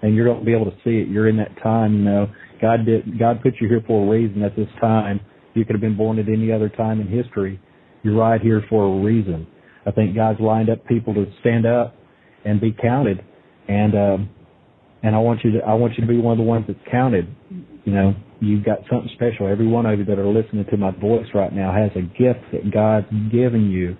and 0.00 0.14
you're 0.14 0.24
going 0.24 0.38
to 0.38 0.46
be 0.46 0.54
able 0.54 0.70
to 0.70 0.76
see 0.84 0.98
it. 1.02 1.08
You're 1.08 1.28
in 1.28 1.36
that 1.38 1.50
time, 1.62 1.94
you 1.94 2.04
know. 2.04 2.28
God 2.62 2.86
did. 2.86 3.18
God 3.18 3.42
put 3.42 3.54
you 3.60 3.68
here 3.68 3.82
for 3.86 4.06
a 4.06 4.08
reason 4.08 4.42
at 4.42 4.56
this 4.56 4.68
time. 4.80 5.20
You 5.52 5.64
could 5.64 5.74
have 5.74 5.82
been 5.82 5.96
born 5.96 6.18
at 6.18 6.28
any 6.28 6.52
other 6.52 6.70
time 6.70 7.00
in 7.00 7.08
history. 7.08 7.60
You're 8.02 8.16
right 8.16 8.40
here 8.40 8.64
for 8.70 8.84
a 8.84 9.02
reason. 9.02 9.46
I 9.86 9.90
think 9.90 10.14
God's 10.14 10.40
lined 10.40 10.70
up 10.70 10.86
people 10.86 11.12
to 11.14 11.26
stand 11.40 11.66
up 11.66 11.94
and 12.44 12.60
be 12.60 12.72
counted, 12.80 13.22
and 13.68 13.94
um, 13.94 14.30
and 15.02 15.14
I 15.14 15.18
want 15.18 15.40
you 15.44 15.52
to 15.52 15.58
I 15.66 15.74
want 15.74 15.94
you 15.98 16.00
to 16.00 16.08
be 16.08 16.18
one 16.18 16.32
of 16.32 16.38
the 16.38 16.44
ones 16.44 16.64
that's 16.66 16.78
counted. 16.90 17.28
You 17.84 17.92
know, 17.92 18.14
you've 18.40 18.64
got 18.64 18.78
something 18.90 19.10
special. 19.14 19.48
Every 19.48 19.66
one 19.66 19.86
of 19.86 19.98
you 19.98 20.04
that 20.06 20.18
are 20.18 20.26
listening 20.26 20.64
to 20.70 20.76
my 20.76 20.90
voice 20.90 21.26
right 21.34 21.52
now 21.52 21.72
has 21.72 21.90
a 21.96 22.02
gift 22.02 22.40
that 22.52 22.70
God's 22.72 23.06
given 23.32 23.70
you 23.70 23.96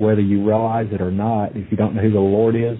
whether 0.00 0.22
you 0.22 0.42
realize 0.42 0.86
it 0.92 1.00
or 1.02 1.10
not. 1.10 1.54
If 1.54 1.70
you 1.70 1.76
don't 1.76 1.94
know 1.94 2.00
who 2.00 2.10
the 2.10 2.18
Lord 2.18 2.56
is, 2.56 2.78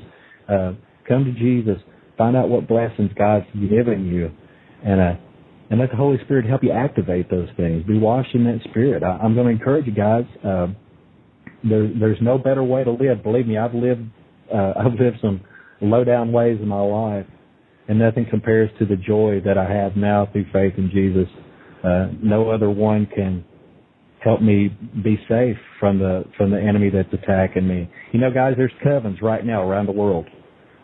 uh, 0.48 0.72
come 1.06 1.24
to 1.24 1.32
Jesus. 1.32 1.76
Find 2.16 2.34
out 2.34 2.48
what 2.48 2.66
blessings 2.66 3.10
God's 3.16 3.44
given 3.54 4.06
you, 4.06 4.30
and 4.84 5.00
uh, 5.00 5.12
and 5.70 5.78
let 5.78 5.90
the 5.90 5.96
Holy 5.96 6.18
Spirit 6.24 6.46
help 6.46 6.62
you 6.64 6.72
activate 6.72 7.30
those 7.30 7.48
things. 7.56 7.84
Be 7.86 7.98
washed 7.98 8.34
in 8.34 8.44
that 8.44 8.60
Spirit. 8.70 9.02
I, 9.02 9.18
I'm 9.22 9.34
going 9.34 9.46
to 9.46 9.52
encourage 9.52 9.86
you 9.86 9.92
guys. 9.92 10.24
Uh, 10.44 10.68
there, 11.62 11.90
there's 11.98 12.18
no 12.22 12.38
better 12.38 12.64
way 12.64 12.84
to 12.84 12.90
live. 12.90 13.22
Believe 13.22 13.46
me, 13.46 13.58
I've 13.58 13.74
lived 13.74 14.02
uh, 14.52 14.72
I've 14.78 14.98
lived 14.98 15.18
some 15.20 15.42
low 15.80 16.04
down 16.04 16.32
ways 16.32 16.58
in 16.60 16.68
my 16.68 16.80
life, 16.80 17.26
and 17.90 17.98
nothing 17.98 18.24
compares 18.30 18.70
to 18.78 18.86
the 18.86 18.94
joy 18.94 19.40
that 19.44 19.58
I 19.58 19.68
have 19.68 19.96
now 19.96 20.28
through 20.30 20.46
faith 20.52 20.74
in 20.78 20.90
Jesus. 20.90 21.26
Uh, 21.82 22.06
no 22.22 22.48
other 22.48 22.70
one 22.70 23.04
can 23.12 23.44
help 24.22 24.40
me 24.40 24.68
be 25.02 25.18
safe 25.28 25.56
from 25.80 25.98
the 25.98 26.24
from 26.36 26.52
the 26.52 26.60
enemy 26.60 26.88
that's 26.88 27.12
attacking 27.12 27.66
me. 27.66 27.90
You 28.12 28.20
know, 28.20 28.30
guys, 28.30 28.54
there's 28.56 28.70
covens 28.86 29.20
right 29.20 29.44
now 29.44 29.68
around 29.68 29.86
the 29.86 29.92
world. 29.92 30.26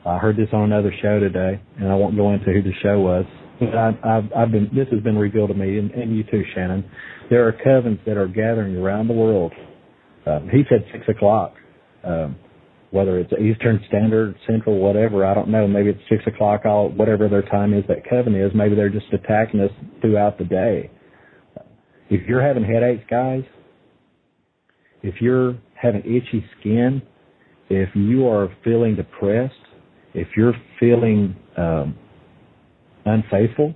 I 0.04 0.18
heard 0.18 0.36
this 0.36 0.48
on 0.52 0.62
another 0.62 0.92
show 1.00 1.20
today, 1.20 1.60
and 1.78 1.88
I 1.88 1.94
won't 1.94 2.16
go 2.16 2.32
into 2.32 2.46
who 2.46 2.60
the 2.60 2.72
show 2.82 2.98
was. 2.98 3.24
But 3.60 3.76
I, 3.76 3.90
I've, 4.02 4.32
I've 4.36 4.50
been 4.50 4.68
this 4.74 4.88
has 4.90 5.00
been 5.00 5.16
revealed 5.16 5.50
to 5.50 5.54
me, 5.54 5.78
and, 5.78 5.92
and 5.92 6.16
you 6.16 6.24
too, 6.24 6.42
Shannon. 6.56 6.90
There 7.30 7.46
are 7.46 7.52
covens 7.52 8.04
that 8.04 8.16
are 8.16 8.26
gathering 8.26 8.76
around 8.76 9.06
the 9.06 9.14
world. 9.14 9.52
Um, 10.26 10.48
he 10.50 10.64
said 10.68 10.84
six 10.90 11.04
o'clock. 11.08 11.54
Um, 12.02 12.36
whether 12.90 13.18
it's 13.18 13.32
Eastern 13.32 13.82
Standard, 13.88 14.36
Central, 14.46 14.78
whatever, 14.78 15.26
I 15.26 15.34
don't 15.34 15.48
know. 15.48 15.66
Maybe 15.66 15.90
it's 15.90 16.00
six 16.08 16.22
o'clock, 16.26 16.64
all 16.64 16.88
whatever 16.88 17.28
their 17.28 17.42
time 17.42 17.74
is 17.74 17.84
that 17.88 18.08
coven 18.08 18.34
is. 18.34 18.52
Maybe 18.54 18.74
they're 18.74 18.88
just 18.88 19.12
attacking 19.12 19.60
us 19.60 19.70
throughout 20.00 20.38
the 20.38 20.44
day. 20.44 20.90
If 22.08 22.28
you're 22.28 22.42
having 22.42 22.64
headaches, 22.64 23.04
guys, 23.10 23.42
if 25.02 25.20
you're 25.20 25.58
having 25.74 26.00
itchy 26.02 26.44
skin, 26.60 27.02
if 27.68 27.88
you 27.94 28.28
are 28.28 28.48
feeling 28.62 28.94
depressed, 28.94 29.54
if 30.14 30.28
you're 30.36 30.54
feeling 30.78 31.36
um, 31.56 31.98
unfaithful, 33.04 33.74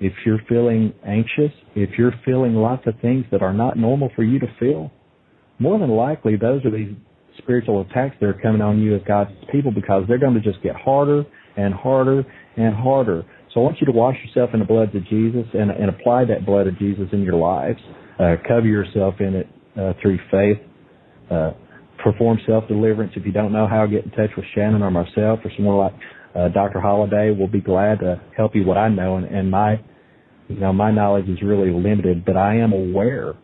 if 0.00 0.12
you're 0.24 0.40
feeling 0.48 0.92
anxious, 1.06 1.52
if 1.74 1.90
you're 1.98 2.14
feeling 2.24 2.54
lots 2.54 2.86
of 2.86 2.94
things 3.00 3.24
that 3.30 3.42
are 3.42 3.52
not 3.52 3.76
normal 3.76 4.10
for 4.14 4.22
you 4.22 4.38
to 4.38 4.46
feel, 4.58 4.92
more 5.58 5.78
than 5.78 5.90
likely 5.90 6.36
those 6.36 6.64
are 6.64 6.70
these 6.70 6.94
spiritual 7.42 7.80
attacks 7.82 8.16
that 8.20 8.26
are 8.26 8.40
coming 8.40 8.60
on 8.60 8.80
you 8.80 8.94
as 8.94 9.02
God's 9.06 9.30
people 9.50 9.72
because 9.72 10.04
they're 10.08 10.18
going 10.18 10.34
to 10.34 10.40
just 10.40 10.62
get 10.62 10.74
harder 10.76 11.24
and 11.56 11.74
harder 11.74 12.24
and 12.56 12.74
harder. 12.74 13.24
So 13.52 13.60
I 13.60 13.64
want 13.64 13.80
you 13.80 13.86
to 13.86 13.92
wash 13.92 14.16
yourself 14.24 14.50
in 14.54 14.60
the 14.60 14.64
blood 14.64 14.94
of 14.94 15.04
Jesus 15.06 15.46
and, 15.52 15.70
and 15.70 15.90
apply 15.90 16.24
that 16.26 16.46
blood 16.46 16.66
of 16.66 16.78
Jesus 16.78 17.08
in 17.12 17.22
your 17.22 17.34
lives. 17.34 17.78
Uh, 18.18 18.36
cover 18.46 18.66
yourself 18.66 19.14
in 19.20 19.34
it 19.34 19.48
uh, 19.78 19.92
through 20.00 20.18
faith. 20.30 20.58
Uh, 21.30 21.52
perform 22.02 22.38
self-deliverance. 22.46 23.12
If 23.16 23.26
you 23.26 23.32
don't 23.32 23.52
know 23.52 23.66
how, 23.66 23.86
get 23.86 24.04
in 24.04 24.10
touch 24.10 24.30
with 24.36 24.46
Shannon 24.54 24.82
or 24.82 24.90
myself 24.90 25.40
or 25.44 25.52
someone 25.56 25.76
like 25.76 25.94
uh, 26.34 26.48
Dr. 26.48 26.80
Holliday. 26.80 27.34
We'll 27.36 27.48
be 27.48 27.60
glad 27.60 28.00
to 28.00 28.20
help 28.36 28.54
you 28.54 28.64
what 28.64 28.78
I 28.78 28.88
know. 28.88 29.16
And, 29.16 29.26
and 29.26 29.50
my, 29.50 29.80
you 30.48 30.56
know, 30.56 30.72
my 30.72 30.90
knowledge 30.90 31.28
is 31.28 31.38
really 31.42 31.70
limited, 31.70 32.24
but 32.24 32.36
I 32.36 32.56
am 32.56 32.72
aware 32.72 33.34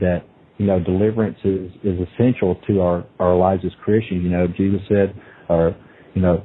that 0.00 0.24
you 0.58 0.66
know, 0.66 0.80
deliverance 0.80 1.38
is, 1.44 1.70
is 1.84 1.98
essential 2.12 2.60
to 2.66 2.80
our, 2.80 3.06
our 3.18 3.36
lives 3.36 3.62
as 3.64 3.72
Christians. 3.84 4.22
You 4.24 4.30
know, 4.30 4.46
Jesus 4.48 4.80
said, 4.88 5.14
or, 5.48 5.74
you 6.14 6.20
know, 6.22 6.44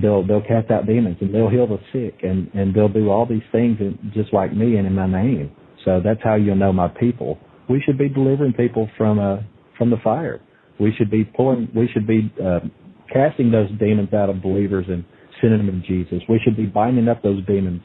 they'll, 0.00 0.26
they'll 0.26 0.42
cast 0.42 0.70
out 0.70 0.86
demons 0.86 1.18
and 1.20 1.34
they'll 1.34 1.50
heal 1.50 1.66
the 1.66 1.78
sick 1.92 2.20
and, 2.22 2.48
and 2.54 2.74
they'll 2.74 2.88
do 2.88 3.10
all 3.10 3.26
these 3.26 3.42
things 3.52 3.78
just 4.14 4.32
like 4.32 4.54
me 4.54 4.76
and 4.76 4.86
in 4.86 4.94
my 4.94 5.06
name. 5.06 5.52
So 5.84 6.00
that's 6.02 6.20
how 6.24 6.36
you'll 6.36 6.56
know 6.56 6.72
my 6.72 6.88
people. 6.88 7.38
We 7.68 7.82
should 7.84 7.98
be 7.98 8.08
delivering 8.08 8.54
people 8.54 8.88
from, 8.96 9.18
uh, 9.18 9.42
from 9.76 9.90
the 9.90 9.98
fire. 10.02 10.40
We 10.80 10.92
should 10.96 11.10
be 11.10 11.24
pulling, 11.24 11.68
we 11.74 11.88
should 11.92 12.06
be, 12.06 12.32
uh, 12.42 12.60
casting 13.12 13.50
those 13.50 13.68
demons 13.78 14.12
out 14.14 14.30
of 14.30 14.42
believers 14.42 14.86
and 14.88 15.04
sending 15.40 15.66
them 15.66 15.82
to 15.82 15.86
Jesus. 15.86 16.22
We 16.28 16.40
should 16.42 16.56
be 16.56 16.66
binding 16.66 17.08
up 17.08 17.22
those 17.22 17.44
demons 17.46 17.82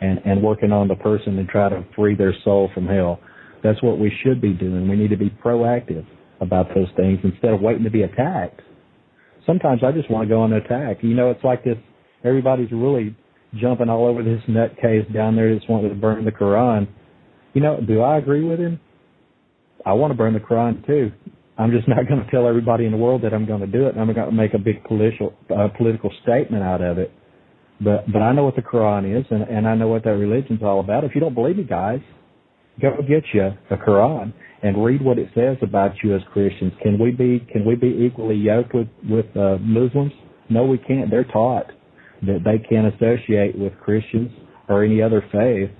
and, 0.00 0.18
and 0.24 0.42
working 0.42 0.70
on 0.70 0.88
the 0.88 0.94
person 0.94 1.38
and 1.38 1.48
try 1.48 1.68
to 1.68 1.84
free 1.96 2.14
their 2.14 2.34
soul 2.44 2.70
from 2.74 2.86
hell. 2.86 3.20
That's 3.62 3.82
what 3.82 3.98
we 3.98 4.12
should 4.22 4.40
be 4.40 4.52
doing. 4.52 4.88
We 4.88 4.96
need 4.96 5.10
to 5.10 5.16
be 5.16 5.30
proactive 5.30 6.06
about 6.40 6.68
those 6.74 6.88
things 6.96 7.18
instead 7.24 7.52
of 7.52 7.60
waiting 7.60 7.84
to 7.84 7.90
be 7.90 8.02
attacked. 8.02 8.60
Sometimes 9.46 9.82
I 9.82 9.92
just 9.92 10.10
want 10.10 10.28
to 10.28 10.34
go 10.34 10.42
on 10.42 10.52
attack. 10.52 10.98
You 11.02 11.14
know, 11.14 11.30
it's 11.30 11.42
like 11.42 11.64
this, 11.64 11.76
everybody's 12.24 12.70
really 12.70 13.16
jumping 13.54 13.88
all 13.88 14.06
over 14.06 14.22
this 14.22 14.42
nutcase 14.48 15.12
down 15.12 15.36
there 15.36 15.52
that's 15.52 15.68
wanting 15.68 15.90
to 15.90 15.96
burn 15.96 16.24
the 16.24 16.32
Quran. 16.32 16.88
You 17.54 17.62
know, 17.62 17.80
do 17.80 18.02
I 18.02 18.18
agree 18.18 18.44
with 18.44 18.58
him? 18.58 18.78
I 19.86 19.94
want 19.94 20.10
to 20.12 20.16
burn 20.16 20.34
the 20.34 20.40
Quran 20.40 20.86
too. 20.86 21.12
I'm 21.56 21.70
just 21.70 21.88
not 21.88 22.06
going 22.06 22.24
to 22.24 22.30
tell 22.30 22.46
everybody 22.46 22.84
in 22.84 22.92
the 22.92 22.98
world 22.98 23.22
that 23.22 23.32
I'm 23.32 23.46
going 23.46 23.60
to 23.60 23.66
do 23.66 23.86
it. 23.86 23.96
I'm 23.96 24.12
going 24.12 24.26
to 24.26 24.32
make 24.32 24.54
a 24.54 24.58
big 24.58 24.84
political 24.84 25.34
uh, 25.50 25.68
political 25.76 26.12
statement 26.22 26.62
out 26.62 26.82
of 26.82 26.98
it. 26.98 27.12
But 27.80 28.10
but 28.12 28.22
I 28.22 28.32
know 28.32 28.44
what 28.44 28.56
the 28.56 28.62
Quran 28.62 29.18
is, 29.18 29.24
and 29.30 29.42
and 29.42 29.66
I 29.66 29.74
know 29.74 29.88
what 29.88 30.04
that 30.04 30.10
religion's 30.10 30.62
all 30.62 30.80
about. 30.80 31.04
If 31.04 31.14
you 31.14 31.20
don't 31.20 31.34
believe 31.34 31.56
me, 31.56 31.64
guys, 31.64 32.00
go 32.80 32.96
get 33.02 33.24
you 33.32 33.50
a 33.70 33.76
Quran 33.76 34.32
and 34.62 34.82
read 34.84 35.02
what 35.02 35.18
it 35.18 35.28
says 35.34 35.56
about 35.62 35.92
you 36.02 36.14
as 36.14 36.22
Christians. 36.32 36.72
Can 36.82 36.98
we 36.98 37.10
be 37.10 37.46
can 37.52 37.64
we 37.64 37.74
be 37.74 38.06
equally 38.06 38.36
yoked 38.36 38.74
with 38.74 38.88
with 39.08 39.26
uh, 39.36 39.58
Muslims? 39.60 40.12
No, 40.48 40.64
we 40.64 40.78
can't. 40.78 41.10
They're 41.10 41.24
taught 41.24 41.66
that 42.22 42.40
they 42.44 42.58
can't 42.68 42.92
associate 42.94 43.56
with 43.56 43.72
Christians 43.80 44.30
or 44.68 44.84
any 44.84 45.02
other 45.02 45.20
faith, 45.32 45.70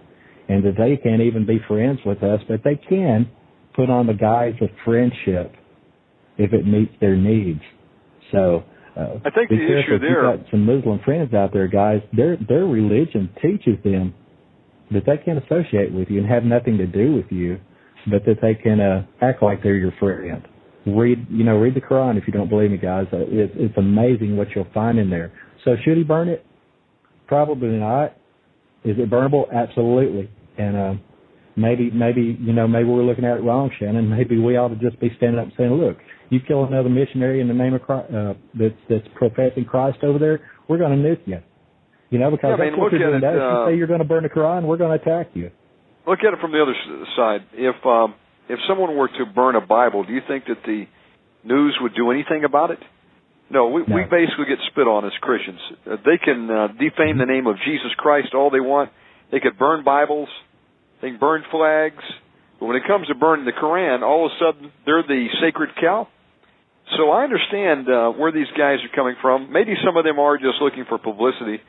and 0.49 0.65
that 0.65 0.75
they 0.79 0.97
can't 0.97 1.23
even 1.23 1.47
be 1.47 1.59
friends 1.67 2.01
with 2.07 2.23
us, 2.23 2.41
but 2.49 2.61
they 2.65 2.77
can 2.77 3.31
put 3.75 3.91
on 3.91 4.07
the 4.07 4.15
guise 4.15 4.55
of 4.61 4.69
friendship 4.85 5.55
if 6.37 6.53
it 6.53 6.67
meets 6.67 6.93
their 7.01 7.17
needs. 7.17 7.61
So. 8.33 8.65
Uh, 8.97 9.21
I 9.25 9.31
think 9.31 9.49
the 9.49 9.55
issue 9.55 10.01
there. 10.01 10.29
You've 10.29 10.41
got 10.41 10.51
some 10.51 10.67
Muslim 10.67 10.99
friends 11.05 11.33
out 11.33 11.53
there, 11.53 11.69
guys. 11.69 12.01
Their 12.13 12.37
their 12.37 12.65
religion 12.65 13.31
teaches 13.41 13.81
them 13.85 14.13
that 14.91 15.05
they 15.07 15.17
can 15.19 15.39
associate 15.39 15.93
with 15.93 16.09
you 16.09 16.19
and 16.19 16.29
have 16.29 16.45
nothing 16.45 16.79
to 16.79 16.87
do 16.87 17.15
with 17.15 17.27
you, 17.31 17.59
but 18.11 18.25
that 18.25 18.37
they 18.41 18.55
can 18.55 18.81
uh, 18.81 19.05
act 19.21 19.43
like 19.43 19.63
they're 19.63 19.77
your 19.77 19.93
friend. 19.99 20.47
Read, 20.87 21.27
you 21.31 21.45
know, 21.45 21.57
read 21.57 21.75
the 21.75 21.81
Quran 21.81 22.17
if 22.17 22.27
you 22.27 22.33
don't 22.33 22.49
believe 22.49 22.71
me, 22.71 22.79
guys. 22.79 23.07
Uh, 23.13 23.19
it's, 23.29 23.53
it's 23.57 23.77
amazing 23.77 24.37
what 24.37 24.49
you'll 24.55 24.67
find 24.73 24.99
in 24.99 25.11
there. 25.11 25.33
So 25.65 25.77
should 25.85 25.97
he 25.97 26.05
burn 26.05 26.29
it? 26.29 26.47
Probably 27.27 27.69
not. 27.69 28.17
Is 28.85 28.97
it 28.99 29.11
burnable? 29.11 29.53
Absolutely. 29.53 30.31
And 30.57 30.77
uh, 30.77 30.95
maybe, 31.57 31.91
maybe 31.91 32.39
you 32.41 32.53
know, 32.53 32.67
maybe 32.67 32.89
we're 32.89 33.03
looking 33.03 33.25
at 33.25 33.37
it 33.37 33.43
wrong, 33.43 33.71
Shannon. 33.79 34.09
Maybe 34.09 34.39
we 34.39 34.57
ought 34.57 34.69
to 34.69 34.77
just 34.77 34.99
be 35.01 35.11
standing 35.17 35.39
up 35.39 35.47
and 35.47 35.55
saying, 35.59 35.73
"Look, 35.73 35.99
you 36.31 36.41
kill 36.47 36.65
another 36.65 36.89
missionary 36.89 37.41
in 37.41 37.49
the 37.49 37.55
name 37.55 37.75
of 37.75 37.83
Christ, 37.83 38.13
uh, 38.15 38.35
that's 38.55 38.75
that's 38.89 39.07
professing 39.15 39.65
Christ 39.65 39.99
over 40.03 40.19
there, 40.19 40.41
we're 40.69 40.79
going 40.79 41.03
to 41.03 41.09
nuke 41.09 41.27
you." 41.27 41.41
You 42.11 42.19
know, 42.19 42.31
because 42.31 42.57
yeah, 42.57 42.57
that's 42.57 42.63
I 42.63 42.71
mean, 42.71 42.81
what 42.81 42.93
look 42.93 43.01
you're 43.01 43.15
at 43.15 43.23
it, 43.23 43.25
Uh, 43.25 43.69
you 43.69 43.73
say 43.73 43.77
you're 43.77 43.87
going 43.87 44.01
to 44.01 44.09
burn 44.09 44.23
the 44.23 44.31
Quran, 44.31 44.65
we're 44.65 44.79
going 44.79 44.97
to 44.97 45.03
attack 45.03 45.31
you. 45.35 45.51
Look 46.07 46.21
at 46.21 46.33
it 46.33 46.41
from 46.41 46.53
the 46.53 46.63
other 46.63 46.75
side. 47.17 47.45
If 47.53 47.77
um, 47.85 48.15
if 48.49 48.59
someone 48.67 48.97
were 48.97 49.09
to 49.09 49.27
burn 49.27 49.57
a 49.57 49.61
Bible, 49.61 50.05
do 50.05 50.13
you 50.13 50.23
think 50.27 50.47
that 50.47 50.65
the 50.65 50.87
news 51.45 51.77
would 51.81 51.95
do 51.95 52.11
anything 52.11 52.45
about 52.45 52.71
it? 52.71 52.79
No, 53.51 53.69
we, 53.69 53.83
no. 53.87 53.97
we 53.97 54.03
basically 54.05 54.45
get 54.49 54.59
spit 54.73 54.87
on 54.87 55.05
as 55.05 55.13
Christians. 55.21 55.61
Uh, 55.85 55.97
they 56.05 56.17
can 56.17 56.51
uh, 56.51 56.69
defame 56.69 57.17
the 57.19 57.27
name 57.27 57.47
of 57.47 57.57
Jesus 57.65 57.93
Christ 57.97 58.29
all 58.35 58.51
they 58.51 58.61
want. 58.61 58.91
They 59.33 59.41
could 59.41 59.59
burn 59.59 59.85
Bibles. 59.85 60.29
They 61.01 61.11
can 61.11 61.19
burn 61.19 61.45
flags. 61.51 62.03
But 62.59 62.67
when 62.67 62.77
it 62.77 62.83
comes 62.87 63.07
to 63.09 63.15
burning 63.15 63.45
the 63.45 63.53
Quran, 63.53 64.03
all 64.03 64.27
of 64.27 64.33
a 64.33 64.35
sudden 64.41 64.73
they're 64.85 65.03
the 65.03 65.29
sacred 65.41 65.71
cow. 65.81 66.09
So 66.97 67.11
I 67.11 67.25
understand 67.25 67.89
uh, 67.89 68.11
where 68.13 68.33
these 68.33 68.49
guys 68.57 68.79
are 68.81 68.95
coming 68.95 69.15
from. 69.21 69.53
Maybe 69.53 69.75
some 69.85 69.97
of 69.97 70.05
them 70.05 70.19
are 70.19 70.37
just 70.39 70.61
looking 70.61 70.85
for 70.89 70.99
publicity. 70.99 71.61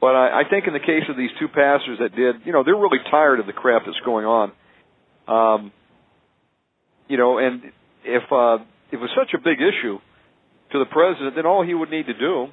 But 0.00 0.16
I, 0.16 0.40
I 0.40 0.42
think 0.48 0.66
in 0.66 0.72
the 0.72 0.80
case 0.80 1.04
of 1.10 1.16
these 1.16 1.30
two 1.38 1.48
pastors 1.48 1.98
that 2.00 2.16
did, 2.16 2.36
you 2.46 2.52
know, 2.52 2.64
they're 2.64 2.74
really 2.74 3.02
tired 3.10 3.38
of 3.38 3.46
the 3.46 3.52
crap 3.52 3.82
that's 3.84 4.00
going 4.04 4.24
on. 4.24 4.52
Um, 5.28 5.72
you 7.08 7.18
know, 7.18 7.38
and 7.38 7.62
if 8.04 8.22
uh, 8.32 8.64
if 8.88 8.94
it 8.94 9.00
was 9.00 9.10
such 9.16 9.34
a 9.34 9.38
big 9.38 9.58
issue 9.60 9.98
to 10.72 10.78
the 10.78 10.86
president, 10.86 11.36
then 11.36 11.44
all 11.44 11.64
he 11.64 11.74
would 11.74 11.90
need 11.90 12.06
to 12.06 12.14
do 12.14 12.46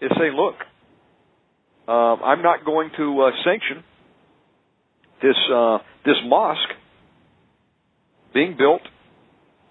is 0.00 0.10
say, 0.16 0.30
"Look, 0.34 0.54
um, 1.86 2.20
I'm 2.24 2.42
not 2.42 2.64
going 2.64 2.90
to 2.96 3.22
uh, 3.22 3.30
sanction 3.44 3.84
this 5.20 5.36
uh, 5.52 5.78
this 6.04 6.16
mosque 6.24 6.72
being 8.32 8.56
built 8.56 8.82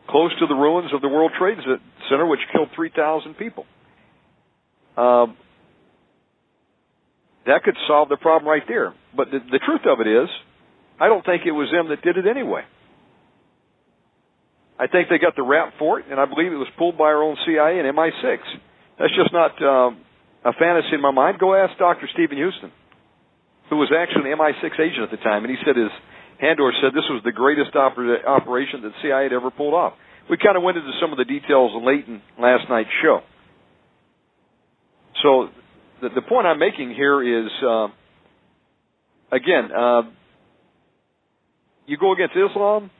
close 0.09 0.31
to 0.39 0.47
the 0.47 0.53
ruins 0.53 0.91
of 0.93 1.01
the 1.01 1.07
World 1.07 1.31
Trade 1.39 1.57
Center, 2.09 2.25
which 2.27 2.41
killed 2.53 2.69
3,000 2.75 3.33
people." 3.35 3.65
Um, 4.95 5.35
that 7.45 7.63
could 7.63 7.77
solve 7.87 8.09
the 8.09 8.17
problem 8.17 8.49
right 8.49 8.63
there. 8.67 8.93
But 9.15 9.29
the, 9.31 9.39
the 9.39 9.59
truth 9.59 9.85
of 9.85 10.01
it 10.01 10.07
is, 10.07 10.29
I 10.99 11.07
don't 11.07 11.25
think 11.25 11.43
it 11.45 11.51
was 11.51 11.69
them 11.71 11.89
that 11.89 12.01
did 12.01 12.17
it 12.17 12.25
anyway. 12.27 12.63
I 14.77 14.87
think 14.87 15.07
they 15.07 15.19
got 15.19 15.35
the 15.35 15.43
rap 15.43 15.73
for 15.79 15.99
it, 15.99 16.05
and 16.11 16.19
I 16.19 16.25
believe 16.25 16.51
it 16.51 16.59
was 16.59 16.71
pulled 16.77 16.97
by 16.97 17.05
our 17.05 17.23
own 17.23 17.37
CIA 17.45 17.79
and 17.79 17.87
MI6. 17.95 18.37
That's 18.99 19.15
just 19.15 19.31
not 19.31 19.55
um, 19.63 20.03
a 20.43 20.51
fantasy 20.51 20.95
in 20.95 21.01
my 21.01 21.11
mind. 21.11 21.39
Go 21.39 21.55
ask 21.55 21.77
Dr. 21.77 22.09
Stephen 22.13 22.35
Houston, 22.35 22.71
who 23.69 23.77
was 23.77 23.91
actually 23.95 24.31
an 24.31 24.37
MI6 24.37 24.67
agent 24.79 25.03
at 25.03 25.11
the 25.11 25.23
time, 25.23 25.45
and 25.45 25.51
he 25.51 25.57
said 25.63 25.77
his 25.77 25.91
Handor 26.41 26.71
said 26.81 26.91
this 26.91 27.07
was 27.07 27.21
the 27.23 27.31
greatest 27.31 27.71
oper- 27.73 28.25
operation 28.27 28.81
that 28.83 28.91
CIA 29.01 29.23
had 29.23 29.33
ever 29.33 29.51
pulled 29.51 29.73
off. 29.73 29.93
We 30.29 30.37
kind 30.37 30.57
of 30.57 30.63
went 30.63 30.77
into 30.77 30.91
some 30.99 31.11
of 31.11 31.17
the 31.17 31.25
details 31.25 31.71
late 31.83 32.07
in 32.07 32.21
last 32.39 32.67
night's 32.69 32.89
show. 33.01 33.21
So 35.23 35.49
the, 36.01 36.09
the 36.15 36.21
point 36.21 36.47
I'm 36.47 36.59
making 36.59 36.93
here 36.93 37.45
is, 37.45 37.51
uh, 37.63 37.87
again, 39.31 39.71
uh, 39.71 40.01
you 41.85 41.97
go 41.97 42.13
against 42.13 42.35
Islam, 42.35 42.91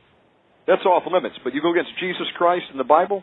that's 0.66 0.84
off 0.84 1.02
limits. 1.10 1.36
But 1.42 1.54
you 1.54 1.62
go 1.62 1.72
against 1.72 1.90
Jesus 2.00 2.26
Christ 2.36 2.64
and 2.70 2.80
the 2.80 2.84
Bible, 2.84 3.22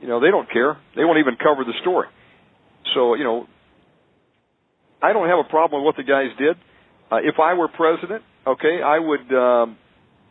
you 0.00 0.08
know, 0.08 0.20
they 0.20 0.30
don't 0.30 0.50
care. 0.50 0.76
They 0.96 1.04
won't 1.04 1.18
even 1.18 1.36
cover 1.36 1.64
the 1.64 1.72
story. 1.80 2.08
So, 2.94 3.14
you 3.14 3.24
know, 3.24 3.46
I 5.02 5.12
don't 5.12 5.28
have 5.28 5.38
a 5.38 5.48
problem 5.48 5.82
with 5.82 5.86
what 5.86 5.96
the 5.96 6.04
guys 6.04 6.28
did. 6.38 6.56
Uh, 7.10 7.16
if 7.22 7.38
I 7.38 7.54
were 7.54 7.68
president, 7.68 8.22
okay, 8.46 8.80
I 8.84 8.98
would 8.98 9.32
um, 9.32 9.76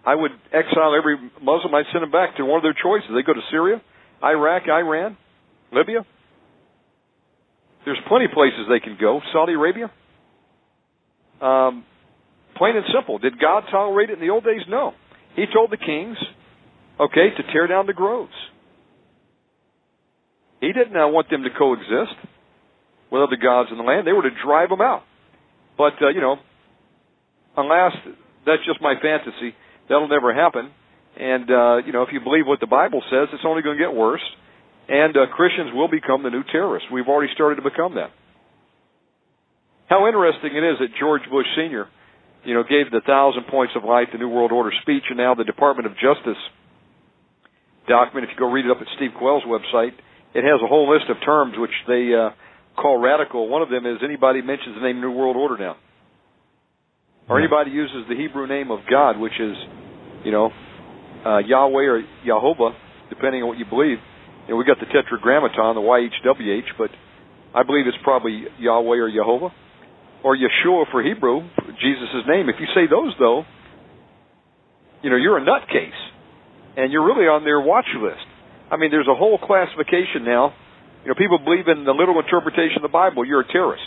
I 0.06 0.16
would 0.16 0.32
exile 0.52 0.96
every 0.98 1.18
Muslim. 1.42 1.74
I'd 1.74 1.86
send 1.92 2.04
them 2.04 2.12
back 2.12 2.38
to 2.38 2.46
one 2.46 2.58
of 2.58 2.64
their 2.64 2.76
choices. 2.76 3.10
They 3.14 3.24
go 3.24 3.34
to 3.34 3.46
Syria, 3.52 3.82
Iraq, 4.24 4.64
Iran, 4.68 5.18
Libya. 5.72 6.06
There's 7.86 8.00
plenty 8.08 8.26
of 8.26 8.32
places 8.32 8.66
they 8.70 8.80
can 8.80 8.98
go. 9.00 9.20
Saudi 9.34 9.54
Arabia. 9.54 9.92
Um, 11.42 11.84
plain 12.56 12.76
and 12.78 12.86
simple. 12.96 13.20
Did 13.20 13.40
God 13.40 13.64
tolerate 13.70 14.10
it 14.10 14.14
in 14.14 14.20
the 14.20 14.32
old 14.32 14.44
days? 14.44 14.62
No. 14.70 14.94
He 15.36 15.46
told 15.54 15.72
the 15.72 15.78
kings, 15.78 16.18
okay, 17.00 17.30
to 17.36 17.44
tear 17.52 17.68
down 17.68 17.88
the 17.88 17.94
groves. 17.94 18.32
He 20.62 20.72
didn't 20.72 20.96
uh, 20.96 21.08
want 21.10 21.30
them 21.30 21.44
to 21.44 21.50
coexist 21.50 22.16
with 23.12 23.22
other 23.22 23.36
gods 23.36 23.70
in 23.72 23.78
the 23.78 23.84
land. 23.84 24.08
They 24.08 24.14
were 24.14 24.24
to 24.24 24.36
drive 24.46 24.70
them 24.70 24.82
out. 24.82 25.04
But, 25.78 25.94
uh, 26.02 26.10
you 26.10 26.22
know, 26.22 26.38
alas, 27.58 27.92
that's 28.46 28.64
just 28.66 28.82
my 28.82 28.94
fantasy. 29.02 29.56
That'll 29.90 30.08
never 30.08 30.34
happen. 30.34 30.72
And, 31.20 31.52
uh, 31.52 31.78
you 31.86 31.92
know, 31.92 32.04
if 32.04 32.10
you 32.14 32.22
believe 32.22 32.48
what 32.48 32.60
the 32.60 32.68
Bible 32.68 33.04
says, 33.12 33.28
it's 33.34 33.44
only 33.46 33.62
going 33.62 33.78
to 33.78 33.84
get 33.84 33.94
worse. 33.94 34.24
And 34.90 35.16
uh, 35.16 35.28
Christians 35.34 35.72
will 35.74 35.88
become 35.88 36.24
the 36.24 36.30
new 36.30 36.44
terrorists. 36.52 36.90
We've 36.92 37.08
already 37.08 37.32
started 37.34 37.56
to 37.56 37.62
become 37.62 37.96
that. 37.96 38.12
how 39.88 40.08
interesting 40.08 40.56
it 40.56 40.64
is 40.64 40.80
that 40.80 40.90
George 41.00 41.24
Bush 41.32 41.48
Sr., 41.56 41.88
you 42.44 42.54
know, 42.54 42.64
gave 42.64 42.92
the 42.92 43.00
thousand 43.06 43.48
points 43.50 43.74
of 43.76 43.86
light, 43.86 44.12
the 44.12 44.18
New 44.18 44.28
World 44.28 44.52
Order 44.52 44.72
speech, 44.82 45.04
and 45.08 45.18
now 45.18 45.34
the 45.34 45.46
Department 45.46 45.88
of 45.88 45.94
Justice 45.94 46.40
document, 47.88 48.26
if 48.26 48.36
you 48.36 48.40
go 48.40 48.52
read 48.52 48.66
it 48.66 48.72
up 48.72 48.78
at 48.82 48.88
Steve 48.96 49.12
Quayle's 49.18 49.44
website, 49.44 49.94
it 50.34 50.44
has 50.44 50.60
a 50.64 50.68
whole 50.68 50.92
list 50.92 51.06
of 51.10 51.18
terms 51.24 51.54
which 51.58 51.72
they 51.88 52.12
uh, 52.14 52.32
call 52.76 52.98
radical. 53.00 53.48
One 53.48 53.62
of 53.62 53.70
them 53.70 53.86
is 53.86 53.98
anybody 54.04 54.42
mentions 54.42 54.76
the 54.76 54.82
name 54.82 55.00
New 55.00 55.12
World 55.12 55.36
Order 55.38 55.58
now. 55.58 55.76
Or 57.30 57.40
anybody 57.40 57.72
uses 57.72 58.04
the 58.10 58.16
Hebrew 58.16 58.48
name 58.48 58.72
of 58.72 58.80
God, 58.90 59.18
which 59.18 59.40
is, 59.40 59.56
you 60.26 60.32
know, 60.32 60.52
uh, 61.26 61.38
Yahweh 61.40 61.84
or 61.84 62.02
Jehovah, 62.26 62.72
depending 63.10 63.44
on 63.44 63.48
what 63.48 63.58
you 63.58 63.66
believe. 63.66 63.98
You 64.48 64.54
know, 64.54 64.58
we 64.58 64.66
got 64.66 64.80
the 64.80 64.88
Tetragrammaton, 64.92 65.76
the 65.76 65.82
YHWH, 65.82 66.76
but 66.78 66.90
I 67.56 67.64
believe 67.64 67.88
it's 67.88 67.98
probably 68.04 68.44
Yahweh 68.60 68.98
or 68.98 69.12
Jehovah 69.12 69.54
or 70.24 70.36
Yeshua 70.36 70.90
for 70.92 71.04
Hebrew, 71.04 71.42
Jesus' 71.80 72.24
name. 72.28 72.50
If 72.50 72.56
you 72.60 72.68
say 72.74 72.88
those, 72.90 73.14
though, 73.20 73.44
you 75.04 75.10
know, 75.10 75.18
you're 75.18 75.38
a 75.38 75.44
nutcase, 75.44 75.92
and 76.78 76.92
you're 76.92 77.06
really 77.06 77.28
on 77.28 77.44
their 77.44 77.60
watch 77.60 77.88
list. 78.00 78.24
I 78.72 78.78
mean, 78.78 78.90
there's 78.90 79.08
a 79.08 79.16
whole 79.16 79.38
classification 79.38 80.24
now. 80.24 80.56
You 81.04 81.12
know, 81.12 81.16
people 81.16 81.38
believe 81.38 81.68
in 81.68 81.84
the 81.84 81.92
literal 81.92 82.20
interpretation 82.20 82.80
of 82.80 82.88
the 82.88 82.96
Bible. 82.96 83.28
You're 83.28 83.42
a 83.42 83.52
terrorist, 83.52 83.84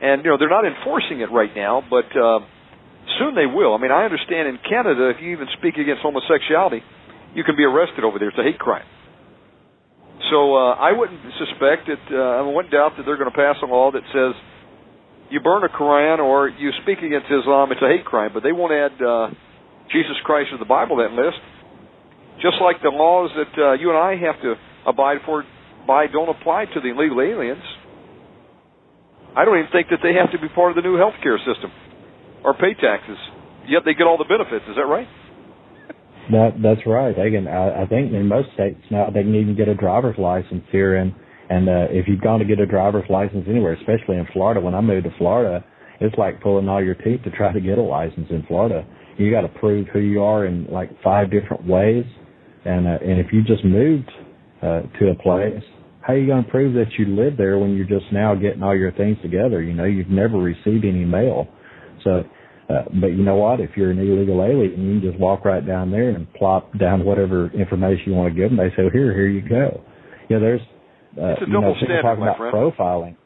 and 0.00 0.24
you 0.24 0.30
know 0.30 0.38
they're 0.38 0.48
not 0.48 0.64
enforcing 0.64 1.20
it 1.20 1.30
right 1.34 1.50
now, 1.54 1.82
but 1.82 2.06
uh, 2.14 2.38
soon 3.18 3.34
they 3.34 3.50
will. 3.50 3.74
I 3.74 3.78
mean, 3.78 3.90
I 3.90 4.06
understand 4.06 4.46
in 4.46 4.58
Canada, 4.62 5.10
if 5.10 5.18
you 5.20 5.34
even 5.34 5.50
speak 5.58 5.74
against 5.74 6.02
homosexuality, 6.02 6.82
you 7.34 7.42
can 7.42 7.56
be 7.58 7.64
arrested 7.64 8.06
over 8.06 8.18
there. 8.18 8.30
It's 8.30 8.38
a 8.38 8.46
hate 8.46 8.62
crime. 8.62 8.86
So 10.30 10.56
uh, 10.56 10.74
I 10.74 10.92
wouldn't 10.92 11.20
suspect 11.38 11.86
that. 11.86 12.02
Uh, 12.10 12.40
I 12.40 12.42
wouldn't 12.42 12.72
doubt 12.72 12.96
that 12.96 13.04
they're 13.04 13.20
going 13.20 13.30
to 13.30 13.36
pass 13.36 13.56
a 13.62 13.66
law 13.66 13.92
that 13.92 14.02
says 14.12 14.34
you 15.30 15.40
burn 15.40 15.64
a 15.64 15.68
Quran 15.68 16.18
or 16.18 16.48
you 16.48 16.70
speak 16.82 16.98
against 16.98 17.26
Islam, 17.26 17.72
it's 17.72 17.82
a 17.82 17.88
hate 17.88 18.04
crime. 18.04 18.30
But 18.32 18.42
they 18.42 18.52
won't 18.52 18.72
add 18.72 18.94
uh, 19.02 19.28
Jesus 19.92 20.16
Christ 20.24 20.50
to 20.52 20.58
the 20.58 20.68
Bible 20.68 20.96
that 20.98 21.12
list. 21.12 21.38
Just 22.42 22.56
like 22.60 22.82
the 22.82 22.92
laws 22.92 23.30
that 23.34 23.52
uh, 23.58 23.72
you 23.74 23.90
and 23.90 23.98
I 23.98 24.16
have 24.16 24.40
to 24.42 24.54
abide 24.86 25.18
for 25.24 25.44
by 25.86 26.06
don't 26.06 26.28
apply 26.28 26.66
to 26.66 26.80
the 26.80 26.90
illegal 26.90 27.20
aliens. 27.20 27.62
I 29.36 29.44
don't 29.44 29.58
even 29.58 29.70
think 29.70 29.88
that 29.90 30.00
they 30.02 30.14
have 30.14 30.32
to 30.32 30.38
be 30.40 30.48
part 30.52 30.72
of 30.72 30.76
the 30.76 30.82
new 30.82 30.96
health 30.96 31.14
care 31.22 31.38
system 31.38 31.70
or 32.44 32.54
pay 32.54 32.74
taxes. 32.74 33.18
Yet 33.68 33.82
they 33.84 33.94
get 33.94 34.06
all 34.06 34.18
the 34.18 34.28
benefits. 34.28 34.64
Is 34.68 34.76
that 34.76 34.86
right? 34.86 35.08
That 36.30 36.58
that's 36.60 36.80
right. 36.86 37.14
They 37.14 37.30
can. 37.30 37.46
I, 37.46 37.82
I 37.82 37.86
think 37.86 38.12
in 38.12 38.26
most 38.26 38.48
states 38.54 38.80
now 38.90 39.10
they 39.14 39.22
can 39.22 39.34
even 39.34 39.56
get 39.56 39.68
a 39.68 39.74
driver's 39.74 40.18
license 40.18 40.64
here, 40.72 40.96
and 40.96 41.14
and 41.48 41.68
uh, 41.68 41.86
if 41.90 42.08
you've 42.08 42.20
gone 42.20 42.40
to 42.40 42.44
get 42.44 42.58
a 42.58 42.66
driver's 42.66 43.08
license 43.08 43.46
anywhere, 43.48 43.74
especially 43.74 44.16
in 44.16 44.26
Florida, 44.32 44.60
when 44.60 44.74
I 44.74 44.80
moved 44.80 45.04
to 45.04 45.14
Florida, 45.18 45.64
it's 46.00 46.16
like 46.18 46.40
pulling 46.42 46.68
all 46.68 46.82
your 46.82 46.96
teeth 46.96 47.22
to 47.24 47.30
try 47.30 47.52
to 47.52 47.60
get 47.60 47.78
a 47.78 47.82
license 47.82 48.26
in 48.30 48.44
Florida. 48.48 48.84
You 49.18 49.30
got 49.30 49.42
to 49.42 49.48
prove 49.48 49.86
who 49.92 50.00
you 50.00 50.22
are 50.22 50.46
in 50.46 50.66
like 50.66 50.90
five 51.02 51.30
different 51.30 51.64
ways, 51.64 52.04
and 52.64 52.88
uh, 52.88 52.98
and 53.00 53.20
if 53.20 53.26
you 53.32 53.42
just 53.44 53.64
moved 53.64 54.10
uh, 54.62 54.82
to 54.98 55.10
a 55.10 55.14
place, 55.22 55.62
how 56.00 56.14
are 56.14 56.18
you 56.18 56.26
going 56.26 56.44
to 56.44 56.50
prove 56.50 56.74
that 56.74 56.92
you 56.98 57.06
live 57.06 57.36
there 57.36 57.56
when 57.58 57.76
you're 57.76 57.86
just 57.86 58.12
now 58.12 58.34
getting 58.34 58.64
all 58.64 58.76
your 58.76 58.92
things 58.92 59.16
together? 59.22 59.62
You 59.62 59.74
know, 59.74 59.84
you've 59.84 60.10
never 60.10 60.38
received 60.38 60.84
any 60.84 61.04
mail, 61.04 61.46
so. 62.02 62.24
Uh, 62.68 62.82
but 63.00 63.08
you 63.08 63.22
know 63.22 63.36
what? 63.36 63.60
If 63.60 63.70
you're 63.76 63.90
an 63.92 63.98
illegal 63.98 64.42
alien, 64.42 64.94
you 64.94 65.00
can 65.00 65.10
just 65.10 65.20
walk 65.20 65.44
right 65.44 65.64
down 65.64 65.90
there 65.90 66.10
and 66.10 66.32
plop 66.34 66.76
down 66.78 67.04
whatever 67.04 67.48
information 67.52 68.02
you 68.06 68.14
want 68.14 68.34
to 68.34 68.40
give 68.40 68.50
them. 68.50 68.58
They 68.58 68.70
say, 68.74 68.82
well, 68.82 68.90
"Here, 68.92 69.14
here 69.14 69.28
you 69.28 69.46
go." 69.48 69.82
Yeah, 70.28 70.38
there's 70.40 70.60
uh, 71.16 71.32
it's 71.32 71.42
a 71.42 71.46
you 71.46 71.52
know, 71.52 71.60
double 71.60 71.76
standard, 71.76 72.02
talk 72.02 72.18
my 72.18 72.26
about 72.26 72.38
friend. 72.38 72.54
profiling. 72.54 73.16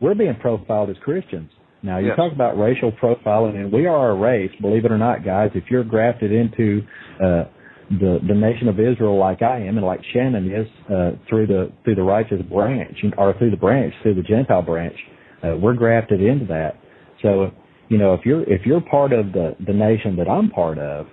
We're 0.00 0.14
being 0.14 0.36
profiled 0.40 0.90
as 0.90 0.96
Christians. 1.02 1.50
Now 1.82 1.98
you 1.98 2.08
Yes. 2.08 2.16
talk 2.16 2.32
about 2.32 2.58
racial 2.58 2.92
profiling, 2.92 3.56
and 3.56 3.72
we 3.72 3.86
are 3.86 4.10
a 4.10 4.14
race. 4.14 4.50
Believe 4.60 4.84
it 4.84 4.92
or 4.92 4.98
not, 4.98 5.24
guys. 5.24 5.50
If 5.54 5.64
you're 5.70 5.84
grafted 5.84 6.30
into 6.30 6.82
uh, 7.22 7.44
the 7.90 8.20
the 8.28 8.34
nation 8.34 8.68
of 8.68 8.78
Israel, 8.78 9.16
like 9.16 9.40
I 9.42 9.60
am, 9.60 9.78
and 9.78 9.86
like 9.86 10.00
Shannon 10.12 10.52
is, 10.52 10.66
uh, 10.90 11.12
through 11.28 11.46
the 11.46 11.72
through 11.84 11.94
the 11.94 12.02
righteous 12.02 12.42
branch, 12.42 12.98
or 13.16 13.32
through 13.38 13.50
the 13.50 13.56
branch, 13.56 13.94
through 14.02 14.14
the 14.14 14.22
Gentile 14.22 14.62
branch, 14.62 14.96
uh, 15.42 15.56
we're 15.56 15.74
grafted 15.74 16.20
into 16.20 16.44
that. 16.46 16.76
So, 17.22 17.50
you 17.90 17.98
know, 17.98 18.14
if 18.14 18.20
you're 18.24 18.42
if 18.44 18.64
you're 18.64 18.80
part 18.80 19.12
of 19.12 19.32
the 19.32 19.56
the 19.66 19.72
nation 19.72 20.16
that 20.16 20.28
I'm 20.28 20.48
part 20.48 20.78
of, 20.78 21.06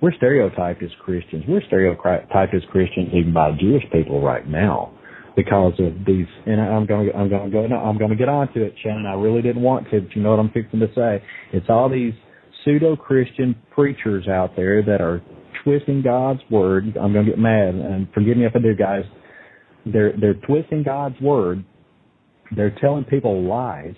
we're 0.00 0.14
stereotyped 0.14 0.82
as 0.82 0.90
Christians. 1.04 1.44
We're 1.46 1.62
stereotyped 1.66 2.54
as 2.54 2.62
Christians 2.70 3.08
even 3.12 3.34
by 3.34 3.50
Jewish 3.60 3.82
people 3.92 4.22
right 4.22 4.48
now 4.48 4.92
because 5.36 5.72
of 5.80 6.06
these. 6.06 6.26
And 6.46 6.60
I'm 6.60 6.86
going 6.86 7.10
I'm 7.14 7.28
going 7.28 7.50
to 7.50 7.50
go 7.50 7.66
no, 7.66 7.76
I'm 7.76 7.98
going 7.98 8.10
to 8.10 8.16
get 8.16 8.28
onto 8.28 8.62
it, 8.62 8.74
Shannon. 8.82 9.06
I 9.06 9.14
really 9.14 9.42
didn't 9.42 9.62
want 9.62 9.90
to, 9.90 10.00
but 10.00 10.14
you 10.14 10.22
know 10.22 10.30
what 10.30 10.38
I'm 10.38 10.50
fixing 10.50 10.78
to 10.78 10.88
say. 10.94 11.22
It's 11.52 11.66
all 11.68 11.90
these 11.90 12.14
pseudo 12.64 12.94
Christian 12.94 13.56
preachers 13.74 14.28
out 14.28 14.54
there 14.54 14.84
that 14.84 15.00
are 15.00 15.20
twisting 15.64 16.00
God's 16.00 16.40
word. 16.48 16.96
I'm 16.96 17.12
going 17.12 17.26
to 17.26 17.32
get 17.32 17.40
mad, 17.40 17.74
and 17.74 18.08
forgive 18.14 18.36
me 18.36 18.46
if 18.46 18.52
I 18.54 18.60
do, 18.60 18.76
guys. 18.76 19.02
They're 19.84 20.12
they're 20.18 20.34
twisting 20.34 20.84
God's 20.84 21.20
word. 21.20 21.64
They're 22.54 22.76
telling 22.80 23.04
people 23.04 23.48
lies. 23.48 23.94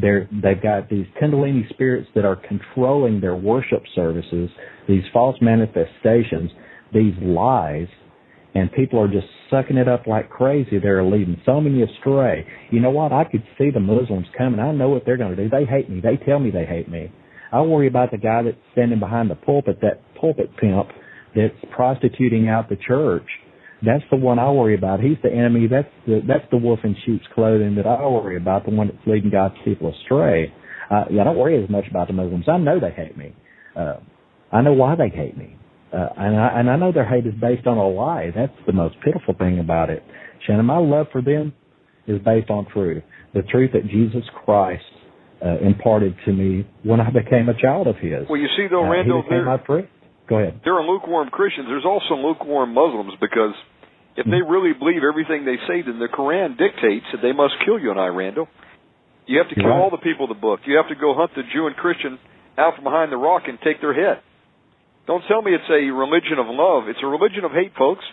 They're 0.00 0.28
they've 0.30 0.62
got 0.62 0.88
these 0.88 1.06
Kundalini 1.20 1.68
spirits 1.70 2.08
that 2.14 2.24
are 2.24 2.36
controlling 2.36 3.20
their 3.20 3.36
worship 3.36 3.82
services. 3.94 4.50
These 4.88 5.02
false 5.12 5.36
manifestations, 5.40 6.50
these 6.92 7.14
lies, 7.20 7.88
and 8.54 8.72
people 8.72 9.00
are 9.00 9.08
just 9.08 9.26
sucking 9.50 9.76
it 9.76 9.88
up 9.88 10.06
like 10.06 10.30
crazy. 10.30 10.78
They're 10.78 11.04
leading 11.04 11.40
so 11.44 11.60
many 11.60 11.82
astray. 11.82 12.46
You 12.70 12.80
know 12.80 12.90
what? 12.90 13.12
I 13.12 13.24
could 13.24 13.42
see 13.58 13.70
the 13.70 13.80
Muslims 13.80 14.26
coming. 14.36 14.60
I 14.60 14.72
know 14.72 14.88
what 14.88 15.04
they're 15.04 15.16
going 15.16 15.36
to 15.36 15.42
do. 15.42 15.48
They 15.48 15.64
hate 15.64 15.90
me. 15.90 16.00
They 16.00 16.16
tell 16.24 16.38
me 16.38 16.50
they 16.50 16.64
hate 16.64 16.88
me. 16.88 17.12
I 17.52 17.62
worry 17.62 17.86
about 17.86 18.10
the 18.10 18.18
guy 18.18 18.42
that's 18.42 18.56
standing 18.72 19.00
behind 19.00 19.30
the 19.30 19.34
pulpit, 19.34 19.80
that 19.80 20.02
pulpit 20.14 20.50
pimp 20.58 20.88
that's 21.34 21.54
prostituting 21.74 22.48
out 22.48 22.68
the 22.68 22.76
church. 22.76 23.26
That's 23.84 24.02
the 24.10 24.16
one 24.16 24.38
I 24.38 24.50
worry 24.50 24.74
about. 24.74 25.00
He's 25.00 25.18
the 25.22 25.30
enemy. 25.30 25.68
That's 25.70 25.88
the 26.06 26.20
that's 26.26 26.44
the 26.50 26.56
wolf 26.56 26.80
in 26.82 26.96
sheep's 27.06 27.24
clothing 27.34 27.76
that 27.76 27.86
I 27.86 28.06
worry 28.06 28.36
about. 28.36 28.64
The 28.64 28.72
one 28.72 28.88
that's 28.88 29.06
leading 29.06 29.30
God's 29.30 29.54
people 29.64 29.94
astray. 29.94 30.52
Uh, 30.90 31.04
yeah, 31.10 31.20
I 31.20 31.24
don't 31.24 31.36
worry 31.36 31.62
as 31.62 31.70
much 31.70 31.84
about 31.90 32.08
the 32.08 32.14
Muslims. 32.14 32.46
I 32.48 32.56
know 32.58 32.80
they 32.80 32.90
hate 32.90 33.16
me. 33.16 33.34
Uh, 33.76 33.96
I 34.50 34.62
know 34.62 34.72
why 34.72 34.96
they 34.96 35.10
hate 35.10 35.36
me. 35.36 35.56
Uh, 35.92 36.08
and 36.16 36.36
I 36.36 36.60
and 36.60 36.70
I 36.70 36.76
know 36.76 36.92
their 36.92 37.08
hate 37.08 37.26
is 37.26 37.34
based 37.40 37.66
on 37.66 37.78
a 37.78 37.88
lie. 37.88 38.30
That's 38.34 38.52
the 38.66 38.72
most 38.72 38.96
pitiful 39.04 39.34
thing 39.38 39.58
about 39.58 39.90
it. 39.90 40.02
Shannon, 40.46 40.66
my 40.66 40.78
love 40.78 41.06
for 41.12 41.22
them 41.22 41.52
is 42.06 42.20
based 42.24 42.50
on 42.50 42.66
truth, 42.72 43.02
the 43.34 43.42
truth 43.42 43.70
that 43.74 43.86
Jesus 43.88 44.24
Christ 44.44 44.82
uh, 45.44 45.58
imparted 45.58 46.14
to 46.24 46.32
me 46.32 46.66
when 46.82 47.00
I 47.00 47.10
became 47.10 47.48
a 47.48 47.60
child 47.60 47.86
of 47.86 47.96
His. 47.96 48.26
Well, 48.28 48.40
you 48.40 48.48
see, 48.56 48.66
though, 48.68 48.84
Uh, 48.84 48.90
Randall, 48.90 49.22
he 49.22 49.28
became 49.28 49.38
there, 49.38 49.44
my 49.44 49.56
priest. 49.56 49.88
Go 50.28 50.36
ahead. 50.36 50.60
there 50.64 50.74
are 50.74 50.84
lukewarm 50.84 51.30
Christians. 51.30 51.66
There's 51.68 51.88
also 51.88 52.14
lukewarm 52.14 52.74
Muslims 52.74 53.14
because 53.20 53.56
if 54.16 54.26
they 54.26 54.42
really 54.44 54.74
believe 54.76 55.00
everything 55.06 55.46
they 55.46 55.56
say, 55.64 55.80
then 55.80 55.98
the 55.98 56.10
Quran 56.10 56.58
dictates 56.58 57.06
that 57.12 57.22
they 57.22 57.32
must 57.32 57.54
kill 57.64 57.78
you 57.78 57.90
and 57.90 58.00
I, 58.00 58.08
Randall. 58.08 58.48
You 59.26 59.38
have 59.38 59.48
to 59.48 59.54
kill 59.54 59.70
right. 59.70 59.78
all 59.78 59.90
the 59.90 60.02
people 60.02 60.24
of 60.24 60.34
the 60.34 60.40
book. 60.40 60.60
You 60.66 60.76
have 60.76 60.88
to 60.88 60.96
go 60.96 61.14
hunt 61.14 61.30
the 61.36 61.44
Jew 61.52 61.66
and 61.66 61.76
Christian 61.76 62.18
out 62.56 62.74
from 62.74 62.84
behind 62.84 63.12
the 63.12 63.16
rock 63.16 63.44
and 63.46 63.58
take 63.62 63.80
their 63.80 63.94
head. 63.94 64.20
Don't 65.06 65.22
tell 65.28 65.40
me 65.40 65.54
it's 65.54 65.70
a 65.70 65.88
religion 65.88 66.36
of 66.36 66.50
love. 66.50 66.88
It's 66.88 67.00
a 67.02 67.06
religion 67.06 67.44
of 67.44 67.52
hate, 67.52 67.72
folks. 67.78 68.04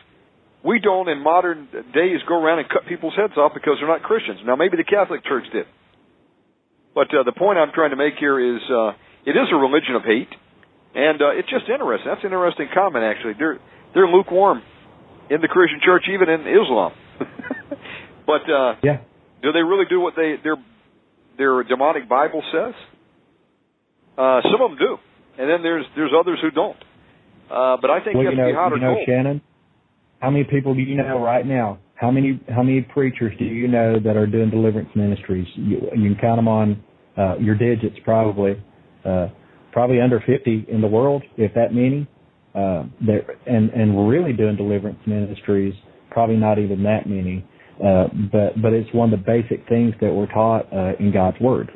We 0.63 0.79
don't, 0.79 1.09
in 1.09 1.21
modern 1.21 1.67
days, 1.93 2.21
go 2.27 2.39
around 2.41 2.59
and 2.59 2.69
cut 2.69 2.87
people's 2.87 3.13
heads 3.15 3.33
off 3.37 3.51
because 3.53 3.77
they're 3.79 3.89
not 3.91 4.03
Christians. 4.03 4.39
Now, 4.45 4.55
maybe 4.55 4.77
the 4.77 4.87
Catholic 4.87 5.25
Church 5.25 5.45
did. 5.51 5.65
But 6.93 7.11
uh, 7.11 7.23
the 7.23 7.33
point 7.33 7.59
I'm 7.59 7.73
trying 7.73 7.91
to 7.91 7.99
make 7.99 8.15
here 8.19 8.39
is 8.39 8.61
uh, 8.71 8.93
it 9.25 9.35
is 9.35 9.47
a 9.51 9.57
religion 9.57 9.95
of 9.95 10.03
hate, 10.03 10.31
and 10.95 11.21
uh, 11.21 11.35
it's 11.35 11.49
just 11.49 11.67
interesting. 11.69 12.07
That's 12.07 12.23
an 12.23 12.31
interesting 12.31 12.67
comment, 12.73 13.03
actually. 13.03 13.33
They're 13.37 13.59
they're 13.93 14.07
lukewarm 14.07 14.61
in 15.29 15.41
the 15.41 15.47
Christian 15.47 15.79
Church, 15.83 16.05
even 16.11 16.29
in 16.29 16.41
Islam. 16.47 16.93
but 18.25 18.43
uh, 18.49 18.75
Yeah. 18.83 18.99
do 19.43 19.51
they 19.51 19.61
really 19.63 19.85
do 19.89 19.99
what 19.99 20.13
they 20.15 20.35
their 20.41 20.55
their 21.37 21.63
demonic 21.63 22.07
Bible 22.07 22.41
says? 22.51 22.73
Uh, 24.17 24.39
some 24.51 24.61
of 24.61 24.71
them 24.71 24.79
do, 24.79 24.97
and 25.37 25.49
then 25.49 25.61
there's 25.61 25.85
there's 25.95 26.11
others 26.17 26.39
who 26.41 26.51
don't. 26.51 26.77
Uh, 27.51 27.77
but 27.81 27.91
I 27.91 27.99
think 28.03 28.15
Well, 28.15 28.23
you 28.23 28.29
you 28.31 28.37
know, 28.37 28.45
to 28.47 28.51
be 28.51 28.55
hot 28.55 28.71
or 28.73 28.77
you 28.77 28.81
know. 28.81 28.95
Shannon. 29.05 29.41
How 30.19 30.29
many 30.31 30.45
people 30.45 30.73
do 30.73 30.81
you 30.81 30.95
know 30.95 31.21
right 31.21 31.45
now? 31.45 31.79
How 31.95 32.09
many 32.09 32.39
how 32.49 32.63
many 32.63 32.81
preachers 32.81 33.33
do 33.37 33.45
you 33.45 33.67
know 33.67 33.99
that 33.99 34.15
are 34.15 34.25
doing 34.25 34.49
deliverance 34.49 34.89
ministries? 34.95 35.47
You, 35.55 35.81
you 35.95 36.15
can 36.15 36.17
count 36.19 36.37
them 36.37 36.47
on 36.47 36.83
uh, 37.17 37.35
your 37.37 37.55
digits, 37.55 37.97
probably. 38.03 38.53
Uh, 39.03 39.27
probably 39.75 39.99
under 39.99 40.23
50 40.25 40.67
in 40.69 40.79
the 40.79 40.87
world, 40.87 41.21
if 41.35 41.53
that 41.53 41.73
many. 41.73 42.07
Uh, 42.55 42.85
that 43.05 43.19
and 43.45 43.69
and 43.71 43.93
we're 43.93 44.07
really 44.07 44.31
doing 44.31 44.55
deliverance 44.55 44.97
ministries. 45.05 45.73
Probably 46.09 46.37
not 46.37 46.57
even 46.57 46.81
that 46.83 47.05
many. 47.05 47.45
Uh, 47.85 48.05
but 48.31 48.59
but 48.61 48.71
it's 48.71 48.91
one 48.93 49.13
of 49.13 49.19
the 49.19 49.25
basic 49.25 49.67
things 49.67 49.93
that 49.99 50.13
we're 50.13 50.31
taught 50.31 50.71
uh, 50.71 50.93
in 50.97 51.11
God's 51.11 51.37
Word. 51.41 51.69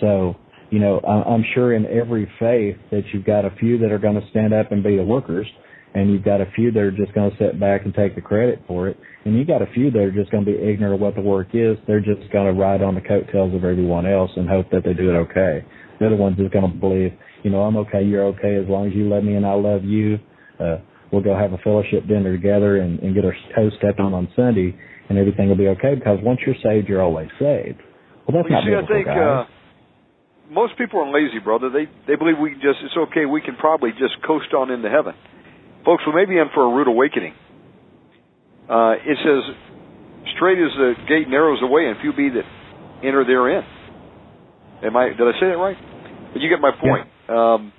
So 0.00 0.34
you 0.70 0.80
know, 0.80 0.98
I'm 0.98 1.44
sure 1.54 1.76
in 1.76 1.86
every 1.86 2.24
faith 2.40 2.76
that 2.90 3.02
you've 3.12 3.24
got 3.24 3.44
a 3.44 3.50
few 3.60 3.78
that 3.78 3.92
are 3.92 3.98
going 4.00 4.20
to 4.20 4.28
stand 4.30 4.52
up 4.52 4.72
and 4.72 4.82
be 4.82 4.96
the 4.96 5.04
workers, 5.04 5.46
and 5.94 6.10
you've 6.10 6.24
got 6.24 6.40
a 6.40 6.46
few 6.56 6.72
that 6.72 6.80
are 6.80 6.90
just 6.90 7.14
going 7.14 7.30
to 7.30 7.36
sit 7.38 7.60
back 7.60 7.84
and 7.84 7.94
take 7.94 8.16
the 8.16 8.20
credit 8.20 8.60
for 8.66 8.88
it, 8.88 8.98
and 9.24 9.38
you've 9.38 9.46
got 9.46 9.62
a 9.62 9.66
few 9.72 9.92
that 9.92 10.00
are 10.00 10.10
just 10.10 10.32
going 10.32 10.44
to 10.44 10.50
be 10.50 10.58
ignorant 10.58 10.94
of 10.94 11.00
what 11.00 11.14
the 11.14 11.20
work 11.20 11.48
is. 11.54 11.76
They're 11.86 12.00
just 12.00 12.28
going 12.32 12.52
to 12.52 12.60
ride 12.60 12.82
on 12.82 12.96
the 12.96 13.00
coattails 13.00 13.54
of 13.54 13.62
everyone 13.62 14.04
else 14.04 14.32
and 14.34 14.48
hope 14.48 14.68
that 14.72 14.82
they 14.84 14.94
do 14.94 15.10
it 15.10 15.14
okay. 15.30 15.64
The 16.00 16.06
other 16.06 16.16
ones 16.16 16.38
are 16.40 16.48
going 16.48 16.72
to 16.72 16.76
believe, 16.76 17.12
you 17.44 17.50
know, 17.50 17.62
I'm 17.62 17.76
okay, 17.76 18.02
you're 18.02 18.24
okay, 18.34 18.56
as 18.56 18.68
long 18.68 18.88
as 18.88 18.94
you 18.94 19.08
love 19.08 19.22
me 19.22 19.36
and 19.36 19.46
I 19.46 19.52
love 19.52 19.84
you. 19.84 20.18
Uh, 20.58 20.78
we'll 21.12 21.22
go 21.22 21.36
have 21.36 21.52
a 21.52 21.58
fellowship 21.58 22.08
dinner 22.08 22.34
together 22.34 22.78
and, 22.78 22.98
and 23.00 23.14
get 23.14 23.24
our 23.24 23.36
toes 23.54 23.72
stepped 23.78 24.00
on 24.00 24.14
on 24.14 24.28
Sunday, 24.34 24.74
and 25.08 25.18
everything 25.18 25.48
will 25.48 25.60
be 25.60 25.68
okay. 25.68 25.94
Because 25.94 26.18
once 26.22 26.40
you're 26.44 26.56
saved, 26.64 26.88
you're 26.88 27.02
always 27.02 27.28
saved. 27.38 27.78
Well, 28.26 28.40
that's 28.40 28.48
well, 28.48 28.64
not 28.64 28.64
see, 28.64 28.74
I 28.74 28.86
think, 28.88 29.06
guys. 29.06 29.46
Uh, 29.46 30.50
most 30.50 30.76
people 30.78 31.00
are 31.00 31.12
lazy, 31.12 31.38
brother. 31.38 31.68
They 31.68 31.84
they 32.08 32.16
believe 32.16 32.40
we 32.40 32.56
can 32.56 32.60
just 32.60 32.80
it's 32.82 32.96
okay. 33.10 33.26
We 33.26 33.40
can 33.40 33.56
probably 33.56 33.90
just 33.92 34.16
coast 34.26 34.52
on 34.56 34.70
into 34.70 34.88
heaven, 34.88 35.14
folks. 35.84 36.02
We 36.06 36.16
may 36.16 36.24
be 36.24 36.40
in 36.40 36.48
for 36.54 36.64
a 36.64 36.72
rude 36.74 36.88
awakening. 36.88 37.34
Uh, 38.68 38.96
it 39.04 39.18
says, 39.20 39.42
"Straight 40.36 40.58
is 40.58 40.72
the 40.76 40.94
gate, 41.08 41.28
narrows 41.28 41.60
the 41.60 41.68
way, 41.68 41.86
and 41.86 42.00
few 42.00 42.12
be 42.16 42.32
that 42.32 42.48
enter 43.04 43.24
therein." 43.24 43.64
Am 44.84 44.96
I? 44.96 45.08
Did 45.12 45.20
I 45.20 45.32
say 45.40 45.48
that 45.52 45.60
right? 45.60 45.76
But 46.32 46.42
you 46.42 46.48
get 46.48 46.60
my 46.60 46.72
point. 46.72 47.08
Yeah. 47.08 47.13
Um, 47.28 47.72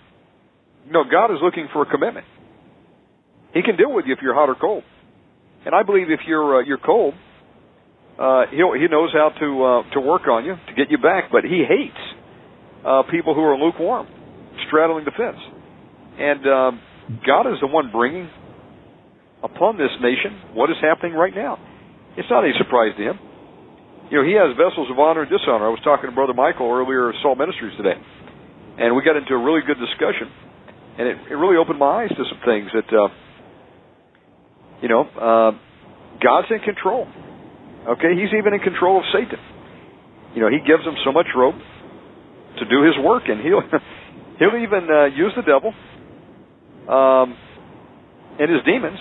no, 0.90 1.04
God 1.10 1.32
is 1.32 1.40
looking 1.42 1.68
for 1.74 1.84
a 1.84 1.86
commitment. 1.86 2.26
He 3.54 3.62
can 3.62 3.78
deal 3.78 3.94
with 3.94 4.06
you 4.06 4.14
if 4.14 4.20
you're 4.22 4.36
hot 4.36 4.50
or 4.50 4.56
cold, 4.56 4.84
and 5.66 5.74
I 5.74 5.84
believe 5.84 6.10
if 6.10 6.20
you're 6.28 6.58
uh, 6.58 6.64
you're 6.64 6.78
cold, 6.78 7.14
uh, 8.20 8.44
he 8.52 8.58
he 8.58 8.88
knows 8.88 9.12
how 9.14 9.30
to 9.30 9.64
uh, 9.64 9.94
to 9.94 10.02
work 10.02 10.28
on 10.28 10.46
you 10.46 10.56
to 10.56 10.74
get 10.76 10.92
you 10.92 10.98
back. 10.98 11.32
But 11.32 11.44
he 11.44 11.64
hates 11.68 11.98
uh, 12.86 13.04
people 13.10 13.34
who 13.34 13.42
are 13.42 13.58
lukewarm, 13.58 14.08
straddling 14.68 15.06
the 15.06 15.12
fence. 15.16 15.40
And 16.18 16.46
um, 16.48 16.82
God 17.26 17.48
is 17.52 17.60
the 17.62 17.68
one 17.68 17.92
bringing 17.92 18.30
upon 19.44 19.78
this 19.78 19.92
nation 20.02 20.54
what 20.54 20.70
is 20.70 20.78
happening 20.82 21.14
right 21.14 21.34
now. 21.34 21.58
It's 22.18 22.30
not 22.30 22.44
any 22.44 22.54
surprise 22.58 22.94
to 22.98 23.04
him. 23.04 23.20
You 24.10 24.22
know, 24.22 24.26
he 24.26 24.38
has 24.38 24.56
vessels 24.56 24.88
of 24.92 25.00
honor 25.00 25.26
and 25.26 25.32
dishonor. 25.32 25.66
I 25.66 25.74
was 25.74 25.82
talking 25.84 26.10
to 26.10 26.16
Brother 26.16 26.34
Michael 26.34 26.70
earlier 26.70 27.10
at 27.10 27.16
Salt 27.22 27.38
Ministries 27.38 27.74
today, 27.76 27.98
and 28.78 28.96
we 28.96 29.04
got 29.04 29.16
into 29.16 29.34
a 29.34 29.42
really 29.44 29.62
good 29.66 29.78
discussion, 29.80 30.28
and 30.98 31.08
it, 31.08 31.18
it 31.32 31.36
really 31.36 31.58
opened 31.58 31.80
my 31.80 32.04
eyes 32.04 32.10
to 32.10 32.24
some 32.30 32.42
things 32.46 32.70
that, 32.74 32.90
uh, 32.92 33.08
you 34.82 34.90
know, 34.90 35.04
uh, 35.04 35.52
God's 36.22 36.48
in 36.52 36.60
control. 36.60 37.08
Okay, 37.88 38.16
He's 38.16 38.34
even 38.38 38.54
in 38.54 38.60
control 38.60 38.98
of 38.98 39.04
Satan. 39.14 39.40
You 40.34 40.42
know, 40.42 40.50
He 40.50 40.60
gives 40.60 40.84
him 40.84 40.96
so 41.06 41.12
much 41.12 41.28
rope 41.36 41.56
to 42.60 42.66
do 42.66 42.84
his 42.84 42.96
work, 43.04 43.24
and 43.28 43.42
he'll 43.42 43.62
he'll 44.40 44.60
even 44.62 44.88
uh, 44.90 45.06
use 45.06 45.34
the 45.36 45.44
devil 45.44 45.74
um, 46.88 47.36
and 48.40 48.52
his 48.52 48.64
demons 48.66 49.00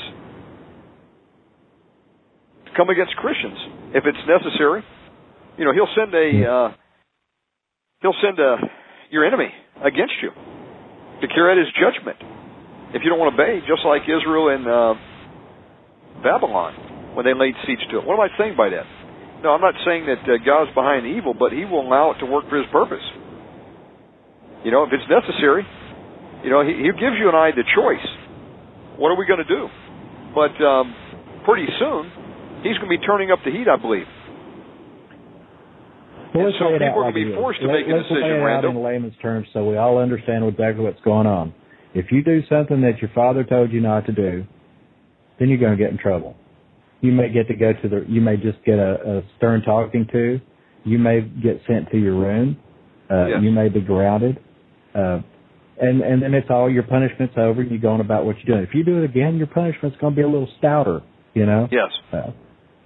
to 2.67 2.71
come 2.77 2.91
against 2.91 3.15
Christians 3.17 3.59
if 3.95 4.05
it's 4.07 4.19
necessary. 4.27 4.83
You 5.59 5.65
know, 5.65 5.73
he'll 5.73 5.93
send 5.95 6.15
a 6.15 6.51
uh, 6.51 6.69
he'll 8.03 8.19
send 8.23 8.39
a 8.39 8.57
your 9.11 9.25
enemy 9.25 9.51
against 9.83 10.15
you 10.23 10.31
to 10.31 11.27
carry 11.29 11.55
out 11.55 11.59
his 11.59 11.73
judgment 11.75 12.19
if 12.95 13.03
you 13.03 13.11
don't 13.11 13.19
want 13.19 13.35
to 13.35 13.37
obey, 13.41 13.59
just 13.67 13.83
like 13.83 14.07
Israel 14.07 14.55
and 14.55 14.63
uh, 14.67 14.95
Babylon 16.23 17.15
when 17.19 17.27
they 17.27 17.35
laid 17.35 17.55
siege 17.67 17.83
to 17.91 17.99
it. 17.99 18.07
What 18.07 18.15
am 18.15 18.23
I 18.23 18.31
saying 18.39 18.55
by 18.55 18.71
that? 18.71 18.87
No, 19.43 19.51
I'm 19.51 19.61
not 19.61 19.75
saying 19.85 20.07
that 20.07 20.23
uh, 20.23 20.39
God's 20.47 20.71
behind 20.75 21.07
evil, 21.07 21.35
but 21.35 21.51
He 21.51 21.67
will 21.67 21.83
allow 21.83 22.15
it 22.15 22.23
to 22.23 22.27
work 22.27 22.47
for 22.49 22.57
His 22.57 22.71
purpose. 22.71 23.03
You 24.65 24.71
know, 24.71 24.87
if 24.87 24.91
it's 24.95 25.05
necessary, 25.11 25.67
you 26.43 26.51
know, 26.51 26.65
he, 26.65 26.73
he 26.73 26.89
gives 26.97 27.21
you 27.21 27.29
and 27.29 27.37
I 27.37 27.53
the 27.53 27.67
choice. 27.77 28.07
What 28.97 29.13
are 29.13 29.19
we 29.19 29.27
going 29.27 29.43
to 29.43 29.49
do? 29.49 29.69
But 30.33 30.57
um, 30.65 30.95
pretty 31.45 31.69
soon, 31.79 32.09
he's 32.65 32.79
going 32.81 32.89
to 32.89 32.97
be 32.97 33.03
turning 33.05 33.31
up 33.31 33.41
the 33.45 33.51
heat, 33.51 33.69
I 33.69 33.77
believe. 33.77 34.09
Well, 36.35 36.53
so 36.59 36.73
people 36.73 36.89
are 36.89 37.13
going 37.13 37.15
to 37.15 37.31
be 37.31 37.35
forced 37.35 37.61
to 37.61 37.67
Let, 37.67 37.75
make 37.75 37.87
a 37.87 38.03
decision, 38.03 38.43
out 38.43 38.65
in 38.65 38.83
layman's 38.83 39.15
terms 39.23 39.47
so 39.53 39.65
we 39.65 39.77
all 39.77 39.99
understand 39.99 40.45
exactly 40.45 40.85
what's 40.85 41.01
going 41.03 41.27
on. 41.27 41.55
If 41.95 42.11
you 42.11 42.25
do 42.25 42.43
something 42.49 42.81
that 42.81 42.99
your 43.01 43.11
father 43.15 43.45
told 43.45 43.73
you 43.73 43.81
not 43.81 44.07
to 44.07 44.13
do, 44.13 44.45
then 45.39 45.49
you're 45.49 45.59
going 45.59 45.77
to 45.77 45.83
get 45.83 45.93
in 45.93 45.99
trouble. 45.99 46.37
You 47.01 47.13
may 47.13 47.31
get 47.31 47.47
to 47.49 47.55
go 47.55 47.73
to 47.73 47.89
the, 47.89 48.05
you 48.09 48.21
may 48.21 48.37
just 48.37 48.63
get 48.65 48.79
a, 48.79 49.19
a 49.19 49.23
stern 49.37 49.63
talking 49.63 50.07
to. 50.11 50.41
You 50.85 50.99
may 50.99 51.21
get 51.21 51.61
sent 51.69 51.91
to 51.91 51.99
your 51.99 52.15
room. 52.15 52.57
Uh, 53.11 53.27
yes. 53.27 53.39
You 53.43 53.51
may 53.53 53.69
be 53.69 53.81
grounded. 53.81 54.41
Uh, 54.95 55.21
and 55.79 56.03
and 56.03 56.23
then 56.23 56.35
it's 56.35 56.49
all 56.51 56.71
your 56.71 56.85
punishment's 56.85 57.35
over. 57.37 57.61
and 57.61 57.71
You're 57.71 57.81
going 57.81 58.01
about 58.01 58.25
what 58.25 58.37
you're 58.39 58.57
doing. 58.57 58.67
If 58.67 58.75
you 58.75 58.85
do 58.85 59.03
it 59.03 59.05
again, 59.05 59.37
your 59.37 59.49
punishment's 59.49 59.97
going 59.99 60.15
to 60.15 60.17
be 60.17 60.23
a 60.23 60.29
little 60.29 60.49
stouter. 60.59 61.03
You 61.35 61.47
know. 61.47 61.69
Yes. 61.71 61.91
Uh, 62.13 62.31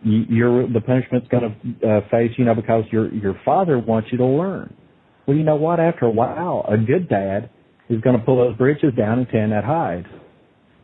you're 0.03 0.68
the 0.68 0.80
punishment's 0.80 1.28
going 1.28 1.42
to 1.82 1.88
uh, 1.88 2.01
face. 2.11 2.32
You 2.36 2.44
know 2.44 2.55
because 2.55 2.84
your 2.90 3.12
your 3.14 3.40
father 3.44 3.78
wants 3.78 4.09
you 4.12 4.18
to 4.18 4.24
learn. 4.24 4.74
Well, 5.26 5.36
you 5.36 5.44
know 5.44 5.57
what? 5.57 5.80
After 5.80 6.07
a 6.07 6.11
while, 6.11 6.64
a 6.68 6.78
good 6.78 7.09
dad 7.09 7.51
is 7.88 8.01
going 8.01 8.18
to 8.18 8.24
pull 8.24 8.36
those 8.36 8.57
britches 8.57 8.94
down 8.96 9.18
and 9.18 9.28
tan 9.28 9.51
that 9.51 9.64
hide. 9.64 10.07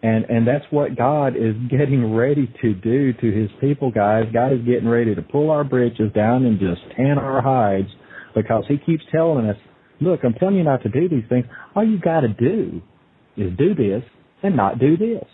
And 0.02 0.24
and 0.26 0.46
that's 0.46 0.64
what 0.70 0.96
God 0.96 1.36
is 1.36 1.54
getting 1.70 2.14
ready 2.14 2.52
to 2.60 2.74
do 2.74 3.12
to 3.12 3.32
His 3.32 3.50
people, 3.60 3.90
guys. 3.90 4.24
God 4.32 4.52
is 4.52 4.60
getting 4.60 4.88
ready 4.88 5.14
to 5.14 5.22
pull 5.22 5.50
our 5.50 5.64
britches 5.64 6.12
down 6.14 6.44
and 6.44 6.58
just 6.58 6.80
tan 6.96 7.18
our 7.18 7.40
hides 7.40 7.88
because 8.34 8.64
He 8.68 8.78
keeps 8.78 9.04
telling 9.12 9.46
us 9.46 9.56
look, 10.00 10.20
I'm 10.24 10.34
telling 10.34 10.56
you 10.56 10.64
not 10.64 10.82
to 10.82 10.88
do 10.88 11.08
these 11.08 11.24
things. 11.28 11.46
All 11.74 11.86
you 11.86 11.98
got 11.98 12.20
to 12.20 12.28
do 12.28 12.82
is 13.36 13.56
do 13.56 13.74
this 13.74 14.02
and 14.42 14.56
not 14.56 14.78
do 14.78 14.96
this. 14.96 15.24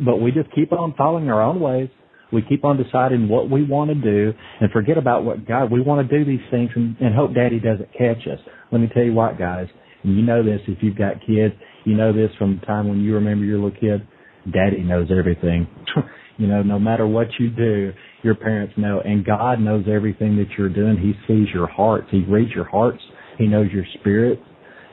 But 0.00 0.18
we 0.18 0.30
just 0.30 0.52
keep 0.54 0.72
on 0.72 0.94
following 0.96 1.28
our 1.30 1.42
own 1.42 1.60
ways. 1.60 1.88
We 2.32 2.42
keep 2.42 2.64
on 2.64 2.82
deciding 2.82 3.28
what 3.28 3.50
we 3.50 3.64
want 3.64 3.90
to 3.90 3.94
do 3.94 4.32
and 4.60 4.70
forget 4.70 4.98
about 4.98 5.24
what 5.24 5.46
God, 5.46 5.70
we 5.70 5.80
want 5.80 6.08
to 6.08 6.18
do 6.18 6.24
these 6.24 6.44
things 6.50 6.70
and, 6.74 6.96
and 7.00 7.14
hope 7.14 7.34
daddy 7.34 7.58
doesn't 7.58 7.92
catch 7.92 8.26
us. 8.30 8.38
Let 8.70 8.80
me 8.80 8.88
tell 8.92 9.02
you 9.02 9.14
what, 9.14 9.38
guys, 9.38 9.66
and 10.02 10.16
you 10.16 10.22
know 10.22 10.42
this 10.44 10.60
if 10.68 10.78
you've 10.82 10.98
got 10.98 11.20
kids, 11.26 11.54
you 11.84 11.96
know 11.96 12.12
this 12.12 12.30
from 12.38 12.58
the 12.60 12.66
time 12.66 12.88
when 12.88 13.00
you 13.00 13.14
remember 13.14 13.44
your 13.44 13.58
little 13.58 13.78
kid, 13.78 14.06
daddy 14.52 14.82
knows 14.82 15.08
everything. 15.16 15.66
you 16.38 16.46
know, 16.46 16.62
no 16.62 16.78
matter 16.78 17.06
what 17.06 17.28
you 17.38 17.50
do, 17.50 17.92
your 18.22 18.34
parents 18.34 18.74
know, 18.76 19.00
and 19.00 19.24
God 19.24 19.60
knows 19.60 19.86
everything 19.90 20.36
that 20.36 20.48
you're 20.58 20.68
doing. 20.68 20.96
He 20.98 21.14
sees 21.26 21.48
your 21.54 21.66
hearts. 21.66 22.08
He 22.10 22.24
reads 22.24 22.52
your 22.52 22.68
hearts 22.68 23.00
he 23.38 23.46
knows 23.46 23.68
your 23.72 23.84
spirit. 24.00 24.40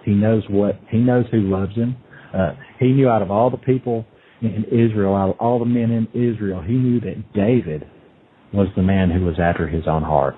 He 0.05 0.11
knows 0.11 0.43
what, 0.49 0.79
he 0.91 0.99
knows 0.99 1.25
who 1.31 1.41
loves 1.41 1.75
him. 1.75 1.97
Uh, 2.33 2.53
he 2.79 2.91
knew 2.91 3.09
out 3.09 3.21
of 3.21 3.31
all 3.31 3.49
the 3.49 3.57
people 3.57 4.05
in 4.45 4.65
Israel, 4.65 5.15
out 5.15 5.31
of 5.31 5.35
all 5.39 5.59
the 5.59 5.65
men 5.65 5.91
in 5.91 6.07
Israel, 6.13 6.61
he 6.61 6.73
knew 6.73 6.99
that 7.01 7.33
David 7.33 7.87
was 8.53 8.67
the 8.75 8.81
man 8.81 9.09
who 9.09 9.25
was 9.25 9.35
after 9.39 9.67
his 9.67 9.83
own 9.87 10.03
heart. 10.03 10.35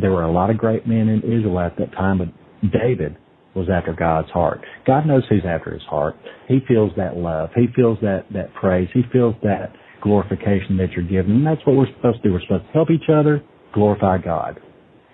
There 0.00 0.10
were 0.10 0.24
a 0.24 0.32
lot 0.32 0.50
of 0.50 0.58
great 0.58 0.86
men 0.86 1.08
in 1.08 1.20
Israel 1.20 1.60
at 1.60 1.76
that 1.78 1.92
time, 1.92 2.18
but 2.18 2.28
David 2.70 3.16
was 3.54 3.68
after 3.72 3.92
God's 3.92 4.30
heart. 4.30 4.60
God 4.86 5.06
knows 5.06 5.22
who's 5.28 5.44
after 5.46 5.72
his 5.72 5.82
heart. 5.82 6.16
He 6.48 6.58
feels 6.66 6.90
that 6.96 7.16
love. 7.16 7.50
He 7.54 7.66
feels 7.74 7.98
that, 8.02 8.26
that 8.32 8.52
praise. 8.54 8.88
He 8.92 9.02
feels 9.12 9.34
that 9.42 9.72
glorification 10.02 10.76
that 10.78 10.92
you're 10.92 11.06
giving. 11.06 11.36
And 11.36 11.46
that's 11.46 11.64
what 11.64 11.76
we're 11.76 11.92
supposed 11.96 12.22
to 12.22 12.28
do. 12.28 12.32
We're 12.32 12.42
supposed 12.42 12.66
to 12.66 12.72
help 12.72 12.90
each 12.90 13.08
other, 13.08 13.42
glorify 13.72 14.18
God. 14.18 14.60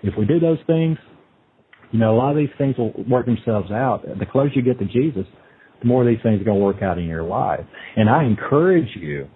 If 0.03 0.15
we 0.17 0.25
do 0.25 0.39
those 0.39 0.57
things, 0.65 0.97
you 1.91 1.99
know, 1.99 2.15
a 2.15 2.17
lot 2.17 2.31
of 2.31 2.37
these 2.37 2.49
things 2.57 2.75
will 2.77 2.93
work 3.07 3.25
themselves 3.25 3.69
out. 3.69 4.03
The 4.03 4.25
closer 4.25 4.53
you 4.55 4.61
get 4.63 4.79
to 4.79 4.85
Jesus, 4.85 5.25
the 5.81 5.87
more 5.87 6.05
these 6.05 6.19
things 6.23 6.41
are 6.41 6.45
going 6.45 6.59
to 6.59 6.63
work 6.63 6.81
out 6.81 6.97
in 6.97 7.05
your 7.05 7.23
life. 7.23 7.65
And 7.95 8.09
I 8.09 8.23
encourage 8.23 8.89
you 8.95 9.27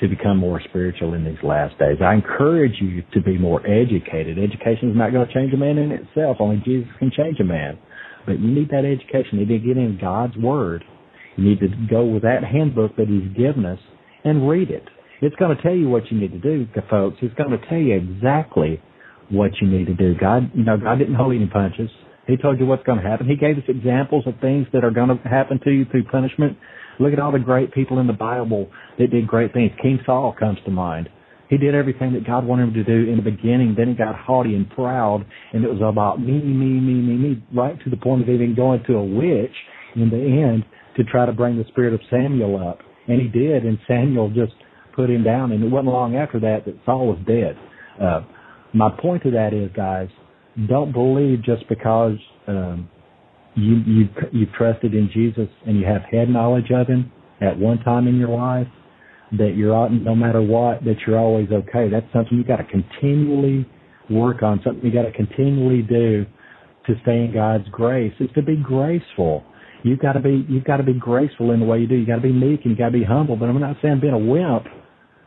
to 0.00 0.08
become 0.08 0.36
more 0.36 0.60
spiritual 0.68 1.14
in 1.14 1.24
these 1.24 1.42
last 1.42 1.78
days. 1.78 1.98
I 2.04 2.14
encourage 2.14 2.74
you 2.80 3.02
to 3.14 3.22
be 3.22 3.38
more 3.38 3.60
educated. 3.66 4.38
Education 4.38 4.90
is 4.90 4.96
not 4.96 5.12
going 5.12 5.26
to 5.26 5.32
change 5.32 5.52
a 5.52 5.56
man 5.56 5.78
in 5.78 5.92
itself. 5.92 6.38
Only 6.40 6.62
Jesus 6.64 6.88
can 6.98 7.10
change 7.16 7.38
a 7.40 7.44
man. 7.44 7.78
But 8.26 8.40
you 8.40 8.48
need 8.48 8.70
that 8.70 8.84
education. 8.84 9.38
You 9.38 9.46
need 9.46 9.60
to 9.60 9.66
get 9.66 9.76
in 9.76 9.98
God's 10.00 10.36
Word. 10.36 10.84
You 11.36 11.44
need 11.44 11.60
to 11.60 11.68
go 11.90 12.04
with 12.04 12.22
that 12.22 12.42
handbook 12.44 12.96
that 12.96 13.08
He's 13.08 13.36
given 13.36 13.64
us 13.64 13.78
and 14.24 14.48
read 14.48 14.70
it. 14.70 14.84
It's 15.20 15.36
going 15.36 15.56
to 15.56 15.62
tell 15.62 15.74
you 15.74 15.88
what 15.88 16.10
you 16.10 16.18
need 16.18 16.32
to 16.32 16.38
do, 16.38 16.66
folks. 16.90 17.18
It's 17.22 17.34
going 17.34 17.50
to 17.50 17.66
tell 17.68 17.78
you 17.78 17.94
exactly 17.94 18.82
what 19.30 19.52
you 19.60 19.68
need 19.68 19.86
to 19.86 19.94
do. 19.94 20.14
God, 20.18 20.50
you 20.54 20.64
know, 20.64 20.76
God 20.76 20.98
didn't 20.98 21.14
hold 21.14 21.34
any 21.34 21.46
punches. 21.46 21.90
He 22.26 22.36
told 22.36 22.60
you 22.60 22.66
what's 22.66 22.84
going 22.84 23.02
to 23.02 23.08
happen. 23.08 23.26
He 23.28 23.36
gave 23.36 23.58
us 23.58 23.64
examples 23.68 24.24
of 24.26 24.34
things 24.40 24.66
that 24.72 24.84
are 24.84 24.90
going 24.90 25.08
to 25.08 25.28
happen 25.28 25.58
to 25.64 25.70
you 25.70 25.84
through 25.86 26.04
punishment. 26.04 26.56
Look 27.00 27.12
at 27.12 27.18
all 27.18 27.32
the 27.32 27.38
great 27.38 27.72
people 27.72 27.98
in 27.98 28.06
the 28.06 28.12
Bible 28.12 28.70
that 28.98 29.10
did 29.10 29.26
great 29.26 29.52
things. 29.52 29.72
King 29.82 29.98
Saul 30.06 30.34
comes 30.38 30.58
to 30.64 30.70
mind. 30.70 31.08
He 31.48 31.58
did 31.58 31.74
everything 31.74 32.14
that 32.14 32.26
God 32.26 32.46
wanted 32.46 32.68
him 32.68 32.74
to 32.74 32.84
do 32.84 33.10
in 33.10 33.16
the 33.16 33.22
beginning. 33.22 33.74
Then 33.76 33.88
he 33.88 33.94
got 33.94 34.14
haughty 34.14 34.54
and 34.54 34.70
proud, 34.70 35.26
and 35.52 35.64
it 35.64 35.68
was 35.68 35.82
about 35.82 36.18
me, 36.18 36.32
me, 36.32 36.80
me, 36.80 36.94
me, 36.94 37.14
me, 37.14 37.42
right 37.54 37.78
to 37.84 37.90
the 37.90 37.96
point 37.96 38.22
of 38.22 38.28
even 38.30 38.54
going 38.54 38.82
to 38.86 38.94
a 38.94 39.04
witch 39.04 39.52
in 39.94 40.08
the 40.08 40.16
end 40.16 40.64
to 40.96 41.04
try 41.04 41.26
to 41.26 41.32
bring 41.32 41.58
the 41.58 41.64
spirit 41.68 41.92
of 41.92 42.00
Samuel 42.08 42.66
up. 42.66 42.78
And 43.06 43.20
he 43.20 43.28
did, 43.28 43.64
and 43.64 43.78
Samuel 43.86 44.30
just 44.30 44.52
put 44.94 45.10
him 45.10 45.24
down. 45.24 45.52
And 45.52 45.62
it 45.62 45.68
wasn't 45.68 45.92
long 45.92 46.16
after 46.16 46.40
that 46.40 46.64
that 46.64 46.78
Saul 46.86 47.08
was 47.08 47.18
dead. 47.26 47.58
Uh, 48.00 48.22
my 48.72 48.88
point 48.88 49.22
to 49.24 49.32
that 49.32 49.52
is, 49.52 49.70
guys, 49.76 50.08
don't 50.68 50.92
believe 50.92 51.42
just 51.42 51.68
because 51.68 52.16
um, 52.46 52.88
you 53.54 53.76
you 53.86 54.08
you've 54.32 54.52
trusted 54.52 54.94
in 54.94 55.10
Jesus 55.12 55.48
and 55.66 55.78
you 55.78 55.86
have 55.86 56.02
head 56.10 56.28
knowledge 56.28 56.70
of 56.74 56.86
Him 56.86 57.10
at 57.40 57.58
one 57.58 57.78
time 57.78 58.06
in 58.06 58.16
your 58.16 58.28
life, 58.28 58.68
that 59.32 59.54
you're 59.56 59.88
no 59.90 60.14
matter 60.14 60.42
what, 60.42 60.84
that 60.84 60.96
you're 61.06 61.18
always 61.18 61.48
okay. 61.50 61.88
That's 61.90 62.06
something 62.12 62.36
you 62.36 62.44
got 62.44 62.56
to 62.56 62.64
continually 62.64 63.68
work 64.10 64.42
on. 64.42 64.60
Something 64.64 64.84
you 64.84 64.92
got 64.92 65.02
to 65.02 65.12
continually 65.12 65.82
do 65.82 66.26
to 66.86 66.94
stay 67.02 67.24
in 67.24 67.32
God's 67.32 67.68
grace 67.70 68.12
is 68.20 68.28
to 68.34 68.42
be 68.42 68.56
graceful. 68.56 69.44
You've 69.84 70.00
got 70.00 70.12
to 70.12 70.20
be 70.20 70.46
you've 70.48 70.64
got 70.64 70.76
to 70.76 70.82
be 70.82 70.94
graceful 70.94 71.50
in 71.50 71.60
the 71.60 71.66
way 71.66 71.78
you 71.78 71.86
do. 71.86 71.96
You 71.96 72.06
got 72.06 72.16
to 72.16 72.22
be 72.22 72.32
meek 72.32 72.60
and 72.64 72.72
you 72.72 72.76
got 72.76 72.86
to 72.86 72.98
be 72.98 73.04
humble. 73.04 73.36
But 73.36 73.48
I'm 73.48 73.58
not 73.60 73.76
saying 73.82 74.00
being 74.00 74.12
a 74.12 74.18
wimp, 74.18 74.66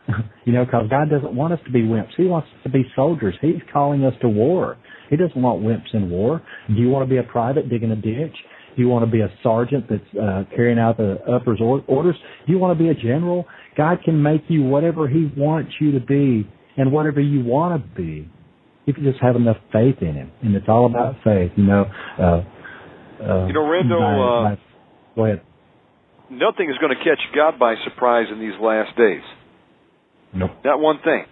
you 0.44 0.52
know, 0.52 0.64
because 0.64 0.88
God 0.88 1.10
doesn't 1.10 1.34
want 1.34 1.52
us 1.52 1.60
to 1.66 1.70
be 1.70 1.82
wimps. 1.82 2.14
He 2.16 2.24
wants 2.24 2.48
us 2.48 2.62
to 2.64 2.70
be 2.70 2.84
soldiers. 2.94 3.34
He's 3.40 3.60
calling 3.72 4.04
us 4.04 4.14
to 4.22 4.28
war. 4.28 4.78
He 5.10 5.16
doesn't 5.16 5.40
want 5.40 5.62
wimps 5.62 5.94
in 5.94 6.10
war. 6.10 6.42
Do 6.68 6.74
you 6.74 6.88
want 6.88 7.08
to 7.08 7.10
be 7.10 7.18
a 7.18 7.22
private 7.22 7.68
digging 7.68 7.90
a 7.90 7.96
ditch? 7.96 8.34
Do 8.76 8.82
you 8.82 8.88
want 8.88 9.04
to 9.06 9.10
be 9.10 9.20
a 9.20 9.32
sergeant 9.42 9.86
that's 9.88 10.02
uh, 10.20 10.44
carrying 10.54 10.78
out 10.78 10.98
the 10.98 11.16
uppers 11.30 11.60
orders? 11.60 12.16
Do 12.46 12.52
you 12.52 12.58
want 12.58 12.78
to 12.78 12.84
be 12.84 12.90
a 12.90 12.94
general? 12.94 13.46
God 13.76 13.98
can 14.04 14.22
make 14.22 14.42
you 14.48 14.62
whatever 14.62 15.08
He 15.08 15.30
wants 15.36 15.72
you 15.80 15.92
to 15.92 16.00
be 16.00 16.48
and 16.76 16.92
whatever 16.92 17.20
you 17.20 17.42
want 17.42 17.82
to 17.82 17.96
be 17.96 18.28
if 18.86 18.96
you 18.98 19.10
just 19.10 19.22
have 19.22 19.36
enough 19.36 19.56
faith 19.72 19.96
in 20.00 20.14
Him. 20.14 20.30
And 20.42 20.54
it's 20.54 20.68
all 20.68 20.86
about 20.86 21.16
faith, 21.24 21.52
you 21.56 21.64
know. 21.64 21.86
Uh, 22.18 22.42
uh, 23.22 23.46
you 23.46 23.54
know, 23.54 23.66
Randall. 23.66 24.00
My, 24.00 24.52
uh, 24.52 24.56
go 25.14 25.24
ahead. 25.24 25.42
Nothing 26.30 26.68
is 26.68 26.76
going 26.78 26.94
to 26.94 27.02
catch 27.02 27.20
God 27.34 27.58
by 27.58 27.76
surprise 27.84 28.26
in 28.30 28.40
these 28.40 28.58
last 28.60 28.96
days. 28.96 29.22
Nope. 30.34 30.50
Not 30.64 30.80
one 30.80 30.98
thing. 31.02 31.24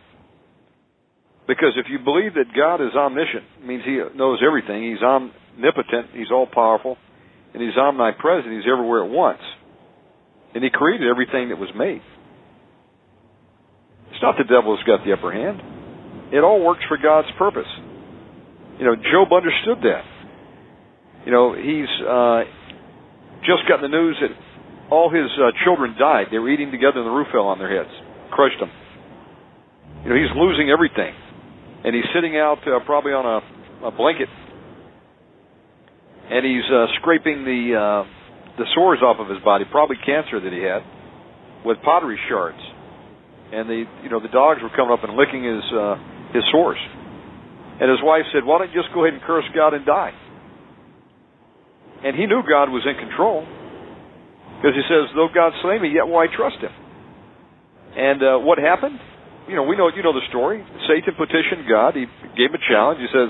Because 1.47 1.77
if 1.77 1.87
you 1.91 1.99
believe 1.99 2.35
that 2.35 2.57
God 2.57 2.81
is 2.81 2.97
omniscient, 2.97 3.67
means 3.67 3.83
He 3.85 4.01
knows 4.17 4.41
everything. 4.45 4.91
He's 4.91 5.03
omnipotent. 5.03 6.17
He's 6.17 6.33
all 6.33 6.47
powerful, 6.47 6.97
and 7.53 7.63
He's 7.63 7.77
omnipresent. 7.77 8.53
He's 8.53 8.71
everywhere 8.71 9.05
at 9.05 9.11
once, 9.11 9.43
and 10.55 10.65
He 10.65 10.71
created 10.73 11.09
everything 11.09 11.51
that 11.51 11.59
was 11.59 11.69
made. 11.77 12.01
It's 14.09 14.23
not 14.23 14.37
the 14.39 14.45
devil 14.45 14.77
who's 14.77 14.87
got 14.87 15.05
the 15.05 15.13
upper 15.13 15.33
hand. 15.33 15.61
It 16.33 16.41
all 16.41 16.65
works 16.65 16.83
for 16.89 16.97
God's 16.97 17.29
purpose. 17.37 17.69
You 18.79 18.87
know, 18.87 18.97
Job 18.97 19.29
understood 19.33 19.85
that. 19.85 20.05
You 21.27 21.33
know, 21.33 21.55
he's 21.55 21.91
uh, 22.05 22.45
just 23.45 23.69
gotten 23.69 23.91
the 23.91 23.93
news 23.93 24.17
that 24.21 24.33
all 24.91 25.09
his 25.09 25.31
uh, 25.41 25.53
children 25.65 25.97
died. 25.99 26.29
They 26.31 26.39
were 26.39 26.51
eating 26.51 26.71
together 26.71 27.01
and 27.01 27.07
the 27.07 27.17
roof 27.17 27.29
fell 27.33 27.49
on 27.49 27.59
their 27.59 27.73
heads, 27.73 27.91
crushed 28.31 28.61
them. 28.61 28.71
You 30.05 30.11
know, 30.11 30.17
he's 30.17 30.33
losing 30.37 30.69
everything. 30.71 31.17
And 31.85 31.95
he's 31.95 32.09
sitting 32.15 32.37
out 32.37 32.65
uh, 32.67 32.81
probably 32.87 33.13
on 33.13 33.29
a, 33.29 33.89
a 33.89 33.91
blanket. 33.93 34.29
And 36.33 36.41
he's 36.41 36.65
uh, 36.73 36.89
scraping 37.01 37.45
the 37.45 37.77
uh, 37.77 38.03
the 38.57 38.65
sores 38.75 39.05
off 39.05 39.21
of 39.21 39.29
his 39.29 39.43
body, 39.45 39.69
probably 39.69 39.97
cancer 40.01 40.41
that 40.41 40.53
he 40.53 40.65
had, 40.65 40.81
with 41.67 41.77
pottery 41.85 42.19
shards. 42.29 42.59
And 43.53 43.69
the 43.69 43.85
you 44.03 44.09
know 44.09 44.21
the 44.21 44.33
dogs 44.33 44.65
were 44.65 44.73
coming 44.73 44.97
up 44.97 45.05
and 45.05 45.13
licking 45.13 45.45
his 45.45 45.65
uh, 45.77 46.01
his 46.33 46.43
sores. 46.49 46.81
And 47.81 47.93
his 47.93 48.01
wife 48.01 48.25
said, 48.33 48.49
"Why 48.49 48.65
don't 48.65 48.73
you 48.73 48.81
just 48.81 48.95
go 48.95 49.05
ahead 49.05 49.15
and 49.15 49.23
curse 49.23 49.45
God 49.55 49.75
and 49.75 49.85
die?" 49.85 50.17
And 52.05 52.17
he 52.17 52.25
knew 52.25 52.41
God 52.49 52.73
was 52.73 52.89
in 52.89 52.97
control 52.97 53.45
because 54.57 54.73
he 54.73 54.85
says, 54.89 55.13
"Though 55.13 55.29
God 55.29 55.53
slay 55.61 55.79
me, 55.79 55.93
yet 55.93 56.09
will 56.09 56.19
I 56.19 56.33
trust 56.33 56.65
Him." 56.65 56.73
And 57.97 58.23
uh, 58.25 58.39
what 58.41 58.57
happened? 58.57 58.99
You 59.49 59.57
know, 59.57 59.65
we 59.65 59.77
know 59.77 59.93
you 59.93 60.03
know 60.03 60.17
the 60.17 60.25
story. 60.29 60.65
Satan 60.89 61.15
petitioned 61.17 61.69
God. 61.69 61.95
He 61.95 62.09
gave 62.37 62.49
him 62.49 62.57
a 62.57 62.65
challenge. 62.65 63.01
He 63.01 63.11
says, 63.13 63.29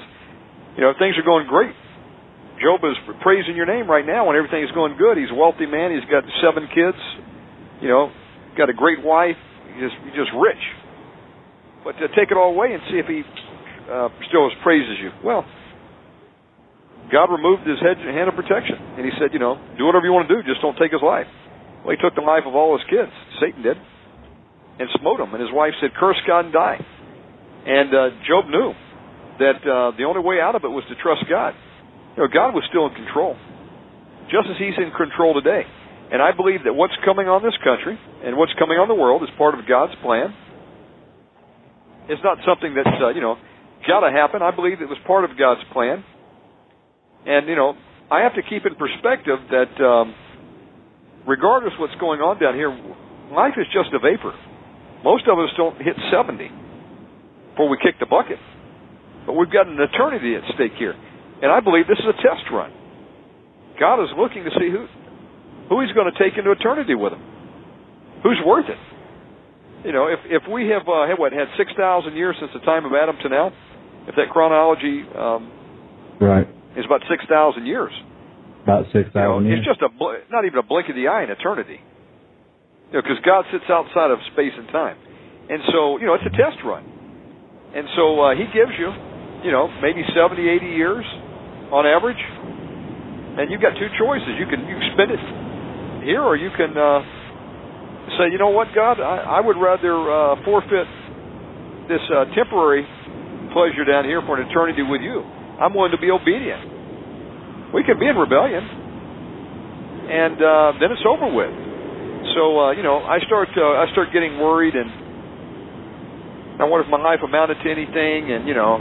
"You 0.79 0.83
know, 0.87 0.95
things 0.99 1.19
are 1.19 1.27
going 1.27 1.47
great. 1.47 1.75
Job 2.63 2.87
is 2.87 2.95
praising 3.23 3.59
your 3.59 3.67
name 3.67 3.91
right 3.91 4.07
now 4.07 4.31
when 4.31 4.37
everything 4.37 4.63
is 4.63 4.71
going 4.71 4.95
good. 4.97 5.19
He's 5.19 5.31
a 5.31 5.35
wealthy 5.35 5.67
man. 5.67 5.91
He's 5.91 6.07
got 6.07 6.23
seven 6.39 6.71
kids. 6.71 6.99
You 7.83 7.89
know, 7.91 8.15
got 8.55 8.71
a 8.71 8.77
great 8.77 9.03
wife. 9.03 9.37
He's 9.75 9.91
just, 9.91 9.97
he's 10.07 10.15
just 10.15 10.31
rich. 10.39 10.63
But 11.83 11.99
to 11.99 12.07
take 12.15 12.31
it 12.31 12.39
all 12.39 12.55
away 12.55 12.73
and 12.73 12.81
see 12.87 13.03
if 13.03 13.11
he 13.11 13.27
uh, 13.91 14.09
still 14.31 14.49
praises 14.63 14.97
you. 15.03 15.11
Well, 15.27 15.45
God 17.11 17.29
removed 17.29 17.67
his 17.67 17.83
head, 17.83 17.99
hand 17.99 18.31
of 18.31 18.39
protection. 18.39 18.79
And 18.97 19.05
he 19.05 19.13
said, 19.19 19.35
you 19.35 19.43
know, 19.43 19.59
do 19.77 19.85
whatever 19.85 20.07
you 20.07 20.15
want 20.15 20.31
to 20.31 20.33
do, 20.33 20.41
just 20.47 20.63
don't 20.63 20.79
take 20.79 20.95
his 20.95 21.03
life. 21.03 21.29
Well, 21.85 21.93
he 21.93 22.01
took 22.01 22.15
the 22.15 22.25
life 22.25 22.47
of 22.47 22.55
all 22.55 22.79
his 22.79 22.87
kids. 22.89 23.13
Satan 23.43 23.61
did. 23.61 23.77
And 24.79 24.89
smote 24.99 25.21
him. 25.21 25.33
And 25.33 25.41
his 25.41 25.53
wife 25.53 25.73
said, 25.81 25.95
curse 25.95 26.19
God 26.27 26.47
and 26.47 26.53
die. 26.53 26.79
And 27.67 27.89
uh, 27.95 28.11
Job 28.27 28.51
knew 28.51 28.75
that 29.39 29.63
uh, 29.63 29.97
the 29.97 30.05
only 30.05 30.21
way 30.21 30.41
out 30.43 30.55
of 30.55 30.65
it 30.65 30.71
was 30.71 30.85
to 30.91 30.97
trust 30.99 31.25
God. 31.31 31.55
You 32.17 32.23
know, 32.23 32.29
God 32.31 32.55
was 32.55 32.63
still 32.71 32.87
in 32.87 32.95
control, 32.95 33.35
just 34.31 34.47
as 34.47 34.59
he's 34.59 34.79
in 34.79 34.95
control 34.95 35.35
today. 35.35 35.67
And 36.13 36.23
I 36.23 36.31
believe 36.31 36.63
that 36.67 36.75
what's 36.75 36.95
coming 37.03 37.27
on 37.27 37.43
this 37.43 37.57
country 37.65 37.99
and 38.23 38.37
what's 38.37 38.55
coming 38.55 38.79
on 38.79 38.87
the 38.87 38.95
world 38.95 39.23
is 39.23 39.31
part 39.39 39.59
of 39.59 39.67
God's 39.67 39.95
plan. 40.03 40.31
It's 42.07 42.23
not 42.23 42.39
something 42.47 42.77
that's, 42.77 42.99
uh, 43.01 43.11
you 43.11 43.23
know, 43.25 43.35
got 43.89 44.07
to 44.07 44.13
happen. 44.13 44.43
I 44.43 44.55
believe 44.55 44.79
it 44.83 44.91
was 44.91 45.01
part 45.07 45.25
of 45.25 45.35
God's 45.39 45.65
plan. 45.73 46.05
And, 47.27 47.49
you 47.49 47.57
know, 47.57 47.75
I 48.13 48.23
have 48.23 48.35
to 48.37 48.45
keep 48.45 48.67
in 48.69 48.77
perspective 48.77 49.41
that 49.51 49.73
um, 49.81 50.15
regardless 51.27 51.73
what's 51.81 51.97
going 51.97 52.21
on 52.21 52.39
down 52.39 52.55
here, 52.55 52.71
life 53.33 53.57
is 53.57 53.67
just 53.73 53.91
a 53.97 53.99
vapor. 53.99 54.37
Most 55.05 55.29
of 55.29 55.37
us 55.39 55.53
don't 55.57 55.77
hit 55.77 55.95
70 56.09 56.49
before 57.53 57.69
we 57.69 57.77
kick 57.79 58.01
the 58.01 58.09
bucket. 58.09 58.41
But 59.29 59.37
we've 59.37 59.53
got 59.53 59.69
an 59.69 59.77
eternity 59.77 60.35
at 60.35 60.43
stake 60.57 60.75
here. 60.81 60.97
And 60.97 61.53
I 61.53 61.61
believe 61.61 61.87
this 61.87 62.01
is 62.01 62.09
a 62.09 62.17
test 62.25 62.49
run. 62.49 62.73
God 63.79 64.01
is 64.01 64.09
looking 64.17 64.45
to 64.45 64.53
see 64.57 64.73
who 64.73 64.89
who 65.69 65.81
he's 65.81 65.93
going 65.97 66.09
to 66.09 66.17
take 66.21 66.37
into 66.37 66.53
eternity 66.53 66.95
with 66.95 67.13
him. 67.13 67.23
Who's 68.23 68.41
worth 68.45 68.69
it? 68.69 68.81
You 69.85 69.93
know, 69.93 70.09
if 70.09 70.21
if 70.25 70.43
we 70.49 70.69
have 70.73 70.89
uh, 70.89 71.09
had 71.09 71.19
what 71.19 71.33
had 71.33 71.49
six 71.57 71.73
thousand 71.77 72.17
years 72.17 72.37
since 72.41 72.53
the 72.55 72.65
time 72.65 72.85
of 72.85 72.93
Adam 72.93 73.17
to 73.23 73.29
now, 73.29 73.53
if 74.09 74.15
that 74.17 74.29
chronology 74.31 75.05
um, 75.17 75.53
right 76.21 76.49
is 76.77 76.85
about 76.85 77.03
6,000 77.09 77.67
years. 77.67 77.93
About 78.63 78.87
6,000 78.93 79.15
you 79.15 79.23
know, 79.23 79.41
years. 79.41 79.59
It's 79.63 79.69
just 79.69 79.83
a, 79.83 79.89
bl- 79.89 80.27
not 80.31 80.45
even 80.45 80.59
a 80.59 80.67
blink 80.67 80.89
of 80.89 80.97
the 80.97 81.09
eye 81.09 81.23
in 81.23 81.31
eternity. 81.31 81.81
Know, 82.95 83.03
because 83.03 83.19
God 83.27 83.43
sits 83.51 83.67
outside 83.67 84.15
of 84.15 84.23
space 84.31 84.55
and 84.55 84.71
time. 84.71 84.95
And 85.51 85.61
so, 85.75 85.99
you 85.99 86.07
know, 86.07 86.15
it's 86.15 86.25
a 86.31 86.35
test 86.39 86.63
run. 86.63 86.87
And 87.75 87.91
so 87.99 88.23
uh, 88.23 88.39
He 88.39 88.47
gives 88.55 88.71
you, 88.79 88.87
you 89.43 89.51
know, 89.51 89.67
maybe 89.83 90.07
70, 90.15 90.39
80 90.39 90.79
years 90.79 91.03
on 91.75 91.91
average. 91.91 92.23
And 93.35 93.51
you've 93.51 93.61
got 93.61 93.75
two 93.75 93.91
choices. 93.99 94.39
You 94.39 94.47
can 94.47 94.63
you 94.63 94.79
can 94.79 94.89
spend 94.95 95.11
it 95.11 95.19
here, 96.07 96.23
or 96.23 96.39
you 96.39 96.55
can 96.55 96.71
uh, 96.71 97.03
say, 98.15 98.31
you 98.31 98.39
know 98.39 98.55
what, 98.55 98.71
God, 98.71 99.03
I, 99.03 99.27
I 99.27 99.41
would 99.43 99.59
rather 99.59 99.91
uh, 99.91 100.39
forfeit 100.47 100.87
this 101.91 102.05
uh, 102.15 102.31
temporary 102.39 102.87
pleasure 103.51 103.83
down 103.83 104.07
here 104.07 104.23
for 104.23 104.39
an 104.39 104.47
eternity 104.47 104.87
with 104.87 105.03
you. 105.03 105.27
I'm 105.59 105.75
willing 105.75 105.91
to 105.91 105.99
be 105.99 106.15
obedient. 106.15 107.75
We 107.75 107.83
can 107.83 107.99
be 107.99 108.07
in 108.07 108.15
rebellion, 108.15 108.63
and 108.63 110.39
uh, 110.39 110.79
then 110.79 110.95
it's 110.95 111.03
over 111.03 111.27
with. 111.27 111.64
So 112.33 112.43
uh, 112.57 112.71
you 112.73 112.83
know, 112.83 113.05
I 113.05 113.21
start 113.29 113.53
uh, 113.53 113.85
I 113.85 113.87
start 113.93 114.09
getting 114.09 114.41
worried, 114.41 114.73
and 114.73 114.89
I 116.57 116.65
wonder 116.65 116.89
if 116.89 116.91
my 116.91 117.03
life 117.03 117.21
amounted 117.21 117.61
to 117.61 117.69
anything, 117.69 118.33
and 118.33 118.49
you 118.49 118.57
know, 118.57 118.81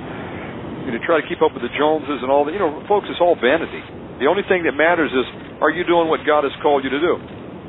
you 0.88 0.96
know, 0.96 1.00
try 1.04 1.20
to 1.20 1.26
keep 1.28 1.44
up 1.44 1.52
with 1.52 1.66
the 1.66 1.74
Joneses 1.76 2.24
and 2.24 2.32
all 2.32 2.48
that. 2.48 2.56
You 2.56 2.64
know, 2.64 2.86
folks, 2.88 3.12
it's 3.12 3.20
all 3.20 3.36
vanity. 3.36 3.84
The 4.24 4.32
only 4.32 4.48
thing 4.48 4.64
that 4.64 4.78
matters 4.78 5.12
is, 5.12 5.26
are 5.60 5.74
you 5.74 5.84
doing 5.84 6.08
what 6.08 6.24
God 6.24 6.48
has 6.48 6.54
called 6.64 6.88
you 6.88 6.92
to 6.94 7.02
do? 7.02 7.14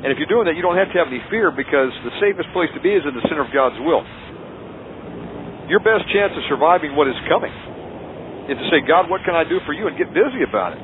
And 0.05 0.13
if 0.13 0.21
you're 0.21 0.29
doing 0.29 0.45
that, 0.45 0.53
you 0.53 0.61
don't 0.61 0.77
have 0.77 0.93
to 0.93 0.97
have 1.01 1.09
any 1.09 1.19
fear 1.33 1.49
because 1.49 1.89
the 2.05 2.13
safest 2.21 2.53
place 2.53 2.69
to 2.77 2.81
be 2.83 2.93
is 2.93 3.01
in 3.03 3.17
the 3.17 3.25
center 3.25 3.41
of 3.41 3.49
God's 3.49 3.81
will. 3.81 4.05
Your 5.65 5.81
best 5.81 6.05
chance 6.13 6.29
of 6.37 6.45
surviving 6.45 6.93
what 6.93 7.09
is 7.09 7.17
coming 7.25 7.49
is 8.45 8.53
to 8.53 8.65
say, 8.69 8.85
God, 8.85 9.09
what 9.09 9.25
can 9.25 9.33
I 9.33 9.41
do 9.41 9.57
for 9.65 9.73
you? 9.73 9.89
And 9.89 9.97
get 9.97 10.13
busy 10.13 10.45
about 10.45 10.77
it. 10.77 10.81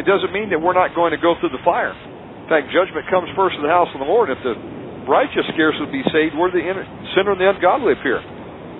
It 0.00 0.08
doesn't 0.08 0.32
mean 0.32 0.48
that 0.56 0.60
we're 0.60 0.76
not 0.76 0.96
going 0.96 1.12
to 1.12 1.20
go 1.20 1.36
through 1.36 1.52
the 1.52 1.60
fire. 1.60 1.92
In 2.46 2.48
fact, 2.54 2.70
judgment 2.70 3.10
comes 3.10 3.26
first 3.34 3.58
in 3.58 3.66
the 3.66 3.74
house 3.74 3.90
of 3.90 3.98
the 3.98 4.06
Lord. 4.06 4.30
If 4.30 4.38
the 4.46 4.54
righteous 5.10 5.42
scarcely 5.50 5.90
be 5.90 6.06
saved, 6.14 6.38
where 6.38 6.46
the 6.46 6.62
sinner 6.62 7.34
and 7.34 7.40
the 7.42 7.50
ungodly 7.50 7.98
appear. 7.98 8.22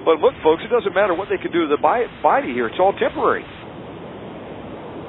But 0.06 0.22
look, 0.22 0.38
folks, 0.38 0.62
it 0.62 0.70
doesn't 0.70 0.94
matter 0.94 1.18
what 1.18 1.26
they 1.26 1.38
can 1.38 1.50
do 1.50 1.66
to 1.66 1.70
the 1.74 1.82
body 1.82 2.54
here. 2.54 2.70
It's 2.70 2.78
all 2.78 2.94
temporary. 2.94 3.42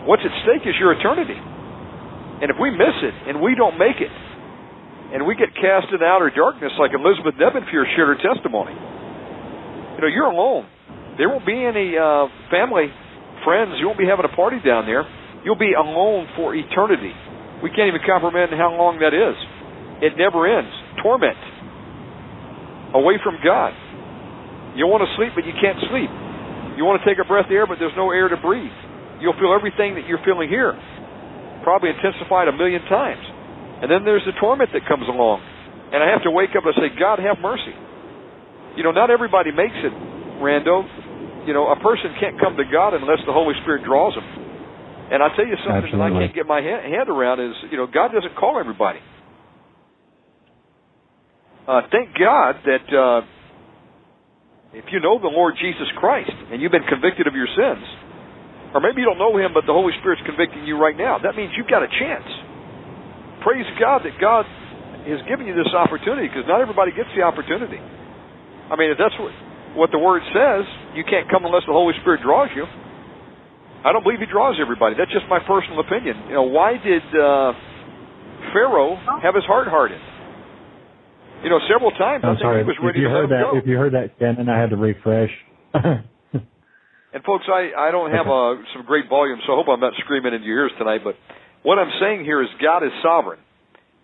What's 0.10 0.26
at 0.26 0.34
stake 0.42 0.66
is 0.66 0.74
your 0.82 0.98
eternity. 0.98 1.38
And 1.38 2.50
if 2.50 2.58
we 2.58 2.74
miss 2.74 2.98
it 3.06 3.30
and 3.30 3.46
we 3.46 3.54
don't 3.54 3.78
make 3.78 4.02
it, 4.02 4.10
and 5.14 5.30
we 5.30 5.38
get 5.38 5.54
cast 5.54 5.94
in 5.94 6.02
outer 6.02 6.34
darkness 6.34 6.74
like 6.82 6.98
Elizabeth 6.98 7.38
Devonpure 7.38 7.86
shared 7.94 8.10
her 8.10 8.20
testimony, 8.20 8.74
you 8.74 10.02
know, 10.02 10.10
you're 10.10 10.34
alone. 10.34 10.66
There 11.22 11.30
won't 11.30 11.46
be 11.46 11.62
any 11.62 11.94
uh, 11.94 12.26
family, 12.50 12.90
friends. 13.46 13.78
You 13.78 13.86
won't 13.86 14.02
be 14.02 14.10
having 14.10 14.26
a 14.26 14.34
party 14.34 14.58
down 14.66 14.90
there. 14.90 15.06
You'll 15.46 15.62
be 15.62 15.74
alone 15.78 16.26
for 16.36 16.54
eternity. 16.54 17.14
We 17.64 17.74
can't 17.74 17.90
even 17.90 18.02
comprehend 18.06 18.54
how 18.54 18.74
long 18.78 19.02
that 19.02 19.14
is. 19.14 19.38
It 20.02 20.14
never 20.14 20.46
ends. 20.46 20.70
Torment. 21.02 21.38
Away 22.94 23.18
from 23.24 23.42
God. 23.42 23.74
You 24.78 24.86
want 24.86 25.02
to 25.02 25.10
sleep, 25.18 25.34
but 25.34 25.42
you 25.42 25.58
can't 25.58 25.82
sleep. 25.90 26.12
You 26.78 26.86
want 26.86 27.02
to 27.02 27.06
take 27.10 27.18
a 27.18 27.26
breath 27.26 27.50
of 27.50 27.56
air, 27.58 27.66
but 27.66 27.82
there's 27.82 27.98
no 27.98 28.14
air 28.14 28.30
to 28.30 28.38
breathe. 28.38 28.74
You'll 29.18 29.38
feel 29.42 29.58
everything 29.58 29.98
that 29.98 30.06
you're 30.06 30.22
feeling 30.22 30.46
here, 30.46 30.78
probably 31.66 31.90
intensified 31.90 32.46
a 32.46 32.54
million 32.54 32.86
times. 32.86 33.26
And 33.82 33.90
then 33.90 34.06
there's 34.06 34.22
the 34.30 34.38
torment 34.38 34.70
that 34.78 34.86
comes 34.86 35.10
along. 35.10 35.42
And 35.90 36.06
I 36.06 36.14
have 36.14 36.22
to 36.30 36.32
wake 36.32 36.54
up 36.54 36.70
and 36.70 36.78
say, 36.78 36.94
God, 36.94 37.18
have 37.18 37.42
mercy. 37.42 37.74
You 38.78 38.86
know, 38.86 38.94
not 38.94 39.10
everybody 39.10 39.50
makes 39.50 39.78
it, 39.82 39.90
Rando. 40.38 40.86
You 41.50 41.58
know, 41.58 41.74
a 41.74 41.80
person 41.82 42.14
can't 42.22 42.38
come 42.38 42.54
to 42.62 42.66
God 42.70 42.94
unless 42.94 43.26
the 43.26 43.34
Holy 43.34 43.58
Spirit 43.66 43.82
draws 43.82 44.14
them. 44.14 44.28
And 45.08 45.24
I 45.24 45.32
tell 45.36 45.48
you 45.48 45.56
something 45.64 45.88
Absolutely. 45.88 46.12
that 46.12 46.16
I 46.16 46.20
can't 46.28 46.36
get 46.36 46.48
my 46.48 46.60
hand 46.60 47.08
around 47.08 47.40
is, 47.40 47.56
you 47.72 47.78
know, 47.80 47.88
God 47.88 48.12
doesn't 48.12 48.36
call 48.36 48.60
everybody. 48.60 49.00
Uh, 51.68 51.84
thank 51.92 52.12
God 52.16 52.60
that 52.64 52.88
uh, 52.92 53.22
if 54.76 54.88
you 54.92 55.00
know 55.00 55.20
the 55.20 55.32
Lord 55.32 55.56
Jesus 55.60 55.88
Christ 56.00 56.32
and 56.52 56.60
you've 56.60 56.72
been 56.72 56.88
convicted 56.88 57.28
of 57.28 57.36
your 57.36 57.48
sins, 57.48 57.84
or 58.76 58.84
maybe 58.84 59.00
you 59.00 59.08
don't 59.08 59.20
know 59.20 59.36
Him, 59.36 59.56
but 59.56 59.64
the 59.64 59.76
Holy 59.76 59.96
Spirit's 60.00 60.24
convicting 60.28 60.68
you 60.68 60.76
right 60.76 60.96
now, 60.96 61.20
that 61.20 61.36
means 61.36 61.56
you've 61.56 61.72
got 61.72 61.84
a 61.84 61.92
chance. 61.92 62.28
Praise 63.44 63.68
God 63.80 64.04
that 64.04 64.16
God 64.20 64.44
has 65.08 65.24
given 65.28 65.48
you 65.48 65.56
this 65.56 65.72
opportunity 65.72 66.28
because 66.28 66.44
not 66.52 66.60
everybody 66.60 66.92
gets 66.92 67.12
the 67.16 67.24
opportunity. 67.24 67.80
I 68.68 68.76
mean, 68.76 68.92
if 68.92 69.00
that's 69.00 69.16
what, 69.16 69.32
what 69.76 69.90
the 69.92 70.00
Word 70.00 70.20
says, 70.36 70.68
you 70.96 71.08
can't 71.08 71.32
come 71.32 71.48
unless 71.48 71.64
the 71.64 71.76
Holy 71.76 71.96
Spirit 72.04 72.24
draws 72.24 72.52
you. 72.56 72.68
I 73.88 73.96
don't 73.96 74.04
believe 74.04 74.20
He 74.20 74.28
draws 74.28 74.60
everybody. 74.60 75.00
That's 75.00 75.12
just 75.16 75.26
my 75.32 75.40
personal 75.40 75.80
opinion. 75.80 76.28
You 76.28 76.36
know, 76.44 76.48
why 76.52 76.76
did 76.76 77.04
uh, 77.16 77.56
Pharaoh 78.52 79.00
have 79.24 79.32
his 79.34 79.48
heart 79.48 79.72
hardened? 79.72 80.04
You 81.44 81.50
know, 81.50 81.64
several 81.72 81.92
times 81.96 82.28
I 82.28 82.28
I'm 82.28 82.36
think 82.36 82.44
sorry. 82.44 82.64
he 82.64 82.68
was 82.68 82.76
ready 82.84 83.00
if 83.00 83.04
you 83.04 83.08
to 83.08 83.16
heard 83.16 83.30
that, 83.32 83.44
go. 83.48 83.58
if 83.58 83.66
you 83.66 83.78
heard 83.80 83.94
that, 83.96 84.12
Shannon, 84.20 84.50
I 84.50 84.60
had 84.60 84.72
to 84.72 84.78
refresh. 84.78 85.32
And 87.14 87.24
folks, 87.24 87.46
I 87.48 87.72
I 87.74 87.90
don't 87.90 88.12
have 88.12 88.28
uh, 88.28 88.62
some 88.76 88.86
great 88.86 89.08
volume, 89.10 89.40
so 89.48 89.54
I 89.54 89.56
hope 89.56 89.68
I'm 89.72 89.80
not 89.80 89.94
screaming 90.04 90.34
into 90.36 90.46
your 90.46 90.68
ears 90.68 90.74
tonight. 90.78 91.02
But 91.04 91.16
what 91.64 91.80
I'm 91.80 91.90
saying 92.00 92.26
here 92.26 92.44
is 92.44 92.50
God 92.62 92.84
is 92.84 92.92
sovereign. 93.02 93.40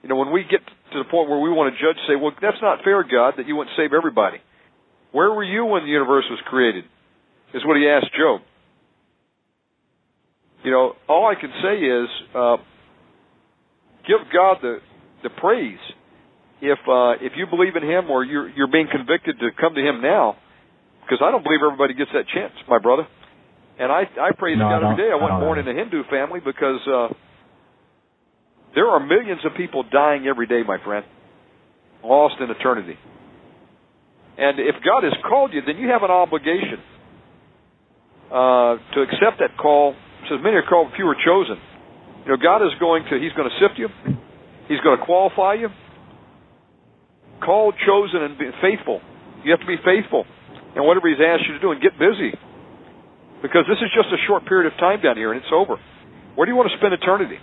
You 0.01 0.09
know, 0.09 0.15
when 0.15 0.31
we 0.31 0.41
get 0.49 0.63
to 0.65 0.97
the 0.97 1.05
point 1.05 1.29
where 1.29 1.37
we 1.37 1.51
want 1.51 1.69
to 1.69 1.77
judge, 1.77 1.99
say, 2.07 2.15
well, 2.15 2.31
that's 2.41 2.57
not 2.61 2.83
fair, 2.83 3.03
God, 3.03 3.35
that 3.37 3.45
you 3.45 3.55
wouldn't 3.55 3.75
save 3.77 3.93
everybody. 3.93 4.37
Where 5.11 5.31
were 5.31 5.43
you 5.43 5.65
when 5.65 5.83
the 5.83 5.91
universe 5.93 6.25
was 6.31 6.39
created? 6.47 6.85
Is 7.53 7.61
what 7.65 7.77
he 7.77 7.85
asked 7.87 8.09
Job. 8.17 8.41
You 10.63 10.71
know, 10.71 10.93
all 11.09 11.25
I 11.27 11.35
can 11.39 11.51
say 11.61 11.75
is 11.75 12.07
uh, 12.35 12.57
give 14.07 14.19
God 14.33 14.57
the 14.61 14.79
the 15.23 15.29
praise. 15.29 15.79
If 16.61 16.79
uh, 16.87 17.19
if 17.19 17.33
you 17.35 17.45
believe 17.47 17.75
in 17.75 17.83
Him 17.83 18.09
or 18.09 18.23
you're 18.23 18.49
you're 18.49 18.71
being 18.71 18.87
convicted 18.91 19.39
to 19.39 19.49
come 19.59 19.75
to 19.75 19.81
Him 19.81 20.01
now, 20.01 20.37
because 21.03 21.19
I 21.21 21.31
don't 21.31 21.43
believe 21.43 21.59
everybody 21.65 21.93
gets 21.93 22.11
that 22.13 22.25
chance, 22.33 22.53
my 22.69 22.79
brother. 22.79 23.07
And 23.79 23.91
I 23.91 24.03
I 24.21 24.31
praise 24.37 24.57
No, 24.57 24.69
God 24.69 24.83
every 24.93 25.03
don't- 25.03 25.11
I 25.11 25.13
I 25.13 25.15
wasn't 25.15 25.39
don't 25.39 25.47
born 25.47 25.59
in 25.59 25.67
a 25.67 25.73
Hindu 25.73 26.03
family 26.09 26.39
because 26.39 26.79
uh, 26.87 27.07
there 28.75 28.87
are 28.87 28.99
millions 28.99 29.41
of 29.45 29.53
people 29.57 29.83
dying 29.91 30.27
every 30.27 30.47
day, 30.47 30.61
my 30.65 30.77
friend, 30.83 31.05
lost 32.03 32.35
in 32.39 32.49
eternity. 32.49 32.97
And 34.37 34.59
if 34.59 34.75
God 34.83 35.03
has 35.03 35.13
called 35.27 35.53
you, 35.53 35.61
then 35.65 35.77
you 35.77 35.89
have 35.89 36.03
an 36.03 36.09
obligation 36.11 36.79
uh, 38.31 38.77
to 38.95 39.01
accept 39.01 39.39
that 39.39 39.57
call. 39.61 39.95
Says 40.29 40.39
many 40.41 40.55
are 40.55 40.67
called, 40.67 40.91
few 40.95 41.07
are 41.07 41.19
chosen. 41.19 41.59
You 42.23 42.31
know, 42.31 42.39
God 42.39 42.63
is 42.63 42.71
going 42.79 43.03
to 43.11 43.19
He's 43.19 43.33
going 43.33 43.49
to 43.49 43.57
sift 43.59 43.75
you. 43.75 43.89
He's 44.71 44.79
going 44.79 44.97
to 44.97 45.03
qualify 45.03 45.59
you. 45.59 45.69
Called, 47.43 47.75
chosen, 47.83 48.23
and 48.23 48.39
faithful. 48.63 49.03
You 49.43 49.51
have 49.51 49.59
to 49.59 49.67
be 49.67 49.75
faithful 49.83 50.23
and 50.75 50.85
whatever 50.85 51.09
He's 51.09 51.21
asked 51.21 51.45
you 51.45 51.53
to 51.53 51.61
do, 51.61 51.71
and 51.71 51.81
get 51.81 51.93
busy. 51.99 52.33
Because 53.41 53.67
this 53.67 53.77
is 53.83 53.91
just 53.91 54.07
a 54.09 54.19
short 54.25 54.47
period 54.47 54.71
of 54.71 54.79
time 54.79 55.03
down 55.03 55.17
here, 55.17 55.35
and 55.35 55.41
it's 55.41 55.51
over. 55.53 55.77
Where 56.35 56.47
do 56.47 56.51
you 56.51 56.57
want 56.57 56.71
to 56.71 56.77
spend 56.79 56.95
eternity? 56.95 57.37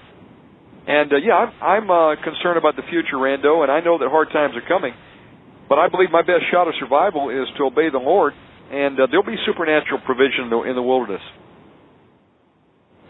And 0.89 1.13
uh, 1.13 1.21
yeah, 1.21 1.37
I'm, 1.37 1.53
I'm 1.61 1.87
uh, 1.87 2.17
concerned 2.25 2.57
about 2.57 2.75
the 2.75 2.83
future, 2.89 3.21
Rando, 3.21 3.63
and 3.63 3.71
I 3.71 3.85
know 3.85 4.01
that 4.01 4.09
hard 4.09 4.33
times 4.33 4.57
are 4.57 4.67
coming. 4.67 4.97
But 5.69 5.79
I 5.79 5.87
believe 5.87 6.11
my 6.11 6.27
best 6.27 6.51
shot 6.51 6.67
of 6.67 6.75
survival 6.81 7.31
is 7.31 7.47
to 7.61 7.71
obey 7.71 7.93
the 7.93 8.03
Lord, 8.03 8.33
and 8.73 8.99
uh, 8.99 9.07
there'll 9.07 9.29
be 9.29 9.39
supernatural 9.47 10.01
provision 10.03 10.49
in 10.49 10.51
the, 10.51 10.61
in 10.67 10.75
the 10.75 10.83
wilderness. 10.83 11.23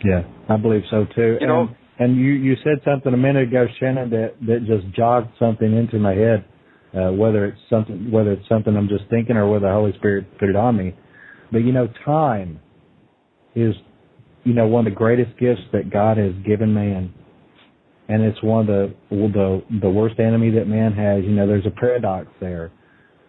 Yeah, 0.04 0.22
I 0.48 0.56
believe 0.56 0.82
so 0.90 1.06
too. 1.14 1.38
You 1.40 1.46
know- 1.46 1.68
and, 1.98 2.12
and 2.12 2.16
you 2.16 2.32
you 2.32 2.56
said 2.64 2.80
something 2.84 3.12
a 3.12 3.16
minute 3.16 3.48
ago, 3.48 3.66
Shannon, 3.78 4.10
that 4.10 4.34
that 4.46 4.64
just 4.66 4.94
jogged 4.96 5.30
something 5.38 5.76
into 5.76 5.98
my 5.98 6.14
head. 6.14 6.44
Uh, 6.92 7.12
whether 7.12 7.44
it's 7.44 7.58
something 7.68 8.10
whether 8.10 8.32
it's 8.32 8.48
something 8.48 8.76
I'm 8.76 8.88
just 8.88 9.04
thinking 9.10 9.36
or 9.36 9.48
whether 9.48 9.66
the 9.66 9.72
Holy 9.72 9.92
Spirit 9.98 10.26
put 10.38 10.48
it 10.48 10.56
on 10.56 10.76
me. 10.76 10.94
But 11.52 11.58
you 11.58 11.72
know, 11.72 11.88
time 12.04 12.58
is 13.54 13.74
you 14.44 14.54
know 14.54 14.66
one 14.66 14.86
of 14.86 14.92
the 14.92 14.96
greatest 14.96 15.38
gifts 15.38 15.60
that 15.72 15.90
God 15.90 16.16
has 16.16 16.32
given 16.46 16.72
man, 16.74 17.12
and 18.08 18.22
it's 18.22 18.42
one 18.42 18.62
of 18.62 18.66
the 18.66 18.94
the 19.10 19.62
the 19.82 19.90
worst 19.90 20.18
enemy 20.18 20.50
that 20.52 20.66
man 20.66 20.92
has. 20.92 21.22
You 21.24 21.30
know, 21.32 21.46
there's 21.46 21.66
a 21.66 21.70
paradox 21.70 22.28
there. 22.40 22.72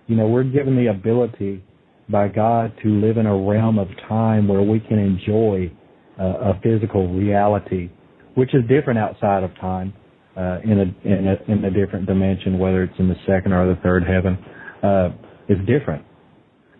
You 0.07 0.15
know, 0.15 0.27
we're 0.27 0.43
given 0.43 0.75
the 0.75 0.87
ability 0.87 1.63
by 2.09 2.27
God 2.29 2.73
to 2.83 2.89
live 2.89 3.17
in 3.17 3.25
a 3.27 3.37
realm 3.37 3.77
of 3.79 3.87
time 4.09 4.47
where 4.47 4.61
we 4.61 4.79
can 4.79 4.97
enjoy 4.97 5.71
a 6.19 6.59
physical 6.61 7.07
reality, 7.13 7.89
which 8.35 8.53
is 8.53 8.61
different 8.67 8.99
outside 8.99 9.43
of 9.43 9.53
time, 9.59 9.93
uh, 10.37 10.59
in 10.63 10.79
a 10.79 11.07
in 11.07 11.27
a 11.27 11.51
in 11.51 11.65
a 11.65 11.71
different 11.71 12.05
dimension, 12.05 12.59
whether 12.59 12.83
it's 12.83 12.99
in 12.99 13.07
the 13.07 13.15
second 13.27 13.53
or 13.53 13.73
the 13.73 13.79
third 13.81 14.03
heaven, 14.03 14.37
uh, 14.83 15.09
is 15.49 15.57
different. 15.65 16.05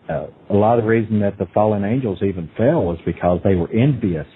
Uh, 0.10 0.28
a 0.50 0.54
lot 0.54 0.78
of 0.78 0.84
the 0.84 0.90
reason 0.90 1.20
that 1.20 1.38
the 1.38 1.46
fallen 1.54 1.84
angels 1.86 2.20
even 2.22 2.50
fell 2.58 2.84
was 2.84 2.98
because 3.06 3.40
they 3.44 3.56
were 3.56 3.72
envious 3.72 4.28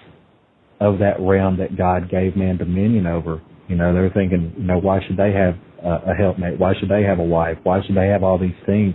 of 0.80 0.98
that 0.98 1.18
realm 1.20 1.58
that 1.58 1.76
God 1.76 2.10
gave 2.10 2.36
man 2.36 2.56
dominion 2.56 3.06
over. 3.06 3.42
You 3.68 3.76
know, 3.76 3.92
they 3.92 4.00
were 4.00 4.10
thinking, 4.10 4.54
you 4.56 4.64
know, 4.64 4.78
why 4.78 5.00
should 5.06 5.16
they 5.16 5.32
have 5.32 5.56
a 5.82 6.14
helpmate? 6.14 6.58
Why 6.58 6.74
should 6.78 6.88
they 6.88 7.02
have 7.02 7.18
a 7.18 7.24
wife? 7.24 7.58
Why 7.62 7.80
should 7.84 7.96
they 7.96 8.08
have 8.08 8.22
all 8.22 8.38
these 8.38 8.56
things? 8.64 8.94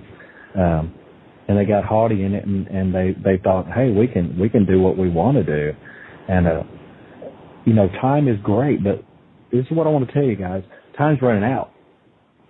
Um, 0.55 0.93
and 1.47 1.57
they 1.57 1.65
got 1.65 1.83
haughty 1.83 2.23
in 2.23 2.33
it, 2.33 2.45
and, 2.45 2.67
and 2.67 2.95
they 2.95 3.15
they 3.23 3.41
thought, 3.41 3.67
hey, 3.73 3.91
we 3.91 4.07
can 4.07 4.37
we 4.39 4.49
can 4.49 4.65
do 4.65 4.79
what 4.79 4.97
we 4.97 5.09
want 5.09 5.37
to 5.37 5.43
do, 5.43 5.77
and 6.31 6.47
uh, 6.47 6.63
you 7.65 7.73
know, 7.73 7.89
time 8.01 8.27
is 8.27 8.37
great, 8.41 8.83
but 8.83 9.03
this 9.51 9.65
is 9.65 9.71
what 9.71 9.85
I 9.85 9.89
want 9.89 10.07
to 10.07 10.13
tell 10.13 10.23
you 10.23 10.35
guys: 10.35 10.63
time's 10.97 11.21
running 11.21 11.43
out. 11.43 11.71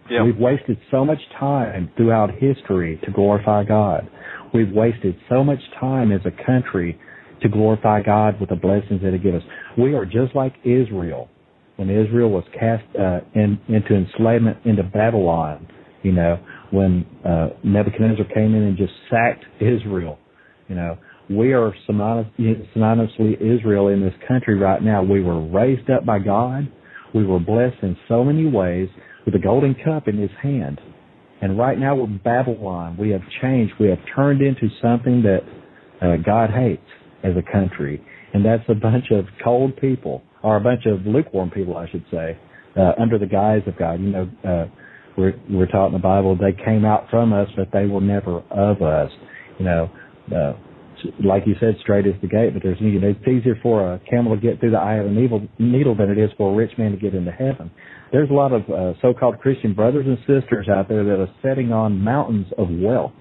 Yeah. 0.09 0.23
We've 0.23 0.38
wasted 0.38 0.77
so 0.91 1.03
much 1.03 1.19
time 1.39 1.91
throughout 1.97 2.32
history 2.32 2.99
to 3.05 3.11
glorify 3.11 3.63
God. 3.63 4.09
We've 4.53 4.71
wasted 4.71 5.15
so 5.29 5.43
much 5.43 5.59
time 5.79 6.11
as 6.11 6.21
a 6.25 6.45
country 6.45 6.99
to 7.41 7.49
glorify 7.49 8.03
God 8.03 8.39
with 8.39 8.49
the 8.49 8.55
blessings 8.55 9.01
that 9.01 9.13
He 9.13 9.19
gives 9.19 9.38
us. 9.38 9.43
We 9.77 9.95
are 9.95 10.05
just 10.05 10.36
like 10.36 10.53
Israel 10.63 11.29
when 11.77 11.89
Israel 11.89 12.29
was 12.29 12.43
cast 12.53 12.84
uh, 12.95 13.21
in, 13.34 13.59
into 13.67 13.95
enslavement 13.95 14.57
into 14.65 14.84
Babylon. 14.84 15.67
You 16.03 16.11
know, 16.11 16.39
when 16.71 17.05
uh, 17.25 17.49
Nebuchadnezzar 17.63 18.25
came 18.34 18.53
in 18.53 18.63
and 18.63 18.77
just 18.77 18.93
sacked 19.09 19.45
Israel. 19.59 20.19
You 20.67 20.75
know, 20.75 20.97
we 21.38 21.53
are 21.53 21.73
synonymous, 21.86 22.32
synonymously 22.75 23.36
Israel 23.41 23.88
in 23.88 24.01
this 24.01 24.13
country 24.27 24.57
right 24.57 24.82
now. 24.82 25.03
We 25.03 25.21
were 25.21 25.45
raised 25.47 25.89
up 25.89 26.05
by 26.05 26.19
God. 26.19 26.71
We 27.13 27.25
were 27.25 27.39
blessed 27.39 27.77
in 27.82 27.97
so 28.07 28.23
many 28.23 28.45
ways 28.45 28.89
with 29.25 29.36
a 29.36 29.39
golden 29.39 29.75
cup 29.75 30.07
in 30.07 30.17
his 30.17 30.32
hand. 30.41 30.79
And 31.41 31.57
right 31.57 31.77
now 31.77 31.95
with 31.95 32.23
Babylon, 32.23 32.97
we 32.97 33.09
have 33.09 33.21
changed. 33.41 33.73
We 33.79 33.89
have 33.89 33.99
turned 34.15 34.41
into 34.41 34.69
something 34.82 35.23
that 35.23 35.39
uh, 36.01 36.17
God 36.23 36.49
hates 36.51 36.88
as 37.23 37.34
a 37.36 37.51
country. 37.51 38.03
And 38.34 38.45
that's 38.45 38.63
a 38.69 38.75
bunch 38.75 39.05
of 39.11 39.25
cold 39.43 39.75
people, 39.77 40.23
or 40.43 40.57
a 40.57 40.61
bunch 40.61 40.86
of 40.86 41.05
lukewarm 41.05 41.49
people, 41.49 41.77
I 41.77 41.89
should 41.89 42.05
say, 42.11 42.38
uh, 42.77 42.93
under 42.99 43.17
the 43.17 43.25
guise 43.25 43.61
of 43.67 43.77
God. 43.77 43.99
You 43.99 44.09
know, 44.09 44.29
uh, 44.47 44.65
we're, 45.17 45.34
we're 45.49 45.67
taught 45.67 45.88
in 45.88 45.93
the 45.93 45.99
Bible 45.99 46.38
they 46.38 46.53
came 46.53 46.86
out 46.86 47.09
from 47.09 47.34
us, 47.34 47.47
but 47.57 47.69
they 47.73 47.86
were 47.86 48.01
never 48.01 48.39
of 48.49 48.82
us. 48.82 49.11
You 49.59 49.65
know, 49.65 49.91
uh, 50.34 50.53
like 51.24 51.43
you 51.45 51.56
said, 51.60 51.76
straight 51.82 52.06
is 52.08 52.14
the 52.22 52.28
gate, 52.28 52.54
but 52.54 52.64
there's 52.64 52.78
you 52.80 52.99
know, 52.99 53.10
it's 53.10 53.28
easier 53.28 53.56
for 53.62 53.93
a 53.93 53.99
camel 54.10 54.36
to 54.36 54.41
get 54.41 54.60
through 54.60 54.72
the 54.72 54.78
eye 54.78 54.95
of 54.95 55.08
a 55.08 55.12
needle, 55.12 55.47
needle 55.60 55.95
than 55.95 56.10
it 56.10 56.18
is 56.18 56.30
for 56.38 56.52
a 56.52 56.56
rich 56.56 56.72
man 56.78 56.91
to 56.91 56.97
get 56.97 57.14
into 57.14 57.32
heaven. 57.32 57.72
There's 58.12 58.30
a 58.30 58.34
lot 58.34 58.52
of 58.52 58.62
uh, 58.70 58.99
so-called 59.02 59.39
Christian 59.39 59.74
brothers 59.74 60.06
and 60.06 60.18
sisters 60.20 60.68
out 60.70 60.89
there 60.89 61.04
that 61.04 61.20
are 61.20 61.30
setting 61.41 61.72
on 61.72 62.02
mountains 62.02 62.47
of 62.58 62.68
wealth, 62.70 63.14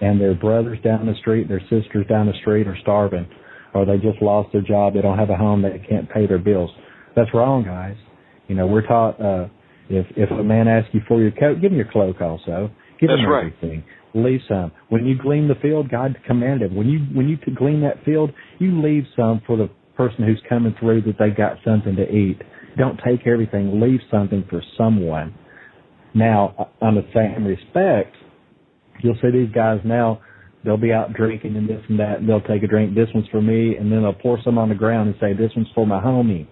and 0.00 0.20
their 0.20 0.34
brothers 0.34 0.78
down 0.82 1.06
the 1.06 1.14
street, 1.20 1.48
their 1.48 1.62
sisters 1.62 2.06
down 2.08 2.26
the 2.26 2.38
street 2.40 2.66
are 2.66 2.76
starving, 2.82 3.28
or 3.74 3.84
they 3.84 3.96
just 3.96 4.20
lost 4.20 4.50
their 4.52 4.62
job, 4.62 4.94
they 4.94 5.00
don't 5.00 5.18
have 5.18 5.30
a 5.30 5.36
home, 5.36 5.62
they 5.62 5.84
can't 5.88 6.10
pay 6.10 6.26
their 6.26 6.38
bills. 6.38 6.70
That's 7.14 7.32
wrong, 7.34 7.64
guys. 7.64 7.96
You 8.48 8.54
know, 8.54 8.66
we're 8.66 8.86
taught 8.86 9.20
uh, 9.20 9.48
if 9.88 10.06
if 10.16 10.30
a 10.30 10.42
man 10.42 10.68
asks 10.68 10.90
you 10.92 11.00
for 11.06 11.20
your 11.20 11.30
coat, 11.32 11.60
give 11.60 11.72
him 11.72 11.78
your 11.78 11.90
cloak 11.90 12.20
also. 12.20 12.70
Give 13.00 13.08
That's 13.08 13.20
him 13.20 13.26
right. 13.28 13.52
Leave 14.24 14.40
some. 14.48 14.72
When 14.88 15.06
you 15.06 15.16
glean 15.20 15.48
the 15.48 15.54
field, 15.56 15.90
God 15.90 16.16
commanded. 16.26 16.74
When 16.74 16.88
you 16.88 17.00
when 17.14 17.28
you 17.28 17.38
glean 17.54 17.80
that 17.82 18.04
field, 18.04 18.32
you 18.58 18.80
leave 18.82 19.04
some 19.16 19.42
for 19.46 19.56
the 19.56 19.70
person 19.96 20.24
who's 20.24 20.40
coming 20.48 20.74
through 20.78 21.02
that 21.02 21.16
they 21.18 21.30
got 21.30 21.58
something 21.64 21.96
to 21.96 22.08
eat. 22.08 22.40
Don't 22.76 22.98
take 23.04 23.26
everything. 23.26 23.80
Leave 23.80 24.00
something 24.10 24.44
for 24.48 24.62
someone. 24.76 25.34
Now, 26.14 26.70
on 26.80 26.94
the 26.94 27.06
same 27.14 27.44
respect, 27.44 28.14
you'll 29.02 29.18
see 29.20 29.30
these 29.32 29.52
guys 29.52 29.80
now. 29.84 30.20
They'll 30.64 30.76
be 30.76 30.92
out 30.92 31.12
drinking 31.12 31.56
and 31.56 31.68
this 31.68 31.82
and 31.88 31.98
that. 32.00 32.18
And 32.20 32.28
they'll 32.28 32.40
take 32.40 32.62
a 32.62 32.66
drink. 32.66 32.94
This 32.94 33.08
one's 33.14 33.28
for 33.28 33.42
me, 33.42 33.76
and 33.76 33.90
then 33.90 34.02
they'll 34.02 34.12
pour 34.12 34.38
some 34.44 34.58
on 34.58 34.68
the 34.68 34.74
ground 34.74 35.08
and 35.08 35.16
say, 35.20 35.32
"This 35.32 35.54
one's 35.54 35.70
for 35.74 35.86
my 35.86 36.00
homie." 36.00 36.46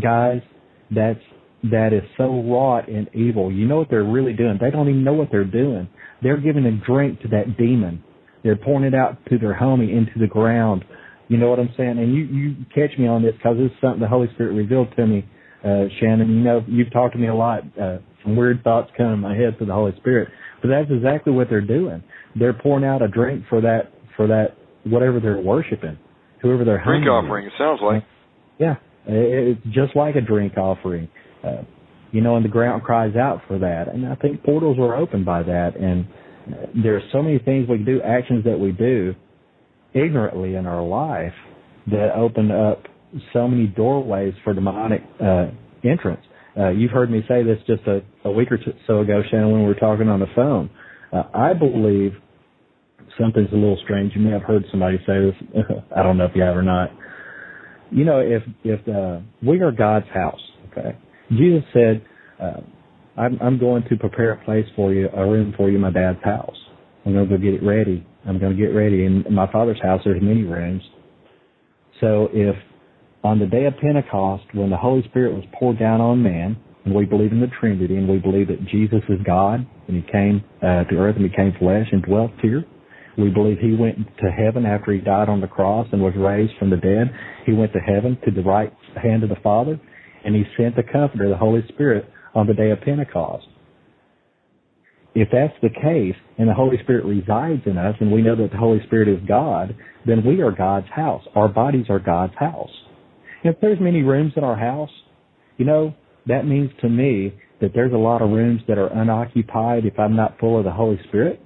Guys, 0.00 0.42
that's 0.90 1.20
that 1.64 1.92
is 1.92 2.02
so 2.16 2.42
wrought 2.42 2.88
in 2.88 3.08
evil. 3.14 3.50
You 3.50 3.66
know 3.66 3.76
what 3.78 3.90
they're 3.90 4.04
really 4.04 4.32
doing. 4.32 4.58
They 4.60 4.70
don't 4.70 4.88
even 4.88 5.04
know 5.04 5.14
what 5.14 5.30
they're 5.30 5.44
doing. 5.44 5.88
They're 6.22 6.40
giving 6.40 6.64
a 6.66 6.72
drink 6.72 7.20
to 7.22 7.28
that 7.28 7.56
demon. 7.56 8.02
They're 8.42 8.56
pouring 8.56 8.84
it 8.84 8.94
out 8.94 9.18
to 9.30 9.38
their 9.38 9.58
homie 9.58 9.90
into 9.96 10.18
the 10.18 10.26
ground. 10.26 10.84
You 11.28 11.36
know 11.36 11.50
what 11.50 11.58
I'm 11.58 11.70
saying? 11.76 11.98
And 11.98 12.14
you 12.14 12.24
you 12.24 12.56
catch 12.74 12.98
me 12.98 13.06
on 13.06 13.22
this 13.22 13.34
because 13.34 13.56
this 13.58 13.70
is 13.70 13.76
something 13.80 14.00
the 14.00 14.08
Holy 14.08 14.28
Spirit 14.34 14.54
revealed 14.54 14.88
to 14.96 15.06
me, 15.06 15.28
uh, 15.64 15.84
Shannon. 16.00 16.28
You 16.28 16.42
know 16.42 16.64
you've 16.66 16.92
talked 16.92 17.12
to 17.14 17.18
me 17.18 17.28
a 17.28 17.34
lot. 17.34 17.64
Uh, 17.78 17.98
some 18.24 18.36
weird 18.36 18.64
thoughts 18.64 18.90
come 18.96 19.12
in 19.12 19.18
my 19.20 19.36
head 19.36 19.58
through 19.58 19.66
the 19.66 19.74
Holy 19.74 19.92
Spirit, 19.98 20.28
but 20.62 20.68
that's 20.68 20.90
exactly 20.90 21.32
what 21.32 21.48
they're 21.50 21.60
doing. 21.60 22.02
They're 22.34 22.54
pouring 22.54 22.84
out 22.84 23.02
a 23.02 23.08
drink 23.08 23.44
for 23.48 23.60
that 23.60 23.92
for 24.16 24.26
that 24.28 24.56
whatever 24.84 25.20
they're 25.20 25.40
worshiping, 25.40 25.98
whoever 26.40 26.64
they're 26.64 26.82
drink 26.82 27.06
offering. 27.06 27.46
It 27.46 27.52
sounds 27.58 27.80
like. 27.82 28.04
Yeah, 28.58 28.76
it's 29.06 29.60
just 29.66 29.94
like 29.94 30.16
a 30.16 30.20
drink 30.20 30.56
offering. 30.56 31.08
Uh, 31.44 31.62
you 32.12 32.20
know, 32.20 32.36
and 32.36 32.44
the 32.44 32.48
ground 32.48 32.82
cries 32.82 33.16
out 33.16 33.42
for 33.46 33.58
that. 33.58 33.88
And 33.92 34.06
I 34.06 34.14
think 34.16 34.42
portals 34.42 34.78
are 34.78 34.96
opened 34.96 35.24
by 35.24 35.42
that. 35.42 35.76
And 35.76 36.06
there's 36.82 37.02
so 37.12 37.22
many 37.22 37.38
things 37.38 37.68
we 37.68 37.78
do, 37.78 38.00
actions 38.02 38.44
that 38.44 38.58
we 38.58 38.72
do 38.72 39.14
ignorantly 39.94 40.54
in 40.54 40.66
our 40.66 40.82
life 40.82 41.34
that 41.90 42.12
open 42.14 42.50
up 42.50 42.84
so 43.32 43.48
many 43.48 43.66
doorways 43.66 44.34
for 44.44 44.54
demonic 44.54 45.02
uh, 45.22 45.46
entrance. 45.84 46.20
Uh, 46.58 46.70
you've 46.70 46.90
heard 46.90 47.10
me 47.10 47.22
say 47.28 47.42
this 47.42 47.58
just 47.66 47.82
a, 47.86 48.00
a 48.24 48.30
week 48.30 48.50
or 48.50 48.58
so 48.86 49.00
ago, 49.00 49.22
Shannon, 49.30 49.52
when 49.52 49.60
we 49.62 49.66
were 49.66 49.74
talking 49.74 50.08
on 50.08 50.20
the 50.20 50.26
phone. 50.34 50.70
Uh, 51.12 51.22
I 51.32 51.54
believe 51.54 52.12
something's 53.18 53.50
a 53.52 53.54
little 53.54 53.78
strange. 53.84 54.12
You 54.14 54.22
may 54.22 54.30
have 54.30 54.42
heard 54.42 54.64
somebody 54.70 54.98
say 55.06 55.20
this. 55.20 55.64
I 55.96 56.02
don't 56.02 56.18
know 56.18 56.24
if 56.24 56.32
you 56.34 56.42
have 56.42 56.56
or 56.56 56.62
not. 56.62 56.90
You 57.90 58.04
know, 58.04 58.18
if 58.18 58.42
if 58.64 58.86
uh, 58.88 59.20
we 59.42 59.60
are 59.60 59.72
God's 59.72 60.08
house, 60.12 60.40
okay, 60.70 60.98
Jesus 61.30 61.64
said, 61.72 62.04
uh, 62.40 62.60
I'm, 63.16 63.38
I'm 63.42 63.58
going 63.58 63.84
to 63.90 63.96
prepare 63.96 64.32
a 64.32 64.44
place 64.44 64.66
for 64.76 64.92
you, 64.92 65.08
a 65.08 65.26
room 65.26 65.52
for 65.56 65.68
you 65.68 65.76
in 65.76 65.82
my 65.82 65.90
dad's 65.90 66.22
house. 66.22 66.56
I'm 67.04 67.12
going 67.12 67.28
to 67.28 67.36
go 67.36 67.42
get 67.42 67.54
it 67.54 67.62
ready. 67.62 68.06
I'm 68.26 68.38
going 68.38 68.56
to 68.56 68.58
get 68.58 68.68
ready. 68.68 69.04
In 69.04 69.24
my 69.30 69.50
father's 69.50 69.80
house, 69.82 70.00
there's 70.04 70.22
many 70.22 70.42
rooms. 70.42 70.82
So 72.00 72.28
if 72.32 72.54
on 73.24 73.38
the 73.38 73.46
day 73.46 73.64
of 73.66 73.74
Pentecost, 73.80 74.44
when 74.52 74.70
the 74.70 74.76
Holy 74.76 75.02
Spirit 75.08 75.34
was 75.34 75.44
poured 75.58 75.78
down 75.78 76.00
on 76.00 76.22
man, 76.22 76.56
and 76.84 76.94
we 76.94 77.04
believe 77.04 77.32
in 77.32 77.40
the 77.40 77.50
Trinity, 77.60 77.96
and 77.96 78.08
we 78.08 78.18
believe 78.18 78.48
that 78.48 78.64
Jesus 78.68 79.02
is 79.08 79.18
God, 79.26 79.66
and 79.88 79.96
He 80.02 80.12
came 80.12 80.44
uh, 80.62 80.84
to 80.84 80.96
earth 80.96 81.16
and 81.16 81.28
became 81.28 81.52
flesh 81.58 81.86
and 81.90 82.02
dwelt 82.02 82.30
here. 82.40 82.64
We 83.18 83.30
believe 83.30 83.58
He 83.58 83.74
went 83.74 83.98
to 84.22 84.30
heaven 84.30 84.64
after 84.64 84.92
He 84.92 85.00
died 85.00 85.28
on 85.28 85.40
the 85.40 85.48
cross 85.48 85.88
and 85.92 86.00
was 86.00 86.14
raised 86.16 86.52
from 86.58 86.70
the 86.70 86.76
dead. 86.76 87.10
He 87.44 87.52
went 87.52 87.72
to 87.72 87.80
heaven 87.80 88.16
to 88.24 88.30
the 88.30 88.42
right 88.42 88.72
hand 89.02 89.24
of 89.24 89.28
the 89.28 89.40
Father 89.42 89.80
and 90.28 90.36
he 90.36 90.44
sent 90.58 90.76
the 90.76 90.82
Comforter, 90.82 91.30
the 91.30 91.38
Holy 91.38 91.62
Spirit, 91.68 92.04
on 92.34 92.46
the 92.46 92.52
day 92.52 92.70
of 92.70 92.82
Pentecost. 92.82 93.46
If 95.14 95.30
that's 95.32 95.54
the 95.62 95.70
case, 95.70 96.20
and 96.36 96.46
the 96.46 96.52
Holy 96.52 96.76
Spirit 96.82 97.06
resides 97.06 97.62
in 97.64 97.78
us, 97.78 97.94
and 97.98 98.12
we 98.12 98.20
know 98.20 98.36
that 98.36 98.50
the 98.50 98.58
Holy 98.58 98.78
Spirit 98.84 99.08
is 99.08 99.26
God, 99.26 99.74
then 100.06 100.22
we 100.26 100.42
are 100.42 100.50
God's 100.50 100.88
house. 100.94 101.22
Our 101.34 101.48
bodies 101.48 101.86
are 101.88 101.98
God's 101.98 102.34
house. 102.38 102.68
If 103.42 103.58
there's 103.62 103.80
many 103.80 104.02
rooms 104.02 104.34
in 104.36 104.44
our 104.44 104.54
house, 104.54 104.90
you 105.56 105.64
know, 105.64 105.94
that 106.26 106.44
means 106.44 106.70
to 106.82 106.90
me 106.90 107.32
that 107.62 107.70
there's 107.74 107.94
a 107.94 107.96
lot 107.96 108.20
of 108.20 108.28
rooms 108.28 108.60
that 108.68 108.76
are 108.76 108.88
unoccupied 108.88 109.86
if 109.86 109.98
I'm 109.98 110.14
not 110.14 110.38
full 110.38 110.58
of 110.58 110.64
the 110.64 110.72
Holy 110.72 111.00
Spirit. 111.08 111.40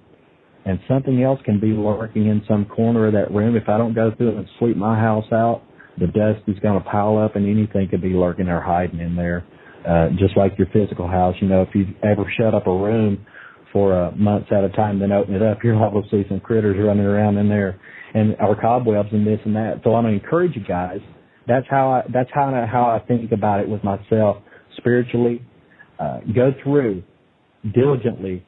And 0.64 0.80
something 0.88 1.22
else 1.22 1.38
can 1.44 1.60
be 1.60 1.68
lurking 1.68 2.26
in 2.26 2.42
some 2.48 2.64
corner 2.64 3.06
of 3.06 3.12
that 3.12 3.30
room 3.30 3.54
if 3.54 3.68
I 3.68 3.78
don't 3.78 3.94
go 3.94 4.10
through 4.16 4.30
it 4.30 4.36
and 4.38 4.48
sweep 4.58 4.76
my 4.76 4.98
house 4.98 5.30
out 5.30 5.62
the 5.98 6.06
dust 6.06 6.42
is 6.46 6.58
going 6.60 6.82
to 6.82 6.88
pile 6.88 7.18
up 7.18 7.36
and 7.36 7.46
anything 7.46 7.88
could 7.88 8.02
be 8.02 8.14
lurking 8.14 8.48
or 8.48 8.60
hiding 8.60 9.00
in 9.00 9.16
there. 9.16 9.44
Uh, 9.86 10.08
just 10.18 10.36
like 10.36 10.52
your 10.58 10.68
physical 10.72 11.08
house, 11.08 11.34
you 11.40 11.48
know, 11.48 11.62
if 11.62 11.68
you 11.74 11.86
ever 12.02 12.24
shut 12.38 12.54
up 12.54 12.66
a 12.66 12.70
room 12.70 13.26
for 13.72 13.94
uh, 13.94 14.10
months 14.12 14.48
at 14.52 14.62
a 14.62 14.68
time, 14.70 14.98
then 14.98 15.10
open 15.12 15.34
it 15.34 15.42
up, 15.42 15.58
you're 15.64 15.74
liable 15.74 16.02
to 16.02 16.08
see 16.10 16.28
some 16.28 16.40
critters 16.40 16.76
running 16.78 17.04
around 17.04 17.36
in 17.38 17.48
there 17.48 17.80
and 18.14 18.36
or 18.40 18.54
cobwebs 18.60 19.08
and 19.12 19.26
this 19.26 19.40
and 19.44 19.56
that. 19.56 19.80
So 19.82 19.94
I'm 19.94 20.04
going 20.04 20.18
to 20.18 20.24
encourage 20.24 20.54
you 20.54 20.64
guys. 20.64 21.00
That's 21.48 21.66
how 21.68 21.90
I, 21.90 22.02
that's 22.12 22.30
how 22.32 22.54
I, 22.54 22.66
how 22.66 22.84
I 22.84 23.04
think 23.06 23.32
about 23.32 23.60
it 23.60 23.68
with 23.68 23.82
myself 23.82 24.38
spiritually. 24.76 25.42
Uh, 25.98 26.20
go 26.34 26.52
through 26.62 27.02
diligently 27.74 28.44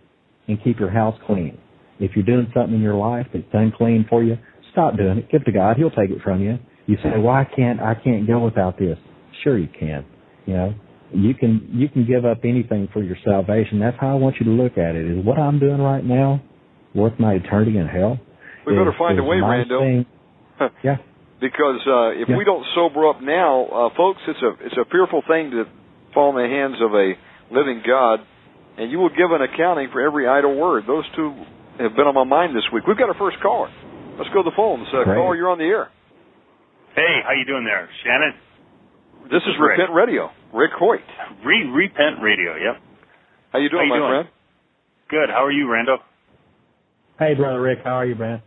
and 0.48 0.62
keep 0.62 0.78
your 0.78 0.90
house 0.90 1.18
clean. 1.26 1.58
If 1.98 2.12
you're 2.14 2.24
doing 2.24 2.50
something 2.54 2.74
in 2.74 2.80
your 2.80 2.96
life 2.96 3.26
that's 3.32 3.44
unclean 3.52 4.06
for 4.08 4.22
you, 4.22 4.36
stop 4.72 4.96
doing 4.96 5.18
it. 5.18 5.30
Give 5.30 5.42
it 5.42 5.44
to 5.44 5.52
God. 5.52 5.76
He'll 5.76 5.90
take 5.90 6.10
it 6.10 6.22
from 6.22 6.42
you. 6.42 6.58
You 6.86 6.96
say, 7.02 7.18
"Well, 7.18 7.34
I 7.34 7.44
can't. 7.44 7.80
I 7.80 7.94
can't 7.94 8.26
go 8.26 8.40
without 8.40 8.78
this." 8.78 8.98
Sure, 9.42 9.58
you 9.58 9.68
can. 9.68 10.04
You 10.46 10.54
know, 10.54 10.74
you 11.12 11.34
can. 11.34 11.68
You 11.72 11.88
can 11.88 12.06
give 12.06 12.24
up 12.24 12.38
anything 12.44 12.88
for 12.92 13.02
your 13.02 13.16
salvation. 13.24 13.80
That's 13.80 13.96
how 14.00 14.10
I 14.10 14.14
want 14.14 14.36
you 14.40 14.46
to 14.46 14.52
look 14.52 14.78
at 14.78 14.94
it. 14.94 15.04
Is 15.04 15.24
what 15.24 15.38
I'm 15.38 15.58
doing 15.58 15.80
right 15.80 16.04
now 16.04 16.42
worth 16.94 17.18
my 17.18 17.34
eternity 17.34 17.78
in 17.78 17.86
hell? 17.86 18.18
We 18.66 18.72
better 18.72 18.94
find 18.98 19.18
a 19.18 19.24
way, 19.24 19.36
Rando. 19.36 20.06
yeah. 20.82 20.96
Because 21.40 21.80
uh, 21.86 22.16
if 22.16 22.28
yeah. 22.28 22.36
we 22.36 22.44
don't 22.44 22.64
sober 22.74 23.08
up 23.08 23.20
now, 23.20 23.66
uh, 23.66 23.96
folks, 23.96 24.20
it's 24.28 24.40
a 24.40 24.64
it's 24.64 24.76
a 24.76 24.84
fearful 24.90 25.22
thing 25.28 25.50
to 25.50 25.64
fall 26.14 26.30
in 26.30 26.40
the 26.40 26.48
hands 26.48 26.76
of 26.80 26.94
a 26.94 27.12
living 27.52 27.82
God, 27.86 28.20
and 28.78 28.90
you 28.90 28.98
will 28.98 29.10
give 29.10 29.28
an 29.30 29.42
accounting 29.42 29.88
for 29.92 30.00
every 30.00 30.26
idle 30.26 30.56
word. 30.56 30.84
Those 30.86 31.04
two 31.16 31.34
have 31.80 31.96
been 31.96 32.06
on 32.06 32.14
my 32.14 32.24
mind 32.24 32.56
this 32.56 32.64
week. 32.72 32.86
We've 32.86 32.96
got 32.96 33.08
our 33.08 33.18
first 33.18 33.36
caller. 33.42 33.68
Let's 34.16 34.30
go 34.30 34.42
to 34.42 34.48
the 34.48 34.56
phones. 34.56 34.86
Uh, 34.88 35.04
caller, 35.04 35.34
you're 35.34 35.50
on 35.50 35.58
the 35.58 35.64
air. 35.64 35.90
Hey, 36.94 37.20
how 37.24 37.32
you 37.32 37.44
doing 37.44 37.64
there, 37.64 37.88
Shannon? 38.04 38.34
This 39.24 39.42
is 39.42 39.54
Rick. 39.60 39.78
Repent 39.78 39.94
Radio. 39.94 40.30
Rick 40.52 40.70
Hoyt. 40.78 41.00
Re 41.44 41.64
Repent 41.72 42.22
Radio. 42.22 42.54
Yep. 42.54 42.82
How 43.52 43.58
you 43.58 43.68
doing, 43.70 43.88
how 43.88 43.94
you 43.94 44.00
my 44.00 44.08
doing? 44.08 44.22
friend? 44.22 44.28
Good. 45.10 45.30
How 45.30 45.44
are 45.44 45.52
you, 45.52 45.66
Rando? 45.66 45.96
Hey, 47.18 47.34
brother 47.34 47.60
Rick. 47.60 47.78
How 47.84 47.94
are 47.98 48.06
you, 48.06 48.14
man? 48.14 48.42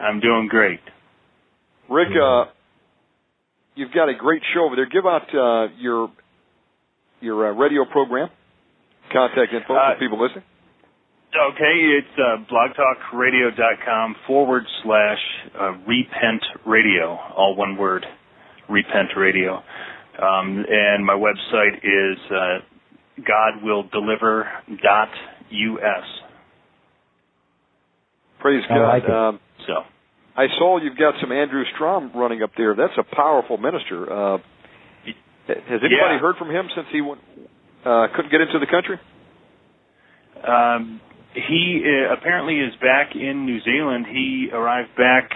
I'm 0.00 0.20
doing 0.20 0.48
great. 0.48 0.80
Rick, 1.90 2.08
uh, 2.14 2.44
you've 3.74 3.92
got 3.92 4.08
a 4.08 4.14
great 4.14 4.42
show 4.54 4.64
over 4.64 4.76
there. 4.76 4.86
Give 4.88 5.04
out 5.06 5.28
uh, 5.34 5.72
your 5.78 6.10
your 7.20 7.48
uh, 7.48 7.52
radio 7.54 7.84
program, 7.90 8.28
contact 9.12 9.52
info 9.52 9.74
Uh, 9.74 9.94
for 9.94 9.98
people 9.98 10.22
listening. 10.22 10.44
Okay, 11.36 11.98
it's 11.98 12.18
uh, 12.18 12.38
blogtalkradio.com 12.50 14.16
forward 14.26 14.64
slash 14.82 15.18
uh, 15.60 15.72
repent 15.86 16.42
radio, 16.66 17.18
all 17.36 17.54
one 17.54 17.76
word, 17.76 18.06
repent 18.68 19.10
radio. 19.16 19.56
Um, 20.20 20.64
and 20.68 21.04
my 21.04 21.12
website 21.12 21.76
is 21.84 22.18
uh, 22.30 22.58
godwilldeliver.us. 23.20 26.06
Praise 28.40 28.64
I 28.70 28.74
God. 28.74 28.88
like 28.88 29.04
it. 29.04 29.10
Um, 29.10 29.38
So, 29.66 29.82
I 30.34 30.46
saw 30.58 30.78
you've 30.78 30.96
got 30.96 31.14
some 31.20 31.30
Andrew 31.30 31.64
Strom 31.74 32.10
running 32.14 32.42
up 32.42 32.52
there. 32.56 32.74
That's 32.74 32.96
a 32.96 33.02
powerful 33.14 33.58
minister. 33.58 34.10
Uh, 34.10 34.38
has 35.46 35.56
anybody 35.68 35.88
Yeah. 35.90 36.18
heard 36.20 36.36
from 36.36 36.48
him 36.50 36.70
since 36.74 36.86
he 36.90 37.02
went, 37.02 37.20
uh, 37.84 38.06
couldn't 38.16 38.30
get 38.30 38.40
into 38.40 38.58
the 38.58 38.66
country? 38.66 38.98
um, 40.46 41.00
he 41.34 41.82
uh, 41.84 42.14
apparently 42.14 42.58
is 42.58 42.74
back 42.80 43.14
in 43.14 43.44
New 43.44 43.60
Zealand. 43.62 44.06
He 44.06 44.48
arrived 44.52 44.94
back, 44.96 45.30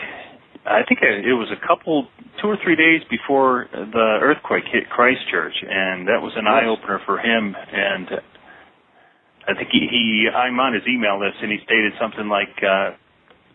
I 0.64 0.82
think 0.88 1.01
it 1.03 1.34
was 1.34 1.51
a 1.51 1.66
couple, 1.66 2.09
two 2.40 2.49
or 2.49 2.57
three 2.62 2.76
days 2.76 3.03
before 3.11 3.68
the 3.72 4.18
earthquake 4.22 4.64
hit 4.72 4.88
Christchurch, 4.90 5.55
and 5.62 6.09
that 6.09 6.22
was 6.22 6.32
an 6.36 6.47
eye 6.47 6.66
opener 6.66 7.01
for 7.05 7.18
him. 7.18 7.55
And 7.55 8.09
I 9.49 9.55
think 9.55 9.68
he, 9.70 9.86
he, 9.90 10.28
I'm 10.34 10.59
on 10.61 10.72
his 10.72 10.82
email 10.88 11.18
list, 11.18 11.38
and 11.43 11.51
he 11.51 11.59
stated 11.64 11.93
something 12.01 12.28
like, 12.28 12.55
uh, 12.62 12.95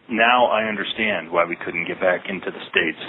"Now 0.09 0.47
I 0.47 0.65
understand 0.67 1.31
why 1.31 1.45
we 1.45 1.55
couldn't 1.55 1.87
get 1.87 1.99
back 1.99 2.27
into 2.29 2.51
the 2.51 2.59
states." 2.69 2.99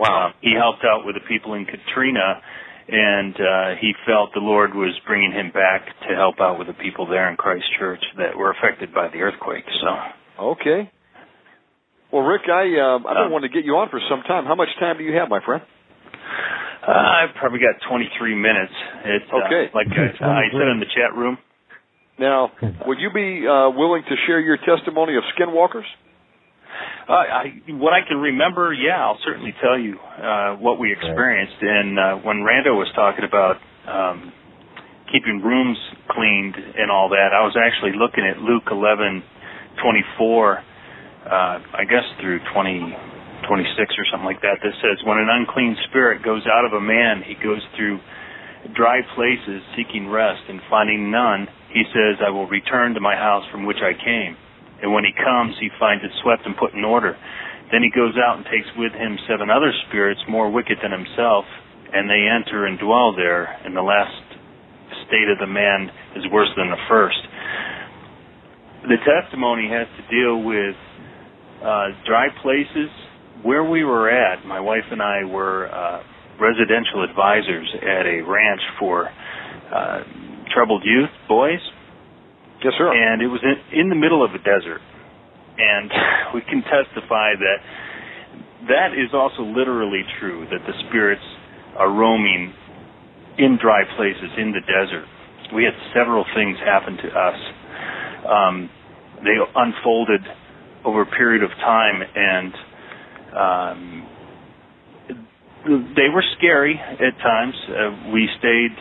Wow. 0.00 0.28
Um, 0.28 0.34
he 0.40 0.54
helped 0.56 0.84
out 0.84 1.04
with 1.04 1.14
the 1.14 1.24
people 1.28 1.54
in 1.54 1.66
Katrina, 1.66 2.40
and 2.88 3.34
uh, 3.34 3.74
he 3.80 3.92
felt 4.06 4.30
the 4.34 4.40
Lord 4.40 4.74
was 4.74 4.92
bringing 5.06 5.32
him 5.32 5.50
back 5.52 5.86
to 6.08 6.14
help 6.14 6.36
out 6.40 6.58
with 6.58 6.68
the 6.68 6.74
people 6.74 7.06
there 7.06 7.30
in 7.30 7.36
Christchurch 7.36 8.02
that 8.18 8.36
were 8.36 8.50
affected 8.50 8.92
by 8.94 9.08
the 9.08 9.18
earthquake. 9.18 9.64
So, 9.80 10.52
Okay. 10.52 10.90
Well, 12.12 12.22
Rick, 12.22 12.42
I 12.48 12.78
um, 12.78 13.06
I've 13.06 13.14
been 13.14 13.24
Um, 13.26 13.32
wanting 13.32 13.50
to 13.50 13.54
get 13.54 13.64
you 13.64 13.76
on 13.76 13.88
for 13.88 14.00
some 14.08 14.22
time. 14.22 14.44
How 14.46 14.54
much 14.54 14.68
time 14.78 14.98
do 14.98 15.04
you 15.04 15.16
have, 15.18 15.28
my 15.28 15.40
friend? 15.44 15.62
uh, 16.86 16.90
I've 16.92 17.34
probably 17.36 17.58
got 17.58 17.80
23 17.88 18.34
minutes. 18.34 18.72
It's 19.04 19.30
uh, 19.32 19.36
Okay. 19.46 19.70
like 19.74 19.88
I, 19.90 20.24
I 20.24 20.42
said 20.52 20.68
in 20.68 20.78
the 20.80 20.86
chat 20.94 21.14
room. 21.16 21.38
Now, 22.18 22.52
would 22.86 23.00
you 23.00 23.10
be 23.10 23.46
uh, 23.48 23.70
willing 23.70 24.02
to 24.08 24.16
share 24.26 24.38
your 24.38 24.58
testimony 24.58 25.16
of 25.16 25.24
skinwalkers? 25.34 25.86
Uh, 27.08 27.12
I, 27.12 27.44
what 27.76 27.92
I 27.92 28.00
can 28.06 28.16
remember, 28.18 28.72
yeah, 28.72 28.96
I'll 28.96 29.20
certainly 29.24 29.54
tell 29.60 29.78
you 29.78 29.98
uh, 29.98 30.56
what 30.56 30.78
we 30.78 30.92
experienced. 30.92 31.60
And 31.60 31.98
uh, 31.98 32.14
when 32.24 32.38
Rando 32.38 32.76
was 32.76 32.90
talking 32.94 33.24
about 33.24 33.56
um, 33.86 34.32
keeping 35.12 35.40
rooms 35.44 35.78
cleaned 36.10 36.56
and 36.56 36.90
all 36.90 37.10
that, 37.10 37.30
I 37.36 37.44
was 37.44 37.56
actually 37.60 37.92
looking 37.98 38.24
at 38.24 38.40
Luke 38.40 38.64
11, 38.70 39.22
24, 39.82 40.58
uh, 40.58 40.62
I 41.30 41.84
guess 41.84 42.04
through 42.20 42.40
20, 42.52 42.96
26 43.48 43.94
or 44.00 44.04
something 44.10 44.26
like 44.26 44.40
that. 44.40 44.64
That 44.64 44.74
says, 44.80 45.04
when 45.04 45.18
an 45.18 45.28
unclean 45.28 45.76
spirit 45.88 46.24
goes 46.24 46.42
out 46.48 46.64
of 46.64 46.72
a 46.72 46.80
man, 46.80 47.20
he 47.20 47.34
goes 47.36 47.60
through 47.76 48.00
dry 48.72 49.00
places 49.14 49.60
seeking 49.76 50.08
rest 50.08 50.40
and 50.48 50.60
finding 50.70 51.10
none, 51.10 51.46
he 51.68 51.84
says, 51.92 52.16
I 52.24 52.30
will 52.30 52.46
return 52.46 52.94
to 52.94 53.00
my 53.00 53.14
house 53.14 53.44
from 53.52 53.66
which 53.66 53.82
I 53.84 53.92
came. 53.92 54.36
And 54.82 54.92
when 54.92 55.04
he 55.04 55.12
comes, 55.12 55.54
he 55.60 55.68
finds 55.78 56.04
it 56.04 56.10
swept 56.22 56.46
and 56.46 56.56
put 56.56 56.74
in 56.74 56.84
order. 56.84 57.16
Then 57.72 57.82
he 57.82 57.90
goes 57.90 58.14
out 58.20 58.36
and 58.36 58.44
takes 58.46 58.68
with 58.76 58.92
him 58.92 59.18
seven 59.28 59.50
other 59.50 59.72
spirits 59.88 60.20
more 60.28 60.50
wicked 60.50 60.78
than 60.82 60.92
himself, 60.92 61.44
and 61.92 62.08
they 62.10 62.28
enter 62.28 62.66
and 62.66 62.78
dwell 62.78 63.14
there, 63.14 63.44
and 63.64 63.74
the 63.74 63.82
last 63.82 64.14
state 65.08 65.28
of 65.28 65.38
the 65.38 65.46
man 65.46 65.90
is 66.16 66.24
worse 66.30 66.50
than 66.56 66.70
the 66.70 66.82
first. 66.88 67.18
The 68.84 69.00
testimony 69.00 69.68
has 69.72 69.88
to 69.96 70.02
deal 70.12 70.42
with 70.42 70.76
uh, 71.62 71.88
dry 72.06 72.28
places. 72.42 72.90
Where 73.42 73.64
we 73.64 73.84
were 73.84 74.10
at, 74.10 74.44
my 74.44 74.60
wife 74.60 74.84
and 74.90 75.02
I 75.02 75.24
were 75.24 75.68
uh, 75.68 76.02
residential 76.40 77.04
advisors 77.04 77.68
at 77.82 78.06
a 78.06 78.22
ranch 78.22 78.60
for 78.78 79.08
uh, 79.74 80.02
troubled 80.54 80.82
youth 80.84 81.10
boys. 81.28 81.60
Yes, 82.64 82.72
sir. 82.78 82.88
And 82.88 83.20
it 83.20 83.28
was 83.28 83.44
in, 83.44 83.80
in 83.80 83.88
the 83.90 83.94
middle 83.94 84.24
of 84.24 84.32
a 84.32 84.38
desert. 84.38 84.80
And 85.58 85.90
we 86.34 86.40
can 86.40 86.64
testify 86.64 87.36
that 87.36 87.58
that 88.68 88.96
is 88.96 89.12
also 89.12 89.42
literally 89.42 90.02
true, 90.18 90.46
that 90.50 90.64
the 90.66 90.72
spirits 90.88 91.22
are 91.76 91.92
roaming 91.92 92.54
in 93.36 93.58
dry 93.60 93.84
places 93.96 94.30
in 94.38 94.52
the 94.52 94.60
desert. 94.64 95.04
We 95.54 95.64
had 95.64 95.74
several 95.92 96.24
things 96.34 96.56
happen 96.64 96.96
to 96.96 97.08
us. 97.12 97.38
Um, 98.24 98.70
they 99.22 99.36
unfolded 99.54 100.22
over 100.84 101.02
a 101.02 101.06
period 101.06 101.42
of 101.42 101.50
time, 101.60 102.02
and 102.16 102.54
um, 103.36 104.08
they 105.94 106.08
were 106.08 106.24
scary 106.38 106.80
at 106.80 107.18
times. 107.20 107.54
Uh, 107.68 108.10
we 108.12 108.28
stayed 108.38 108.72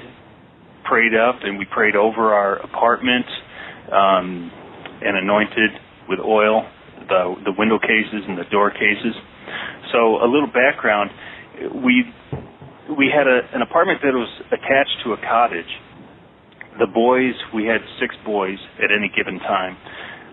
prayed 0.86 1.16
up, 1.16 1.36
and 1.44 1.58
we 1.58 1.66
prayed 1.66 1.96
over 1.96 2.34
our 2.34 2.58
apartment 2.58 3.26
um, 3.92 4.52
and 5.02 5.18
anointed 5.18 5.72
with 6.08 6.20
oil 6.20 6.68
the 7.08 7.36
the 7.46 7.54
window 7.58 7.80
cases 7.80 8.24
and 8.28 8.38
the 8.38 8.48
door 8.52 8.72
cases. 8.72 9.16
So 9.92 10.24
a 10.24 10.28
little 10.28 10.50
background: 10.52 11.12
we 11.84 12.06
we 12.98 13.12
had 13.12 13.28
a, 13.28 13.40
an 13.54 13.62
apartment 13.62 14.00
that 14.04 14.14
was 14.14 14.30
attached 14.52 14.98
to 15.06 15.14
a 15.14 15.18
cottage. 15.18 15.70
The 16.80 16.88
boys, 16.88 17.36
we 17.54 17.66
had 17.66 17.82
six 18.02 18.16
boys 18.26 18.58
at 18.82 18.90
any 18.90 19.12
given 19.14 19.38
time, 19.40 19.78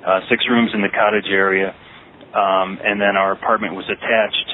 uh, 0.06 0.20
six 0.30 0.44
rooms 0.48 0.70
in 0.72 0.80
the 0.80 0.88
cottage 0.88 1.28
area, 1.28 1.74
um, 2.32 2.78
and 2.80 3.00
then 3.00 3.16
our 3.16 3.32
apartment 3.32 3.74
was 3.74 3.84
attached 3.84 4.48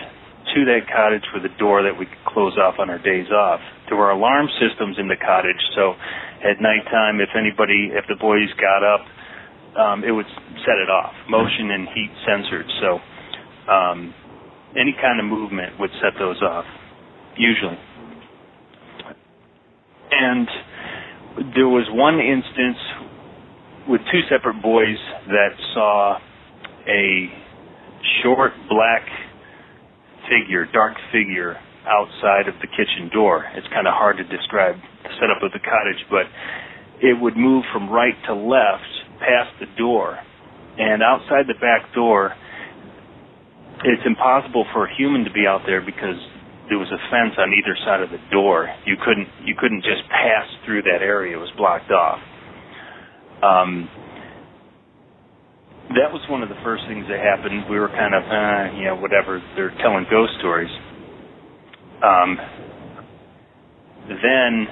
to 0.55 0.64
that 0.66 0.90
cottage 0.90 1.22
with 1.34 1.44
a 1.44 1.59
door 1.59 1.82
that 1.84 1.94
we 1.97 2.07
could 2.07 2.24
close 2.26 2.59
off 2.59 2.76
on 2.78 2.90
our 2.90 2.99
days 2.99 3.30
off. 3.30 3.61
There 3.89 3.97
were 3.97 4.11
alarm 4.11 4.49
systems 4.59 4.97
in 4.99 5.09
the 5.09 5.16
cottage, 5.16 5.61
so 5.74 5.95
at 6.43 6.61
nighttime, 6.61 7.20
if 7.20 7.30
anybody, 7.39 7.91
if 7.93 8.05
the 8.09 8.16
boys 8.20 8.51
got 8.61 8.82
up, 8.82 9.01
um, 9.78 10.05
it 10.05 10.11
would 10.11 10.26
set 10.64 10.78
it 10.82 10.91
off. 10.91 11.12
Motion 11.28 11.70
and 11.70 11.89
heat 11.95 12.11
censored, 12.26 12.66
so 12.80 12.99
um, 13.70 14.14
any 14.78 14.95
kind 15.01 15.20
of 15.20 15.26
movement 15.26 15.78
would 15.78 15.91
set 16.03 16.18
those 16.18 16.41
off, 16.43 16.64
usually. 17.37 17.78
And 20.11 20.49
there 21.55 21.68
was 21.68 21.87
one 21.93 22.18
instance 22.18 22.78
with 23.89 24.01
two 24.11 24.20
separate 24.30 24.61
boys 24.62 24.97
that 25.28 25.51
saw 25.74 26.18
a 26.89 27.28
short 28.22 28.53
black 28.68 29.03
figure, 30.28 30.66
dark 30.72 30.95
figure 31.12 31.57
outside 31.87 32.51
of 32.51 32.55
the 32.61 32.66
kitchen 32.66 33.11
door. 33.12 33.47
It's 33.55 33.66
kind 33.72 33.87
of 33.87 33.95
hard 33.95 34.18
to 34.18 34.26
describe 34.26 34.76
the 35.03 35.11
setup 35.22 35.43
of 35.43 35.53
the 35.53 35.62
cottage, 35.62 36.03
but 36.11 36.26
it 37.01 37.14
would 37.14 37.37
move 37.37 37.64
from 37.72 37.89
right 37.89 38.16
to 38.26 38.34
left 38.34 38.91
past 39.22 39.55
the 39.61 39.70
door. 39.78 40.18
And 40.78 41.03
outside 41.03 41.47
the 41.49 41.59
back 41.59 41.95
door, 41.95 42.34
it's 43.84 44.03
impossible 44.05 44.66
for 44.72 44.87
a 44.87 44.97
human 44.97 45.24
to 45.24 45.32
be 45.32 45.47
out 45.47 45.62
there 45.64 45.80
because 45.80 46.18
there 46.68 46.78
was 46.78 46.91
a 46.91 47.01
fence 47.09 47.39
on 47.39 47.55
either 47.55 47.76
side 47.87 48.03
of 48.03 48.11
the 48.11 48.20
door. 48.30 48.68
You 48.84 48.97
couldn't 48.99 49.28
you 49.47 49.55
couldn't 49.55 49.82
just 49.82 50.03
pass 50.11 50.47
through 50.64 50.82
that 50.82 51.01
area. 51.01 51.37
It 51.37 51.41
was 51.41 51.53
blocked 51.57 51.91
off. 51.91 52.18
Um, 53.43 53.89
that 55.95 56.11
was 56.11 56.24
one 56.28 56.43
of 56.43 56.49
the 56.49 56.59
first 56.64 56.82
things 56.89 57.07
that 57.07 57.20
happened. 57.22 57.70
We 57.70 57.78
were 57.78 57.89
kind 57.89 58.11
of, 58.11 58.24
uh, 58.26 58.74
you 58.74 58.91
know, 58.91 58.97
whatever. 58.99 59.39
They're 59.55 59.74
telling 59.78 60.05
ghost 60.11 60.34
stories. 60.41 60.72
Um, 62.03 62.38
then, 64.09 64.66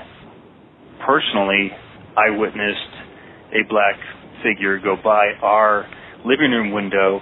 personally, 1.06 1.70
I 2.16 2.30
witnessed 2.36 2.94
a 3.52 3.62
black 3.68 3.96
figure 4.42 4.78
go 4.78 4.96
by 5.02 5.32
our 5.42 5.88
living 6.24 6.50
room 6.50 6.72
window. 6.72 7.20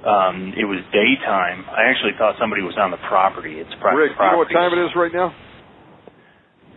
Um, 0.00 0.54
it 0.56 0.64
was 0.64 0.80
daytime. 0.92 1.64
I 1.68 1.90
actually 1.92 2.16
thought 2.16 2.36
somebody 2.40 2.62
was 2.62 2.76
on 2.78 2.90
the 2.90 3.00
property. 3.08 3.60
It's 3.60 3.70
private 3.80 3.98
Rick, 3.98 4.12
you 4.16 4.30
know 4.32 4.38
what 4.38 4.48
time 4.48 4.72
it 4.72 4.80
is 4.80 4.92
right 4.96 5.12
now? 5.12 5.34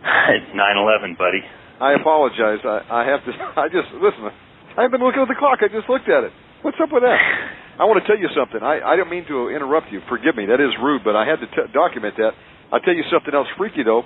it's 0.04 0.52
nine 0.54 0.76
eleven, 0.76 1.16
buddy. 1.16 1.40
I 1.80 1.94
apologize. 1.96 2.60
I, 2.64 2.84
I 2.90 3.02
have 3.08 3.24
to. 3.24 3.32
I 3.56 3.68
just 3.72 3.88
listen. 3.96 4.28
I 4.76 4.84
haven't 4.84 5.00
been 5.00 5.06
looking 5.06 5.22
at 5.22 5.28
the 5.28 5.38
clock. 5.38 5.64
I 5.64 5.68
just 5.72 5.88
looked 5.88 6.08
at 6.10 6.24
it. 6.24 6.32
What's 6.60 6.76
up 6.82 6.92
with 6.92 7.02
that? 7.02 7.16
I 7.80 7.84
want 7.90 7.98
to 7.98 8.06
tell 8.06 8.18
you 8.20 8.28
something. 8.36 8.62
I, 8.62 8.78
I 8.84 8.94
don't 8.94 9.10
mean 9.10 9.26
to 9.26 9.50
interrupt 9.50 9.90
you. 9.90 9.98
Forgive 10.08 10.36
me. 10.36 10.46
That 10.46 10.62
is 10.62 10.70
rude, 10.78 11.02
but 11.02 11.16
I 11.16 11.26
had 11.26 11.42
to 11.42 11.48
t- 11.50 11.72
document 11.74 12.14
that. 12.18 12.32
I'll 12.74 12.82
tell 12.82 12.98
you 12.98 13.06
something 13.06 13.30
else 13.30 13.46
freaky 13.54 13.86
though. 13.86 14.02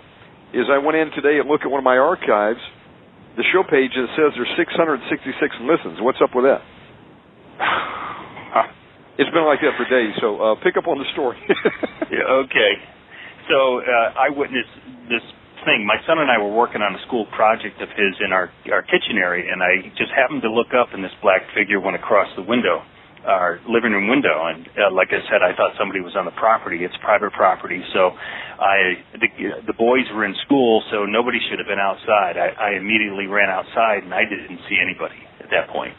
Is 0.52 0.68
I 0.68 0.76
went 0.76 1.00
in 1.00 1.08
today 1.16 1.40
and 1.40 1.48
looked 1.48 1.64
at 1.64 1.72
one 1.72 1.80
of 1.80 1.88
my 1.88 1.96
archives. 1.96 2.60
The 3.40 3.44
show 3.48 3.64
page 3.64 3.96
it 3.96 4.08
says 4.12 4.36
there's 4.36 4.52
666 4.60 5.08
listens. 5.64 6.04
What's 6.04 6.20
up 6.20 6.36
with 6.36 6.44
that? 6.44 6.60
it's 9.16 9.32
been 9.32 9.48
like 9.48 9.64
that 9.64 9.72
for 9.80 9.88
days. 9.88 10.12
So 10.20 10.36
uh, 10.36 10.54
pick 10.60 10.76
up 10.76 10.84
on 10.84 11.00
the 11.00 11.08
story. 11.16 11.40
yeah, 12.12 12.28
okay. 12.44 12.72
So 13.48 13.80
uh, 13.80 14.20
I 14.20 14.28
witnessed 14.36 14.76
this 15.08 15.24
thing. 15.64 15.88
My 15.88 15.96
son 16.04 16.20
and 16.20 16.28
I 16.28 16.36
were 16.36 16.52
working 16.52 16.84
on 16.84 16.92
a 16.92 17.00
school 17.08 17.24
project 17.32 17.80
of 17.80 17.88
his 17.88 18.12
in 18.20 18.36
our 18.36 18.52
our 18.68 18.84
kitchen 18.84 19.16
area, 19.16 19.48
and 19.48 19.64
I 19.64 19.88
just 19.96 20.12
happened 20.12 20.44
to 20.44 20.52
look 20.52 20.76
up, 20.76 20.92
and 20.92 21.00
this 21.00 21.14
black 21.24 21.40
figure 21.56 21.80
went 21.80 21.96
across 21.96 22.28
the 22.36 22.44
window, 22.44 22.84
our 23.28 23.60
living 23.68 23.92
room 23.92 24.08
window. 24.08 24.48
And 24.48 24.64
uh, 24.72 24.88
like 24.90 25.12
I 25.12 25.20
said, 25.28 25.44
I 25.44 25.52
thought 25.52 25.76
somebody 25.78 26.00
was 26.00 26.16
on 26.16 26.24
the 26.24 26.34
property. 26.40 26.82
It's 26.82 26.96
private 27.04 27.32
property, 27.36 27.84
so 27.92 28.16
I 28.16 29.04
the, 29.20 29.28
the 29.68 29.76
boys 29.76 30.08
were 30.16 30.24
in 30.24 30.34
school, 30.48 30.82
so 30.90 31.04
nobody 31.04 31.38
should 31.48 31.60
have 31.60 31.68
been 31.68 31.78
outside. 31.78 32.40
I, 32.40 32.56
I 32.56 32.70
immediately 32.80 33.28
ran 33.28 33.52
outside, 33.52 34.02
and 34.02 34.14
I 34.16 34.24
didn't 34.24 34.58
see 34.68 34.80
anybody 34.80 35.20
at 35.44 35.52
that 35.52 35.68
point. 35.68 35.94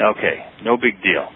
Okay, 0.00 0.44
no 0.64 0.76
big 0.76 1.00
deal. 1.02 1.32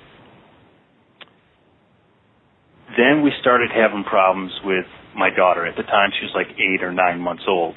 Then 2.96 3.22
we 3.22 3.32
started 3.40 3.70
having 3.74 4.04
problems 4.04 4.52
with 4.64 4.86
my 5.16 5.30
daughter. 5.30 5.66
At 5.66 5.76
the 5.76 5.82
time, 5.82 6.10
she 6.18 6.24
was 6.24 6.32
like 6.34 6.48
eight 6.56 6.82
or 6.82 6.92
nine 6.92 7.20
months 7.20 7.44
old. 7.48 7.74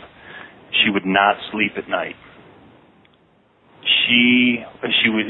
She 0.84 0.92
would 0.92 1.06
not 1.06 1.36
sleep 1.52 1.74
at 1.78 1.90
night. 1.90 2.16
She 3.82 4.60
she 5.04 5.10
would 5.10 5.26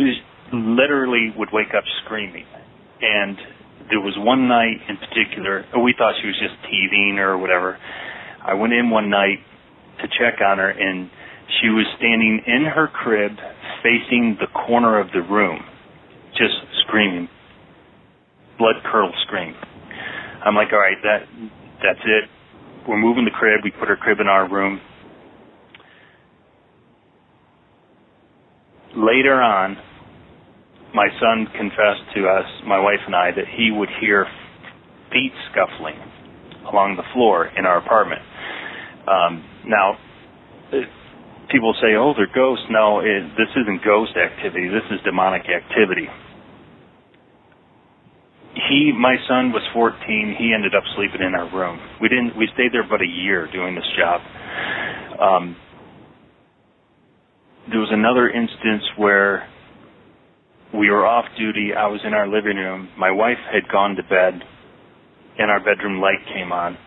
literally 0.54 1.34
would 1.38 1.50
wake 1.52 1.74
up 1.76 1.84
screaming, 2.04 2.46
and 3.02 3.38
there 3.90 4.02
was 4.02 4.14
one 4.18 4.48
night 4.48 4.78
in 4.88 4.98
particular. 4.98 5.66
Oh, 5.76 5.82
we 5.82 5.94
thought 5.98 6.14
she 6.22 6.28
was 6.28 6.38
just 6.40 6.56
teething 6.70 7.18
or 7.20 7.38
whatever. 7.38 7.78
I 8.46 8.54
went 8.54 8.74
in 8.74 8.90
one 8.90 9.10
night 9.10 9.40
to 10.02 10.08
check 10.08 10.42
on 10.42 10.58
her, 10.58 10.70
and 10.70 11.10
she 11.62 11.70
was 11.70 11.86
standing 11.98 12.42
in 12.46 12.66
her 12.66 12.88
crib, 12.88 13.32
facing 13.84 14.38
the 14.40 14.48
corner 14.48 15.00
of 15.00 15.08
the 15.12 15.22
room, 15.22 15.60
just 16.38 16.54
screaming, 16.86 17.28
blood 18.58 18.76
curdled 18.92 19.16
scream. 19.26 19.56
I'm 20.46 20.56
like, 20.56 20.70
all 20.72 20.80
right, 20.80 20.98
that 21.04 21.20
that's 21.84 22.06
it. 22.06 22.30
We're 22.88 22.98
moving 22.98 23.26
the 23.26 23.32
crib. 23.32 23.62
We 23.64 23.72
put 23.72 23.88
her 23.88 23.98
crib 23.98 24.20
in 24.20 24.28
our 24.28 24.50
room. 24.50 24.80
Later 28.96 29.42
on, 29.42 29.78
my 30.94 31.08
son 31.20 31.48
confessed 31.58 32.06
to 32.16 32.28
us, 32.28 32.46
my 32.66 32.80
wife 32.80 33.02
and 33.06 33.16
I, 33.16 33.32
that 33.32 33.46
he 33.56 33.72
would 33.72 33.90
hear 34.02 34.26
feet 35.12 35.34
scuffling 35.52 35.98
along 36.66 36.96
the 36.98 37.06
floor 37.14 37.48
in 37.58 37.66
our 37.66 37.78
apartment. 37.78 38.22
Um, 39.08 39.44
now, 39.66 39.98
people 41.50 41.74
say, 41.82 41.96
"Oh, 41.98 42.14
they're 42.16 42.32
ghosts." 42.34 42.66
No, 42.70 43.00
it, 43.00 43.34
this 43.38 43.50
isn't 43.56 43.84
ghost 43.84 44.14
activity. 44.18 44.68
This 44.70 44.86
is 44.92 45.02
demonic 45.04 45.50
activity 45.50 46.08
he 48.68 48.92
my 48.92 49.16
son 49.28 49.52
was 49.52 49.62
14 49.74 50.36
he 50.38 50.54
ended 50.54 50.74
up 50.76 50.84
sleeping 50.96 51.22
in 51.22 51.36
our 51.36 51.50
room 51.54 51.80
we 52.02 52.10
didn't 52.10 52.36
we 52.36 52.48
stayed 52.54 52.74
there 52.74 52.86
about 52.86 53.02
a 53.02 53.08
year 53.08 53.48
doing 53.52 53.76
this 53.76 53.88
job 53.98 54.22
um 55.20 55.56
there 57.70 57.80
was 57.80 57.90
another 57.92 58.30
instance 58.30 58.84
where 58.98 59.48
we 60.74 60.90
were 60.90 61.06
off 61.06 61.26
duty 61.38 61.72
i 61.78 61.88
was 61.88 62.00
in 62.06 62.14
our 62.14 62.28
living 62.28 62.58
room 62.58 62.90
my 62.98 63.12
wife 63.12 63.40
had 63.52 63.68
gone 63.72 63.96
to 63.96 64.04
bed 64.04 64.42
and 65.38 65.50
our 65.50 65.60
bedroom 65.60 66.00
light 66.00 66.20
came 66.34 66.52
on 66.52 66.78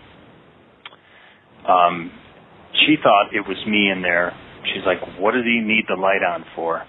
um 1.69 2.11
she 2.87 2.97
thought 3.03 3.35
it 3.35 3.47
was 3.47 3.59
me 3.67 3.91
in 3.91 4.03
there. 4.03 4.33
She's 4.73 4.85
like, 4.87 5.01
"What 5.19 5.35
does 5.35 5.45
he 5.45 5.61
need 5.61 5.85
the 5.89 5.97
light 5.97 6.23
on 6.23 6.45
for?" 6.55 6.83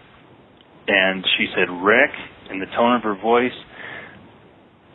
And 0.88 1.26
she 1.38 1.48
said, 1.56 1.70
"Rick," 1.70 2.12
in 2.50 2.60
the 2.60 2.68
tone 2.68 2.96
of 2.96 3.04
her 3.04 3.16
voice, 3.16 3.56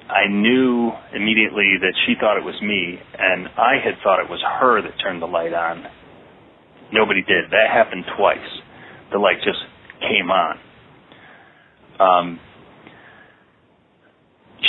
I 0.09 0.27
knew 0.29 0.93
immediately 1.13 1.77
that 1.81 1.95
she 2.07 2.15
thought 2.15 2.37
it 2.37 2.45
was 2.45 2.61
me, 2.63 2.99
and 3.19 3.49
I 3.57 3.79
had 3.79 3.99
thought 4.03 4.21
it 4.21 4.29
was 4.29 4.41
her 4.43 4.81
that 4.81 4.99
turned 4.99 5.21
the 5.21 5.29
light 5.29 5.53
on. 5.53 5.87
Nobody 6.93 7.23
did. 7.23 7.51
That 7.51 7.71
happened 7.71 8.05
twice. 8.17 8.63
The 9.13 9.19
light 9.19 9.43
just 9.43 9.61
came 10.01 10.31
on. 10.31 10.59
Um, 11.99 12.41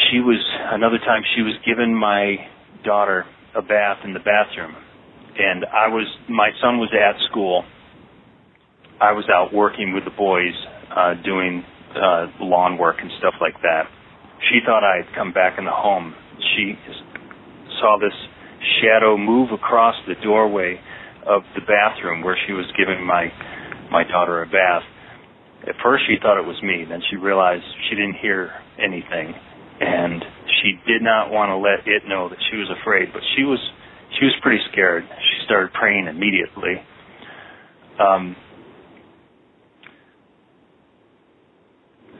she 0.10 0.19
was 0.19 0.43
another 0.72 0.97
time 0.99 1.23
she 1.35 1.41
was 1.41 1.53
giving 1.65 1.93
my 1.93 2.35
daughter 2.84 3.26
a 3.56 3.61
bath 3.61 3.99
in 4.03 4.14
the 4.14 4.19
bathroom, 4.19 4.76
and 5.38 5.65
I 5.65 5.88
was 5.88 6.07
my 6.30 6.49
son 6.61 6.77
was 6.80 6.89
at 6.93 7.19
school. 7.30 7.64
I 9.01 9.14
was 9.14 9.26
out 9.34 9.53
working 9.53 9.93
with 9.93 10.03
the 10.03 10.11
boys, 10.11 10.53
uh, 10.95 11.14
doing 11.23 11.64
uh, 11.95 12.27
lawn 12.41 12.77
work 12.77 12.97
and 12.99 13.10
stuff 13.19 13.35
like 13.39 13.56
that 13.61 13.84
she 14.47 14.60
thought 14.65 14.84
I 14.84 15.03
had 15.03 15.15
come 15.15 15.34
back 15.34 15.60
in 15.60 15.65
the 15.65 15.76
home. 15.76 16.15
She 16.56 16.76
saw 17.80 17.97
this 17.99 18.15
shadow 18.81 19.18
move 19.18 19.51
across 19.51 19.95
the 20.07 20.15
doorway 20.23 20.80
of 21.27 21.43
the 21.56 21.61
bathroom 21.61 22.23
where 22.23 22.38
she 22.47 22.53
was 22.53 22.65
giving 22.77 23.06
my 23.06 23.31
my 23.91 24.03
daughter 24.03 24.43
a 24.43 24.45
bath. 24.45 24.84
At 25.68 25.76
first 25.84 26.03
she 26.07 26.15
thought 26.22 26.38
it 26.38 26.45
was 26.45 26.61
me, 26.64 26.86
then 26.88 27.02
she 27.10 27.18
realized 27.18 27.64
she 27.90 27.95
didn't 27.95 28.15
hear 28.22 28.52
anything 28.77 29.34
and 29.81 30.23
she 30.61 30.73
did 30.88 31.02
not 31.02 31.31
want 31.31 31.49
to 31.49 31.57
let 31.57 31.88
it 31.88 32.03
know 32.07 32.27
that 32.30 32.38
she 32.52 32.57
was 32.57 32.69
afraid, 32.81 33.10
but 33.14 33.22
she 33.36 33.44
was 33.44 33.60
she 34.19 34.26
was 34.26 34.36
pretty 34.41 34.61
scared. 34.72 35.03
She 35.03 35.45
started 35.45 35.72
praying 35.73 36.07
immediately. 36.07 36.81
Um, 37.99 38.36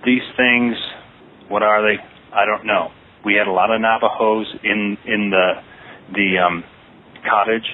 these 0.06 0.24
things 0.38 0.76
what 1.49 1.64
are 1.64 1.82
they? 1.82 1.99
I 2.34 2.45
don't 2.45 2.66
know. 2.66 2.90
We 3.26 3.34
had 3.34 3.48
a 3.48 3.52
lot 3.52 3.72
of 3.72 3.82
Navajos 3.82 4.48
in 4.64 4.98
in 5.06 5.30
the 5.30 5.52
the 6.14 6.38
um, 6.45 6.64
cottage 7.30 7.66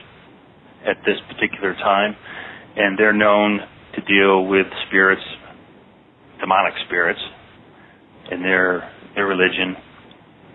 at 0.85 0.97
this 1.05 1.17
particular 1.29 1.73
time, 1.75 2.15
and 2.75 2.97
they're 2.97 3.13
known 3.13 3.59
to 3.95 4.01
deal 4.01 4.45
with 4.45 4.65
spirits, 4.87 5.21
demonic 6.39 6.73
spirits, 6.87 7.19
in 8.31 8.41
their 8.41 8.91
their 9.15 9.25
religion. 9.25 9.75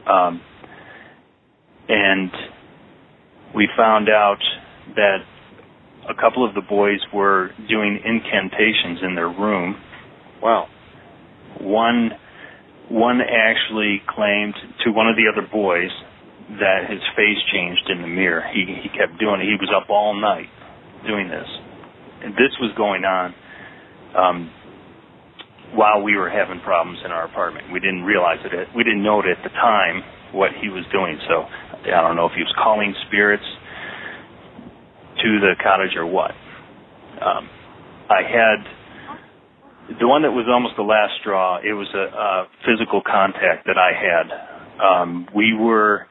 Um, 0.07 0.40
and 1.89 2.31
we 3.55 3.69
found 3.77 4.09
out 4.09 4.39
that 4.94 5.19
a 6.09 6.15
couple 6.15 6.47
of 6.47 6.55
the 6.55 6.62
boys 6.62 7.01
were 7.12 7.51
doing 7.69 8.01
incantations 8.05 9.01
in 9.02 9.15
their 9.15 9.28
room. 9.28 9.81
Wow. 10.43 10.69
One 11.61 12.11
one 12.89 13.20
actually 13.20 14.02
claimed 14.09 14.55
to 14.85 14.90
one 14.90 15.09
of 15.09 15.16
the 15.16 15.31
other 15.31 15.47
boys 15.47 15.90
that 16.59 16.90
his 16.90 17.01
face 17.15 17.39
changed 17.52 17.89
in 17.90 18.02
the 18.02 18.09
mirror. 18.09 18.43
He 18.52 18.66
he 18.82 18.89
kept 18.89 19.19
doing 19.20 19.40
it. 19.40 19.44
He 19.44 19.57
was 19.61 19.70
up 19.74 19.90
all 19.90 20.19
night 20.20 20.48
doing 21.07 21.28
this, 21.28 21.47
and 22.24 22.35
this 22.35 22.52
was 22.61 22.73
going 22.77 23.05
on 23.05 23.35
um, 24.16 24.51
while 25.75 26.03
we 26.03 26.17
were 26.17 26.31
having 26.31 26.61
problems 26.61 26.99
in 27.05 27.11
our 27.11 27.25
apartment. 27.25 27.73
We 27.73 27.81
didn't 27.81 28.03
realize 28.03 28.39
it. 28.45 28.69
We 28.75 28.85
didn't 28.85 29.03
know 29.03 29.21
it 29.21 29.27
at 29.27 29.43
the 29.43 29.51
time 29.51 30.03
what 30.33 30.51
he 30.61 30.69
was 30.69 30.85
doing. 30.93 31.19
So 31.29 31.47
I 31.91 32.03
don't 32.03 32.17
know 32.17 32.27
if 32.27 32.33
he 32.33 32.43
was 32.43 32.55
calling 32.59 32.95
spirits 33.07 33.45
to 35.23 35.41
the 35.41 35.55
cottage 35.63 35.97
or 35.97 36.07
what. 36.07 36.33
Um, 37.21 37.49
I 38.09 38.23
had 38.23 38.67
the 39.99 40.07
one 40.07 40.23
that 40.23 40.31
was 40.31 40.47
almost 40.49 40.77
the 40.77 40.87
last 40.87 41.19
straw, 41.21 41.59
it 41.59 41.75
was 41.75 41.89
a, 41.95 42.07
a 42.15 42.49
physical 42.65 43.03
contact 43.03 43.67
that 43.67 43.79
I 43.79 43.91
had. 43.91 44.27
Um, 44.79 45.29
we 45.35 45.53
were 45.53 46.07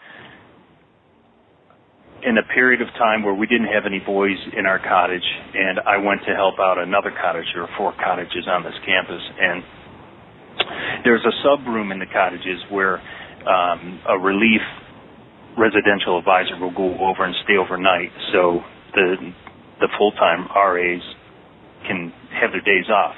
in 2.23 2.37
a 2.37 2.43
period 2.53 2.81
of 2.81 2.87
time 2.97 3.23
where 3.23 3.33
we 3.33 3.47
didn't 3.47 3.67
have 3.67 3.85
any 3.85 3.99
boys 3.99 4.37
in 4.57 4.65
our 4.65 4.79
cottage, 4.79 5.25
and 5.53 5.79
I 5.79 5.97
went 5.97 6.21
to 6.27 6.35
help 6.35 6.59
out 6.59 6.77
another 6.77 7.11
cottage. 7.11 7.45
There 7.53 7.63
were 7.63 7.75
four 7.77 7.93
cottages 7.95 8.47
on 8.47 8.63
this 8.63 8.75
campus, 8.85 9.21
and 9.39 9.63
there's 11.03 11.23
a 11.25 11.33
sub 11.43 11.65
room 11.67 11.91
in 11.91 11.99
the 11.99 12.09
cottages 12.11 12.59
where 12.69 12.99
um, 13.47 14.01
a 14.07 14.17
relief 14.19 14.61
residential 15.57 16.19
advisor 16.19 16.59
will 16.59 16.75
go 16.75 16.95
over 16.99 17.23
and 17.23 17.35
stay 17.43 17.57
overnight, 17.57 18.11
so 18.31 18.61
the 18.93 19.33
the 19.79 19.87
full 19.97 20.11
time 20.11 20.47
RAs 20.55 21.01
can 21.87 22.11
have 22.35 22.51
their 22.51 22.61
days 22.61 22.89
off. 22.89 23.15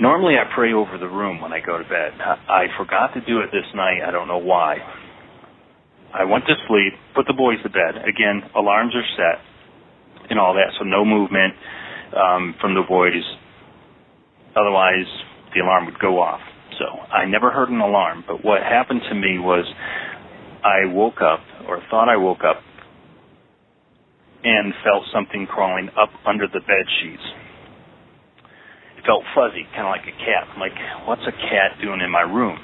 Normally, 0.00 0.34
I 0.34 0.44
pray 0.54 0.72
over 0.72 0.98
the 0.98 1.08
room 1.08 1.40
when 1.40 1.52
I 1.52 1.60
go 1.60 1.78
to 1.78 1.84
bed. 1.84 2.12
I 2.20 2.66
forgot 2.76 3.14
to 3.14 3.20
do 3.20 3.40
it 3.40 3.50
this 3.52 3.64
night. 3.74 4.02
I 4.06 4.10
don't 4.10 4.28
know 4.28 4.38
why. 4.38 4.76
I 6.14 6.24
went 6.24 6.46
to 6.46 6.54
sleep, 6.68 6.94
put 7.14 7.26
the 7.26 7.34
boys 7.34 7.58
to 7.64 7.68
bed. 7.68 7.96
Again, 8.06 8.42
alarms 8.54 8.94
are 8.94 9.08
set 9.16 10.30
and 10.30 10.38
all 10.38 10.54
that, 10.54 10.72
so 10.78 10.84
no 10.84 11.04
movement 11.04 11.54
um, 12.16 12.54
from 12.60 12.74
the 12.74 12.82
boys. 12.88 13.22
Otherwise, 14.56 15.06
the 15.54 15.60
alarm 15.60 15.86
would 15.86 15.98
go 15.98 16.20
off. 16.20 16.40
So 16.78 16.84
I 16.84 17.26
never 17.26 17.50
heard 17.50 17.68
an 17.68 17.80
alarm. 17.80 18.24
But 18.26 18.44
what 18.44 18.62
happened 18.62 19.02
to 19.08 19.14
me 19.14 19.38
was 19.38 19.64
I 20.62 20.86
woke 20.86 21.20
up, 21.20 21.40
or 21.68 21.82
thought 21.90 22.08
I 22.08 22.16
woke 22.16 22.44
up, 22.44 22.62
and 24.44 24.72
felt 24.84 25.04
something 25.12 25.46
crawling 25.46 25.88
up 25.98 26.10
under 26.26 26.46
the 26.46 26.60
bed 26.60 26.86
sheets 27.00 27.22
It 28.98 29.04
felt 29.06 29.24
fuzzy, 29.34 29.64
kind 29.74 29.88
of 29.88 29.92
like 29.92 30.06
a 30.06 30.16
cat. 30.18 30.46
I'm 30.52 30.60
like, 30.60 30.76
what's 31.06 31.22
a 31.26 31.32
cat 31.32 31.80
doing 31.82 32.00
in 32.00 32.10
my 32.10 32.22
room? 32.22 32.58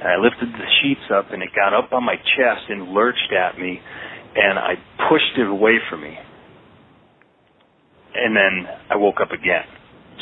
And 0.00 0.08
I 0.08 0.16
lifted 0.16 0.52
the 0.52 0.68
sheets 0.82 1.08
up, 1.12 1.32
and 1.32 1.42
it 1.42 1.50
got 1.54 1.72
up 1.72 1.92
on 1.92 2.04
my 2.04 2.16
chest 2.16 2.68
and 2.68 2.92
lurched 2.92 3.32
at 3.32 3.58
me, 3.58 3.80
and 4.36 4.58
I 4.58 4.74
pushed 5.08 5.38
it 5.38 5.48
away 5.48 5.78
from 5.88 6.02
me. 6.02 6.16
And 8.14 8.36
then 8.36 8.68
I 8.90 8.96
woke 8.96 9.20
up 9.20 9.30
again. 9.32 9.64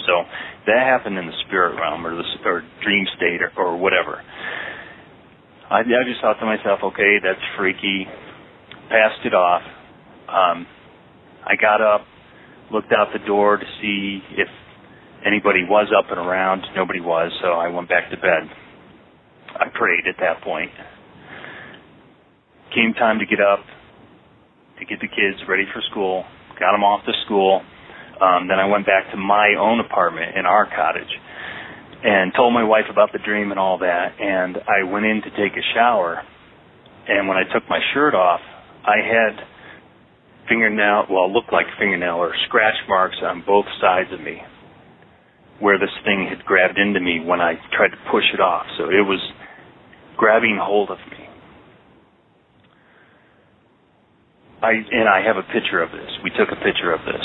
So 0.06 0.22
that 0.66 0.78
happened 0.78 1.18
in 1.18 1.26
the 1.26 1.38
spirit 1.46 1.78
realm 1.80 2.06
or 2.06 2.14
the 2.14 2.24
or 2.44 2.62
dream 2.82 3.06
state 3.16 3.40
or, 3.42 3.52
or 3.56 3.76
whatever. 3.76 4.22
I, 5.70 5.80
I 5.80 6.05
just 6.06 6.20
thought 6.20 6.38
to 6.40 6.46
myself, 6.46 6.80
okay, 6.84 7.18
that's 7.22 7.40
freaky. 7.56 8.06
Passed 8.90 9.24
it 9.24 9.34
off. 9.34 9.62
Um, 10.28 10.66
I 11.46 11.56
got 11.60 11.80
up, 11.80 12.02
looked 12.70 12.92
out 12.92 13.09
the 13.12 13.24
door 13.26 13.56
to 13.56 13.64
see 13.80 14.20
if 14.36 14.48
anybody 15.24 15.64
was 15.68 15.88
up 15.96 16.10
and 16.10 16.18
around. 16.18 16.62
Nobody 16.76 17.01
was, 17.01 17.32
so 17.42 17.48
I 17.52 17.68
went 17.68 17.88
back 17.88 18.10
to 18.10 18.16
bed. 18.16 18.51
I 19.56 19.68
prayed 19.72 20.06
at 20.09 20.16
that 20.20 20.43
point. 20.43 20.70
Came 22.74 22.93
time 22.94 23.18
to 23.18 23.26
get 23.26 23.40
up 23.40 23.60
to 24.78 24.85
get 24.85 25.01
the 25.01 25.09
kids 25.09 25.39
ready 25.48 25.64
for 25.72 25.81
school. 25.90 26.24
Got 26.59 26.72
them 26.72 26.82
off 26.82 27.05
to 27.06 27.12
school. 27.24 27.62
Um, 28.20 28.48
then 28.48 28.59
I 28.59 28.66
went 28.66 28.86
back 28.86 29.10
to 29.12 29.16
my 29.16 29.55
own 29.59 29.81
apartment 29.81 30.36
in 30.36 30.47
our 30.47 30.66
cottage 30.66 31.10
and 32.02 32.32
told 32.35 32.52
my 32.52 32.64
wife 32.64 32.86
about 32.90 33.12
the 33.12 33.18
dream 33.18 33.51
and 33.51 33.59
all 33.59 33.78
that. 33.78 34.20
And 34.20 34.59
I 34.66 34.85
went 34.85 35.06
in 35.06 35.22
to 35.22 35.31
take 35.31 35.56
a 35.56 35.64
shower. 35.74 36.22
And 37.09 37.28
when 37.28 37.36
I 37.36 37.44
took 37.52 37.68
my 37.68 37.81
shirt 37.93 38.14
off, 38.14 38.40
I 38.85 38.98
had 38.98 39.47
fingernail, 40.48 41.06
well, 41.10 41.32
looked 41.32 41.52
like 41.52 41.66
fingernail 41.78 42.16
or 42.16 42.35
scratch 42.47 42.76
marks 42.89 43.16
on 43.22 43.43
both 43.47 43.66
sides 43.81 44.12
of 44.12 44.20
me 44.20 44.40
where 45.60 45.78
this 45.78 45.93
thing 46.05 46.26
had 46.28 46.44
grabbed 46.44 46.78
into 46.78 47.01
me 47.01 47.20
when 47.24 47.40
I 47.40 47.55
tried 47.72 47.89
to 47.89 48.01
push 48.10 48.24
it 48.35 48.40
off. 48.40 48.66
So 48.76 48.85
it 48.85 49.06
was 49.06 49.20
grabbing 50.16 50.58
hold 50.60 50.90
of 50.90 50.98
me. 51.10 51.28
I 54.62 54.72
and 54.72 55.08
I 55.08 55.20
have 55.26 55.36
a 55.36 55.42
picture 55.52 55.82
of 55.82 55.90
this. 55.92 56.10
We 56.22 56.30
took 56.30 56.48
a 56.50 56.56
picture 56.56 56.92
of 56.92 57.00
this 57.04 57.24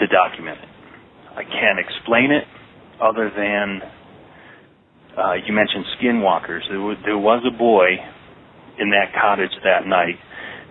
to 0.00 0.06
document 0.08 0.58
it. 0.62 0.68
I 1.36 1.44
can't 1.44 1.78
explain 1.78 2.32
it 2.32 2.44
other 3.00 3.30
than 3.34 3.80
uh, 5.16 5.34
you 5.46 5.52
mentioned 5.52 5.84
skinwalkers. 6.00 6.68
There 6.68 6.80
was, 6.80 6.96
there 7.04 7.18
was 7.18 7.42
a 7.46 7.56
boy 7.56 7.96
in 8.78 8.90
that 8.90 9.12
cottage 9.20 9.52
that 9.64 9.86
night 9.86 10.16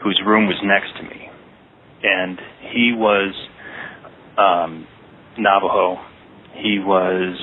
whose 0.04 0.22
room 0.26 0.48
was 0.48 0.58
next 0.64 0.98
to 0.98 1.04
me, 1.04 1.30
and 2.04 2.40
he 2.74 2.94
was 2.96 3.34
um, 4.38 4.88
Navajo 5.38 6.00
he 6.62 6.80
was, 6.80 7.34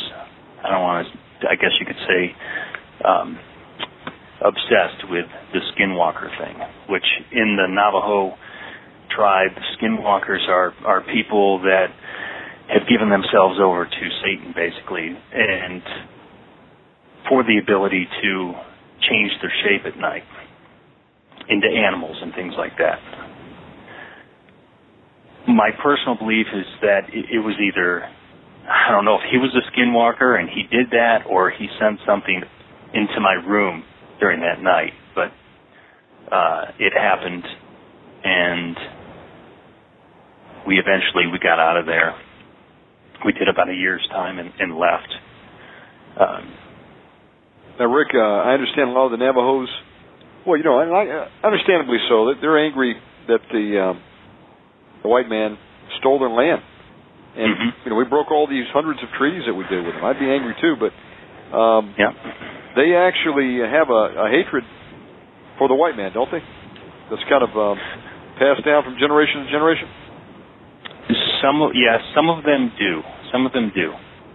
I 0.62 0.70
don't 0.70 0.82
want 0.82 1.08
to, 1.42 1.48
I 1.48 1.54
guess 1.56 1.72
you 1.80 1.86
could 1.86 2.00
say, 2.06 2.34
um, 3.04 3.38
obsessed 4.44 5.10
with 5.10 5.26
the 5.52 5.60
skinwalker 5.74 6.28
thing, 6.38 6.56
which 6.88 7.06
in 7.32 7.56
the 7.56 7.66
Navajo 7.68 8.36
tribe, 9.14 9.50
skinwalkers 9.80 10.46
are, 10.48 10.72
are 10.84 11.02
people 11.12 11.60
that 11.60 11.86
have 12.68 12.86
given 12.88 13.08
themselves 13.10 13.58
over 13.60 13.84
to 13.84 14.04
Satan, 14.22 14.52
basically, 14.54 15.16
and 15.32 15.82
for 17.28 17.42
the 17.42 17.58
ability 17.62 18.06
to 18.22 18.52
change 19.08 19.32
their 19.40 19.52
shape 19.64 19.86
at 19.86 19.98
night 19.98 20.24
into 21.48 21.66
animals 21.66 22.16
and 22.20 22.34
things 22.34 22.54
like 22.58 22.76
that. 22.78 22.98
my 25.48 25.70
personal 25.82 26.14
belief 26.14 26.46
is 26.52 26.66
that 26.82 27.08
it, 27.08 27.24
it 27.32 27.40
was 27.40 27.56
either 27.56 28.04
I 28.68 28.92
don't 28.92 29.06
know 29.06 29.16
if 29.16 29.24
he 29.32 29.38
was 29.38 29.48
a 29.56 29.64
skinwalker 29.72 30.38
and 30.38 30.48
he 30.48 30.64
did 30.68 30.90
that, 30.90 31.24
or 31.28 31.50
he 31.50 31.68
sent 31.80 32.00
something 32.04 32.42
into 32.94 33.20
my 33.20 33.34
room 33.46 33.84
during 34.20 34.40
that 34.40 34.62
night. 34.62 34.92
But 35.14 35.32
uh, 36.34 36.64
it 36.78 36.92
happened, 36.92 37.44
and 38.24 38.76
we 40.66 40.78
eventually 40.78 41.26
we 41.32 41.38
got 41.38 41.58
out 41.58 41.76
of 41.76 41.86
there. 41.86 42.14
We 43.24 43.32
did 43.32 43.48
about 43.48 43.68
a 43.68 43.74
year's 43.74 44.06
time 44.10 44.38
and, 44.38 44.52
and 44.58 44.78
left. 44.78 45.08
Um, 46.20 46.54
now, 47.78 47.86
Rick, 47.86 48.08
uh, 48.14 48.18
I 48.18 48.52
understand 48.54 48.90
a 48.90 48.92
lot 48.92 49.06
of 49.06 49.12
the 49.12 49.22
Navajos. 49.22 49.68
Well, 50.46 50.56
you 50.56 50.64
know, 50.64 50.80
and 50.80 50.90
I, 50.92 51.06
uh, 51.06 51.28
understandably 51.46 51.98
so. 52.08 52.26
That 52.26 52.36
they're 52.40 52.58
angry 52.58 52.94
that 53.28 53.40
the 53.52 53.90
um, 53.90 54.02
the 55.02 55.08
white 55.08 55.28
man 55.28 55.58
stole 56.00 56.18
their 56.18 56.30
land, 56.30 56.62
and 57.36 57.54
Mhm. 57.56 57.70
you 57.84 57.90
know 57.90 57.96
we 57.96 58.04
broke 58.04 58.30
all 58.30 58.46
these 58.46 58.66
hundreds 58.72 59.02
of 59.02 59.10
treaties 59.18 59.44
that 59.46 59.54
we 59.54 59.64
did 59.68 59.84
with 59.84 59.94
them. 59.94 60.04
I'd 60.04 60.18
be 60.18 60.30
angry 60.30 60.54
too, 60.60 60.76
but 60.78 60.92
um, 61.52 61.94
yeah. 61.98 62.12
they 62.76 62.94
actually 62.94 63.58
have 63.60 63.88
a, 63.90 64.26
a 64.26 64.30
hatred 64.30 64.64
for 65.58 65.68
the 65.68 65.74
white 65.74 65.96
man, 65.96 66.12
don't 66.12 66.30
they? 66.30 66.42
That's 67.10 67.22
kind 67.28 67.42
of 67.42 67.50
um, 67.56 67.78
passed 68.38 68.64
down 68.64 68.84
from 68.84 68.96
generation 68.98 69.44
to 69.44 69.50
generation. 69.50 69.88
Some, 71.42 71.72
yeah, 71.74 71.98
some 72.14 72.28
of 72.28 72.44
them 72.44 72.72
do. 72.78 73.00
Some 73.32 73.46
of 73.46 73.52
them 73.52 73.72
do. 73.74 73.92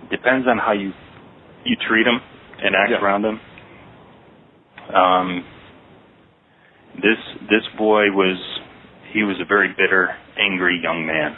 Depends 0.10 0.48
on 0.48 0.58
how 0.58 0.72
you 0.74 0.92
you 1.66 1.76
treat 1.88 2.04
them 2.04 2.20
and 2.62 2.76
act 2.76 2.92
Yeah. 2.92 3.02
around 3.02 3.22
them. 3.22 3.40
Um, 4.94 5.46
this 6.96 7.18
this 7.50 7.64
boy 7.78 8.12
was 8.12 8.38
he 9.14 9.24
was 9.24 9.38
a 9.42 9.46
very 9.46 9.70
bitter, 9.70 10.10
angry 10.38 10.80
young 10.84 11.06
man. 11.06 11.36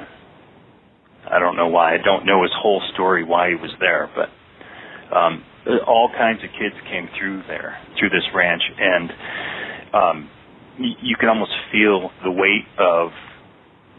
I 1.31 1.39
don't 1.39 1.55
know 1.55 1.67
why. 1.67 1.93
I 1.95 1.97
don't 2.03 2.25
know 2.25 2.43
his 2.43 2.51
whole 2.61 2.81
story 2.93 3.23
why 3.23 3.49
he 3.49 3.55
was 3.55 3.71
there, 3.79 4.09
but 4.15 4.29
um, 5.15 5.43
all 5.87 6.09
kinds 6.09 6.43
of 6.43 6.49
kids 6.59 6.75
came 6.89 7.09
through 7.17 7.43
there 7.47 7.77
through 7.99 8.09
this 8.09 8.25
ranch, 8.33 8.61
and 8.77 9.09
um, 9.93 10.29
you 10.77 11.15
can 11.19 11.29
almost 11.29 11.53
feel 11.71 12.11
the 12.23 12.31
weight 12.31 12.67
of 12.77 13.09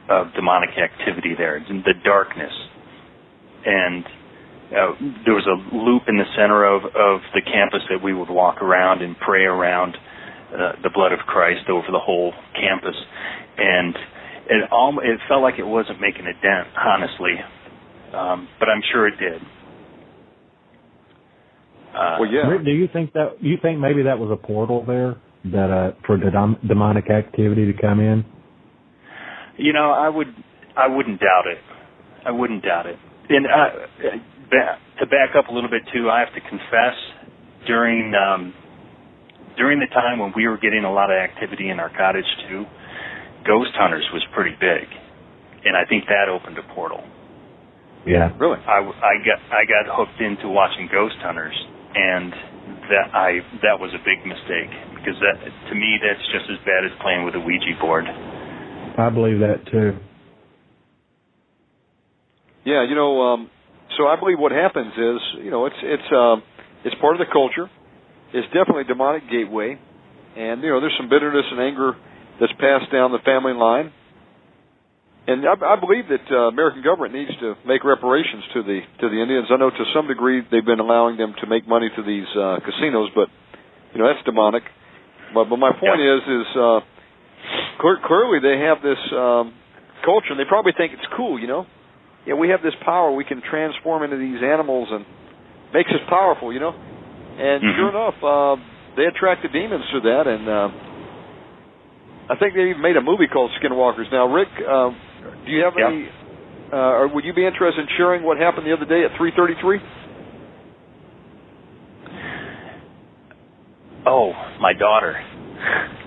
of 0.09 0.33
demonic 0.35 0.71
activity 0.79 1.35
there, 1.37 1.59
the 1.69 1.95
darkness, 2.05 2.53
and 3.65 4.05
uh, 4.71 4.93
there 5.25 5.35
was 5.35 5.47
a 5.47 5.59
loop 5.75 6.03
in 6.07 6.17
the 6.17 6.29
center 6.37 6.65
of 6.65 6.85
of 6.85 7.21
the 7.35 7.43
campus 7.43 7.83
that 7.91 8.03
we 8.03 8.15
would 8.15 8.31
walk 8.31 8.63
around 8.63 9.03
and 9.03 9.17
pray 9.19 9.43
around 9.43 9.97
uh, 10.55 10.73
the 10.83 10.91
blood 10.95 11.13
of 11.13 11.19
Christ 11.27 11.69
over 11.69 11.87
the 11.91 11.99
whole 11.99 12.33
campus, 12.55 12.97
and 13.59 13.95
it 14.49 14.71
all 14.71 14.99
it 15.03 15.19
felt 15.29 15.43
like 15.43 15.59
it 15.59 15.67
wasn't 15.67 16.01
making 16.01 16.27
a 16.27 16.35
dent, 16.35 16.69
honestly, 16.79 17.35
um, 18.15 18.49
but 18.61 18.69
I'm 18.69 18.83
sure 18.93 19.09
it 19.09 19.19
did. 19.19 19.43
Uh, 21.97 22.17
Well, 22.21 22.31
yeah. 22.31 22.59
Do 22.63 22.71
you 22.71 22.89
think 22.93 23.13
that 23.15 23.37
you 23.41 23.57
think 23.63 23.79
maybe 23.81 24.03
that 24.03 24.19
was 24.19 24.31
a 24.31 24.37
portal 24.37 24.85
there 24.87 25.17
that 25.53 25.71
uh 25.71 25.93
for 26.07 26.19
the 26.19 26.31
dom- 26.31 26.59
demonic 26.67 27.09
activity 27.11 27.73
to 27.73 27.81
come 27.81 28.01
in? 28.01 28.25
You 29.57 29.73
know, 29.73 29.91
I 29.93 30.09
would, 30.11 30.29
I 30.77 30.87
wouldn't 30.87 31.19
doubt 31.21 31.47
it. 31.47 31.59
I 32.27 32.31
wouldn't 32.31 32.63
doubt 32.63 32.85
it. 32.87 32.99
And 33.31 33.47
uh, 33.47 33.71
to 35.01 35.07
back 35.07 35.35
up 35.37 35.49
a 35.49 35.53
little 35.53 35.71
bit 35.71 35.83
too, 35.95 36.11
I 36.11 36.21
have 36.21 36.35
to 36.35 36.41
confess 36.41 36.97
during 37.67 38.13
um, 38.15 38.53
during 39.57 39.81
the 39.81 39.87
time 39.87 40.19
when 40.19 40.33
we 40.37 40.47
were 40.47 40.59
getting 40.59 40.85
a 40.85 40.93
lot 40.93 41.11
of 41.11 41.17
activity 41.17 41.71
in 41.71 41.81
our 41.81 41.89
cottage 41.97 42.29
too, 42.49 42.65
Ghost 43.47 43.71
Hunters 43.75 44.05
was 44.13 44.23
pretty 44.35 44.55
big, 44.61 44.87
and 45.65 45.77
I 45.77 45.85
think 45.89 46.05
that 46.07 46.29
opened 46.29 46.59
a 46.59 46.75
portal. 46.75 47.03
Yeah. 48.07 48.31
Really? 48.39 48.59
I, 48.67 48.79
I 48.85 49.15
got 49.25 49.41
I 49.51 49.65
got 49.65 49.91
hooked 49.97 50.21
into 50.21 50.49
watching 50.49 50.89
Ghost 50.93 51.17
Hunters, 51.23 51.57
and 51.97 52.33
that 52.93 53.09
I 53.17 53.41
that 53.65 53.81
was 53.81 53.91
a 53.97 54.03
big 54.05 54.21
mistake 54.29 54.71
because 54.95 55.17
that 55.25 55.41
to 55.41 55.75
me 55.75 55.97
that's 55.99 56.23
just 56.29 56.47
as 56.53 56.61
bad 56.69 56.85
as 56.85 56.93
playing 57.01 57.25
with 57.25 57.35
a 57.35 57.41
Ouija 57.41 57.73
board. 57.81 58.05
I 58.05 59.09
believe 59.11 59.41
that 59.41 59.65
too. 59.73 59.97
Yeah, 62.65 62.85
you 62.85 62.95
know, 62.95 63.23
um, 63.23 63.51
so 63.97 64.07
I 64.07 64.19
believe 64.19 64.39
what 64.39 64.53
happens 64.53 64.93
is, 64.93 65.21
you 65.45 65.51
know, 65.51 65.67
it's 65.67 65.81
it's 65.83 66.11
um, 66.13 66.43
it's 66.85 66.97
part 67.01 67.15
of 67.15 67.21
the 67.21 67.31
culture. 67.33 67.71
It's 68.35 68.47
definitely 68.53 68.83
a 68.83 68.91
demonic 68.91 69.31
gateway, 69.31 69.79
and 70.37 70.63
you 70.63 70.71
know, 70.71 70.81
there's 70.81 70.97
some 70.99 71.09
bitterness 71.09 71.47
and 71.51 71.61
anger 71.61 71.95
that's 72.41 72.53
passed 72.59 72.93
down 72.93 73.13
the 73.13 73.25
family 73.25 73.55
line. 73.55 73.93
And 75.27 75.43
I, 75.43 75.75
I 75.75 75.77
believe 75.81 76.07
that 76.07 76.23
uh, 76.31 76.55
American 76.55 76.83
government 76.87 77.13
needs 77.13 77.35
to 77.43 77.59
make 77.67 77.83
reparations 77.83 78.47
to 78.55 78.63
the 78.63 78.79
to 79.03 79.07
the 79.11 79.19
Indians. 79.19 79.51
I 79.51 79.57
know 79.59 79.71
to 79.71 79.85
some 79.95 80.07
degree 80.07 80.41
they've 80.51 80.65
been 80.65 80.79
allowing 80.79 81.17
them 81.19 81.35
to 81.43 81.47
make 81.51 81.67
money 81.67 81.91
to 81.91 82.03
these 82.03 82.31
uh, 82.39 82.63
casinos, 82.63 83.11
but 83.15 83.27
you 83.93 83.99
know 83.99 84.07
that's 84.07 84.23
demonic. 84.25 84.63
But 85.35 85.51
but 85.51 85.59
my 85.59 85.75
point 85.75 85.99
is 85.99 86.23
is 86.23 86.49
uh, 86.55 86.79
clear, 87.83 87.99
clearly 88.07 88.39
they 88.39 88.63
have 88.71 88.79
this 88.87 89.03
um, 89.11 89.51
culture, 90.07 90.31
and 90.31 90.39
they 90.39 90.47
probably 90.47 90.79
think 90.79 90.95
it's 90.95 91.11
cool. 91.19 91.43
You 91.43 91.51
know, 91.51 91.67
yeah, 92.23 92.35
we 92.39 92.51
have 92.55 92.63
this 92.63 92.79
power. 92.87 93.11
We 93.11 93.25
can 93.27 93.43
transform 93.43 94.07
into 94.07 94.19
these 94.19 94.39
animals 94.47 94.89
and 94.95 95.03
makes 95.75 95.91
us 95.91 96.07
powerful, 96.09 96.53
you 96.55 96.61
know. 96.61 96.71
And 96.71 97.63
Mhm. 97.67 97.77
sure 97.77 97.91
enough, 97.91 98.19
uh, 98.23 98.57
they 98.95 99.05
attracted 99.11 99.53
demons 99.53 99.85
through 99.91 100.07
that, 100.07 100.27
and 100.31 100.49
uh, 100.49 100.69
I 102.31 102.37
think 102.37 102.55
they 102.55 102.71
even 102.71 102.81
made 102.81 102.97
a 102.97 103.03
movie 103.03 103.27
called 103.27 103.51
Skinwalkers. 103.59 104.11
Now, 104.11 104.27
Rick, 104.33 104.49
uh, 104.63 104.91
do 105.45 105.53
you 105.53 105.63
have 105.65 105.75
Yeah. 105.77 105.89
any? 105.89 106.09
Uh, 106.73 106.77
or 106.77 107.09
would 107.09 107.25
you 107.25 107.33
be 107.33 107.47
interested 107.47 107.81
in 107.81 107.89
sharing 107.97 108.23
what 108.23 108.39
happened 108.39 108.67
the 108.67 108.73
other 108.73 108.85
day 108.85 109.05
at 109.05 109.13
3:33? 109.13 109.81
Oh, 114.05 114.33
my 114.61 114.73
daughter. 114.73 115.21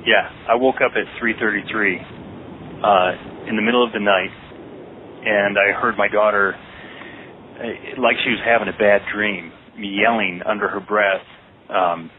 Yeah, 0.06 0.30
I 0.48 0.56
woke 0.56 0.82
up 0.82 0.96
at 0.96 1.06
3:33 1.20 2.02
uh, 2.84 3.12
in 3.48 3.56
the 3.56 3.62
middle 3.62 3.84
of 3.84 3.92
the 3.92 4.00
night, 4.00 4.32
and 5.26 5.58
I 5.58 5.72
heard 5.80 5.98
my 5.98 6.08
daughter, 6.08 6.56
uh, 7.60 8.02
like 8.02 8.18
she 8.24 8.32
was 8.32 8.40
having 8.46 8.68
a 8.68 8.78
bad 8.78 9.02
dream, 9.14 9.52
me 9.78 9.90
yelling 9.90 10.42
under 10.46 10.68
her 10.68 10.80
breath. 10.80 11.24
Um, 11.70 12.10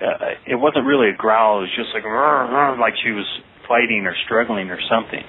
uh, 0.00 0.34
it 0.46 0.56
wasn't 0.56 0.86
really 0.86 1.10
a 1.10 1.16
growl; 1.16 1.58
it 1.58 1.62
was 1.62 1.76
just 1.76 1.92
like 1.94 2.04
like 2.04 2.94
she 3.02 3.12
was 3.12 3.26
fighting 3.70 4.02
or 4.02 4.14
struggling 4.26 4.66
or 4.74 4.82
something. 4.90 5.22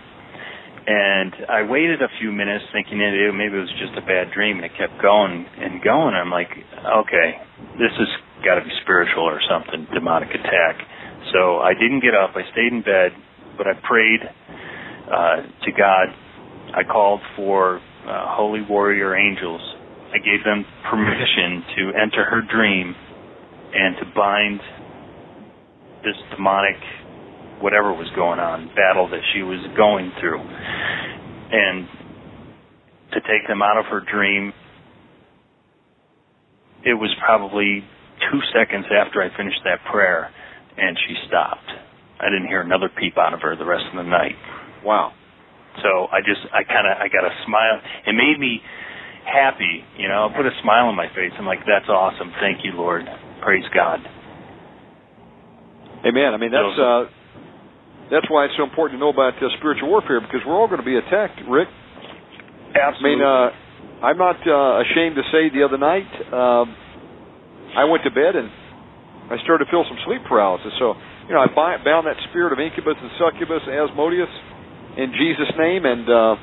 And 0.82 1.46
I 1.46 1.62
waited 1.62 2.02
a 2.02 2.10
few 2.18 2.34
minutes, 2.34 2.66
thinking 2.74 2.98
it, 2.98 3.14
maybe 3.38 3.54
it 3.54 3.70
was 3.70 3.78
just 3.78 3.94
a 3.94 4.02
bad 4.02 4.34
dream, 4.34 4.58
and 4.58 4.66
it 4.66 4.74
kept 4.74 4.98
going 4.98 5.46
and 5.46 5.78
going. 5.78 6.18
I'm 6.18 6.34
like, 6.34 6.50
okay, 6.50 7.38
this 7.78 7.94
has 8.02 8.10
got 8.42 8.58
to 8.58 8.66
be 8.66 8.74
spiritual 8.82 9.30
or 9.30 9.38
something, 9.46 9.86
demonic 9.94 10.34
attack. 10.34 10.82
So 11.30 11.62
I 11.62 11.78
didn't 11.78 12.02
get 12.02 12.18
up. 12.18 12.34
I 12.34 12.42
stayed 12.52 12.74
in 12.74 12.82
bed, 12.82 13.14
but 13.62 13.70
I 13.70 13.78
prayed 13.86 14.26
uh, 14.26 15.46
to 15.46 15.72
God. 15.78 16.10
I 16.74 16.82
called 16.82 17.22
for 17.38 17.78
uh, 17.78 18.34
holy 18.34 18.66
warrior 18.66 19.16
angels. 19.16 19.62
I 20.10 20.18
gave 20.18 20.44
them 20.44 20.66
permission 20.90 21.62
to 21.78 21.82
enter 21.94 22.26
her 22.26 22.42
dream 22.42 22.96
and 23.74 23.96
to 24.02 24.06
bind 24.18 24.60
this 26.02 26.18
demonic 26.34 26.82
whatever 27.62 27.94
was 27.94 28.10
going 28.16 28.40
on, 28.40 28.68
battle 28.76 29.08
that 29.10 29.22
she 29.34 29.44
was 29.44 29.62
going 29.78 30.12
through, 30.20 30.42
and 30.42 31.88
to 33.14 33.20
take 33.22 33.48
them 33.48 33.62
out 33.62 33.78
of 33.78 33.86
her 33.86 34.02
dream. 34.02 34.54
It 36.84 36.96
was 36.96 37.14
probably 37.24 37.84
two 38.32 38.40
seconds 38.54 38.86
after 38.90 39.22
I 39.22 39.30
finished 39.38 39.62
that 39.66 39.80
prayer, 39.92 40.30
and 40.78 40.98
she 41.08 41.16
stopped. 41.28 41.70
I 42.20 42.30
didn't 42.30 42.48
hear 42.48 42.62
another 42.62 42.90
peep 42.90 43.18
out 43.18 43.34
of 43.34 43.42
her 43.42 43.56
the 43.56 43.66
rest 43.66 43.86
of 43.92 43.98
the 43.98 44.10
night. 44.10 44.36
Wow. 44.84 45.14
So 45.82 46.08
I 46.12 46.20
just, 46.22 46.42
I 46.54 46.64
kind 46.64 46.86
of, 46.86 46.98
I 46.98 47.08
got 47.08 47.26
a 47.26 47.34
smile. 47.46 47.80
It 48.08 48.14
made 48.14 48.40
me 48.40 48.62
happy, 49.26 49.86
you 49.98 50.08
know. 50.08 50.30
I 50.30 50.36
Put 50.36 50.46
a 50.46 50.56
smile 50.62 50.88
on 50.88 50.96
my 50.96 51.08
face. 51.14 51.32
I'm 51.38 51.46
like, 51.46 51.62
that's 51.66 51.90
awesome. 51.90 52.32
Thank 52.42 52.66
you, 52.66 52.74
Lord. 52.74 53.06
Praise 53.42 53.66
God. 53.74 54.00
Amen. 56.06 56.34
I 56.34 56.38
mean, 56.38 56.52
that's 56.52 56.80
uh, 56.80 57.06
that's 58.12 58.28
why 58.28 58.46
it's 58.46 58.54
so 58.60 58.68
important 58.68 59.00
to 59.00 59.02
know 59.02 59.10
about 59.10 59.40
uh, 59.40 59.48
spiritual 59.58 59.88
warfare 59.88 60.20
because 60.20 60.44
we're 60.46 60.60
all 60.60 60.68
going 60.68 60.84
to 60.84 60.86
be 60.86 61.00
attacked, 61.00 61.40
Rick. 61.48 61.72
Absolutely. 62.76 63.00
I 63.00 63.08
mean, 63.08 63.22
uh, 63.24 64.06
I'm 64.06 64.20
not 64.20 64.38
uh, 64.44 64.84
ashamed 64.84 65.16
to 65.16 65.26
say 65.32 65.48
the 65.48 65.64
other 65.64 65.80
night 65.80 66.10
um, 66.30 66.76
I 67.72 67.88
went 67.88 68.04
to 68.04 68.12
bed 68.12 68.36
and 68.36 68.52
I 69.32 69.40
started 69.48 69.64
to 69.64 69.72
feel 69.72 69.88
some 69.88 69.96
sleep 70.04 70.28
paralysis. 70.28 70.76
So, 70.76 71.00
you 71.28 71.32
know, 71.32 71.40
I 71.40 71.48
bound 71.56 72.04
that 72.04 72.20
spirit 72.28 72.52
of 72.52 72.60
incubus 72.60 73.00
and 73.00 73.08
succubus, 73.16 73.64
and 73.64 73.80
Asmodeus, 73.80 74.28
in 75.00 75.16
Jesus' 75.16 75.56
name, 75.56 75.88
and 75.88 76.04
uh, 76.04 76.36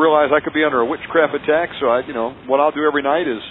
realized 0.00 0.32
I 0.32 0.40
could 0.40 0.56
be 0.56 0.64
under 0.64 0.80
a 0.80 0.88
witchcraft 0.88 1.36
attack. 1.36 1.76
So, 1.76 1.92
I, 1.92 2.08
you 2.08 2.16
know, 2.16 2.32
what 2.48 2.56
I'll 2.56 2.72
do 2.72 2.88
every 2.88 3.04
night 3.04 3.28
is 3.28 3.44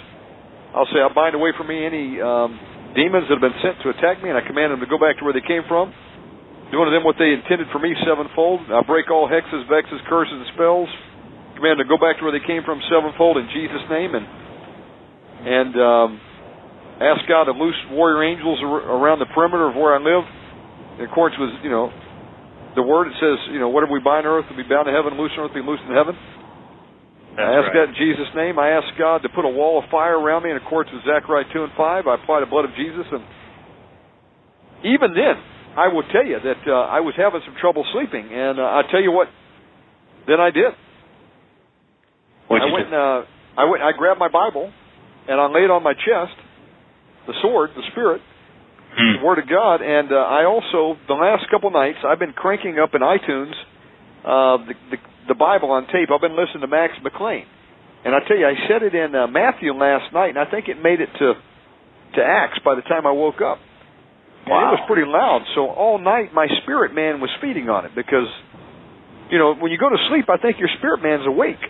I'll 0.74 0.90
say 0.90 0.98
I'll 0.98 1.14
bind 1.14 1.38
away 1.38 1.54
from 1.54 1.70
me 1.70 1.86
any 1.86 2.18
um, 2.18 2.58
demons 2.98 3.30
that 3.30 3.38
have 3.38 3.44
been 3.44 3.60
sent 3.62 3.78
to 3.86 3.94
attack 3.94 4.18
me, 4.18 4.34
and 4.34 4.38
I 4.38 4.42
command 4.42 4.74
them 4.74 4.82
to 4.82 4.90
go 4.90 4.98
back 4.98 5.22
to 5.22 5.24
where 5.24 5.36
they 5.36 5.46
came 5.46 5.62
from. 5.70 5.94
Doing 6.72 6.88
to 6.88 6.92
them 6.96 7.04
what 7.04 7.20
they 7.20 7.36
intended 7.36 7.68
for 7.68 7.78
me 7.78 7.92
sevenfold. 8.00 8.64
I 8.72 8.80
break 8.82 9.12
all 9.12 9.28
hexes, 9.28 9.68
vexes, 9.68 10.00
curses, 10.08 10.32
and 10.32 10.48
spells. 10.56 10.88
Command 11.60 11.78
to 11.78 11.86
go 11.86 12.00
back 12.00 12.16
to 12.18 12.24
where 12.24 12.32
they 12.32 12.42
came 12.42 12.64
from 12.64 12.80
sevenfold 12.88 13.36
in 13.36 13.46
Jesus' 13.52 13.84
name, 13.92 14.16
and 14.16 14.26
and 15.44 15.72
um, 15.76 16.08
ask 16.98 17.28
God 17.28 17.52
to 17.52 17.54
loose 17.54 17.76
warrior 17.92 18.24
angels 18.24 18.58
ar- 18.64 18.88
around 18.98 19.20
the 19.20 19.28
perimeter 19.36 19.68
of 19.68 19.76
where 19.76 19.92
I 19.92 20.00
live. 20.00 20.24
In 20.98 21.04
accordance 21.04 21.36
with 21.36 21.60
you 21.60 21.68
know 21.68 21.92
the 22.74 22.82
word, 22.82 23.12
it 23.12 23.16
says 23.20 23.36
you 23.52 23.60
know 23.60 23.68
whatever 23.68 23.92
we 23.92 24.00
bind 24.00 24.24
on 24.24 24.32
earth 24.32 24.48
will 24.48 24.56
be 24.56 24.66
bound 24.66 24.88
in 24.88 24.96
heaven, 24.96 25.20
loose 25.20 25.30
on 25.36 25.44
earth 25.44 25.52
will 25.52 25.60
be 25.60 25.68
loosed 25.68 25.84
in 25.84 25.92
heaven. 25.92 26.16
That's 27.36 27.48
I 27.48 27.52
ask 27.60 27.68
right. 27.72 27.84
that 27.84 27.86
in 27.92 27.96
Jesus' 28.00 28.32
name. 28.32 28.56
I 28.56 28.76
ask 28.76 28.88
God 28.96 29.24
to 29.24 29.30
put 29.32 29.44
a 29.44 29.52
wall 29.52 29.80
of 29.80 29.88
fire 29.88 30.16
around 30.16 30.44
me 30.44 30.52
in 30.52 30.56
accordance 30.56 30.92
with 30.92 31.04
Zechariah 31.04 31.48
2 31.48 31.64
and 31.64 31.72
5. 31.76 32.04
I 32.04 32.14
apply 32.20 32.44
the 32.44 32.48
blood 32.48 32.68
of 32.68 32.76
Jesus. 32.76 33.08
And 33.08 33.24
even 34.84 35.16
then, 35.16 35.40
I 35.76 35.88
will 35.88 36.04
tell 36.12 36.24
you 36.24 36.38
that 36.42 36.62
uh, 36.66 36.72
I 36.92 37.00
was 37.00 37.14
having 37.16 37.40
some 37.44 37.56
trouble 37.60 37.84
sleeping. 37.92 38.28
And 38.32 38.60
uh, 38.60 38.62
I 38.62 38.82
tell 38.90 39.00
you 39.00 39.12
what, 39.12 39.28
then 40.26 40.40
I 40.40 40.50
did. 40.50 40.72
What'd 42.48 42.68
I 42.68 42.72
went, 42.72 42.90
do? 42.90 42.96
uh, 42.96 43.24
I 43.56 43.64
went, 43.64 43.82
I 43.82 43.92
grabbed 43.96 44.20
my 44.20 44.28
Bible 44.28 44.72
and 45.28 45.40
I 45.40 45.46
laid 45.46 45.70
on 45.70 45.82
my 45.82 45.94
chest 45.94 46.36
the 47.26 47.34
sword, 47.42 47.70
the 47.76 47.82
Spirit, 47.92 48.20
Hmm. 48.92 49.20
the 49.20 49.24
Word 49.24 49.38
of 49.38 49.48
God, 49.48 49.80
and 49.80 50.12
uh, 50.12 50.16
I 50.16 50.44
also 50.44 51.00
the 51.08 51.14
last 51.14 51.48
couple 51.50 51.70
nights 51.70 51.96
I've 52.04 52.18
been 52.18 52.34
cranking 52.34 52.76
up 52.78 52.90
in 52.92 53.00
iTunes 53.00 53.56
uh, 54.20 54.60
the, 54.68 54.74
the 54.90 54.96
the 55.28 55.34
Bible 55.34 55.70
on 55.70 55.86
tape. 55.86 56.10
I've 56.12 56.20
been 56.20 56.36
listening 56.36 56.60
to 56.60 56.66
Max 56.66 56.92
McLean, 57.02 57.46
and 58.04 58.14
I 58.14 58.18
tell 58.28 58.36
you, 58.36 58.44
I 58.44 58.52
said 58.68 58.82
it 58.82 58.94
in 58.94 59.14
uh, 59.14 59.28
Matthew 59.28 59.72
last 59.72 60.12
night, 60.12 60.36
and 60.36 60.38
I 60.38 60.44
think 60.44 60.68
it 60.68 60.76
made 60.76 61.00
it 61.00 61.08
to 61.08 61.32
to 62.16 62.20
Acts 62.20 62.58
by 62.62 62.74
the 62.74 62.82
time 62.82 63.06
I 63.06 63.12
woke 63.12 63.40
up. 63.40 63.56
And 64.42 64.58
it 64.58 64.72
was 64.74 64.84
pretty 64.90 65.06
loud. 65.06 65.46
So 65.54 65.70
all 65.70 65.98
night 66.02 66.34
my 66.34 66.48
spirit 66.62 66.94
man 66.94 67.20
was 67.22 67.30
feeding 67.40 67.70
on 67.70 67.86
it 67.86 67.94
because, 67.94 68.26
you 69.30 69.38
know, 69.38 69.54
when 69.54 69.70
you 69.70 69.78
go 69.78 69.88
to 69.88 70.00
sleep, 70.10 70.26
I 70.28 70.36
think 70.36 70.58
your 70.58 70.70
spirit 70.78 70.98
man's 71.02 71.26
awake. 71.26 71.62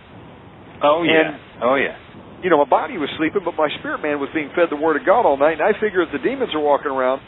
Oh 0.82 1.05
yeah. 1.05 1.36
and- 1.36 1.62
oh 1.62 1.77
yeah. 1.77 1.94
you 2.43 2.51
know, 2.51 2.59
my 2.59 2.69
body 2.69 2.97
was 2.99 3.12
sleeping, 3.20 3.43
but 3.44 3.55
my 3.55 3.69
spirit 3.78 4.01
man 4.03 4.19
was 4.19 4.28
being 4.35 4.51
fed 4.57 4.66
the 4.73 4.81
Word 4.81 4.97
of 4.97 5.05
God 5.07 5.28
all 5.28 5.36
night. 5.36 5.61
And 5.61 5.65
I 5.69 5.77
figure 5.78 6.03
if 6.03 6.11
the 6.11 6.19
demons 6.24 6.51
are 6.57 6.65
walking 6.65 6.90
around, 6.90 7.20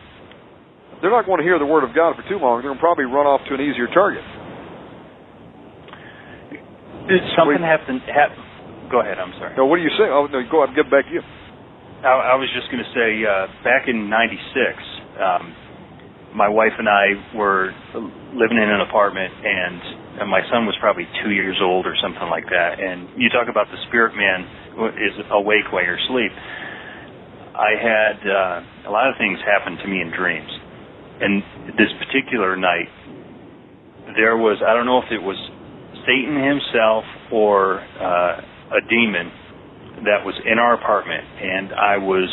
they're 1.00 1.12
not 1.12 1.26
going 1.28 1.38
to 1.38 1.46
hear 1.46 1.58
the 1.60 1.68
Word 1.68 1.84
of 1.84 1.94
God 1.94 2.16
for 2.16 2.24
too 2.26 2.40
long. 2.40 2.58
They're 2.58 2.72
going 2.72 2.80
to 2.80 2.82
probably 2.82 3.04
run 3.04 3.28
off 3.28 3.44
to 3.46 3.54
an 3.54 3.60
easier 3.60 3.86
target. 3.92 4.24
Did 7.06 7.20
something 7.36 7.60
happen? 7.60 8.00
Hap- 8.08 8.32
go 8.90 9.04
ahead. 9.04 9.20
I'm 9.20 9.36
sorry. 9.36 9.52
No, 9.56 9.66
what 9.68 9.76
do 9.76 9.84
you 9.84 9.92
say? 10.00 10.08
Oh, 10.08 10.24
no, 10.26 10.40
go 10.48 10.64
ahead 10.64 10.72
it 10.76 10.88
back 10.88 11.04
to 11.04 11.12
you. 11.12 11.20
I, 12.00 12.32
I 12.32 12.34
was 12.40 12.48
just 12.56 12.72
going 12.72 12.80
to 12.80 12.90
say, 12.96 13.20
uh, 13.24 13.46
back 13.64 13.88
in 13.88 14.08
'96, 14.08 14.40
um, 15.20 15.54
my 16.34 16.48
wife 16.48 16.74
and 16.78 16.88
I 16.88 17.14
were 17.36 17.70
living 18.34 18.58
in 18.58 18.68
an 18.68 18.82
apartment, 18.82 19.32
and, 19.32 20.20
and 20.22 20.26
my 20.30 20.42
son 20.50 20.66
was 20.66 20.74
probably 20.80 21.06
two 21.22 21.30
years 21.30 21.58
old 21.62 21.86
or 21.86 21.94
something 22.02 22.28
like 22.28 22.46
that. 22.50 22.82
And 22.82 23.08
you 23.16 23.30
talk 23.30 23.46
about 23.48 23.70
the 23.70 23.78
spirit 23.86 24.14
man 24.18 24.42
is 24.98 25.14
awake 25.30 25.70
while 25.70 25.84
you're 25.84 25.98
asleep. 25.98 26.32
I 27.54 27.78
had 27.78 28.16
uh, 28.26 28.90
a 28.90 28.90
lot 28.90 29.06
of 29.06 29.14
things 29.16 29.38
happen 29.46 29.78
to 29.78 29.86
me 29.86 30.02
in 30.02 30.10
dreams, 30.10 30.50
and 31.22 31.42
this 31.78 31.86
particular 32.02 32.56
night, 32.56 32.90
there 34.18 34.36
was 34.36 34.58
I 34.58 34.74
don't 34.74 34.86
know 34.86 34.98
if 34.98 35.10
it 35.14 35.22
was 35.22 35.38
Satan 36.02 36.34
himself 36.34 37.04
or 37.30 37.78
uh, 37.78 38.42
a 38.74 38.82
demon 38.90 39.30
that 40.02 40.26
was 40.26 40.34
in 40.44 40.58
our 40.58 40.74
apartment, 40.74 41.22
and 41.22 41.72
I 41.72 41.96
was 41.98 42.26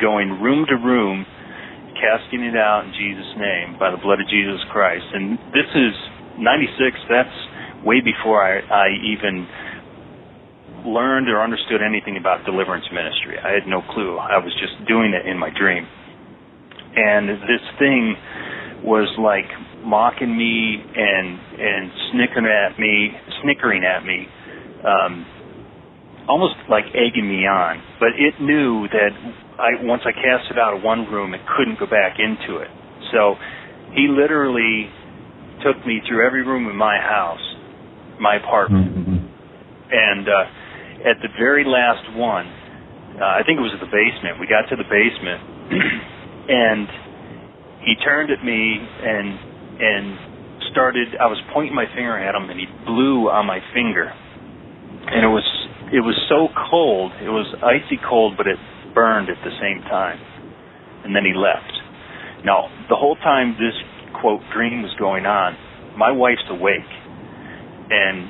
going 0.00 0.38
room 0.40 0.66
to 0.70 0.76
room, 0.76 1.26
casting 1.98 2.42
it 2.46 2.56
out 2.56 2.86
in 2.86 2.94
Jesus' 2.94 3.34
name 3.36 3.76
by 3.78 3.90
the 3.90 3.98
blood 3.98 4.22
of 4.22 4.28
Jesus 4.30 4.62
Christ. 4.70 5.04
And 5.12 5.38
this 5.50 5.68
is 5.74 5.94
96, 6.38 6.96
that's 7.10 7.38
way 7.84 8.00
before 8.00 8.42
I, 8.42 8.62
I 8.62 8.88
even 9.02 9.46
learned 10.86 11.28
or 11.28 11.42
understood 11.42 11.82
anything 11.82 12.16
about 12.16 12.46
deliverance 12.46 12.86
ministry. 12.92 13.36
I 13.38 13.50
had 13.52 13.66
no 13.66 13.82
clue. 13.92 14.16
I 14.18 14.38
was 14.38 14.54
just 14.62 14.78
doing 14.86 15.12
it 15.12 15.26
in 15.26 15.38
my 15.38 15.50
dream. 15.50 15.86
And 16.94 17.28
this 17.28 17.64
thing 17.78 18.16
was 18.82 19.10
like 19.18 19.46
mocking 19.84 20.36
me 20.36 20.78
and 20.78 21.38
and 21.58 21.90
snickering 22.12 22.46
at 22.46 22.78
me, 22.78 23.10
snickering 23.42 23.84
at 23.84 24.04
me, 24.04 24.26
um, 24.86 25.26
almost 26.28 26.54
like 26.68 26.84
egging 26.92 27.26
me 27.26 27.48
on. 27.48 27.80
But 27.98 28.14
it 28.14 28.36
knew 28.40 28.86
that 28.92 29.12
I 29.58 29.82
once 29.82 30.02
I 30.04 30.12
cast 30.12 30.52
it 30.52 30.58
out 30.58 30.76
of 30.76 30.82
one 30.84 31.10
room, 31.10 31.34
it 31.34 31.40
couldn't 31.56 31.80
go 31.80 31.86
back 31.86 32.20
into 32.20 32.60
it. 32.60 32.68
So 33.10 33.34
he 33.96 34.06
literally 34.06 34.92
took 35.64 35.80
me 35.86 36.00
through 36.06 36.24
every 36.24 36.44
room 36.46 36.68
in 36.68 36.76
my 36.76 37.00
house, 37.00 37.42
my 38.20 38.36
apartment, 38.36 38.94
and 39.90 40.28
uh, 40.28 41.10
at 41.10 41.18
the 41.24 41.32
very 41.40 41.64
last 41.64 42.04
one, 42.14 42.46
uh, 43.18 43.24
I 43.24 43.42
think 43.42 43.58
it 43.58 43.64
was 43.64 43.74
at 43.74 43.80
the 43.80 43.90
basement. 43.90 44.38
We 44.38 44.46
got 44.46 44.68
to 44.70 44.76
the 44.76 44.86
basement, 44.86 45.40
and 46.48 46.86
he 47.82 47.96
turned 48.04 48.30
at 48.30 48.44
me 48.44 48.78
and 48.78 49.26
and 49.80 50.04
started. 50.70 51.16
I 51.18 51.26
was 51.26 51.40
pointing 51.54 51.74
my 51.74 51.86
finger 51.96 52.14
at 52.14 52.34
him, 52.34 52.50
and 52.50 52.60
he 52.60 52.66
blew 52.86 53.30
on 53.30 53.46
my 53.46 53.58
finger, 53.74 54.06
and 54.06 55.24
it 55.24 55.32
was 55.32 55.46
it 55.92 56.04
was 56.04 56.16
so 56.28 56.48
cold. 56.70 57.12
It 57.20 57.32
was 57.32 57.48
icy 57.64 57.96
cold, 58.04 58.36
but 58.36 58.46
it 58.46 58.58
burned 58.94 59.28
at 59.30 59.40
the 59.44 59.54
same 59.60 59.80
time. 59.88 60.20
And 61.04 61.14
then 61.16 61.24
he 61.24 61.32
left. 61.32 61.72
Now, 62.44 62.68
the 62.88 62.96
whole 62.96 63.16
time 63.16 63.56
this 63.56 63.74
quote 64.20 64.42
dream 64.52 64.82
was 64.82 64.92
going 64.98 65.26
on, 65.26 65.56
my 65.96 66.10
wife's 66.12 66.44
awake, 66.50 66.92
and 67.90 68.28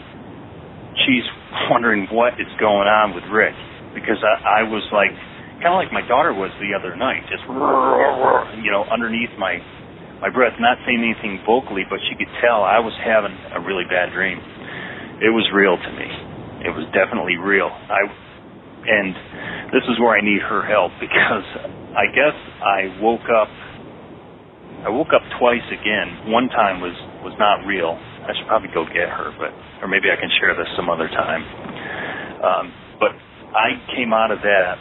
she's 1.04 1.26
wondering 1.70 2.06
what 2.12 2.38
is 2.38 2.50
going 2.60 2.88
on 2.88 3.14
with 3.14 3.24
Rick 3.32 3.56
because 3.94 4.20
I, 4.22 4.62
I 4.62 4.68
was 4.68 4.84
like, 4.92 5.12
kind 5.58 5.74
of 5.74 5.80
like 5.80 5.90
my 5.90 6.06
daughter 6.06 6.30
was 6.30 6.54
the 6.62 6.70
other 6.76 6.94
night, 6.94 7.26
just 7.26 7.42
you 8.62 8.70
know 8.70 8.86
underneath 8.86 9.32
my 9.38 9.58
my 10.22 10.30
breath, 10.30 10.54
not 10.58 10.78
saying 10.86 10.98
anything 10.98 11.42
vocally, 11.46 11.86
but 11.86 11.98
she 12.10 12.14
could 12.18 12.30
tell 12.42 12.62
I 12.62 12.82
was 12.82 12.94
having 13.02 13.34
a 13.54 13.60
really 13.62 13.86
bad 13.86 14.10
dream. 14.10 14.38
It 15.22 15.30
was 15.30 15.46
real 15.54 15.78
to 15.78 15.90
me. 15.94 16.27
It 16.64 16.74
was 16.74 16.86
definitely 16.90 17.36
real. 17.36 17.70
I 17.70 18.02
and 18.88 19.12
this 19.74 19.84
is 19.90 20.00
where 20.00 20.16
I 20.16 20.22
need 20.24 20.40
her 20.40 20.64
help 20.64 20.92
because 21.00 21.46
I 21.92 22.06
guess 22.14 22.36
I 22.62 22.98
woke 23.02 23.28
up 23.28 23.50
I 24.86 24.90
woke 24.90 25.10
up 25.10 25.22
twice 25.38 25.66
again. 25.74 26.30
One 26.30 26.48
time 26.48 26.80
was 26.80 26.94
was 27.26 27.34
not 27.38 27.66
real. 27.66 27.98
I 27.98 28.32
should 28.36 28.46
probably 28.46 28.70
go 28.72 28.86
get 28.86 29.10
her, 29.10 29.34
but 29.38 29.50
or 29.82 29.88
maybe 29.88 30.10
I 30.10 30.16
can 30.16 30.30
share 30.40 30.54
this 30.54 30.68
some 30.76 30.88
other 30.88 31.08
time. 31.08 31.42
Um, 32.38 32.64
but 32.98 33.12
I 33.54 33.74
came 33.96 34.12
out 34.12 34.30
of 34.30 34.38
that 34.42 34.78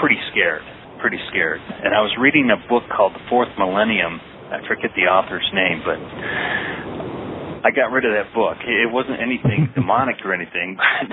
pretty 0.00 0.18
scared, 0.32 0.62
pretty 1.00 1.18
scared. 1.30 1.60
And 1.60 1.94
I 1.94 2.00
was 2.00 2.10
reading 2.18 2.50
a 2.50 2.58
book 2.68 2.82
called 2.90 3.14
The 3.14 3.24
Fourth 3.28 3.52
Millennium. 3.58 4.18
I 4.50 4.66
forget 4.66 4.90
the 4.96 5.06
author's 5.06 5.46
name, 5.54 5.82
but 5.84 6.00
I 7.64 7.70
got 7.70 7.92
rid 7.92 8.04
of 8.04 8.12
that 8.12 8.32
book. 8.34 8.56
It 8.64 8.90
wasn't 8.90 9.20
anything 9.20 9.68
demonic 9.74 10.16
or 10.24 10.32
anything, 10.32 10.76
but 10.76 11.10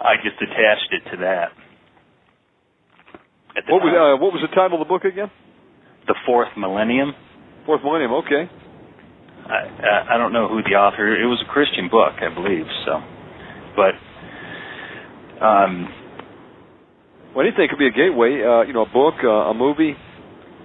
I 0.00 0.16
just 0.22 0.36
attached 0.40 0.90
it 0.92 1.10
to 1.12 1.16
that. 1.22 1.52
At 3.56 3.64
What 3.68 3.82
was 3.84 3.92
uh, 3.92 4.16
what 4.22 4.32
was 4.32 4.40
the 4.40 4.54
title 4.54 4.80
of 4.80 4.86
the 4.86 4.88
book 4.88 5.04
again? 5.04 5.30
the 6.06 6.14
Fourth 6.26 6.48
Millennium? 6.56 7.12
Fourth 7.66 7.82
Millennium. 7.84 8.12
Okay. 8.24 8.48
I, 9.46 9.54
I 9.54 10.14
I 10.14 10.18
don't 10.18 10.32
know 10.32 10.48
who 10.48 10.62
the 10.62 10.74
author. 10.74 11.14
It 11.14 11.26
was 11.26 11.42
a 11.46 11.52
Christian 11.52 11.88
book, 11.90 12.14
I 12.18 12.32
believe. 12.32 12.64
So, 12.86 12.92
but 13.76 13.94
um, 15.44 15.88
Well, 17.36 17.46
anything 17.46 17.68
could 17.68 17.78
be 17.78 17.86
a 17.86 17.94
gateway. 17.94 18.40
Uh, 18.42 18.62
you 18.62 18.72
know, 18.72 18.82
a 18.82 18.92
book, 18.92 19.14
uh, 19.22 19.52
a 19.52 19.54
movie, 19.54 19.94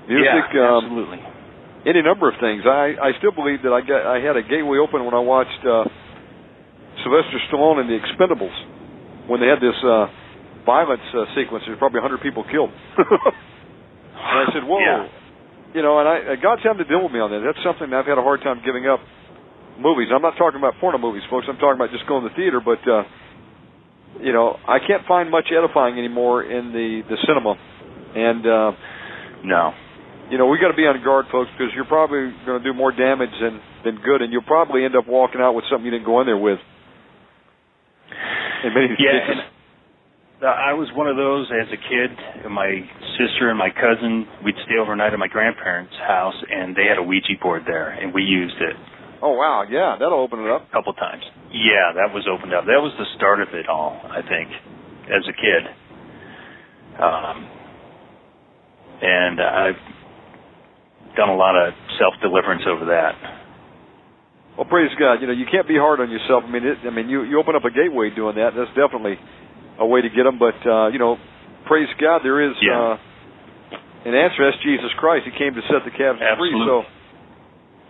music, 0.07 0.47
yeah, 0.55 0.77
um, 0.77 0.85
absolutely. 0.85 1.19
Any 1.87 2.03
number 2.03 2.27
of 2.27 2.35
things. 2.43 2.67
I 2.67 2.99
I 2.99 3.09
still 3.17 3.31
believe 3.31 3.63
that 3.63 3.71
I 3.71 3.79
got 3.79 4.03
I 4.03 4.19
had 4.19 4.35
a 4.35 4.43
gateway 4.43 4.77
open 4.77 5.07
when 5.07 5.15
I 5.15 5.23
watched 5.23 5.63
uh, 5.63 5.87
Sylvester 7.01 7.39
Stallone 7.47 7.79
in 7.79 7.87
The 7.87 7.95
Expendables 7.95 8.53
when 9.31 9.39
they 9.39 9.47
had 9.47 9.63
this 9.63 9.77
uh, 9.79 10.11
violence 10.67 11.03
uh, 11.15 11.31
sequence. 11.31 11.63
There's 11.63 11.79
probably 11.79 12.03
100 12.03 12.19
people 12.19 12.43
killed. 12.51 12.71
and 12.99 14.35
I 14.35 14.45
said, 14.51 14.67
"Whoa." 14.67 14.83
Yeah. 14.83 15.07
You 15.75 15.81
know, 15.83 15.99
and 15.99 16.07
I 16.07 16.15
uh, 16.35 16.35
God's 16.43 16.63
having 16.67 16.83
to 16.83 16.89
deal 16.89 17.03
with 17.03 17.15
me 17.15 17.23
on 17.23 17.31
that. 17.31 17.39
That's 17.39 17.63
something 17.63 17.87
I've 17.95 18.07
had 18.07 18.19
a 18.19 18.25
hard 18.25 18.43
time 18.43 18.59
giving 18.67 18.87
up. 18.87 18.99
Movies. 19.79 20.09
I'm 20.09 20.25
not 20.25 20.33
talking 20.41 20.57
about 20.57 20.73
porno 20.81 20.97
movies, 20.97 21.21
folks. 21.29 21.45
I'm 21.47 21.61
talking 21.61 21.77
about 21.77 21.93
just 21.93 22.09
going 22.09 22.25
to 22.25 22.29
the 22.29 22.35
theater. 22.35 22.57
But 22.57 22.81
uh, 22.89 23.05
you 24.19 24.33
know, 24.33 24.57
I 24.67 24.79
can't 24.81 25.05
find 25.05 25.29
much 25.29 25.53
edifying 25.53 25.99
anymore 26.01 26.41
in 26.43 26.73
the 26.73 27.05
the 27.05 27.17
cinema. 27.29 27.53
And 28.17 28.41
uh, 28.41 28.71
No. 29.45 29.71
You 30.29 30.37
know, 30.37 30.47
we 30.47 30.59
got 30.59 30.69
to 30.69 30.77
be 30.77 30.83
on 30.83 31.01
guard, 31.03 31.25
folks, 31.31 31.49
because 31.57 31.71
you're 31.75 31.85
probably 31.87 32.31
going 32.45 32.61
to 32.61 32.63
do 32.63 32.73
more 32.73 32.91
damage 32.91 33.31
than 33.41 33.59
than 33.85 34.01
good, 34.03 34.21
and 34.21 34.31
you'll 34.33 34.43
probably 34.47 34.83
end 34.83 34.95
up 34.95 35.07
walking 35.07 35.39
out 35.39 35.53
with 35.53 35.65
something 35.71 35.85
you 35.85 35.91
didn't 35.91 36.05
go 36.05 36.19
in 36.21 36.27
there 36.27 36.37
with. 36.37 36.59
In 38.63 38.73
many 38.73 38.89
Yeah, 38.99 39.19
cases. 39.23 39.43
I 40.43 40.73
was 40.73 40.89
one 40.93 41.07
of 41.07 41.15
those 41.17 41.49
as 41.49 41.67
a 41.73 41.77
kid. 41.81 42.11
My 42.51 42.69
sister 43.17 43.49
and 43.49 43.57
my 43.57 43.69
cousin, 43.73 44.27
we'd 44.43 44.57
stay 44.65 44.77
overnight 44.77 45.13
at 45.13 45.19
my 45.19 45.27
grandparents' 45.27 45.95
house, 46.05 46.35
and 46.51 46.75
they 46.75 46.85
had 46.85 46.97
a 46.97 47.03
Ouija 47.03 47.33
board 47.41 47.63
there, 47.65 47.89
and 47.89 48.13
we 48.13 48.21
used 48.21 48.57
it. 48.61 48.75
Oh 49.21 49.33
wow, 49.33 49.63
yeah, 49.69 49.95
that'll 49.97 50.19
open 50.21 50.41
it 50.41 50.49
up 50.51 50.67
a 50.69 50.71
couple 50.71 50.93
times. 50.93 51.23
Yeah, 51.49 51.93
that 51.97 52.13
was 52.13 52.27
opened 52.29 52.53
up. 52.53 52.65
That 52.65 52.81
was 52.83 52.93
the 52.99 53.05
start 53.17 53.41
of 53.41 53.49
it 53.53 53.67
all, 53.67 53.97
I 54.05 54.21
think, 54.21 54.49
as 55.09 55.23
a 55.25 55.33
kid. 55.33 55.63
Um, 57.01 57.37
and 59.01 59.41
I've 59.41 59.81
done 61.17 61.33
a 61.33 61.35
lot 61.35 61.57
of 61.57 61.73
self 61.97 62.13
deliverance 62.21 62.63
over 62.69 62.93
that. 62.93 63.17
Well, 64.57 64.65
praise 64.65 64.89
God. 64.97 65.21
You 65.21 65.27
know, 65.27 65.37
you 65.37 65.45
can't 65.49 65.67
be 65.67 65.77
hard 65.77 66.01
on 66.01 66.09
yourself. 66.09 66.45
I 66.45 66.49
mean, 66.49 66.65
it, 66.65 66.81
I 66.85 66.93
mean, 66.93 67.09
you 67.09 67.25
you 67.25 67.37
open 67.41 67.57
up 67.57 67.65
a 67.65 67.73
gateway 67.73 68.13
doing 68.13 68.37
that. 68.41 68.57
That's 68.57 68.73
definitely 68.73 69.17
a 69.77 69.85
way 69.85 70.01
to 70.01 70.09
get 70.09 70.25
them. 70.25 70.41
But 70.41 70.57
uh, 70.65 70.89
you 70.89 70.97
know, 70.97 71.17
praise 71.65 71.89
God, 72.01 72.21
there 72.25 72.41
is 72.41 72.57
yeah. 72.61 72.97
uh, 72.97 74.09
an 74.09 74.13
answer. 74.17 74.45
That's 74.45 74.57
Jesus 74.65 74.89
Christ. 74.97 75.29
He 75.29 75.33
came 75.37 75.53
to 75.53 75.63
set 75.69 75.85
the 75.85 75.93
captives 75.93 76.25
free. 76.41 76.53
So 76.65 76.85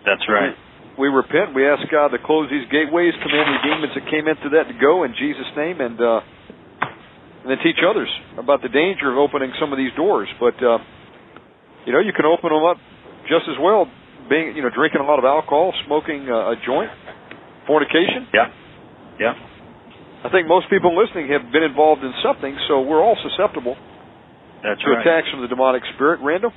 that's 0.03 0.23
right. 0.27 0.55
We, 0.99 1.07
we 1.07 1.15
repent. 1.15 1.55
We 1.55 1.63
ask 1.63 1.87
God 1.87 2.11
to 2.11 2.19
close 2.19 2.51
these 2.51 2.67
gateways, 2.67 3.15
command 3.23 3.47
the 3.47 3.61
demons 3.63 3.93
that 3.95 4.05
came 4.11 4.27
into 4.27 4.51
that 4.59 4.67
to 4.67 4.75
go 4.75 5.07
in 5.07 5.15
Jesus' 5.15 5.47
name, 5.55 5.79
and 5.79 5.95
uh, 5.99 6.19
and 7.43 7.47
then 7.47 7.63
teach 7.63 7.79
others 7.79 8.11
about 8.35 8.59
the 8.59 8.67
danger 8.67 9.07
of 9.07 9.15
opening 9.15 9.55
some 9.55 9.71
of 9.71 9.79
these 9.79 9.95
doors. 9.95 10.27
But 10.35 10.59
uh, 10.59 10.83
you 11.87 11.95
know, 11.95 12.03
you 12.03 12.11
can 12.11 12.27
open 12.27 12.51
them 12.51 12.67
up 12.67 12.75
just 13.27 13.45
as 13.47 13.59
well, 13.61 13.85
being 14.29 14.55
you 14.55 14.63
know 14.63 14.71
drinking 14.73 15.01
a 15.01 15.07
lot 15.07 15.19
of 15.19 15.25
alcohol, 15.25 15.73
smoking 15.85 16.27
uh, 16.27 16.51
a 16.51 16.55
joint, 16.65 16.89
fornication. 17.67 18.27
Yeah, 18.33 18.47
yeah. 19.19 19.33
I 20.23 20.29
think 20.29 20.47
most 20.47 20.69
people 20.69 20.97
listening 20.97 21.29
have 21.29 21.51
been 21.51 21.63
involved 21.63 22.03
in 22.03 22.11
something, 22.23 22.57
so 22.67 22.81
we're 22.81 23.03
all 23.03 23.15
susceptible 23.21 23.75
That's 24.63 24.81
to 24.81 24.89
right. 24.89 25.05
attacks 25.05 25.29
from 25.31 25.41
the 25.41 25.47
demonic 25.47 25.83
spirit. 25.95 26.19
Randall? 26.23 26.51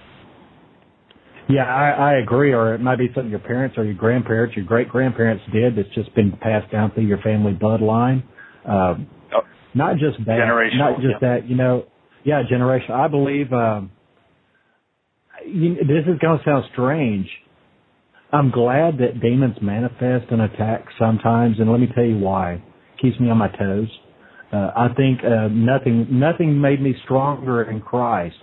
Yeah, 1.48 1.64
I, 1.64 2.14
I 2.14 2.22
agree. 2.22 2.52
Or 2.52 2.74
it 2.74 2.80
might 2.80 2.98
be 2.98 3.08
something 3.14 3.30
your 3.30 3.40
parents 3.40 3.76
or 3.76 3.84
your 3.84 3.94
grandparents, 3.94 4.56
your 4.56 4.64
great 4.64 4.88
grandparents 4.88 5.44
did 5.52 5.76
that's 5.76 5.92
just 5.94 6.14
been 6.14 6.32
passed 6.40 6.72
down 6.72 6.92
through 6.92 7.06
your 7.06 7.18
family 7.18 7.52
bloodline. 7.52 8.22
Um, 8.64 9.08
oh. 9.34 9.42
Not 9.74 9.98
just 9.98 10.24
that. 10.26 10.38
Not 10.74 10.96
just 10.96 11.20
yeah. 11.20 11.28
that. 11.28 11.48
You 11.48 11.56
know, 11.56 11.84
yeah, 12.24 12.42
generational. 12.50 12.92
I 12.92 13.08
believe. 13.08 13.52
Um, 13.52 13.90
you, 15.46 15.76
this 15.76 16.04
is 16.06 16.18
going 16.20 16.38
to 16.38 16.44
sound 16.44 16.64
strange. 16.72 17.28
I'm 18.32 18.50
glad 18.50 18.98
that 18.98 19.20
demons 19.20 19.56
manifest 19.60 20.30
and 20.30 20.42
attack 20.42 20.84
sometimes, 20.98 21.56
and 21.58 21.70
let 21.70 21.80
me 21.80 21.88
tell 21.94 22.04
you 22.04 22.18
why. 22.18 22.62
Keeps 23.02 23.18
me 23.18 23.30
on 23.30 23.38
my 23.38 23.48
toes. 23.48 23.88
Uh, 24.52 24.70
I 24.76 24.88
think 24.96 25.20
uh, 25.24 25.48
nothing 25.48 26.06
nothing 26.10 26.60
made 26.60 26.80
me 26.80 26.94
stronger 27.04 27.62
in 27.62 27.80
Christ 27.80 28.36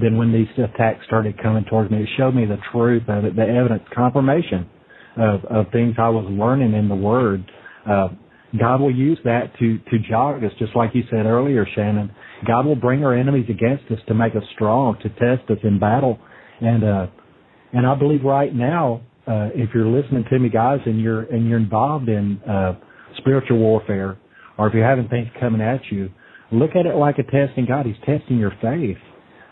than 0.00 0.16
when 0.16 0.32
these 0.32 0.46
attacks 0.56 1.04
started 1.06 1.40
coming 1.42 1.64
towards 1.64 1.90
me. 1.90 2.02
It 2.02 2.08
showed 2.16 2.34
me 2.34 2.44
the 2.44 2.58
truth 2.72 3.04
of 3.08 3.24
it, 3.24 3.34
the 3.34 3.46
evidence, 3.46 3.82
confirmation 3.94 4.68
of, 5.16 5.44
of 5.46 5.66
things 5.72 5.96
I 5.98 6.08
was 6.10 6.26
learning 6.30 6.74
in 6.74 6.88
the 6.88 6.94
Word. 6.94 7.50
Uh, 7.88 8.08
God 8.58 8.80
will 8.80 8.94
use 8.94 9.18
that 9.24 9.52
to 9.58 9.78
to 9.78 9.98
jog 10.08 10.44
us, 10.44 10.52
just 10.58 10.74
like 10.74 10.90
you 10.94 11.02
said 11.10 11.26
earlier, 11.26 11.66
Shannon. 11.74 12.10
God 12.46 12.64
will 12.64 12.76
bring 12.76 13.04
our 13.04 13.14
enemies 13.14 13.46
against 13.50 13.90
us 13.90 13.98
to 14.06 14.14
make 14.14 14.34
us 14.36 14.42
strong, 14.54 14.96
to 15.02 15.08
test 15.10 15.50
us 15.50 15.58
in 15.64 15.78
battle, 15.78 16.18
and 16.60 16.84
uh, 16.84 17.06
and 17.72 17.86
I 17.86 17.94
believe 17.94 18.24
right 18.24 18.54
now, 18.54 19.02
uh, 19.26 19.50
if 19.54 19.70
you're 19.74 19.86
listening 19.86 20.24
to 20.30 20.38
me, 20.38 20.48
guys, 20.48 20.80
and 20.86 21.00
you're 21.00 21.22
and 21.22 21.48
you're 21.48 21.58
involved 21.58 22.08
in 22.08 22.40
uh, 22.48 22.74
spiritual 23.18 23.58
warfare, 23.58 24.18
or 24.56 24.68
if 24.68 24.74
you're 24.74 24.88
having 24.88 25.08
things 25.08 25.28
coming 25.38 25.60
at 25.60 25.80
you, 25.90 26.10
look 26.50 26.70
at 26.70 26.86
it 26.86 26.96
like 26.96 27.18
a 27.18 27.24
testing 27.24 27.66
God. 27.66 27.86
He's 27.86 27.96
testing 28.04 28.38
your 28.38 28.52
faith. 28.62 28.98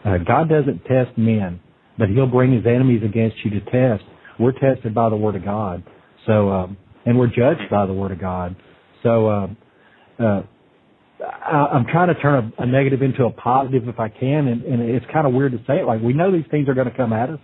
Uh, 0.05 0.19
God 0.19 0.49
doesn't 0.49 0.85
test 0.85 1.17
men, 1.17 1.61
but 1.99 2.09
He'll 2.09 2.27
bring 2.27 2.53
His 2.53 2.67
enemies 2.67 3.03
against 3.05 3.37
you 3.45 3.51
to 3.51 3.61
test. 3.61 4.05
We're 4.39 4.53
tested 4.53 4.95
by 4.95 5.09
the 5.11 5.17
Word 5.17 5.37
of 5.37 5.45
God, 5.45 5.83
so 6.27 6.51
um, 6.51 6.77
and 7.05 7.19
we're 7.19 7.29
judged 7.29 7.71
by 7.71 7.87
the 7.87 7.93
Word 7.95 8.13
of 8.13 8.21
God. 8.21 8.57
So 9.03 9.29
uh, 9.29 9.47
I, 10.19 10.43
I'm 11.27 11.87
trying 11.87 12.09
to 12.09 12.21
turn 12.21 12.53
a, 12.59 12.63
a 12.63 12.67
negative 12.67 13.03
into 13.03 13.25
a 13.25 13.31
positive 13.31 13.89
if 13.89 13.99
I 13.99 14.09
can, 14.09 14.49
and, 14.49 14.63
and 14.63 14.83
it's 14.83 15.07
kind 15.13 15.27
of 15.27 15.33
weird 15.33 15.53
to 15.53 15.59
say 15.67 15.81
it. 15.81 15.87
Like 15.87 16.01
we 16.01 16.13
know 16.13 16.31
these 16.33 16.45
things 16.51 16.69
are 16.69 16.75
going 16.75 16.91
to 16.91 16.97
come 16.97 17.13
at 17.13 17.31
us. 17.31 17.41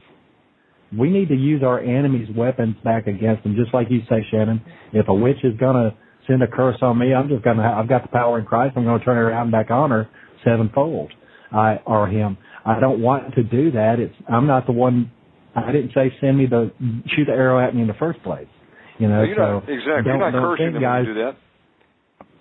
We 0.96 1.10
need 1.10 1.28
to 1.28 1.34
use 1.34 1.62
our 1.62 1.80
enemies' 1.80 2.28
weapons 2.36 2.76
back 2.84 3.06
against 3.06 3.44
them, 3.44 3.56
just 3.56 3.72
like 3.72 3.86
you 3.90 4.00
say, 4.10 4.26
Shannon. 4.30 4.60
If 4.92 5.08
a 5.08 5.14
witch 5.14 5.38
is 5.42 5.56
going 5.58 5.74
to 5.76 5.96
send 6.26 6.42
a 6.42 6.46
curse 6.46 6.76
on 6.82 6.98
me, 6.98 7.14
I'm 7.14 7.28
just 7.28 7.42
going 7.42 7.56
to. 7.56 7.62
I've 7.64 7.88
got 7.88 8.02
the 8.02 8.08
power 8.08 8.38
in 8.38 8.44
Christ. 8.44 8.74
I'm 8.76 8.84
going 8.84 8.98
to 8.98 9.04
turn 9.04 9.16
it 9.16 9.20
around 9.20 9.50
back 9.50 9.70
on 9.70 9.90
her 9.90 10.08
sevenfold. 10.44 11.12
I 11.50 11.76
or 11.86 12.08
him. 12.08 12.36
I 12.64 12.80
don't 12.80 13.00
want 13.00 13.34
to 13.34 13.42
do 13.42 13.72
that. 13.72 13.96
It's 13.98 14.14
I'm 14.28 14.46
not 14.46 14.66
the 14.66 14.72
one. 14.72 15.10
I 15.54 15.72
didn't 15.72 15.92
say 15.94 16.12
send 16.20 16.38
me 16.38 16.46
the 16.46 16.70
shoot 17.14 17.26
the 17.26 17.32
arrow 17.32 17.66
at 17.66 17.74
me 17.74 17.82
in 17.82 17.88
the 17.88 17.94
first 17.94 18.22
place. 18.22 18.46
You 18.98 19.08
know, 19.08 19.20
No, 19.20 19.22
you're 19.24 19.36
so 19.36 19.42
not, 19.42 19.68
exactly. 19.68 19.92
don't, 20.04 20.06
you're 20.06 20.30
not 20.30 20.32
cursing 20.32 20.72
them 20.74 20.82
guys, 20.82 21.04
you 21.06 21.14
do 21.14 21.20
that. 21.20 21.36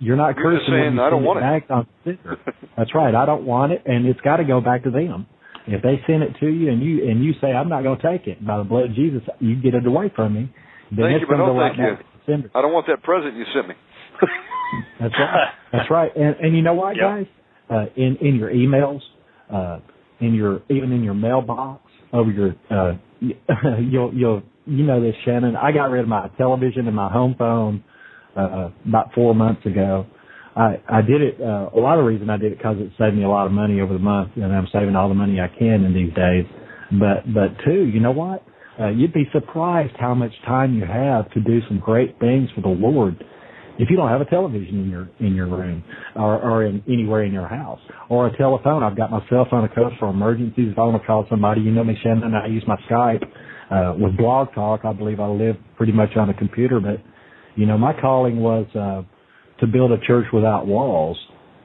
You're 0.02 0.18
not 0.18 0.36
You're 0.36 0.58
cursing 0.58 0.74
when 0.74 0.94
you 0.96 1.02
"I 1.02 1.10
don't 1.10 1.20
send 1.22 1.26
want 1.26 1.38
it." 1.40 1.48
back 1.48 1.64
on 1.72 1.88
Twitter. 2.04 2.38
That's 2.78 2.94
right. 2.94 3.14
I 3.16 3.26
don't 3.26 3.46
want 3.46 3.72
it, 3.72 3.84
and 3.86 4.06
it's 4.06 4.20
got 4.22 4.38
to 4.38 4.44
go 4.44 4.60
back 4.60 4.84
to 4.84 4.92
them. 4.92 5.28
If 5.68 5.84
they 5.84 6.02
send 6.08 6.24
it 6.24 6.34
to 6.42 6.48
you 6.48 6.72
and 6.72 6.82
you 6.82 7.08
and 7.08 7.24
you 7.24 7.34
say 7.40 7.54
I'm 7.54 7.70
not 7.70 7.84
going 7.84 8.00
to 8.02 8.06
take 8.18 8.26
it 8.28 8.46
by 8.46 8.58
the 8.58 8.64
blood 8.66 8.86
of 8.90 8.96
Jesus, 8.96 9.22
you 9.40 9.56
get 9.62 9.76
it 9.76 9.86
away 9.86 10.12
from 10.16 10.34
me. 10.34 10.52
Then 10.90 11.06
Thank 11.06 11.22
it's 11.22 11.22
you, 11.22 11.28
but 11.30 11.38
no 11.38 11.56
right 11.56 11.70
thank 11.70 11.78
you. 11.80 11.96
back 11.96 12.00
to 12.00 12.06
the 12.26 12.32
sender. 12.34 12.52
I 12.56 12.62
don't 12.62 12.74
want 12.74 12.88
that 12.88 13.04
present 13.04 13.36
you 13.38 13.46
sent 13.54 13.70
me. 13.70 13.76
That's 15.00 15.14
right. 15.20 15.48
That's 15.72 15.92
right. 15.92 16.12
And 16.16 16.36
and 16.38 16.56
you 16.56 16.62
know 16.64 16.74
what, 16.74 16.96
Yeah. 16.98 17.24
guys? 17.24 17.26
Uh, 17.70 17.86
in 17.96 18.18
in 18.22 18.36
your 18.36 18.50
emails, 18.52 19.00
uh, 19.54 19.80
in 20.20 20.34
your 20.34 20.62
even 20.70 20.92
in 20.92 21.04
your 21.04 21.14
mailbox, 21.14 21.82
over 22.12 22.32
your 22.32 22.56
uh, 22.70 22.94
you'll 23.80 24.14
you'll 24.14 24.42
you 24.66 24.84
know 24.84 25.00
this, 25.02 25.16
Shannon. 25.26 25.56
I 25.56 25.72
got 25.72 25.86
rid 25.92 26.02
of 26.02 26.08
my 26.08 26.28
television 26.38 26.88
and 26.88 26.96
my 26.96 27.10
home 27.12 27.36
phone 27.38 27.84
uh, 28.36 28.70
about 28.88 29.14
four 29.14 29.36
months 29.36 29.66
ago. 29.66 30.06
I 30.56 30.82
I 30.90 31.02
did 31.02 31.22
it. 31.22 31.42
Uh, 31.42 31.70
a 31.74 31.80
lot 31.80 32.00
of 32.00 32.06
reason 32.06 32.30
I 32.30 32.38
did 32.38 32.52
it 32.52 32.58
because 32.58 32.78
it 32.80 32.92
saved 32.98 33.16
me 33.16 33.24
a 33.24 33.30
lot 33.30 33.46
of 33.46 33.52
money 33.52 33.82
over 33.82 33.94
the 33.94 34.00
month, 34.00 34.32
and 34.36 34.52
I'm 34.54 34.68
saving 34.72 34.96
all 34.96 35.10
the 35.10 35.16
money 35.16 35.40
I 35.40 35.48
can 35.48 35.84
in 35.84 35.94
these 35.94 36.14
days. 36.14 36.46
But 36.92 37.34
but 37.34 37.64
two, 37.66 37.86
you 37.86 38.00
know 38.00 38.12
what? 38.12 38.44
Uh, 38.80 38.90
you'd 38.90 39.14
be 39.14 39.28
surprised 39.32 39.94
how 40.00 40.14
much 40.14 40.32
time 40.46 40.74
you 40.74 40.86
have 40.86 41.30
to 41.32 41.40
do 41.40 41.60
some 41.68 41.80
great 41.80 42.20
things 42.20 42.50
for 42.56 42.62
the 42.62 42.70
Lord 42.70 43.24
if 43.78 43.90
you 43.90 43.96
don't 43.96 44.10
have 44.10 44.22
a 44.22 44.26
television 44.26 44.80
in 44.80 44.90
your 44.90 45.10
in 45.20 45.36
your 45.36 45.48
room 45.48 45.84
or, 46.16 46.40
or 46.40 46.66
in 46.66 46.84
anywhere 46.88 47.24
in 47.24 47.32
your 47.32 47.48
house 47.48 47.80
or 48.10 48.28
a 48.28 48.38
telephone. 48.38 48.84
I've 48.84 48.98
got 48.98 49.12
my 49.12 49.20
cell 49.30 49.48
phone 49.50 49.66
of 49.66 49.72
course 49.74 49.94
for 50.00 50.10
emergencies. 50.10 50.70
If 50.72 50.78
I 50.78 50.84
want 50.84 51.02
to 51.02 51.08
call 51.08 51.26
somebody, 51.30 51.62
you 51.62 51.72
know 51.72 51.84
me, 51.84 51.98
Shannon. 52.04 52.34
I 52.36 52.48
use 52.48 52.64
my 52.68 52.78
Skype 52.90 53.24
uh, 53.72 53.96
with 53.98 54.18
Blog 54.18 54.54
Talk. 54.54 54.82
I 54.84 54.94
believe 54.94 55.20
I 55.20 55.28
live 55.28 55.56
pretty 55.78 55.94
much 55.94 56.16
on 56.16 56.30
a 56.30 56.34
computer, 56.34 56.80
but 56.80 57.02
you 57.56 57.66
know 57.66 57.78
my 57.78 57.94
calling 58.00 58.42
was 58.42 58.66
uh, 58.76 59.04
to 59.60 59.68
build 59.68 59.92
a 59.92 60.00
church 60.06 60.26
without 60.34 60.68
walls. 60.68 61.18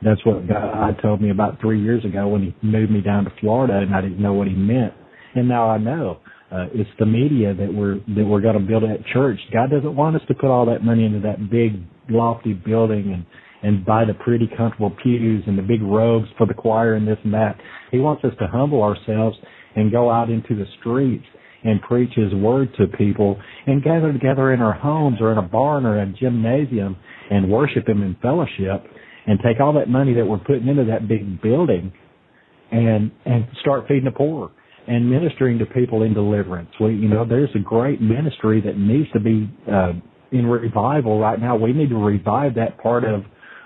That's 0.02 0.24
what 0.26 0.46
God 0.48 0.96
told 1.02 1.22
me 1.22 1.30
about 1.30 1.60
three 1.60 1.82
years 1.82 2.04
ago 2.04 2.28
when 2.28 2.42
He 2.42 2.66
moved 2.66 2.92
me 2.92 3.00
down 3.00 3.24
to 3.24 3.32
Florida, 3.40 3.78
and 3.78 3.94
I 3.94 4.00
didn't 4.00 4.20
know 4.20 4.34
what 4.34 4.48
He 4.48 4.54
meant, 4.54 4.92
and 5.34 5.48
now 5.48 5.68
I 5.68 5.78
know. 5.78 6.18
Uh, 6.50 6.66
it's 6.72 6.90
the 7.00 7.06
media 7.06 7.54
that 7.54 7.72
we're 7.72 7.96
that 8.14 8.24
we're 8.24 8.40
going 8.40 8.58
to 8.58 8.64
build 8.64 8.84
that 8.84 9.04
church. 9.12 9.38
God 9.52 9.70
doesn't 9.70 9.96
want 9.96 10.14
us 10.14 10.22
to 10.28 10.34
put 10.34 10.48
all 10.48 10.66
that 10.66 10.84
money 10.84 11.04
into 11.04 11.20
that 11.20 11.50
big 11.50 11.82
lofty 12.08 12.52
building 12.52 13.12
and 13.12 13.26
and 13.62 13.84
buy 13.84 14.04
the 14.04 14.14
pretty 14.14 14.48
comfortable 14.56 14.94
pews 15.02 15.42
and 15.46 15.58
the 15.58 15.62
big 15.62 15.82
robes 15.82 16.28
for 16.38 16.46
the 16.46 16.54
choir 16.54 16.94
and 16.94 17.08
this 17.08 17.18
and 17.24 17.34
that. 17.34 17.56
He 17.90 17.98
wants 17.98 18.22
us 18.22 18.32
to 18.38 18.46
humble 18.46 18.82
ourselves 18.82 19.36
and 19.74 19.90
go 19.90 20.10
out 20.10 20.30
into 20.30 20.54
the 20.54 20.66
streets 20.78 21.24
and 21.66 21.82
preach 21.82 22.12
His 22.14 22.32
word 22.34 22.68
to 22.78 22.86
people 22.96 23.40
and 23.66 23.82
gather 23.82 24.12
together 24.12 24.52
in 24.52 24.60
our 24.60 24.72
homes 24.72 25.18
or 25.20 25.32
in 25.32 25.38
a 25.38 25.42
barn 25.42 25.84
or 25.84 26.00
a 26.00 26.06
gymnasium 26.06 26.96
and 27.30 27.50
worship 27.50 27.88
Him 27.88 28.02
in 28.02 28.16
fellowship 28.22 28.84
and 29.26 29.40
take 29.44 29.60
all 29.60 29.72
that 29.74 29.88
money 29.88 30.14
that 30.14 30.24
we're 30.24 30.38
putting 30.38 30.68
into 30.68 30.84
that 30.84 31.08
big 31.08 31.42
building 31.42 31.92
and 32.70 33.10
and 33.24 33.46
start 33.60 33.84
feeding 33.88 34.04
the 34.04 34.10
poor 34.10 34.50
and 34.88 35.10
ministering 35.10 35.58
to 35.58 35.66
people 35.66 36.02
in 36.02 36.14
deliverance. 36.14 36.70
We, 36.80 36.94
you 36.94 37.08
know, 37.08 37.24
there's 37.28 37.50
a 37.56 37.58
great 37.58 38.00
ministry 38.00 38.60
that 38.60 38.78
needs 38.78 39.10
to 39.12 39.20
be 39.20 39.50
uh, 39.70 39.92
in 40.30 40.46
revival 40.46 41.18
right 41.18 41.40
now. 41.40 41.56
We 41.56 41.72
need 41.72 41.88
to 41.90 41.96
revive 41.96 42.54
that 42.54 42.78
part 42.78 43.04
of 43.04 43.22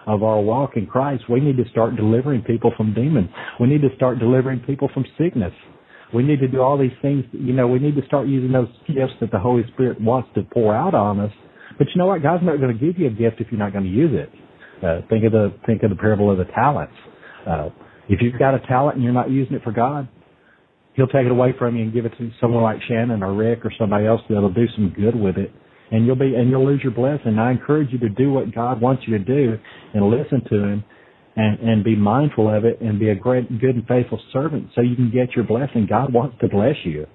of 0.06 0.22
our 0.22 0.40
walk 0.40 0.76
in 0.76 0.86
Christ. 0.86 1.24
We 1.28 1.40
need 1.40 1.58
to 1.58 1.68
start 1.70 1.94
delivering 1.94 2.42
people 2.42 2.72
from 2.76 2.94
demons. 2.94 3.28
We 3.60 3.68
need 3.68 3.82
to 3.82 3.94
start 3.96 4.18
delivering 4.18 4.60
people 4.60 4.90
from 4.92 5.04
sickness. 5.18 5.52
We 6.12 6.22
need 6.22 6.40
to 6.40 6.48
do 6.48 6.60
all 6.60 6.76
these 6.76 6.96
things. 7.02 7.24
You 7.32 7.52
know, 7.52 7.68
we 7.68 7.78
need 7.78 7.94
to 7.96 8.04
start 8.06 8.26
using 8.26 8.52
those 8.52 8.68
gifts 8.86 9.14
that 9.20 9.30
the 9.30 9.38
Holy 9.38 9.62
Spirit 9.72 10.00
wants 10.00 10.28
to 10.34 10.42
pour 10.42 10.74
out 10.74 10.94
on 10.94 11.20
us. 11.20 11.32
But 11.78 11.86
you 11.94 11.98
know 11.98 12.06
what? 12.06 12.22
God's 12.22 12.44
not 12.44 12.58
going 12.60 12.76
to 12.76 12.84
give 12.84 12.98
you 13.00 13.06
a 13.06 13.10
gift 13.10 13.40
if 13.40 13.48
you're 13.50 13.60
not 13.60 13.72
going 13.72 13.84
to 13.84 13.90
use 13.90 14.10
it. 14.12 14.30
Uh, 14.84 15.06
think 15.08 15.24
of 15.24 15.32
the 15.32 15.54
think 15.66 15.82
of 15.82 15.90
the 15.90 15.96
parable 15.96 16.30
of 16.30 16.38
the 16.38 16.52
talents. 16.52 16.94
Uh, 17.46 17.68
if 18.08 18.20
you've 18.20 18.38
got 18.38 18.54
a 18.54 18.60
talent 18.66 18.96
and 18.96 19.04
you're 19.04 19.12
not 19.12 19.30
using 19.30 19.54
it 19.54 19.62
for 19.62 19.72
God, 19.72 20.08
He'll 20.94 21.06
take 21.06 21.26
it 21.26 21.30
away 21.30 21.54
from 21.58 21.76
you 21.76 21.84
and 21.84 21.92
give 21.92 22.06
it 22.06 22.12
to 22.18 22.30
someone 22.40 22.62
like 22.62 22.78
Shannon 22.88 23.22
or 23.22 23.34
Rick 23.34 23.64
or 23.64 23.72
somebody 23.78 24.06
else 24.06 24.20
that'll 24.28 24.52
do 24.52 24.66
some 24.74 24.92
good 24.96 25.14
with 25.14 25.36
it. 25.36 25.52
And 25.92 26.06
you'll 26.06 26.16
be 26.16 26.34
and 26.34 26.50
you'll 26.50 26.66
lose 26.66 26.80
your 26.82 26.92
blessing. 26.92 27.38
I 27.38 27.52
encourage 27.52 27.92
you 27.92 27.98
to 28.00 28.08
do 28.08 28.32
what 28.32 28.52
God 28.54 28.80
wants 28.80 29.04
you 29.06 29.16
to 29.16 29.24
do 29.24 29.58
and 29.94 30.10
listen 30.10 30.42
to 30.50 30.56
Him 30.56 30.84
and 31.40 31.58
and 31.60 31.84
be 31.84 31.96
mindful 31.96 32.54
of 32.54 32.64
it 32.64 32.80
and 32.80 32.98
be 32.98 33.08
a 33.08 33.14
great, 33.14 33.48
good 33.60 33.76
and 33.76 33.86
faithful 33.86 34.20
servant 34.32 34.68
so 34.74 34.82
you 34.82 34.96
can 34.96 35.10
get 35.10 35.34
your 35.34 35.44
blessing. 35.44 35.86
God 35.88 36.12
wants 36.12 36.36
to 36.40 36.48
bless 36.48 36.76
you. 36.84 37.06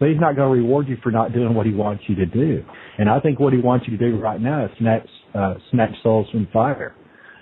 But 0.00 0.10
he's 0.10 0.20
not 0.20 0.36
going 0.36 0.48
to 0.48 0.62
reward 0.62 0.88
you 0.88 0.96
for 1.02 1.10
not 1.10 1.32
doing 1.32 1.54
what 1.54 1.66
he 1.66 1.72
wants 1.72 2.04
you 2.06 2.14
to 2.16 2.26
do. 2.26 2.64
And 2.98 3.08
I 3.08 3.18
think 3.18 3.40
what 3.40 3.52
he 3.52 3.58
wants 3.58 3.86
you 3.88 3.96
to 3.96 4.10
do 4.10 4.16
right 4.18 4.40
now 4.40 4.64
is 4.64 4.70
snatch, 4.78 5.08
uh, 5.34 5.54
snatch 5.72 5.90
souls 6.04 6.28
from 6.30 6.46
fire. 6.52 6.94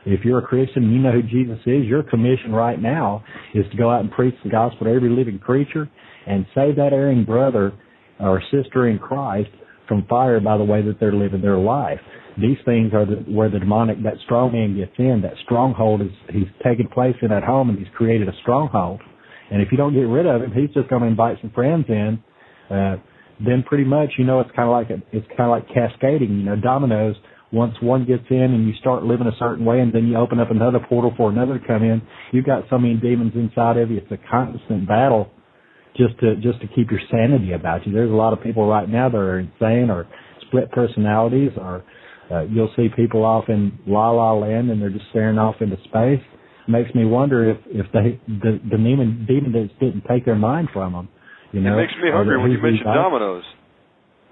If 0.06 0.24
you're 0.24 0.38
a 0.38 0.46
Christian, 0.46 0.90
you 0.90 0.98
know 0.98 1.12
who 1.12 1.22
Jesus 1.22 1.58
is. 1.66 1.84
Your 1.84 2.02
commission 2.02 2.52
right 2.52 2.80
now 2.80 3.24
is 3.54 3.64
to 3.72 3.76
go 3.76 3.90
out 3.90 4.00
and 4.00 4.10
preach 4.10 4.34
the 4.42 4.50
gospel 4.50 4.86
to 4.86 4.92
every 4.92 5.10
living 5.10 5.38
creature 5.38 5.90
and 6.26 6.46
save 6.54 6.76
that 6.76 6.92
erring 6.92 7.24
brother 7.24 7.72
or 8.20 8.42
sister 8.50 8.88
in 8.88 8.98
Christ 8.98 9.50
from 9.86 10.06
fire 10.06 10.40
by 10.40 10.56
the 10.56 10.64
way 10.64 10.80
that 10.82 10.98
they're 10.98 11.12
living 11.14 11.42
their 11.42 11.58
life. 11.58 12.00
These 12.40 12.58
things 12.64 12.92
are 12.92 13.06
the, 13.06 13.16
where 13.28 13.48
the 13.48 13.58
demonic, 13.58 14.02
that 14.02 14.14
strong 14.24 14.52
man 14.52 14.76
gets 14.76 14.92
in. 14.98 15.22
That 15.22 15.34
stronghold 15.44 16.02
is, 16.02 16.12
he's 16.30 16.48
taken 16.64 16.88
place 16.88 17.16
in 17.22 17.28
that 17.28 17.42
home 17.42 17.70
and 17.70 17.78
he's 17.78 17.88
created 17.96 18.28
a 18.28 18.32
stronghold. 18.42 19.00
And 19.50 19.62
if 19.62 19.68
you 19.70 19.78
don't 19.78 19.94
get 19.94 20.00
rid 20.00 20.26
of 20.26 20.42
him, 20.42 20.52
he's 20.52 20.72
just 20.74 20.88
going 20.90 21.02
to 21.02 21.08
invite 21.08 21.38
some 21.40 21.50
friends 21.50 21.86
in. 21.88 22.22
Uh, 22.70 22.96
then 23.44 23.62
pretty 23.64 23.84
much, 23.84 24.10
you 24.18 24.24
know, 24.24 24.40
it's 24.40 24.50
kind 24.56 24.68
of 24.68 24.72
like 24.72 24.90
a, 24.90 25.02
it's 25.16 25.26
kind 25.36 25.48
of 25.48 25.50
like 25.50 25.68
cascading. 25.68 26.30
You 26.30 26.44
know, 26.44 26.56
dominoes. 26.56 27.16
Once 27.52 27.74
one 27.80 28.04
gets 28.04 28.24
in 28.28 28.42
and 28.42 28.66
you 28.66 28.74
start 28.80 29.04
living 29.04 29.28
a 29.28 29.36
certain 29.38 29.64
way, 29.64 29.78
and 29.78 29.92
then 29.92 30.08
you 30.08 30.16
open 30.16 30.40
up 30.40 30.50
another 30.50 30.80
portal 30.88 31.14
for 31.16 31.30
another 31.30 31.58
to 31.58 31.66
come 31.66 31.84
in, 31.84 32.02
you've 32.32 32.44
got 32.44 32.64
so 32.68 32.76
many 32.76 32.94
demons 32.94 33.32
inside 33.36 33.76
of 33.76 33.88
you. 33.88 33.98
It's 33.98 34.10
a 34.10 34.18
constant 34.28 34.88
battle 34.88 35.30
just 35.96 36.18
to 36.20 36.34
just 36.36 36.60
to 36.60 36.66
keep 36.74 36.90
your 36.90 37.00
sanity 37.08 37.52
about 37.52 37.86
you. 37.86 37.92
There's 37.92 38.10
a 38.10 38.14
lot 38.14 38.32
of 38.32 38.42
people 38.42 38.66
right 38.66 38.88
now 38.88 39.08
that 39.08 39.16
are 39.16 39.38
insane 39.38 39.90
or 39.90 40.08
split 40.48 40.72
personalities, 40.72 41.52
or 41.56 41.84
uh, 42.30 42.42
you'll 42.42 42.72
see 42.76 42.88
people 42.94 43.24
off 43.24 43.44
in 43.48 43.78
la 43.86 44.10
la 44.10 44.32
land 44.32 44.70
and 44.70 44.80
they're 44.80 44.90
just 44.90 45.04
staring 45.10 45.38
off 45.38 45.56
into 45.60 45.76
space. 45.84 46.24
Makes 46.68 46.94
me 46.94 47.04
wonder 47.04 47.50
if 47.50 47.58
if 47.66 47.86
they 47.92 48.20
the 48.26 48.58
the 48.68 48.76
demon 48.76 49.24
demons 49.28 49.70
didn't 49.78 50.02
take 50.08 50.24
their 50.24 50.34
mind 50.34 50.68
from 50.72 50.92
them. 50.92 51.08
You 51.52 51.60
know, 51.60 51.78
it 51.78 51.82
makes 51.82 51.94
me 52.02 52.10
hungry 52.12 52.42
when 52.42 52.50
you 52.50 52.60
mention 52.60 52.84
dominoes. 52.84 53.44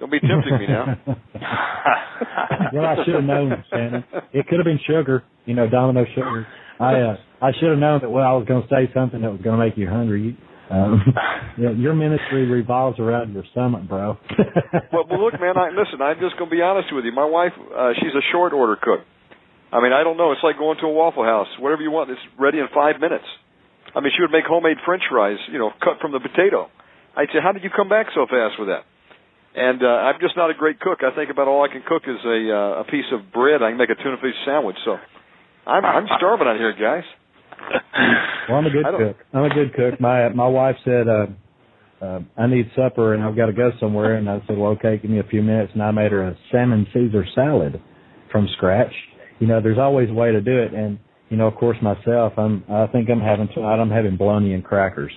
Don't 0.00 0.10
be 0.10 0.18
tempting 0.18 0.58
me 0.58 0.66
now. 0.66 0.98
well, 2.72 2.84
I 2.84 2.96
should 3.04 3.14
have 3.14 3.24
known, 3.24 3.64
Shannon. 3.70 4.04
It 4.32 4.48
could 4.48 4.58
have 4.58 4.64
been 4.64 4.80
sugar. 4.84 5.22
You 5.46 5.54
know, 5.54 5.68
domino 5.68 6.04
sugar. 6.14 6.46
I 6.80 6.94
uh, 6.94 7.16
I 7.40 7.52
should 7.60 7.70
have 7.70 7.78
known 7.78 8.00
that. 8.02 8.10
Well, 8.10 8.24
I 8.24 8.32
was 8.32 8.46
going 8.46 8.62
to 8.62 8.68
say 8.68 8.92
something 8.92 9.20
that 9.22 9.30
was 9.30 9.40
going 9.40 9.58
to 9.58 9.64
make 9.64 9.76
you 9.76 9.88
hungry. 9.88 10.36
Um, 10.74 11.02
yeah, 11.58 11.70
your 11.70 11.94
ministry 11.94 12.46
revolves 12.46 12.98
around 12.98 13.32
your 13.32 13.44
stomach, 13.52 13.86
bro. 13.88 14.18
well, 14.92 15.06
well, 15.08 15.24
look, 15.24 15.38
man. 15.38 15.56
I, 15.56 15.70
listen, 15.70 16.02
I'm 16.02 16.18
just 16.18 16.36
going 16.36 16.50
to 16.50 16.56
be 16.56 16.62
honest 16.62 16.88
with 16.92 17.04
you. 17.04 17.12
My 17.12 17.24
wife, 17.24 17.52
uh, 17.54 17.92
she's 17.94 18.14
a 18.14 18.24
short 18.32 18.52
order 18.52 18.76
cook. 18.76 19.06
I 19.70 19.82
mean, 19.82 19.92
I 19.92 20.02
don't 20.02 20.16
know. 20.16 20.32
It's 20.32 20.42
like 20.42 20.58
going 20.58 20.78
to 20.82 20.86
a 20.86 20.92
Waffle 20.92 21.24
House. 21.24 21.48
Whatever 21.58 21.82
you 21.82 21.90
want, 21.90 22.10
it's 22.10 22.20
ready 22.38 22.58
in 22.58 22.66
five 22.74 23.00
minutes. 23.00 23.26
I 23.94 24.00
mean, 24.00 24.10
she 24.16 24.22
would 24.22 24.30
make 24.30 24.44
homemade 24.46 24.78
French 24.84 25.02
fries, 25.10 25.38
you 25.50 25.58
know, 25.58 25.70
cut 25.82 25.98
from 26.00 26.10
the 26.10 26.20
potato. 26.20 26.70
I'd 27.16 27.30
say, 27.30 27.38
how 27.42 27.52
did 27.52 27.62
you 27.62 27.70
come 27.70 27.88
back 27.88 28.06
so 28.14 28.26
fast 28.26 28.58
with 28.58 28.68
that? 28.68 28.82
And 29.54 29.82
uh, 29.82 30.10
I'm 30.10 30.18
just 30.20 30.36
not 30.36 30.50
a 30.50 30.54
great 30.54 30.80
cook. 30.80 31.06
I 31.06 31.14
think 31.14 31.30
about 31.30 31.46
all 31.46 31.62
I 31.62 31.70
can 31.70 31.82
cook 31.86 32.02
is 32.10 32.18
a 32.26 32.38
uh, 32.50 32.82
a 32.82 32.84
piece 32.90 33.06
of 33.14 33.30
bread. 33.30 33.62
I 33.62 33.70
can 33.70 33.78
make 33.78 33.90
a 33.90 33.94
tuna 33.94 34.18
fish 34.18 34.34
sandwich. 34.44 34.74
So 34.84 34.98
I'm 35.66 35.84
I'm 35.84 36.06
starving 36.18 36.48
out 36.48 36.58
here, 36.58 36.74
guys. 36.74 37.06
Well, 38.46 38.58
I'm 38.58 38.66
a 38.66 38.70
good 38.70 38.84
cook. 38.98 39.16
I'm 39.32 39.44
a 39.44 39.48
good 39.48 39.72
cook. 39.74 39.98
My 39.98 40.28
my 40.28 40.46
wife 40.46 40.76
said 40.84 41.08
uh, 41.08 41.26
uh, 42.04 42.20
I 42.36 42.46
need 42.46 42.70
supper 42.76 43.14
and 43.14 43.22
I've 43.22 43.36
got 43.36 43.46
to 43.46 43.54
go 43.54 43.70
somewhere, 43.80 44.16
and 44.16 44.28
I 44.28 44.40
said, 44.46 44.58
well, 44.58 44.72
okay, 44.72 44.98
give 44.98 45.10
me 45.10 45.20
a 45.20 45.24
few 45.24 45.42
minutes, 45.42 45.72
and 45.72 45.82
I 45.82 45.90
made 45.90 46.12
her 46.12 46.22
a 46.22 46.36
salmon 46.52 46.86
Caesar 46.92 47.24
salad 47.34 47.80
from 48.30 48.46
scratch. 48.56 48.92
You 49.38 49.46
know, 49.46 49.62
there's 49.62 49.78
always 49.78 50.10
a 50.10 50.12
way 50.12 50.32
to 50.32 50.40
do 50.40 50.58
it, 50.58 50.74
and 50.74 50.98
you 51.30 51.38
know, 51.38 51.46
of 51.46 51.54
course, 51.54 51.78
myself, 51.80 52.34
I'm 52.36 52.64
I 52.68 52.86
think 52.88 53.08
I'm 53.08 53.20
having 53.20 53.48
tonight. 53.54 53.80
I'm 53.80 53.90
having 53.90 54.16
bologna 54.16 54.52
and 54.54 54.62
crackers. 54.62 55.12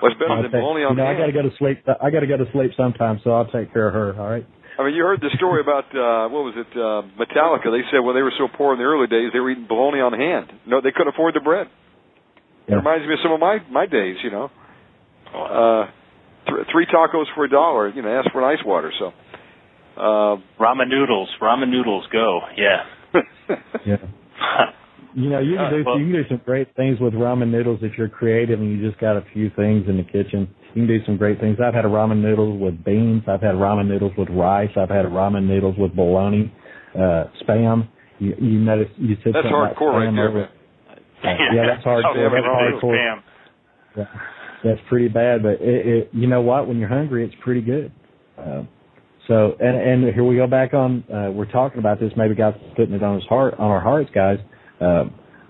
What's 0.00 0.16
better 0.16 0.42
than 0.42 0.50
bologna 0.50 0.84
on 0.84 0.96
you 0.96 1.02
know, 1.02 1.06
I 1.06 1.16
got 1.16 1.26
to 1.26 1.32
go 1.32 1.42
to 1.42 1.50
sleep. 1.58 1.84
I 1.86 2.10
got 2.10 2.20
to 2.20 2.26
go 2.26 2.36
to 2.36 2.50
sleep 2.52 2.72
sometime, 2.76 3.20
so 3.22 3.30
I'll 3.30 3.50
take 3.50 3.72
care 3.72 3.88
of 3.88 3.94
her. 3.94 4.20
All 4.20 4.30
right. 4.30 4.46
I 4.78 4.84
mean, 4.84 4.94
you 4.94 5.04
heard 5.04 5.20
the 5.20 5.30
story 5.36 5.60
about 5.60 5.86
uh 5.94 6.28
what 6.28 6.42
was 6.42 6.54
it, 6.58 6.70
uh 6.74 7.06
Metallica? 7.14 7.70
They 7.70 7.86
said 7.90 8.00
when 8.00 8.14
they 8.14 8.22
were 8.22 8.34
so 8.38 8.48
poor 8.48 8.72
in 8.74 8.78
the 8.78 8.84
early 8.84 9.06
days, 9.06 9.30
they 9.32 9.40
were 9.40 9.50
eating 9.50 9.66
bologna 9.68 10.00
on 10.00 10.12
hand. 10.12 10.50
No, 10.66 10.80
they 10.80 10.90
couldn't 10.90 11.14
afford 11.14 11.34
the 11.34 11.40
bread. 11.40 11.68
Yeah. 12.66 12.74
It 12.74 12.76
reminds 12.78 13.06
me 13.06 13.14
of 13.14 13.20
some 13.22 13.32
of 13.32 13.40
my 13.40 13.58
my 13.70 13.86
days. 13.86 14.16
You 14.24 14.30
know, 14.30 14.50
uh, 15.30 15.86
th- 16.50 16.66
three 16.72 16.86
tacos 16.86 17.26
for 17.34 17.44
a 17.44 17.50
dollar. 17.50 17.88
You 17.88 18.02
know, 18.02 18.10
ask 18.10 18.30
for 18.32 18.42
an 18.42 18.58
ice 18.58 18.64
water. 18.64 18.90
So, 18.98 19.12
uh, 19.96 20.36
ramen 20.58 20.88
noodles, 20.88 21.30
ramen 21.40 21.70
noodles, 21.70 22.04
go. 22.12 22.40
Yeah. 22.56 22.82
yeah. 23.86 23.96
You 25.14 25.30
know, 25.30 25.38
you 25.38 25.54
can 25.56 25.70
do 25.70 25.82
well, 25.86 25.98
you 25.98 26.12
can 26.12 26.22
do 26.22 26.28
some 26.28 26.40
great 26.44 26.74
things 26.74 26.98
with 26.98 27.14
ramen 27.14 27.50
noodles 27.50 27.78
if 27.82 27.92
you're 27.96 28.08
creative 28.08 28.58
and 28.60 28.70
you 28.70 28.88
just 28.88 29.00
got 29.00 29.16
a 29.16 29.24
few 29.32 29.50
things 29.54 29.84
in 29.88 29.96
the 29.96 30.02
kitchen. 30.02 30.48
You 30.74 30.82
can 30.82 30.86
do 30.88 31.04
some 31.06 31.16
great 31.16 31.40
things. 31.40 31.58
I've 31.64 31.74
had 31.74 31.84
a 31.84 31.88
ramen 31.88 32.20
noodles 32.20 32.60
with 32.60 32.84
beans. 32.84 33.22
I've 33.28 33.40
had 33.40 33.54
ramen 33.54 33.86
noodles 33.86 34.12
with 34.18 34.28
rice. 34.30 34.70
I've 34.76 34.88
had 34.88 35.06
ramen 35.06 35.46
noodles 35.46 35.76
with 35.78 35.94
bologna, 35.94 36.52
uh, 36.96 37.24
spam. 37.42 37.88
You, 38.18 38.34
you 38.40 38.58
notice 38.58 38.88
you 38.96 39.16
said 39.22 39.34
that's 39.34 39.46
hardcore 39.52 39.94
spam 39.94 40.06
right 40.06 40.14
there, 40.16 40.28
over. 40.28 40.44
Uh, 40.44 41.54
yeah, 41.54 41.66
that's 41.68 41.86
hardcore. 41.86 42.30
That's 42.30 42.84
hardcore. 42.84 43.20
Yeah, 43.96 44.04
that's 44.64 44.80
pretty 44.88 45.08
bad, 45.08 45.42
but 45.44 45.60
it, 45.60 45.86
it, 45.86 46.10
you 46.12 46.26
know 46.26 46.42
what? 46.42 46.66
When 46.66 46.78
you're 46.78 46.88
hungry, 46.88 47.24
it's 47.24 47.34
pretty 47.44 47.60
good. 47.60 47.92
Uh, 48.36 48.64
so, 49.28 49.54
and 49.60 50.04
and 50.04 50.14
here 50.14 50.24
we 50.24 50.36
go 50.36 50.48
back 50.48 50.74
on. 50.74 51.04
Uh, 51.08 51.30
we're 51.30 51.50
talking 51.50 51.78
about 51.78 52.00
this. 52.00 52.10
Maybe 52.16 52.34
God's 52.34 52.56
putting 52.76 52.94
it 52.94 53.02
on 53.02 53.14
his 53.14 53.24
heart, 53.28 53.54
on 53.54 53.70
our 53.70 53.80
hearts, 53.80 54.10
guys. 54.12 54.38
Uh, 54.80 55.04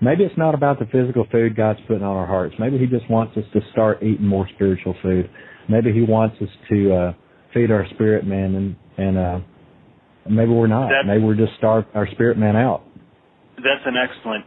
maybe 0.05 0.23
it's 0.23 0.37
not 0.37 0.53
about 0.53 0.79
the 0.79 0.85
physical 0.85 1.25
food 1.31 1.57
God's 1.57 1.79
putting 1.87 2.03
on 2.03 2.15
our 2.15 2.27
hearts. 2.27 2.55
Maybe 2.59 2.77
He 2.77 2.85
just 2.85 3.09
wants 3.09 3.35
us 3.35 3.43
to 3.53 3.59
start 3.71 4.03
eating 4.03 4.27
more 4.27 4.47
spiritual 4.53 4.95
food. 5.01 5.29
Maybe 5.67 5.91
He 5.91 6.01
wants 6.01 6.37
us 6.41 6.49
to 6.69 6.93
uh, 6.93 7.13
feed 7.53 7.71
our 7.71 7.85
spirit 7.95 8.25
man, 8.25 8.55
and 8.55 8.75
and 8.97 9.17
uh, 9.17 9.39
maybe 10.29 10.51
we're 10.51 10.67
not. 10.67 10.93
That's, 10.93 11.07
maybe 11.07 11.23
we're 11.23 11.35
just 11.35 11.57
starving 11.57 11.89
our 11.95 12.07
spirit 12.13 12.37
man 12.37 12.55
out. 12.55 12.83
That's 13.57 13.83
an 13.85 13.95
excellent 13.97 14.45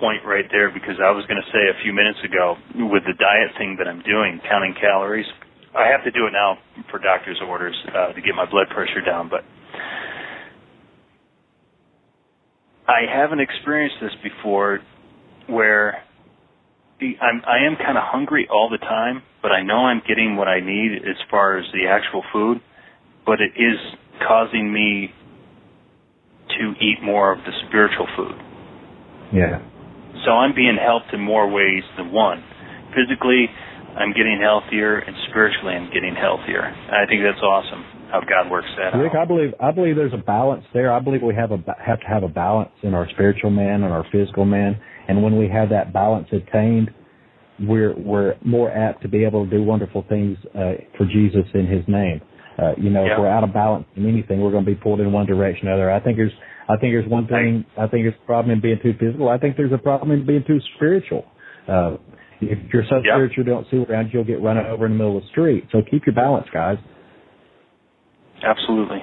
point 0.00 0.24
right 0.24 0.44
there 0.50 0.70
because 0.70 0.96
I 1.00 1.10
was 1.10 1.24
going 1.26 1.40
to 1.40 1.48
say 1.52 1.68
a 1.68 1.76
few 1.82 1.92
minutes 1.92 2.18
ago 2.24 2.56
with 2.92 3.04
the 3.04 3.16
diet 3.16 3.52
thing 3.58 3.76
that 3.78 3.88
I'm 3.88 4.02
doing, 4.02 4.40
counting 4.48 4.74
calories. 4.80 5.26
I 5.76 5.92
have 5.92 6.04
to 6.04 6.10
do 6.10 6.26
it 6.26 6.32
now 6.32 6.56
for 6.90 6.98
doctor's 6.98 7.40
orders 7.44 7.76
uh, 7.92 8.12
to 8.12 8.20
get 8.20 8.34
my 8.34 8.48
blood 8.48 8.68
pressure 8.72 9.04
down, 9.04 9.28
but 9.28 9.44
I 12.88 13.02
haven't 13.12 13.40
experienced 13.40 13.96
this 14.00 14.12
before 14.22 14.80
where 15.48 16.02
I'm, 17.00 17.42
I 17.46 17.66
am 17.66 17.76
kind 17.76 17.98
of 17.98 18.04
hungry 18.06 18.48
all 18.50 18.70
the 18.70 18.78
time, 18.78 19.22
but 19.42 19.50
I 19.50 19.62
know 19.62 19.86
I'm 19.86 20.02
getting 20.06 20.36
what 20.36 20.48
I 20.48 20.60
need 20.60 21.02
as 21.02 21.16
far 21.30 21.58
as 21.58 21.64
the 21.72 21.88
actual 21.88 22.22
food, 22.32 22.60
but 23.24 23.40
it 23.40 23.52
is 23.56 23.76
causing 24.26 24.72
me 24.72 25.12
to 26.58 26.72
eat 26.80 27.02
more 27.02 27.32
of 27.32 27.38
the 27.38 27.52
spiritual 27.68 28.06
food. 28.16 28.34
Yeah. 29.32 29.60
So 30.24 30.30
I'm 30.30 30.54
being 30.54 30.78
helped 30.80 31.12
in 31.12 31.20
more 31.20 31.50
ways 31.50 31.82
than 31.98 32.12
one. 32.12 32.42
Physically, 32.94 33.46
I'm 33.98 34.12
getting 34.12 34.40
healthier, 34.40 34.98
and 34.98 35.14
spiritually, 35.28 35.74
I'm 35.74 35.92
getting 35.92 36.14
healthier. 36.14 36.62
I 36.64 37.04
think 37.06 37.22
that's 37.22 37.42
awesome 37.42 37.95
how 38.10 38.20
God 38.20 38.50
works 38.50 38.68
that 38.78 38.96
Rick, 38.96 39.12
out. 39.14 39.22
I 39.22 39.24
believe 39.24 39.54
I 39.60 39.70
believe 39.70 39.96
there's 39.96 40.12
a 40.14 40.18
balance 40.22 40.64
there. 40.72 40.92
I 40.92 41.00
believe 41.00 41.22
we 41.22 41.34
have 41.34 41.52
a 41.52 41.58
have 41.84 42.00
to 42.00 42.06
have 42.06 42.22
a 42.22 42.28
balance 42.28 42.70
in 42.82 42.94
our 42.94 43.08
spiritual 43.10 43.50
man 43.50 43.82
and 43.82 43.92
our 43.92 44.04
physical 44.12 44.44
man, 44.44 44.78
and 45.08 45.22
when 45.22 45.38
we 45.38 45.48
have 45.48 45.70
that 45.70 45.92
balance 45.92 46.28
attained, 46.32 46.90
we're 47.60 47.94
we're 47.96 48.34
more 48.44 48.70
apt 48.70 49.02
to 49.02 49.08
be 49.08 49.24
able 49.24 49.44
to 49.44 49.50
do 49.50 49.62
wonderful 49.62 50.04
things 50.08 50.36
uh, 50.54 50.72
for 50.96 51.06
Jesus 51.06 51.44
in 51.54 51.66
His 51.66 51.84
name. 51.88 52.20
Uh, 52.58 52.72
you 52.78 52.88
know, 52.90 53.04
Yeah. 53.04 53.12
if 53.12 53.18
we're 53.18 53.28
out 53.28 53.44
of 53.44 53.52
balance 53.52 53.86
in 53.96 54.08
anything, 54.08 54.40
we're 54.40 54.50
going 54.50 54.64
to 54.64 54.70
be 54.70 54.76
pulled 54.76 55.00
in 55.00 55.12
one 55.12 55.26
direction 55.26 55.68
or 55.68 55.72
another. 55.72 55.90
I 55.90 56.00
think 56.00 56.16
there's 56.16 56.32
I 56.68 56.76
think 56.76 56.92
there's 56.94 57.08
one 57.08 57.26
thing. 57.28 57.64
I 57.78 57.86
think 57.86 58.04
there's 58.04 58.14
a 58.20 58.26
problem 58.26 58.52
in 58.52 58.60
being 58.60 58.78
too 58.82 58.94
physical. 58.98 59.28
I 59.28 59.38
think 59.38 59.56
there's 59.56 59.72
a 59.72 59.78
problem 59.78 60.10
in 60.10 60.26
being 60.26 60.42
too 60.46 60.58
spiritual. 60.76 61.24
Uh, 61.68 61.96
if 62.40 62.58
you're 62.72 62.84
so 62.88 62.96
Yeah. 63.04 63.14
spiritual, 63.14 63.44
you 63.44 63.50
don't 63.50 63.66
see 63.70 63.84
around, 63.84 64.06
you, 64.06 64.12
you'll 64.14 64.24
get 64.24 64.40
run 64.42 64.58
over 64.58 64.86
in 64.86 64.92
the 64.92 64.98
middle 64.98 65.16
of 65.16 65.22
the 65.22 65.28
street. 65.28 65.64
So 65.70 65.82
keep 65.90 66.06
your 66.06 66.14
balance, 66.14 66.46
guys. 66.52 66.78
Absolutely. 68.42 68.98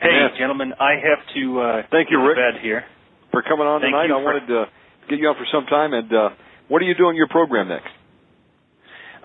Hey, 0.00 0.28
Yes. 0.28 0.38
gentlemen, 0.38 0.72
I 0.78 0.92
have 1.00 1.26
to 1.34 1.60
uh, 1.60 1.82
Thank 1.90 2.10
you, 2.10 2.20
Rick. 2.22 2.36
bed 2.36 2.60
here. 2.62 2.84
For 3.32 3.42
coming 3.42 3.66
on 3.66 3.80
Thank 3.80 3.92
tonight, 3.92 4.06
I 4.14 4.18
for- 4.18 4.24
wanted 4.24 4.46
to 4.48 4.64
get 5.08 5.18
you 5.18 5.28
on 5.28 5.34
for 5.36 5.46
some 5.52 5.66
time. 5.66 5.92
And 5.94 6.12
uh, 6.12 6.30
what 6.68 6.80
are 6.82 6.84
you 6.84 6.94
doing 6.94 7.16
your 7.16 7.28
program 7.28 7.68
next? 7.68 7.88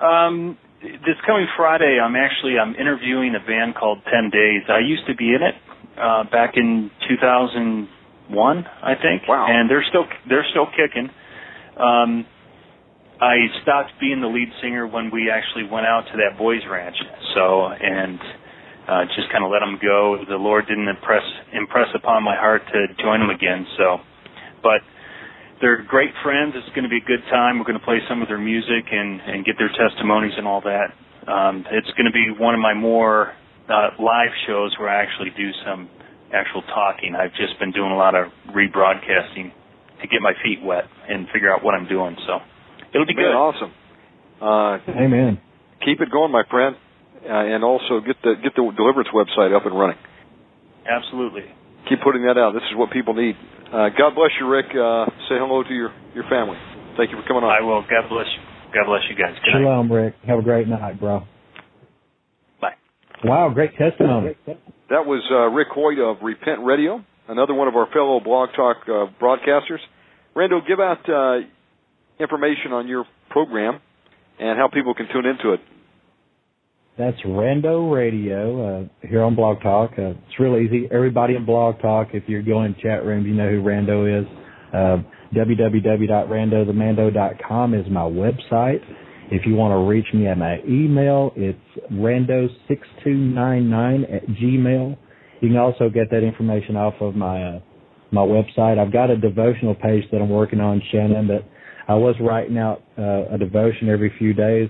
Um, 0.02 0.57
this 0.82 1.15
coming 1.28 1.45
Friday, 1.56 1.99
I'm 2.02 2.15
actually 2.15 2.57
I'm 2.57 2.73
interviewing 2.76 3.36
a 3.36 3.45
band 3.45 3.76
called 3.76 3.99
Ten 4.11 4.30
Days. 4.32 4.64
I 4.68 4.80
used 4.80 5.06
to 5.07 5.15
be 5.15 5.34
in 5.36 5.44
it 5.44 5.56
uh, 5.99 6.23
back 6.32 6.53
in 6.57 6.90
2001, 7.07 8.65
I 8.82 8.95
think. 8.95 9.28
Wow. 9.28 9.45
And 9.48 9.69
they're 9.69 9.86
still 9.90 10.06
they're 10.28 10.45
still 10.49 10.68
kicking. 10.76 11.10
Um, 11.78 12.26
I 13.22 13.36
stopped 13.61 13.91
being 13.99 14.22
the 14.22 14.28
lead 14.28 14.49
singer 14.61 14.88
when 14.88 15.11
we 15.14 15.30
actually 15.30 15.69
went 15.69 15.86
out 15.86 16.06
to 16.11 16.18
that 16.18 16.40
boys' 16.40 16.61
ranch. 16.69 16.95
So 17.36 17.68
and 17.68 18.19
uh, 18.91 19.07
just 19.15 19.31
kind 19.31 19.47
of 19.47 19.49
let 19.49 19.63
them 19.63 19.80
go. 19.80 20.19
The 20.27 20.35
Lord 20.35 20.68
didn't 20.68 20.91
impress 20.91 21.23
impress 21.55 21.88
upon 21.95 22.23
my 22.27 22.35
heart 22.35 22.61
to 22.76 22.80
join 22.99 23.23
them 23.23 23.31
again. 23.31 23.63
So, 23.80 24.03
but 24.59 24.84
they're 25.63 25.81
great 25.88 26.11
friends. 26.23 26.51
It's 26.59 26.68
going 26.76 26.84
to 26.84 26.91
be 26.91 26.99
a 26.99 27.07
good 27.07 27.23
time. 27.31 27.55
We're 27.55 27.69
going 27.72 27.80
to 27.80 27.88
play 27.88 28.03
some 28.11 28.22
of 28.22 28.27
their 28.27 28.41
music 28.41 28.91
and 28.91 29.22
and 29.23 29.45
get 29.45 29.55
their 29.55 29.72
testimonies 29.72 30.35
and 30.35 30.43
all 30.45 30.59
that. 30.68 30.91
Um, 31.23 31.63
it's 31.72 31.88
going 31.95 32.09
to 32.09 32.11
be 32.11 32.35
one 32.35 32.53
of 32.53 32.59
my 32.59 32.73
more 32.73 33.31
uh, 33.69 33.95
live 33.95 34.34
shows 34.47 34.76
where 34.77 34.89
I 34.89 34.99
actually 35.01 35.31
do 35.38 35.49
some 35.63 35.88
actual 36.34 36.61
talking. 36.63 37.15
I've 37.15 37.31
just 37.39 37.59
been 37.59 37.72
doing 37.72 37.91
a 37.91 37.97
lot 37.97 38.15
of 38.15 38.27
rebroadcasting 38.51 39.55
to 40.01 40.07
get 40.07 40.19
my 40.19 40.34
feet 40.43 40.59
wet 40.63 40.85
and 41.07 41.27
figure 41.31 41.53
out 41.53 41.63
what 41.63 41.76
I'm 41.76 41.88
doing. 41.88 42.18
So 42.27 42.39
it'll 42.93 43.05
be 43.07 43.15
Man, 43.15 43.31
good. 43.31 43.35
Awesome. 43.38 43.72
Uh, 44.41 44.91
Amen. 44.99 45.39
keep 45.85 46.01
it 46.01 46.09
going, 46.11 46.31
my 46.31 46.43
friend, 46.49 46.76
and 47.26 47.64
also 47.64 48.02
get 48.02 48.18
the 48.23 48.35
get 48.41 48.56
the 48.56 48.64
Deliverance 48.76 49.10
website 49.14 49.56
up 49.56 49.65
and 49.65 49.77
running. 49.77 49.98
Absolutely. 50.88 51.43
Keep 51.89 52.02
putting 52.03 52.23
that 52.26 52.38
out. 52.38 52.53
This 52.53 52.64
is 52.72 52.77
what 52.77 52.91
people 52.91 53.14
need. 53.14 53.35
Uh, 53.72 53.89
God 53.98 54.15
bless 54.15 54.31
you, 54.39 54.48
Rick. 54.48 54.68
Uh, 54.73 55.06
say 55.30 55.38
hello 55.38 55.64
to 55.64 55.73
your 55.73 55.93
your 56.14 56.26
family. 56.30 56.57
Thank 56.98 57.11
you 57.11 57.18
for 57.18 57.27
coming 57.27 57.43
on. 57.43 57.52
I 57.52 57.64
will. 57.64 57.81
God 57.81 58.10
bless 58.10 58.27
you. 58.27 58.41
God 58.73 58.85
bless 58.88 59.03
you 59.10 59.15
guys. 59.15 59.35
Good 59.43 59.53
night. 59.53 59.64
Shalom, 59.64 59.91
Rick. 59.91 60.15
Have 60.27 60.39
a 60.39 60.41
great 60.41 60.68
night, 60.68 60.99
bro. 60.99 61.23
Bye. 62.61 62.76
Wow, 63.23 63.49
great 63.53 63.77
testimony. 63.77 64.35
That 64.89 65.06
was 65.07 65.23
uh, 65.31 65.48
Rick 65.56 65.69
Hoyt 65.72 65.99
of 65.99 66.18
Repent 66.22 66.64
Radio, 66.64 67.03
another 67.27 67.53
one 67.53 67.68
of 67.68 67.76
our 67.76 67.88
fellow 67.93 68.19
Blog 68.19 68.49
Talk 68.56 68.77
uh, 68.88 69.07
broadcasters. 69.22 69.80
Rando, 70.35 70.65
give 70.68 70.80
out 70.80 71.07
uh, 71.10 71.45
information 72.19 72.72
on 72.73 72.88
your 72.88 73.06
program 73.30 73.80
and 74.39 74.57
how 74.57 74.69
people 74.73 74.93
can 74.93 75.07
tune 75.14 75.26
into 75.26 75.53
it. 75.53 75.60
That's 76.97 77.15
Rando 77.26 77.89
Radio 77.89 78.81
uh, 78.81 78.84
here 79.07 79.23
on 79.23 79.34
Blog 79.34 79.61
Talk. 79.61 79.91
Uh, 79.97 80.09
it's 80.09 80.38
real 80.38 80.57
easy. 80.57 80.89
Everybody 80.91 81.35
in 81.35 81.45
Blog 81.45 81.80
Talk, 81.81 82.09
if 82.13 82.23
you're 82.27 82.41
going 82.41 82.76
chat 82.84 83.05
rooms, 83.05 83.26
you 83.26 83.34
know 83.34 83.49
who 83.49 83.63
Rando 83.63 84.22
is. 84.22 84.27
Uh, 84.73 84.97
www.randothemando.com 85.34 87.73
is 87.73 87.89
my 87.89 88.01
website. 88.01 88.81
If 89.31 89.45
you 89.45 89.55
want 89.55 89.72
to 89.72 89.77
reach 89.89 90.07
me 90.13 90.27
at 90.27 90.38
my 90.38 90.59
email, 90.68 91.31
it's 91.38 91.57
rando6299 91.93 94.13
at 94.13 94.27
gmail. 94.27 94.97
You 95.39 95.47
can 95.47 95.57
also 95.57 95.89
get 95.89 96.09
that 96.11 96.23
information 96.23 96.76
off 96.76 96.95
of 96.99 97.15
my 97.15 97.41
uh, 97.41 97.61
my 98.11 98.19
website. 98.19 98.77
I've 98.77 98.91
got 98.91 99.09
a 99.09 99.15
devotional 99.15 99.76
page 99.76 100.03
that 100.11 100.18
I'm 100.18 100.30
working 100.30 100.59
on, 100.59 100.81
Shannon, 100.91 101.27
that 101.27 101.45
I 101.88 101.93
was 101.93 102.18
writing 102.19 102.57
out 102.57 102.84
uh, 102.97 103.34
a 103.34 103.38
devotion 103.38 103.88
every 103.88 104.11
few 104.19 104.34
days 104.34 104.69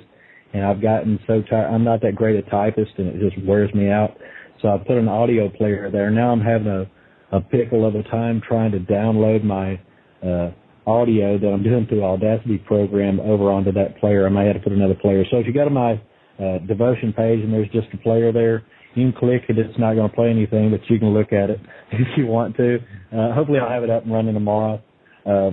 and 0.54 0.66
I've 0.66 0.82
gotten 0.82 1.20
so 1.28 1.42
tired. 1.42 1.74
I'm 1.74 1.84
not 1.84 2.02
that 2.02 2.16
great 2.16 2.36
a 2.36 2.50
typist, 2.50 2.92
and 2.98 3.08
it 3.08 3.30
just 3.30 3.46
wears 3.46 3.74
me 3.74 3.90
out. 3.90 4.18
So 4.62 4.70
I 4.70 4.78
put 4.78 4.98
an 4.98 5.08
audio 5.08 5.50
player 5.50 5.90
there. 5.92 6.12
Now 6.12 6.32
I'm 6.32 6.42
having 6.42 6.68
a 6.68 6.90
a 7.32 7.40
pickle 7.40 7.88
of 7.88 7.96
a 7.96 8.04
time 8.04 8.42
trying 8.46 8.72
to 8.72 8.80
download 8.80 9.44
my 9.44 9.80
uh, 10.22 10.52
audio 10.86 11.38
that 11.38 11.48
I'm 11.48 11.64
doing 11.64 11.88
through 11.88 12.04
Audacity 12.04 12.58
program 12.58 13.20
over 13.20 13.52
onto 13.52 13.72
that 13.74 13.98
player. 14.00 14.26
I 14.26 14.30
may 14.30 14.48
have 14.48 14.56
to 14.56 14.62
put 14.62 14.74
another 14.74 14.96
player. 14.96 15.24
So 15.32 15.38
if 15.38 15.48
you 15.48 15.54
go 15.54 15.64
to 15.64 15.70
my 15.70 15.94
uh, 16.40 16.60
devotion 16.68 17.14
page 17.14 17.40
and 17.44 17.54
there's 17.54 17.70
just 17.70 17.88
a 17.94 17.98
player 17.98 18.32
there, 18.32 18.64
you 18.96 19.10
can 19.10 19.18
click 19.18 19.44
it. 19.48 19.58
It's 19.58 19.80
not 19.80 19.94
going 19.94 20.10
to 20.10 20.16
play 20.16 20.30
anything, 20.30 20.72
but 20.72 20.82
you 20.90 21.00
can 21.00 21.14
look 21.14 21.32
at 21.32 21.50
it 21.50 21.60
if 21.92 22.18
you 22.18 22.28
want 22.28 22.58
to. 22.58 22.80
Uh, 23.16 23.34
hopefully 23.34 23.60
I'll 23.60 23.70
have 23.70 23.84
it 23.84 23.90
up 23.90 24.04
and 24.04 24.12
running 24.12 24.34
tomorrow. 24.34 24.82
Uh, 25.26 25.52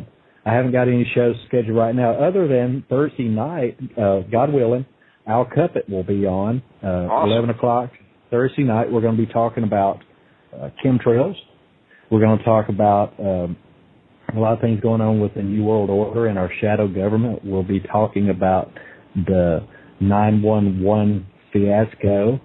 I 0.48 0.54
haven't 0.54 0.72
got 0.72 0.88
any 0.88 1.06
shows 1.14 1.36
scheduled 1.46 1.76
right 1.76 1.94
now 1.94 2.12
other 2.14 2.48
than 2.48 2.84
Thursday 2.88 3.28
night, 3.28 3.76
uh, 3.98 4.20
God 4.32 4.52
willing, 4.52 4.86
Al 5.26 5.44
Cuppett 5.44 5.90
will 5.90 6.04
be 6.04 6.24
on, 6.26 6.62
uh, 6.82 6.86
Awesome. 6.86 7.30
11 7.30 7.50
o'clock 7.50 7.90
Thursday 8.30 8.62
night. 8.62 8.90
We're 8.90 9.02
going 9.02 9.16
to 9.16 9.26
be 9.26 9.30
talking 9.30 9.64
about, 9.64 9.98
uh, 10.54 10.70
chemtrails. 10.82 11.34
We're 12.10 12.20
going 12.20 12.38
to 12.38 12.44
talk 12.44 12.70
about, 12.70 13.12
um, 13.20 13.56
a 14.34 14.38
lot 14.38 14.54
of 14.54 14.60
things 14.60 14.80
going 14.80 15.02
on 15.02 15.20
with 15.20 15.34
the 15.34 15.42
New 15.42 15.64
World 15.64 15.90
Order 15.90 16.26
and 16.26 16.38
our 16.38 16.50
shadow 16.60 16.88
government. 16.88 17.40
We'll 17.44 17.62
be 17.62 17.80
talking 17.80 18.30
about 18.30 18.70
the 19.14 19.66
911 20.00 21.26
fiasco, 21.52 22.40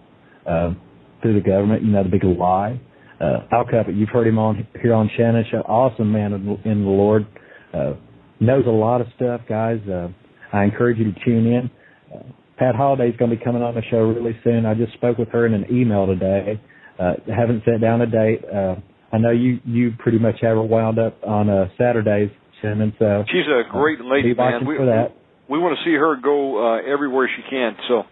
uh, 0.46 0.74
through 1.22 1.36
the 1.36 1.50
government, 1.50 1.84
you 1.84 1.92
know, 1.92 2.04
the 2.04 2.10
big 2.10 2.24
lie. 2.24 2.82
Uh, 3.22 3.48
Al 3.52 3.66
Cuppett, 3.66 3.96
you've 3.96 4.10
heard 4.10 4.28
him 4.28 4.38
on 4.38 4.68
here 4.82 4.94
on 4.94 5.10
Shannon 5.16 5.46
Show. 5.50 5.60
Awesome 5.60 6.12
man 6.12 6.34
in, 6.34 6.60
in 6.70 6.84
the 6.84 6.90
Lord. 6.90 7.26
Uh, 7.74 7.94
knows 8.40 8.66
a 8.68 8.70
lot 8.70 9.02
of 9.02 9.08
stuff, 9.16 9.42
guys. 9.48 9.80
Uh, 9.88 10.10
I 10.52 10.64
encourage 10.64 10.98
you 10.98 11.12
to 11.12 11.26
tune 11.26 11.48
in. 11.48 11.72
Uh, 12.14 12.24
Pat 12.58 12.76
Holliday's 12.76 13.16
going 13.18 13.32
to 13.32 13.38
be 13.38 13.44
coming 13.44 13.62
on 13.64 13.74
the 13.74 13.82
show 13.90 14.00
really 14.04 14.38
soon. 14.44 14.66
I 14.66 14.74
just 14.76 14.94
spoke 14.94 15.18
with 15.18 15.30
her 15.30 15.46
in 15.46 15.54
an 15.54 15.66
email 15.72 16.06
today. 16.06 16.62
Uh, 17.00 17.14
haven't 17.36 17.64
set 17.66 17.82
down 17.82 18.02
a 18.02 18.06
date. 18.06 18.42
Uh, 18.46 18.76
I 19.12 19.18
know 19.18 19.32
you, 19.32 19.60
you 19.66 19.92
pretty 19.98 20.20
much 20.20 20.36
have 20.42 20.58
her 20.58 20.62
wound 20.64 21.00
up 21.00 21.18
on, 21.26 21.50
uh, 21.50 21.70
Saturdays, 21.78 22.30
Shannon, 22.62 22.94
so. 23.00 23.24
She's 23.28 23.48
a 23.48 23.64
great 23.72 24.00
uh, 24.00 24.06
lady, 24.06 24.34
man. 24.34 24.66
We, 24.66 24.78
for 24.78 24.86
that. 24.86 25.16
we 25.50 25.60
want 25.60 25.78
to 25.78 25.84
see 25.84 25.96
her 25.96 26.16
go 26.22 26.76
uh, 26.76 26.82
everywhere 26.82 27.30
she 27.36 27.44
can. 27.50 27.76
So 27.88 28.04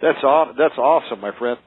that's 0.00 0.22
aw- 0.22 0.52
that's 0.56 0.76
awesome, 0.78 1.20
my 1.20 1.36
friend. 1.38 1.58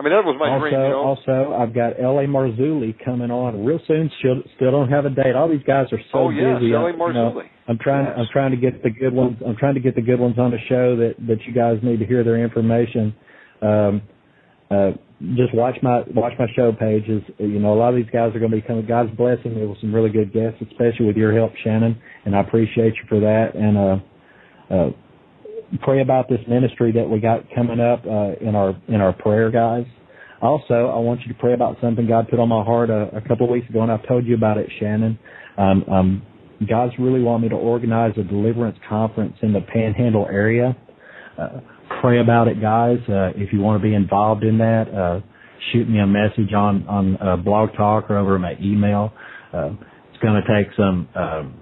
I 0.00 0.02
mean, 0.02 0.16
that 0.16 0.24
was 0.24 0.36
my 0.40 0.48
also, 0.48 0.64
dream. 0.64 0.80
You 0.80 0.96
know, 0.96 1.04
also, 1.04 1.52
I've 1.52 1.74
got 1.74 2.00
L.A. 2.00 2.24
Marzulli 2.24 2.96
coming 3.04 3.30
on 3.30 3.66
real 3.66 3.78
soon. 3.86 4.10
Still, 4.18 4.40
still 4.56 4.70
don't 4.70 4.88
have 4.88 5.04
a 5.04 5.10
date. 5.10 5.36
All 5.36 5.46
these 5.46 5.62
guys 5.66 5.92
are 5.92 6.00
so 6.10 6.18
oh 6.18 6.30
yes, 6.30 6.56
busy. 6.56 6.72
L.A. 6.72 6.88
I- 6.88 6.90
you 6.92 6.96
know, 6.96 7.04
Marzulli. 7.04 7.44
I'm 7.68 7.76
trying. 7.76 8.06
Yes. 8.06 8.16
I'm 8.16 8.26
trying 8.32 8.50
to 8.52 8.56
get 8.56 8.82
the 8.82 8.88
good 8.88 9.12
ones. 9.12 9.36
I'm 9.46 9.56
trying 9.56 9.74
to 9.74 9.80
get 9.80 9.94
the 9.94 10.00
good 10.00 10.18
ones 10.18 10.38
on 10.38 10.52
the 10.52 10.58
show 10.70 10.96
that 10.96 11.16
that 11.28 11.44
you 11.44 11.52
guys 11.52 11.76
need 11.82 12.00
to 12.00 12.06
hear 12.06 12.24
their 12.24 12.42
information. 12.42 13.14
Um, 13.60 14.00
uh, 14.70 14.92
just 15.36 15.54
watch 15.54 15.76
my 15.82 16.00
watch 16.14 16.32
my 16.38 16.46
show 16.56 16.72
pages. 16.72 17.20
You 17.36 17.60
know, 17.60 17.74
a 17.74 17.78
lot 17.78 17.90
of 17.90 17.96
these 17.96 18.10
guys 18.10 18.34
are 18.34 18.38
going 18.40 18.52
to 18.52 18.56
be 18.56 18.62
coming. 18.62 18.86
God's 18.86 19.14
blessing 19.16 19.54
me 19.54 19.66
with 19.66 19.78
some 19.80 19.94
really 19.94 20.08
good 20.08 20.32
guests, 20.32 20.62
especially 20.62 21.06
with 21.06 21.16
your 21.16 21.36
help, 21.36 21.52
Shannon, 21.62 22.00
and 22.24 22.34
I 22.34 22.40
appreciate 22.40 22.94
you 22.94 23.04
for 23.06 23.20
that. 23.20 23.54
And 23.54 23.76
uh, 23.76 24.74
uh, 24.74 24.90
pray 25.78 26.02
about 26.02 26.28
this 26.28 26.40
ministry 26.48 26.92
that 26.92 27.08
we 27.08 27.20
got 27.20 27.44
coming 27.54 27.80
up 27.80 28.04
uh, 28.04 28.34
in 28.40 28.54
our 28.54 28.80
in 28.88 28.96
our 28.96 29.12
prayer, 29.12 29.50
guys. 29.50 29.84
Also, 30.42 30.86
I 30.86 30.98
want 30.98 31.20
you 31.20 31.32
to 31.32 31.38
pray 31.38 31.52
about 31.52 31.76
something 31.82 32.06
God 32.06 32.28
put 32.28 32.38
on 32.38 32.48
my 32.48 32.64
heart 32.64 32.88
a, 32.88 33.14
a 33.14 33.20
couple 33.20 33.44
of 33.44 33.50
weeks 33.50 33.68
ago, 33.68 33.82
and 33.82 33.92
I've 33.92 34.06
told 34.08 34.26
you 34.26 34.34
about 34.34 34.56
it, 34.56 34.70
Shannon. 34.80 35.18
Um, 35.58 35.84
um, 35.84 36.22
God's 36.68 36.92
really 36.98 37.22
want 37.22 37.42
me 37.42 37.50
to 37.50 37.56
organize 37.56 38.12
a 38.16 38.22
deliverance 38.22 38.78
conference 38.88 39.34
in 39.42 39.52
the 39.52 39.60
Panhandle 39.60 40.26
area. 40.30 40.76
Uh, 41.38 41.60
pray 42.00 42.20
about 42.20 42.48
it, 42.48 42.60
guys. 42.60 42.98
Uh, 43.08 43.30
if 43.36 43.52
you 43.52 43.60
want 43.60 43.82
to 43.82 43.86
be 43.86 43.94
involved 43.94 44.44
in 44.44 44.58
that, 44.58 44.84
uh, 44.88 45.20
shoot 45.72 45.88
me 45.88 45.98
a 45.98 46.06
message 46.06 46.52
on 46.54 46.86
on 46.86 47.16
uh, 47.16 47.36
Blog 47.36 47.70
Talk 47.76 48.10
or 48.10 48.18
over 48.18 48.38
my 48.38 48.54
email. 48.62 49.12
Uh, 49.52 49.70
it's 50.12 50.22
going 50.22 50.40
to 50.40 50.62
take 50.62 50.72
some 50.76 51.08
um, 51.14 51.60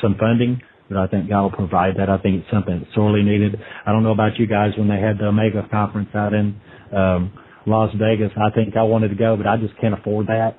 some 0.00 0.16
funding, 0.18 0.60
but 0.92 1.00
I 1.00 1.06
think 1.06 1.28
God 1.28 1.42
will 1.42 1.50
provide 1.50 1.96
that. 1.96 2.10
I 2.10 2.18
think 2.18 2.42
it's 2.42 2.50
something 2.52 2.80
that's 2.80 2.94
sorely 2.94 3.22
needed. 3.22 3.56
I 3.86 3.92
don't 3.92 4.02
know 4.02 4.12
about 4.12 4.38
you 4.38 4.46
guys 4.46 4.72
when 4.76 4.88
they 4.88 5.00
had 5.00 5.18
the 5.18 5.26
Omega 5.26 5.66
conference 5.70 6.10
out 6.14 6.34
in 6.34 6.60
um, 6.94 7.32
Las 7.66 7.90
Vegas. 7.98 8.30
I 8.36 8.50
think 8.54 8.76
I 8.76 8.82
wanted 8.82 9.08
to 9.08 9.14
go, 9.14 9.36
but 9.36 9.46
I 9.46 9.56
just 9.56 9.78
can't 9.80 9.94
afford 9.94 10.26
that. 10.26 10.56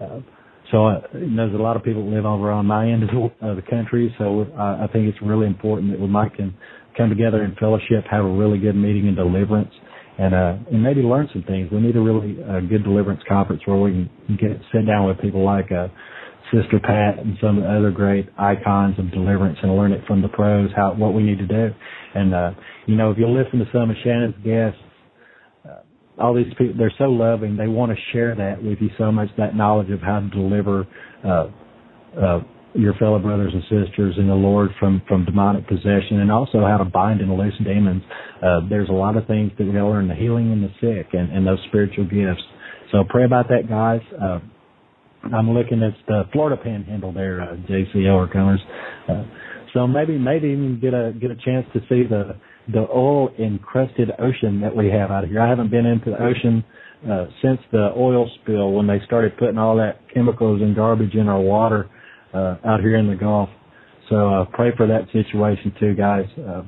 Uh, 0.00 0.20
so 0.72 0.86
uh, 0.86 1.00
there's 1.12 1.54
a 1.54 1.62
lot 1.62 1.76
of 1.76 1.84
people 1.84 2.04
that 2.04 2.14
live 2.14 2.26
over 2.26 2.50
on 2.50 2.66
my 2.66 2.90
end 2.90 3.04
of 3.04 3.10
the, 3.40 3.62
country. 3.70 4.14
So 4.18 4.46
uh, 4.58 4.84
I 4.84 4.88
think 4.92 5.08
it's 5.08 5.22
really 5.22 5.46
important 5.46 5.92
that 5.92 6.00
we 6.00 6.08
might 6.08 6.34
can 6.34 6.54
come 6.96 7.08
together 7.08 7.44
in 7.44 7.54
fellowship, 7.56 8.04
have 8.10 8.24
a 8.24 8.28
really 8.28 8.58
good 8.58 8.74
meeting 8.74 9.06
in 9.06 9.14
deliverance, 9.14 9.70
and 10.18 10.34
uh, 10.34 10.56
and 10.72 10.82
maybe 10.82 11.02
learn 11.02 11.28
some 11.32 11.44
things. 11.44 11.70
We 11.70 11.80
need 11.80 11.94
a 11.96 12.00
really 12.00 12.36
uh, 12.42 12.60
good 12.60 12.82
deliverance 12.82 13.20
conference 13.28 13.62
where 13.64 13.76
we 13.76 13.92
can 14.26 14.36
get 14.40 14.60
sit 14.72 14.86
down 14.86 15.06
with 15.06 15.20
people 15.20 15.44
like 15.44 15.70
uh, 15.70 15.88
Sister 16.52 16.78
Pat 16.80 17.18
and 17.18 17.36
some 17.40 17.62
other 17.62 17.90
great 17.90 18.28
icons 18.38 18.98
of 18.98 19.10
deliverance 19.10 19.58
and 19.62 19.76
learn 19.76 19.92
it 19.92 20.02
from 20.06 20.22
the 20.22 20.28
pros 20.28 20.70
how 20.76 20.94
what 20.94 21.14
we 21.14 21.22
need 21.22 21.38
to 21.38 21.46
do. 21.46 21.70
And 22.14 22.34
uh, 22.34 22.50
you 22.86 22.96
know, 22.96 23.10
if 23.10 23.18
you 23.18 23.28
listen 23.28 23.58
to 23.58 23.66
some 23.72 23.90
of 23.90 23.96
Shannon's 24.04 24.34
guests, 24.44 24.78
uh, 25.64 26.22
all 26.22 26.34
these 26.34 26.52
people 26.56 26.74
they're 26.78 26.92
so 26.98 27.04
loving. 27.04 27.56
They 27.56 27.68
want 27.68 27.92
to 27.92 27.98
share 28.12 28.34
that 28.36 28.62
with 28.62 28.78
you 28.80 28.90
so 28.98 29.10
much 29.10 29.28
that 29.38 29.56
knowledge 29.56 29.90
of 29.90 30.00
how 30.00 30.20
to 30.20 30.28
deliver 30.28 30.86
uh, 31.24 31.48
uh, 32.20 32.40
your 32.74 32.94
fellow 32.94 33.18
brothers 33.18 33.52
and 33.52 33.62
sisters 33.62 34.14
in 34.18 34.28
the 34.28 34.34
Lord 34.34 34.70
from 34.78 35.02
from 35.08 35.24
demonic 35.24 35.66
possession, 35.66 36.20
and 36.20 36.30
also 36.30 36.60
how 36.60 36.76
to 36.76 36.84
bind 36.84 37.20
and 37.20 37.36
loose 37.36 37.54
demons. 37.64 38.02
Uh, 38.42 38.60
there's 38.68 38.88
a 38.88 38.92
lot 38.92 39.16
of 39.16 39.26
things 39.26 39.50
that 39.58 39.64
we 39.64 39.72
learn: 39.72 40.08
the 40.08 40.14
healing 40.14 40.52
and 40.52 40.62
the 40.62 40.70
sick, 40.80 41.08
and, 41.12 41.32
and 41.32 41.46
those 41.46 41.58
spiritual 41.68 42.04
gifts. 42.04 42.42
So 42.92 43.02
pray 43.08 43.24
about 43.24 43.48
that, 43.48 43.68
guys. 43.68 44.00
Uh, 44.20 44.38
I'm 45.34 45.50
looking 45.50 45.82
at 45.82 45.94
the 46.06 46.24
Florida 46.32 46.60
Panhandle 46.62 47.12
there, 47.12 47.40
uh, 47.40 47.56
JC 47.68 47.96
Overcomers. 47.96 48.58
Uh, 49.08 49.24
so 49.74 49.86
maybe 49.86 50.18
maybe 50.18 50.48
even 50.48 50.78
get 50.80 50.94
a 50.94 51.12
get 51.20 51.30
a 51.30 51.36
chance 51.36 51.66
to 51.74 51.80
see 51.88 52.08
the 52.08 52.36
the 52.72 52.86
oil 52.90 53.30
encrusted 53.38 54.10
ocean 54.18 54.60
that 54.60 54.74
we 54.74 54.88
have 54.88 55.10
out 55.10 55.26
here. 55.26 55.40
I 55.40 55.48
haven't 55.48 55.70
been 55.70 55.86
into 55.86 56.10
the 56.10 56.22
ocean 56.22 56.64
uh, 57.08 57.26
since 57.42 57.58
the 57.70 57.92
oil 57.96 58.28
spill 58.42 58.72
when 58.72 58.86
they 58.86 59.00
started 59.04 59.36
putting 59.38 59.58
all 59.58 59.76
that 59.76 60.00
chemicals 60.12 60.62
and 60.62 60.74
garbage 60.74 61.14
in 61.14 61.28
our 61.28 61.40
water 61.40 61.88
uh, 62.34 62.56
out 62.64 62.80
here 62.80 62.96
in 62.96 63.06
the 63.08 63.14
Gulf. 63.14 63.48
So 64.08 64.28
uh, 64.28 64.44
pray 64.52 64.70
for 64.76 64.86
that 64.86 65.06
situation 65.12 65.74
too, 65.78 65.94
guys. 65.94 66.26
Uh, 66.38 66.62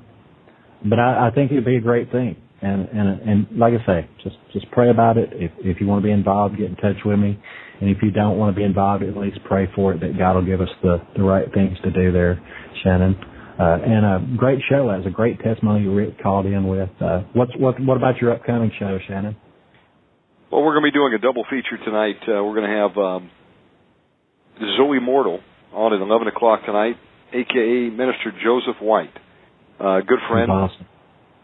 but 0.89 0.99
I, 0.99 1.29
I 1.29 1.31
think 1.35 1.51
it'd 1.51 1.65
be 1.65 1.77
a 1.77 1.81
great 1.81 2.11
thing. 2.13 2.37
And 2.61 2.89
and 2.89 3.21
and 3.21 3.47
like 3.57 3.73
I 3.75 3.87
say, 3.87 4.11
just 4.23 4.37
just 4.53 4.71
pray 4.73 4.91
about 4.91 5.17
it. 5.17 5.31
If 5.33 5.53
if 5.59 5.81
you 5.81 5.87
want 5.87 6.03
to 6.03 6.07
be 6.07 6.13
involved, 6.13 6.59
get 6.59 6.67
in 6.67 6.77
touch 6.77 6.97
with 7.05 7.19
me. 7.19 7.41
And 7.81 7.91
if 7.91 7.99
you 8.03 8.11
don't 8.11 8.39
want 8.39 8.55
to 8.55 8.59
be 8.59 8.65
involved, 8.65 9.03
at 9.03 9.17
least 9.17 9.39
pray 9.45 9.69
for 9.75 9.93
it 9.93 10.01
that 10.01 10.19
God 10.19 10.35
will 10.35 10.45
give 10.45 10.61
us 10.61 10.69
the 10.83 10.99
the 11.17 11.23
right 11.23 11.47
things 11.53 11.77
to 11.85 11.91
do 11.91 12.13
there, 12.13 12.41
Shannon. 12.83 13.17
Uh, 13.59 13.77
and 13.85 14.07
a 14.07 14.37
great 14.37 14.61
show. 14.69 14.87
That 14.89 14.99
was 14.99 15.07
a 15.07 15.11
great 15.11 15.41
testimony 15.41 15.87
Rick 15.87 16.23
called 16.23 16.47
in 16.47 16.67
with. 16.67 16.91
Uh, 17.01 17.23
what's 17.33 17.53
what 17.57 17.81
what 17.81 17.97
about 17.97 18.19
your 18.19 18.33
upcoming 18.33 18.71
show, 18.79 18.99
Shannon? 19.07 19.37
Well, 20.51 20.63
we're 20.63 20.81
going 20.81 20.91
to 20.91 20.93
be 20.93 20.99
doing 20.99 21.13
a 21.13 21.19
double 21.19 21.45
feature 21.51 21.83
tonight. 21.85 22.17
Uh, 22.23 22.43
we're 22.43 22.55
going 22.55 22.71
to 22.71 22.77
have 22.77 22.97
um, 22.97 23.31
Zoe 24.79 24.99
Mortal 24.99 25.41
on 25.75 25.93
at 25.93 26.01
11 26.01 26.29
o'clock 26.29 26.65
tonight, 26.65 26.97
aka 27.35 27.91
Minister 27.91 28.33
Joseph 28.43 28.81
White, 28.81 29.13
uh, 29.79 30.01
good 30.01 30.21
friend. 30.31 30.51
Awesome 30.51 30.87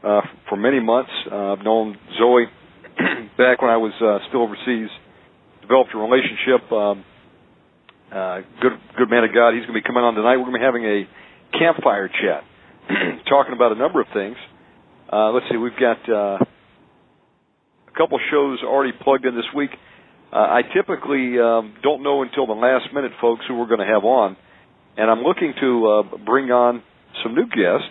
uh, 0.05 0.21
for 0.49 0.57
many 0.57 0.81
months. 0.81 1.11
Uh, 1.31 1.53
I've 1.53 1.65
known 1.65 1.97
Zoe 2.19 2.45
back 3.39 3.63
when 3.63 3.71
I 3.71 3.79
was 3.79 3.93
uh, 4.01 4.29
still 4.29 4.43
overseas. 4.43 4.91
Developed 5.65 5.95
a 5.95 5.99
relationship. 5.99 6.71
Um, 6.71 7.05
uh, 8.13 8.41
good, 8.61 8.73
good 8.99 9.09
man 9.09 9.25
of 9.25 9.33
God. 9.33 9.57
He's 9.57 9.65
going 9.65 9.73
to 9.73 9.81
be 9.81 9.87
coming 9.87 10.05
on 10.05 10.15
tonight. 10.15 10.37
We're 10.37 10.53
going 10.53 10.61
to 10.61 10.61
be 10.61 10.69
having 10.69 10.85
a 10.85 11.09
campfire 11.57 12.09
chat, 12.09 12.45
talking 13.29 13.57
about 13.57 13.73
a 13.73 13.75
number 13.75 14.01
of 14.01 14.07
things. 14.13 14.37
Uh, 15.11 15.33
let's 15.33 15.47
see. 15.51 15.57
We've 15.57 15.73
got 15.81 16.05
uh, 16.05 16.45
a 16.45 17.93
couple 17.97 18.21
shows 18.31 18.61
already 18.63 18.93
plugged 18.93 19.25
in 19.25 19.35
this 19.35 19.49
week. 19.57 19.71
Uh, 20.31 20.37
I 20.37 20.61
typically 20.77 21.41
um, 21.41 21.75
don't 21.83 22.03
know 22.03 22.21
until 22.21 22.47
the 22.47 22.53
last 22.53 22.93
minute, 22.93 23.13
folks, 23.21 23.45
who 23.49 23.57
we're 23.57 23.69
going 23.69 23.81
to 23.81 23.89
have 23.89 24.05
on, 24.05 24.37
and 24.97 25.11
I'm 25.11 25.23
looking 25.23 25.55
to 25.61 25.69
uh, 25.89 26.03
bring 26.25 26.51
on 26.53 26.83
some 27.23 27.35
new 27.35 27.47
guests 27.49 27.89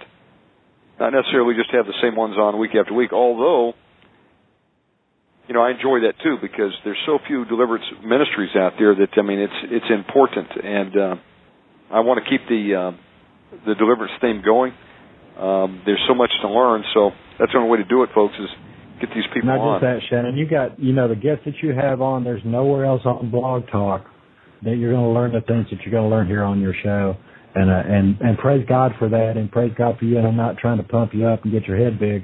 not 0.99 1.11
necessarily 1.11 1.55
just 1.55 1.71
have 1.71 1.85
the 1.85 1.97
same 2.01 2.15
ones 2.15 2.37
on 2.37 2.59
week 2.59 2.75
after 2.79 2.93
week, 2.93 3.13
although, 3.13 3.73
you 5.47 5.53
know, 5.53 5.61
I 5.61 5.71
enjoy 5.71 6.01
that 6.07 6.13
too 6.23 6.37
because 6.41 6.71
there's 6.83 6.99
so 7.05 7.19
few 7.27 7.45
deliverance 7.45 7.85
ministries 8.03 8.55
out 8.55 8.73
there 8.79 8.95
that, 8.95 9.09
I 9.17 9.21
mean, 9.21 9.39
it's, 9.39 9.59
it's 9.71 9.85
important 9.91 10.47
and, 10.63 10.97
uh, 10.97 11.15
I 11.91 11.99
want 11.99 12.23
to 12.23 12.29
keep 12.29 12.47
the, 12.47 12.73
uh, 12.73 12.91
the 13.67 13.75
deliverance 13.75 14.13
theme 14.19 14.41
going. 14.43 14.73
Um, 15.37 15.81
there's 15.85 16.01
so 16.07 16.15
much 16.15 16.31
to 16.41 16.49
learn, 16.49 16.83
so 16.93 17.11
that's 17.37 17.51
the 17.51 17.59
only 17.59 17.69
way 17.69 17.77
to 17.77 17.85
do 17.85 18.03
it, 18.03 18.09
folks, 18.15 18.33
is 18.39 18.49
get 18.99 19.09
these 19.13 19.25
people 19.33 19.49
Not 19.49 19.59
on. 19.59 19.81
just 19.81 19.83
that, 19.83 19.99
Shannon. 20.09 20.37
You 20.37 20.47
got, 20.47 20.79
you 20.79 20.93
know, 20.93 21.07
the 21.07 21.15
guests 21.15 21.45
that 21.45 21.55
you 21.61 21.73
have 21.73 22.01
on, 22.01 22.23
there's 22.23 22.41
nowhere 22.45 22.85
else 22.85 23.01
on 23.05 23.29
Blog 23.29 23.67
Talk 23.71 24.05
that 24.63 24.77
you're 24.77 24.91
going 24.91 25.05
to 25.05 25.11
learn 25.11 25.33
the 25.33 25.41
things 25.41 25.67
that 25.69 25.81
you're 25.81 25.91
going 25.91 26.09
to 26.09 26.15
learn 26.15 26.27
here 26.27 26.43
on 26.43 26.61
your 26.61 26.73
show 26.83 27.17
and 27.55 27.69
uh, 27.69 27.83
and 27.85 28.19
and 28.21 28.37
praise 28.37 28.65
God 28.67 28.93
for 28.97 29.09
that, 29.09 29.33
and 29.37 29.51
praise 29.51 29.71
God 29.77 29.97
for 29.99 30.05
you. 30.05 30.17
And 30.17 30.27
I'm 30.27 30.35
not 30.35 30.57
trying 30.57 30.77
to 30.77 30.83
pump 30.83 31.13
you 31.13 31.27
up 31.27 31.43
and 31.43 31.51
get 31.51 31.65
your 31.65 31.77
head 31.77 31.99
big, 31.99 32.23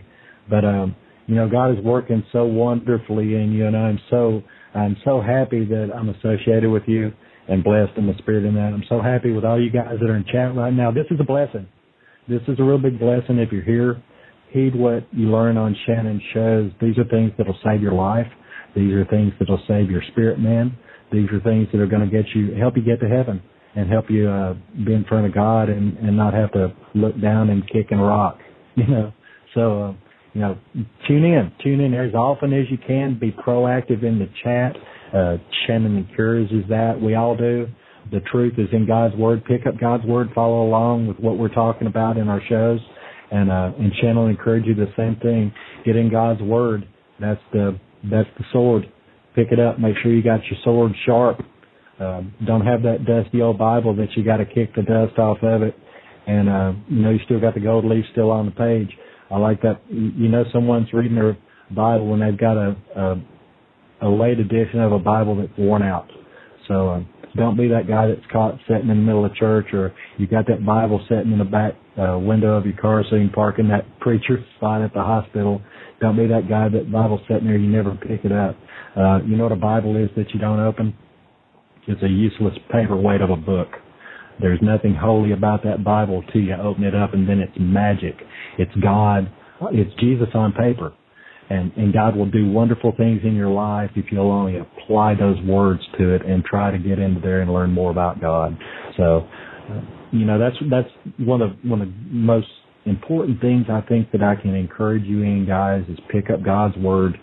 but 0.50 0.66
um, 0.66 0.96
you 1.30 1.36
know, 1.36 1.48
God 1.48 1.78
is 1.78 1.84
working 1.84 2.24
so 2.32 2.46
wonderfully 2.46 3.36
in 3.36 3.52
you, 3.52 3.68
and 3.68 3.78
I'm 3.78 4.00
so 4.10 4.42
I'm 4.74 4.98
so 5.06 5.22
happy 5.22 5.64
that 5.64 5.92
I'm 5.96 6.10
associated 6.10 6.72
with 6.72 6.82
you 6.88 7.12
and 7.48 7.64
blessed 7.64 7.92
in 7.98 8.08
the 8.08 8.16
spirit 8.18 8.46
in 8.46 8.56
that. 8.56 8.74
I'm 8.74 8.84
so 8.90 9.00
happy 9.00 9.32
with 9.32 9.46
all 9.46 9.62
you 9.62 9.70
guys 9.70 9.98
that 10.02 10.10
are 10.10 10.16
in 10.16 10.26
chat 10.26 10.56
right 10.56 10.74
now. 10.74 10.90
This 10.90 11.06
is 11.12 11.20
a 11.20 11.24
blessing. 11.24 11.68
This 12.28 12.42
is 12.48 12.60
a 12.60 12.64
real 12.64 12.80
big 12.80 13.00
blessing 13.00 13.38
if 13.38 13.52
you're 13.52 13.62
here. 13.62 14.02
Heed 14.50 14.76
what 14.76 15.08
you 15.12 15.30
learn 15.30 15.56
on 15.56 15.76
Shannon 15.86 16.20
shows. 16.34 16.72
These 16.82 16.98
are 16.98 17.06
things 17.06 17.32
that'll 17.38 17.60
save 17.64 17.84
your 17.84 17.94
life. 17.94 18.26
These 18.76 18.92
are 18.94 19.06
things 19.06 19.32
that'll 19.38 19.62
save 19.68 19.92
your 19.92 20.02
spirit 20.12 20.40
man. 20.40 20.76
These 21.12 21.30
are 21.32 21.40
things 21.42 21.68
that 21.72 21.80
are 21.80 21.88
going 21.88 22.10
to 22.10 22.12
get 22.12 22.26
you, 22.34 22.56
help 22.56 22.76
you 22.76 22.82
get 22.82 23.00
to 23.02 23.08
heaven 23.08 23.40
and 23.76 23.88
help 23.88 24.06
you 24.10 24.28
uh, 24.28 24.56
be 24.84 24.94
in 24.94 25.06
front 25.08 25.28
of 25.28 25.34
God 25.36 25.70
and 25.70 25.96
and 25.98 26.18
not 26.18 26.34
have 26.34 26.52
to 26.54 26.74
look 26.96 27.22
down 27.22 27.52
and 27.52 27.62
kick 27.70 27.92
and 27.92 28.02
rock. 28.02 28.40
You 28.76 28.88
know, 28.88 29.12
so 29.56 29.84
uh, 29.84 29.94
you 30.40 30.46
know, 30.46 30.58
tune 31.08 31.26
in, 31.26 31.52
tune 31.62 31.82
in 31.82 31.94
as 31.94 32.14
often 32.14 32.54
as 32.54 32.66
you 32.72 32.78
can. 32.78 33.20
Be 33.20 33.32
proactive 33.32 34.04
in 34.04 34.20
the 34.20 34.30
chat. 34.44 34.76
Uh, 35.14 35.38
Shannon 35.66 35.98
encourages 35.98 36.64
that. 36.70 37.00
We 37.02 37.16
all 37.16 37.36
do. 37.36 37.68
The 38.12 38.22
truth 38.32 38.54
is 38.58 38.70
in 38.72 38.88
God's 38.88 39.16
Word. 39.16 39.44
Pick 39.44 39.68
up 39.68 39.80
God's 39.80 40.06
Word. 40.06 40.30
Follow 40.34 40.66
along 40.66 41.08
with 41.08 41.20
what 41.20 41.38
we're 41.38 41.54
talking 41.54 41.88
about 41.88 42.18
in 42.18 42.30
our 42.30 42.42
shows. 42.48 42.80
And 43.32 43.52
uh, 43.52 43.72
and 43.78 43.92
Shannon 44.02 44.30
encourage 44.30 44.66
you 44.66 44.76
the 44.76 44.92
same 44.96 45.18
thing. 45.18 45.54
Get 45.86 45.96
in 45.96 46.10
God's 46.10 46.42
Word. 46.42 46.88
That's 47.20 47.42
the 47.52 47.78
that's 48.10 48.30
the 48.38 48.46
sword. 48.54 48.92
Pick 49.36 49.52
it 49.52 49.60
up. 49.60 49.78
Make 49.78 49.96
sure 50.02 50.12
you 50.14 50.24
got 50.24 50.40
your 50.46 50.60
sword 50.64 50.94
sharp 51.06 51.42
um, 52.00 52.34
don't 52.46 52.66
have 52.66 52.82
that 52.84 53.06
dusty 53.06 53.42
old 53.42 53.58
Bible 53.58 53.94
that 53.98 54.08
you 54.16 54.24
got 54.24 54.38
to 54.38 54.46
kick 54.46 54.74
the 54.74 54.84
dust 54.84 55.20
off 55.20 55.38
of 55.44 55.64
it, 55.64 55.76
and 56.28 56.50
uh, 56.50 56.72
you 56.88 57.02
know 57.02 57.10
you 57.10 57.20
still 57.26 57.42
got 57.42 57.54
the 57.54 57.60
gold 57.60 57.84
leaf 57.84 58.06
still 58.14 58.32
on 58.32 58.46
the 58.46 58.52
page. 58.52 58.90
I 59.32 59.38
like 59.38 59.62
that. 59.62 59.82
You 59.90 60.28
know, 60.28 60.44
someone's 60.52 60.92
reading 60.94 61.16
their 61.16 61.38
Bible 61.72 62.08
when 62.08 62.20
they've 62.20 62.38
got 62.38 62.58
a 62.58 62.76
a, 62.96 64.08
a 64.08 64.10
late 64.10 64.40
edition 64.40 64.80
of 64.80 64.92
a 64.92 65.00
Bible 65.00 65.36
that's 65.36 65.58
worn 65.58 65.84
out. 65.84 66.10
So 66.68 66.90
um, 66.90 67.10
don't 67.36 67.58
be 67.58 67.68
that 67.70 67.88
guy 67.88 68.08
that's 68.08 68.26
caught 68.32 68.56
sitting 68.68 68.84
in 68.84 68.88
the 68.90 68.96
middle 68.96 69.26
of 69.26 69.34
church, 69.36 69.68
or 69.74 69.94
you 70.18 70.28
got 70.28 70.48
that 70.48 70.66
Bible 70.66 71.04
sitting 71.10 71.32
in 71.32 71.38
the 71.38 71.46
back 71.46 71.74
uh, 71.98 72.18
window 72.18 72.56
of 72.56 72.66
your 72.66 72.78
car, 72.78 73.04
so 73.10 73.16
you 73.16 73.30
in 73.58 73.68
that 73.70 73.86
preacher's 74.00 74.44
spot 74.58 74.82
at 74.82 74.94
the 74.94 75.02
hospital. 75.02 75.62
Don't 76.00 76.16
be 76.16 76.28
that 76.28 76.48
guy 76.48 76.70
that 76.70 76.92
Bible's 76.92 77.22
sitting 77.28 77.46
there, 77.46 77.58
you 77.58 77.70
never 77.70 77.96
pick 77.96 78.24
it 78.24 78.32
up. 78.32 78.56
Uh, 78.96 79.20
you 79.26 79.36
know 79.36 79.44
what 79.44 79.52
a 79.52 79.58
Bible 79.58 79.96
is 79.98 80.10
that 80.16 80.34
you 80.34 80.40
don't 80.40 80.60
open? 80.60 80.96
It's 81.88 82.02
a 82.04 82.08
useless 82.08 82.54
paperweight 82.72 83.22
of 83.22 83.30
a 83.30 83.36
book. 83.36 83.68
There's 84.42 84.60
nothing 84.62 84.96
holy 84.96 85.34
about 85.34 85.64
that 85.64 85.84
Bible 85.84 86.24
till 86.32 86.42
you 86.42 86.56
open 86.56 86.84
it 86.84 86.96
up 86.96 87.14
and 87.14 87.28
then 87.28 87.40
it's 87.40 87.56
magic. 87.60 88.16
It's 88.58 88.74
God. 88.82 89.32
It's 89.72 89.94
Jesus 90.00 90.30
on 90.34 90.54
paper. 90.54 90.94
And, 91.50 91.72
and 91.74 91.92
God 91.92 92.16
will 92.16 92.30
do 92.30 92.50
wonderful 92.52 92.94
things 92.96 93.22
in 93.24 93.36
your 93.36 93.50
life 93.50 93.90
if 93.96 94.06
you'll 94.12 94.32
only 94.32 94.58
apply 94.58 95.16
those 95.16 95.38
words 95.46 95.82
to 95.98 96.14
it 96.14 96.24
and 96.26 96.44
try 96.46 96.72
to 96.72 96.78
get 96.78 97.00
into 97.00 97.20
there 97.20 97.42
and 97.42 97.52
learn 97.52 97.72
more 97.72 97.90
about 97.90 98.22
God. 98.22 98.58
So, 98.98 99.28
uh, 99.70 99.82
you 100.12 100.26
know, 100.26 100.38
that's, 100.38 100.56
that's 100.70 100.90
one 101.18 101.42
of, 101.42 101.52
one 101.64 101.82
of 101.82 101.88
the 101.88 101.94
most 102.12 102.48
important 102.86 103.42
things 103.42 103.66
I 103.70 103.82
think 103.82 104.12
that 104.12 104.22
I 104.22 104.36
can 104.36 104.56
encourage 104.56 105.04
you 105.04 105.24
in 105.24 105.46
guys 105.48 105.84
is 105.90 105.98
pick 106.12 106.30
up 106.30 106.44
God's 106.44 106.78
word, 106.78 107.18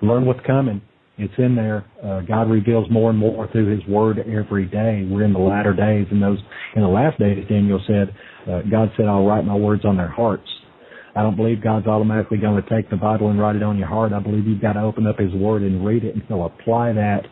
learn 0.00 0.24
what's 0.24 0.44
coming, 0.46 0.80
it's 1.18 1.34
in 1.38 1.56
there. 1.56 1.84
Uh, 2.02 2.20
God 2.20 2.48
reveals 2.48 2.86
more 2.90 3.10
and 3.10 3.18
more 3.18 3.48
through 3.50 3.74
His 3.74 3.84
Word 3.88 4.18
every 4.20 4.66
day. 4.66 5.06
We're 5.10 5.24
in 5.24 5.32
the 5.32 5.38
latter 5.40 5.74
days, 5.74 6.06
and 6.10 6.22
those 6.22 6.38
in 6.76 6.82
the 6.82 6.88
last 6.88 7.18
days, 7.18 7.44
Daniel 7.48 7.80
said, 7.86 8.14
uh, 8.48 8.62
God 8.70 8.90
said, 8.96 9.06
"I'll 9.06 9.26
write 9.26 9.44
my 9.44 9.56
words 9.56 9.84
on 9.84 9.96
their 9.96 10.08
hearts." 10.08 10.48
I 11.16 11.22
don't 11.22 11.36
believe 11.36 11.62
God's 11.62 11.86
automatically 11.88 12.38
going 12.38 12.62
to 12.62 12.68
take 12.70 12.88
the 12.90 12.96
Bible 12.96 13.30
and 13.30 13.40
write 13.40 13.56
it 13.56 13.62
on 13.62 13.76
your 13.76 13.88
heart. 13.88 14.12
I 14.12 14.20
believe 14.20 14.46
you've 14.46 14.62
got 14.62 14.74
to 14.74 14.82
open 14.82 15.06
up 15.06 15.18
His 15.18 15.32
Word 15.32 15.62
and 15.62 15.84
read 15.84 16.04
it, 16.04 16.14
and 16.14 16.22
He'll 16.28 16.46
apply 16.46 16.92
that, 16.92 17.22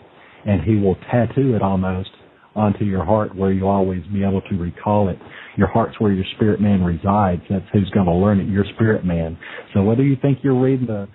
and 0.45 0.63
He 0.63 0.77
will 0.77 0.97
tattoo 1.11 1.55
it 1.55 1.63
almost 1.63 2.11
onto 2.57 2.85
your 2.85 3.05
heart, 3.05 3.37
where 3.37 3.53
you'll 3.53 3.69
always 3.69 4.03
be 4.13 4.25
able 4.25 4.41
to 4.41 4.57
recall 4.57 5.09
it. 5.11 5.19
Your 5.57 5.69
heart's 5.69 6.01
where 6.01 6.11
your 6.11 6.25
spirit 6.35 6.61
man 6.61 6.83
resides. 6.83 7.43
That's 7.49 7.67
who's 7.73 7.91
going 7.91 8.07
to 8.07 8.13
learn 8.13 8.41
it. 8.41 8.49
Your 8.49 8.65
spirit 8.75 9.05
man. 9.05 9.39
So 9.75 9.83
whether 9.83 10.03
you 10.03 10.17
think 10.21 10.39
you're 10.43 10.61
reading 10.61 10.87
the 10.87 11.07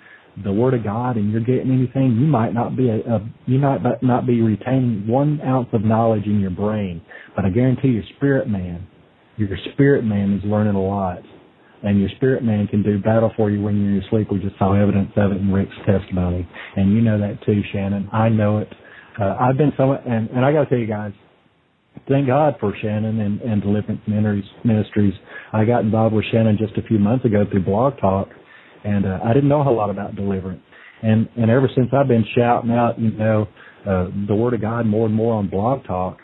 the 0.44 0.52
Word 0.52 0.74
of 0.74 0.84
God 0.84 1.18
and 1.18 1.32
you're 1.32 1.42
getting 1.42 1.72
anything, 1.72 2.18
you 2.20 2.28
might 2.28 2.54
not 2.54 2.76
be 2.76 2.90
a, 2.90 2.98
a 3.00 3.30
you 3.46 3.60
might 3.60 3.82
not 4.02 4.26
be 4.26 4.42
retaining 4.42 5.08
one 5.08 5.42
ounce 5.42 5.68
of 5.74 5.84
knowledge 5.84 6.26
in 6.26 6.40
your 6.40 6.52
brain. 6.52 7.02
But 7.36 7.46
I 7.46 7.50
guarantee 7.50 7.90
your 7.90 8.04
spirit 8.16 8.48
man, 8.48 8.88
your 9.38 9.50
spirit 9.74 10.06
man 10.06 10.34
is 10.34 10.44
learning 10.50 10.76
a 10.76 10.82
lot. 10.82 11.20
And 11.84 12.00
your 12.00 12.10
spirit 12.18 12.44
man 12.44 12.68
can 12.68 12.84
do 12.84 13.00
battle 13.00 13.32
for 13.36 13.50
you 13.50 13.60
when 13.60 13.84
you're 13.84 14.04
asleep. 14.06 14.28
We 14.32 14.38
just 14.38 14.58
saw 14.60 14.80
evidence 14.80 15.10
of 15.16 15.32
it 15.32 15.38
in 15.38 15.52
Rick's 15.52 15.76
testimony. 15.84 16.48
And 16.76 16.94
you 16.94 17.02
know 17.02 17.18
that 17.20 17.44
too, 17.44 17.60
Shannon. 17.74 18.08
I 18.14 18.30
know 18.30 18.60
it. 18.60 18.72
Uh, 19.20 19.36
I've 19.40 19.58
been 19.58 19.74
so, 19.78 19.94
and, 19.94 20.30
and 20.30 20.46
I 20.46 20.54
gotta 20.54 20.70
tell 20.70 20.78
you 20.78 20.86
guys, 20.86 21.12
thank 22.08 22.28
God 22.28 22.56
for 22.60 22.74
Shannon 22.82 23.20
and, 23.20 23.42
and 23.42 23.64
Deliverance 23.64 24.02
Ministries. 24.64 25.14
I 25.54 25.66
got 25.66 25.80
involved 25.80 26.14
with 26.14 26.26
Shannon 26.32 26.58
just 26.60 26.78
a 26.78 26.88
few 26.88 27.00
months 27.00 27.26
ago 27.26 27.46
through 27.50 27.66
Blog 27.66 27.98
Talk 28.00 28.30
and 28.84 29.06
uh, 29.06 29.20
I 29.24 29.34
didn't 29.34 29.50
know 29.50 29.62
a 29.62 29.64
whole 29.64 29.76
lot 29.76 29.90
about 29.90 30.16
deliverance. 30.16 30.62
And 31.02 31.28
and 31.36 31.50
ever 31.50 31.70
since 31.76 31.90
I've 31.94 32.08
been 32.08 32.26
shouting 32.36 32.72
out, 32.72 33.00
you 33.00 33.12
know, 33.12 33.48
uh, 33.88 34.08
the 34.28 34.36
word 34.36 34.54
of 34.54 34.62
God 34.62 34.86
more 34.86 35.06
and 35.06 35.16
more 35.16 35.34
on 35.34 35.50
Blog 35.50 35.84
Talk, 35.86 36.18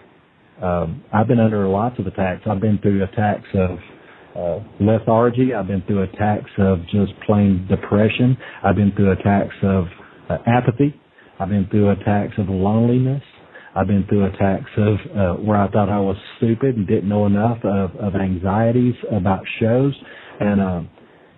um, 0.61 1.03
I've 1.13 1.27
been 1.27 1.39
under 1.39 1.67
lots 1.67 1.99
of 1.99 2.07
attacks. 2.07 2.43
I've 2.49 2.61
been 2.61 2.79
through 2.79 3.03
attacks 3.03 3.47
of 3.53 3.79
uh, 4.35 4.63
lethargy. 4.79 5.53
I've 5.53 5.67
been 5.67 5.84
through 5.88 6.03
attacks 6.03 6.49
of 6.59 6.79
just 6.91 7.13
plain 7.25 7.67
depression. 7.69 8.38
I've 8.63 8.75
been 8.75 8.91
through 8.95 9.11
attacks 9.13 9.55
of 9.63 9.85
uh, 10.29 10.38
apathy. 10.45 10.99
I've 11.39 11.49
been 11.49 11.67
through 11.69 11.91
attacks 11.91 12.34
of 12.38 12.49
loneliness. 12.49 13.23
I've 13.75 13.88
been 13.88 14.05
through 14.07 14.25
attacks 14.25 14.71
of 14.77 14.95
uh, 15.15 15.34
where 15.41 15.57
I 15.57 15.69
thought 15.69 15.89
I 15.89 15.99
was 15.99 16.17
stupid 16.38 16.77
and 16.77 16.88
didn't 16.88 17.09
know 17.09 17.27
enough 17.27 17.59
of, 17.63 17.95
of 17.97 18.15
anxieties 18.15 18.95
about 19.11 19.43
shows. 19.59 19.93
And 20.39 20.59
um, 20.61 20.89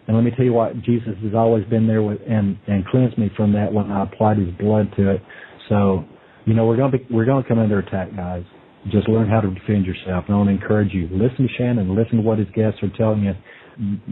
and 0.10 0.18
let 0.18 0.23
me 0.23 0.31
tell 0.36 0.44
you 0.44 0.53
what, 0.53 0.73
Jesus 0.81 1.14
has 1.22 1.36
always 1.36 1.64
been 1.65 1.86
there 1.86 2.02
with 2.02 2.18
and 2.27 2.57
and 2.65 2.84
cleansed 2.88 3.15
me 3.19 3.30
from 3.38 3.53
that 3.53 3.72
when 3.72 3.91
I 3.91 4.02
applied 4.02 4.40
His 4.40 4.49
blood 4.60 4.91
to 4.98 5.11
it. 5.11 5.22
So, 5.69 6.03
you 6.45 6.56
know, 6.56 6.65
we're 6.65 6.77
gonna 6.77 6.98
be 6.98 7.06
we're 7.11 7.26
gonna 7.26 7.48
come 7.48 7.60
under 7.60 7.77
attack, 7.77 8.15
guys. 8.15 8.44
Just 8.91 9.07
learn 9.07 9.30
how 9.30 9.40
to 9.40 9.53
defend 9.53 9.86
yourself. 9.86 10.26
And 10.26 10.34
I 10.34 10.38
want 10.38 10.49
to 10.49 10.56
encourage 10.56 10.94
you. 10.94 11.07
Listen 11.11 11.48
to 11.48 11.53
Shannon. 11.60 11.95
Listen 11.95 12.18
to 12.18 12.23
what 12.23 12.40
his 12.40 12.48
guests 12.56 12.80
are 12.81 12.90
telling 12.98 13.22
you. 13.22 13.34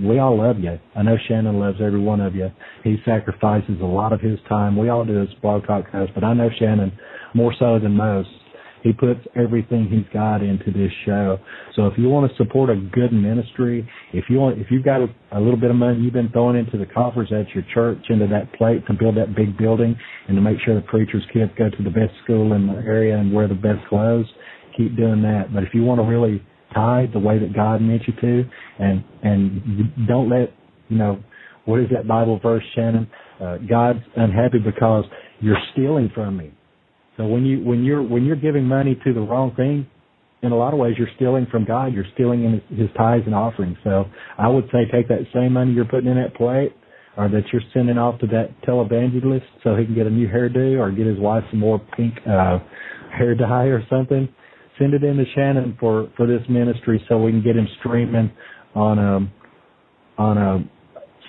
we 0.08 0.20
all 0.20 0.38
love 0.38 0.60
you. 0.60 0.78
I 0.96 1.02
know 1.02 1.16
Shannon 1.28 1.60
loves 1.60 1.78
every 1.82 2.00
one 2.00 2.22
of 2.22 2.36
you. 2.36 2.52
He 2.84 2.98
sacrifices 3.04 3.82
a 3.82 3.86
lot 3.86 4.14
of 4.14 4.22
his 4.22 4.38
time. 4.48 4.78
We 4.78 4.90
all 4.90 5.04
do 5.04 5.20
as 5.20 5.30
Blog 5.42 5.66
Talk 5.66 5.90
hosts, 5.90 6.12
but 6.14 6.24
I 6.24 6.36
know 6.36 6.50
Shannon 6.60 6.92
more 7.34 7.56
so 7.58 7.80
than 7.80 7.94
most. 7.94 8.30
He 8.88 8.94
puts 8.94 9.20
everything 9.36 9.90
he's 9.90 10.08
got 10.14 10.42
into 10.42 10.72
this 10.72 10.92
show. 11.06 11.38
So 11.76 11.88
if 11.88 11.98
you 11.98 12.08
want 12.08 12.32
to 12.32 12.38
support 12.38 12.70
a 12.70 12.76
good 12.76 13.12
ministry, 13.12 13.88
if 14.14 14.26
you 14.30 14.38
want, 14.38 14.60
if 14.60 14.68
you've 14.72 14.86
got 14.86 15.02
a, 15.02 15.08
a 15.34 15.40
little 15.42 15.60
bit 15.60 15.72
of 15.72 15.76
money 15.76 16.00
you've 16.00 16.14
been 16.14 16.30
throwing 16.30 16.56
into 16.56 16.78
the 16.78 16.86
coffers 16.86 17.34
at 17.34 17.54
your 17.54 17.66
church, 17.74 17.98
into 18.08 18.28
that 18.28 18.54
plate 18.54 18.88
to 18.88 18.94
build 18.94 19.18
that 19.18 19.36
big 19.36 19.58
building 19.58 19.94
and 20.30 20.38
to 20.38 20.42
make 20.42 20.58
sure 20.64 20.74
the 20.74 20.88
preacher's 20.88 21.24
kids 21.34 21.52
go 21.58 21.70
to 21.70 21.84
the 21.84 21.90
best 21.90 22.14
school 22.24 22.54
in 22.54 22.66
the 22.66 22.76
area 22.76 23.18
and 23.18 23.34
wear 23.34 23.50
the 23.50 23.56
best 23.56 23.86
clothes, 23.90 24.26
keep 24.78 24.96
doing 24.96 25.22
that. 25.22 25.54
But 25.54 25.64
if 25.64 25.74
you 25.74 25.84
want 25.84 26.00
to 26.00 26.08
really 26.08 26.42
tithe 26.74 27.12
the 27.12 27.20
way 27.20 27.40
that 27.40 27.54
God 27.54 27.82
meant 27.82 28.04
you 28.08 28.14
to, 28.22 28.50
and 28.80 29.04
and 29.22 30.08
don't 30.08 30.30
let 30.30 30.54
you 30.88 30.98
know 30.98 31.22
what 31.66 31.82
is 31.82 31.88
that 31.94 32.08
Bible 32.08 32.40
verse, 32.42 32.64
Shannon? 32.74 33.10
Uh, 33.42 33.58
God's 33.70 34.00
unhappy 34.16 34.60
because 34.60 35.04
you're 35.42 35.58
stealing 35.74 36.10
from 36.16 36.38
me. 36.38 36.54
So 37.18 37.26
when 37.26 37.46
you 37.46 37.64
when 37.64 37.84
you're 37.84 38.04
when 38.04 38.26
you're 38.26 38.36
giving 38.36 38.64
money 38.64 39.00
to 39.04 39.14
the 39.14 39.22
wrong 39.22 39.54
thing, 39.56 39.88
in 40.44 40.52
a 40.52 40.58
lot 40.58 40.74
of 40.74 40.80
ways 40.80 40.96
you're 40.98 41.10
stealing 41.16 41.48
from 41.50 41.66
God. 41.66 41.94
You're 41.94 42.06
stealing 42.14 42.44
in 42.44 42.78
his, 42.78 42.90
tithes 42.96 43.24
and 43.26 43.34
offerings. 43.34 43.78
So 43.84 44.06
I 44.38 44.48
would 44.48 44.66
say 44.72 44.86
take 44.92 45.08
that 45.08 45.26
same 45.34 45.54
money 45.54 45.74
you're 45.74 45.86
putting 45.86 46.10
in 46.10 46.16
that 46.16 46.36
plate, 46.36 46.74
or 47.18 47.28
that 47.28 47.44
you're 47.52 47.64
sending 47.74 47.98
off 47.98 48.20
to 48.20 48.28
that 48.28 48.50
televangelist 48.62 49.42
so 49.64 49.76
he 49.76 49.86
can 49.86 49.96
get 49.96 50.06
a 50.06 50.12
new 50.12 50.28
hairdo 50.28 50.80
or 50.80 50.92
get 50.92 51.08
his 51.08 51.18
wife 51.18 51.44
some 51.50 51.60
more 51.60 51.80
pink 51.96 52.14
uh, 52.30 52.60
hair 53.18 53.34
dye 53.34 53.66
or 53.66 53.84
something 53.90 54.30
send 54.80 54.94
it 54.94 55.04
in 55.04 55.18
to 55.18 55.24
Shannon 55.36 55.76
for 55.80 56.10
for 56.16 56.28
this 56.28 56.42
ministry 56.50 57.04
so 57.08 57.18
we 57.18 57.32
can 57.32 57.44
get 57.44 57.56
him 57.56 57.68
streaming 57.80 58.32
on 58.76 59.00
um 59.00 59.32
on 60.18 60.38
a 60.38 60.70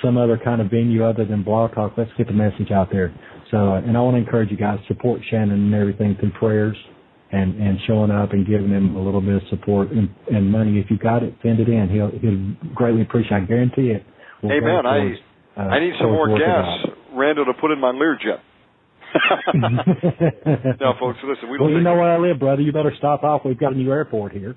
some 0.03 0.17
other 0.17 0.39
kind 0.43 0.61
of 0.61 0.71
venue 0.71 1.05
other 1.05 1.25
than 1.25 1.43
Blog 1.43 1.75
Talk. 1.75 1.95
Let's 1.97 2.11
get 2.17 2.29
the 2.29 2.33
message 2.33 2.71
out 2.71 2.89
there. 2.93 3.13
So, 3.51 3.75
and 3.75 3.97
I 3.97 4.01
want 4.01 4.15
to 4.17 4.19
encourage 4.19 4.51
you 4.51 4.57
guys 4.57 4.79
support 4.89 5.21
Shannon 5.31 5.73
and 5.73 5.75
everything 5.75 6.17
through 6.21 6.33
prayers 6.39 6.77
and 7.31 7.61
and 7.61 7.79
showing 7.87 8.11
up 8.11 8.33
and 8.33 8.47
giving 8.47 8.71
him 8.71 8.97
a 8.97 9.03
little 9.03 9.21
bit 9.21 9.37
of 9.37 9.43
support 9.51 9.91
and, 9.91 10.09
and 10.31 10.51
money. 10.51 10.79
If 10.79 10.91
you 10.91 10.99
got 10.99 11.23
it, 11.23 11.35
send 11.43 11.61
it 11.61 11.69
in. 11.69 11.89
He'll 11.89 12.11
he'll 12.11 12.75
greatly 12.75 13.03
appreciate. 13.03 13.33
I 13.33 13.41
guarantee 13.41 13.91
it. 13.91 14.05
Hey 14.43 14.61
man, 14.61 14.87
I 14.87 15.15
uh, 15.57 15.61
I 15.61 15.81
need 15.81 15.95
some 16.01 16.13
more 16.13 16.39
gas, 16.39 16.87
Randall, 17.13 17.47
to 17.47 17.55
put 17.55 17.71
in 17.71 17.81
my 17.81 17.93
Learjet. 17.93 18.41
no, 20.81 20.93
folks, 21.01 21.19
listen. 21.25 21.51
We 21.51 21.59
well, 21.59 21.71
you 21.71 21.81
know 21.81 21.95
where 21.95 22.13
I 22.13 22.19
live, 22.19 22.39
brother. 22.39 22.63
You 22.63 22.73
better 22.73 22.93
stop 22.99 23.25
off. 23.25 23.43
We've 23.45 23.59
got 23.59 23.73
a 23.73 23.77
new 23.77 23.91
airport 23.91 24.33
here, 24.33 24.57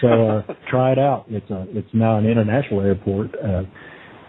so 0.00 0.28
uh, 0.28 0.54
try 0.70 0.92
it 0.92 0.98
out. 0.98 1.26
It's 1.28 1.50
a 1.50 1.66
it's 1.70 1.88
now 1.92 2.18
an 2.18 2.26
international 2.26 2.80
airport 2.80 3.34
uh, 3.34 3.62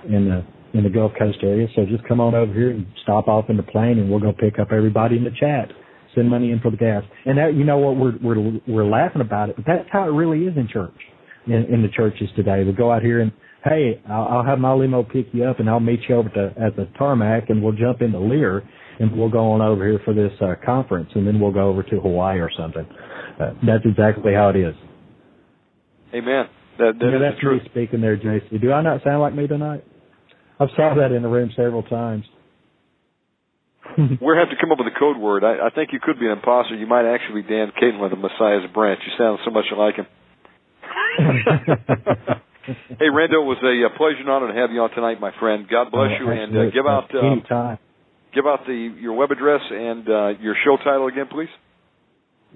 in 0.08 0.30
the 0.30 0.46
in 0.74 0.84
the 0.84 0.90
Gulf 0.90 1.12
Coast 1.18 1.40
area. 1.44 1.68
So 1.76 1.86
just 1.86 2.08
come 2.08 2.20
on 2.20 2.36
over 2.36 2.54
here 2.54 2.72
and 2.72 2.86
stop 3.04 3.28
off 3.28 3.46
in 3.50 3.58
the 3.58 3.64
plane, 3.64 4.00
and 4.00 4.10
we'll 4.10 4.20
go 4.20 4.34
pick 4.34 4.60
up 4.60 4.70
everybody 4.72 5.18
in 5.18 5.24
the 5.24 5.32
chat. 5.40 5.72
Send 6.16 6.30
money 6.30 6.52
in 6.52 6.60
for 6.60 6.72
the 6.72 6.78
gas, 6.78 7.04
and 7.26 7.38
that 7.38 7.54
you 7.54 7.64
know 7.64 7.78
what 7.78 7.96
we're 7.96 8.18
we're 8.22 8.60
we're 8.68 8.86
laughing 8.86 9.22
about 9.22 9.50
it, 9.50 9.56
but 9.56 9.66
that's 9.68 9.88
how 9.92 10.08
it 10.08 10.12
really 10.12 10.46
is 10.46 10.58
in 10.58 10.68
church, 10.68 10.98
in, 11.46 11.54
in 11.54 11.82
the 11.84 11.90
churches 11.90 12.28
today. 12.36 12.64
We 12.64 12.72
go 12.72 12.92
out 12.92 13.04
here 13.04 13.22
and 13.22 13.32
hey, 13.64 14.02
I'll, 14.10 14.24
I'll 14.24 14.46
have 14.46 14.58
my 14.58 14.74
limo 14.74 15.04
pick 15.04 15.28
you 15.34 15.44
up, 15.44 15.60
and 15.60 15.70
I'll 15.70 15.80
meet 15.80 16.00
you 16.10 16.16
over 16.16 16.30
to, 16.30 16.54
at 16.60 16.76
the 16.76 16.90
tarmac, 16.98 17.50
and 17.50 17.62
we'll 17.62 17.74
jump 17.74 18.02
into 18.02 18.20
Lear 18.20 18.64
and 19.00 19.18
we'll 19.18 19.30
go 19.30 19.52
on 19.52 19.62
over 19.62 19.88
here 19.88 20.00
for 20.04 20.14
this 20.14 20.32
uh, 20.42 20.56
conference, 20.64 21.10
and 21.16 21.26
then 21.26 21.40
we'll 21.40 21.54
go 21.54 21.70
over 21.70 21.84
to 21.84 22.00
Hawaii 22.02 22.40
or 22.40 22.52
something. 22.56 22.86
Uh, 23.40 23.54
that's 23.66 23.86
exactly 23.86 24.34
how 24.34 24.50
it 24.50 24.58
is. 24.58 24.76
Amen. 26.14 26.46
That, 26.78 26.94
that 27.00 27.10
yeah, 27.12 27.20
that's 27.20 27.44
me 27.44 27.60
speaking 27.72 28.02
there, 28.02 28.18
JC. 28.18 28.62
Do 28.62 28.72
I 28.72 28.82
not 28.82 29.02
sound 29.04 29.22
like 29.22 29.34
me 29.34 29.48
tonight? 29.48 29.84
I've 30.60 30.70
saw 30.76 30.96
that 30.96 31.12
in 31.12 31.24
the 31.24 31.30
room 31.30 31.52
several 31.56 31.84
times. 31.84 32.26
we 33.98 34.36
have 34.38 34.50
to 34.50 34.58
come 34.60 34.72
up 34.72 34.78
with 34.78 34.88
a 34.88 35.00
code 35.00 35.18
word. 35.18 35.44
I, 35.44 35.68
I 35.68 35.70
think 35.74 35.94
you 35.94 36.00
could 36.02 36.20
be 36.20 36.26
an 36.26 36.34
imposter. 36.34 36.76
You 36.76 36.88
might 36.88 37.06
actually 37.06 37.42
be 37.42 37.48
Dan 37.50 37.72
with 38.00 38.12
the 38.12 38.18
Messiah's 38.18 38.70
branch. 38.74 39.00
You 39.06 39.14
sound 39.18 39.40
so 39.46 39.52
much 39.52 39.66
like 39.76 39.96
him. 39.96 40.08
hey, 43.00 43.10
Randall, 43.10 43.44
it 43.44 43.48
was 43.48 43.58
a, 43.64 43.98
pleasure 43.98 44.20
and 44.20 44.30
honor 44.30 44.54
to 44.54 44.60
have 44.60 44.72
you 44.72 44.82
on 44.82 44.92
tonight, 44.92 45.20
my 45.20 45.32
friend. 45.40 45.68
God 45.70 45.92
bless 45.92 46.12
oh, 46.20 46.24
you, 46.24 46.32
and 46.32 46.58
uh, 46.58 46.70
give 46.72 46.86
out 46.86 47.10
uh, 47.16 47.76
give 48.34 48.46
out 48.46 48.66
the 48.66 48.96
your 49.00 49.14
web 49.14 49.32
address 49.32 49.62
and 49.72 50.08
uh, 50.08 50.28
your 50.40 50.56
show 50.64 50.78
title 50.78 51.08
again, 51.08 51.28
please. 51.32 51.50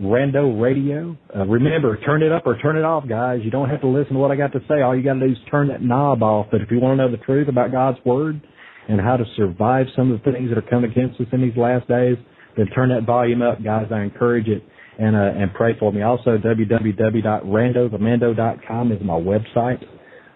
Rando 0.02 0.60
Radio. 0.60 1.16
Uh, 1.36 1.46
remember, 1.46 1.98
turn 1.98 2.24
it 2.24 2.32
up 2.32 2.48
or 2.48 2.58
turn 2.58 2.78
it 2.78 2.84
off, 2.84 3.08
guys. 3.08 3.42
You 3.44 3.52
don't 3.52 3.70
have 3.70 3.82
to 3.82 3.88
listen 3.88 4.14
to 4.14 4.20
what 4.20 4.32
I 4.32 4.36
got 4.36 4.52
to 4.54 4.60
say. 4.68 4.82
All 4.82 4.96
you 4.96 5.04
got 5.04 5.14
to 5.16 5.20
do 5.20 5.28
is 5.32 5.38
turn 5.52 5.68
that 5.68 5.84
knob 5.84 6.24
off. 6.24 6.48
But 6.52 6.62
if 6.62 6.72
you 6.72 6.80
want 6.80 6.98
to 6.98 7.04
know 7.04 7.12
the 7.12 7.18
truth 7.24 7.48
about 7.48 7.72
God's 7.72 8.00
Word 8.04 8.42
and 8.90 9.00
how 9.00 9.18
to 9.18 9.26
survive 9.38 9.86
some 9.96 10.12
of 10.12 10.20
the 10.20 10.24
things 10.32 10.50
that 10.50 10.58
are 10.58 10.64
coming 10.64 10.90
against 10.90 11.22
us 11.22 11.28
in 11.32 11.42
these 11.42 11.56
last 11.56 11.88
days, 11.88 12.18
then 12.58 12.66
turn 12.68 12.90
that 12.90 13.04
volume 13.06 13.44
up, 13.44 13.64
guys. 13.64 13.86
I 13.92 14.02
encourage 14.02 14.48
it 14.48 14.64
and 15.00 15.16
uh, 15.16 15.32
and 15.36 15.54
pray 15.54 15.78
for 15.80 15.94
me. 15.94 16.02
Also, 16.02 16.38
www.randothemando.com 16.38 18.92
is 18.92 19.02
my 19.02 19.14
website. 19.14 19.86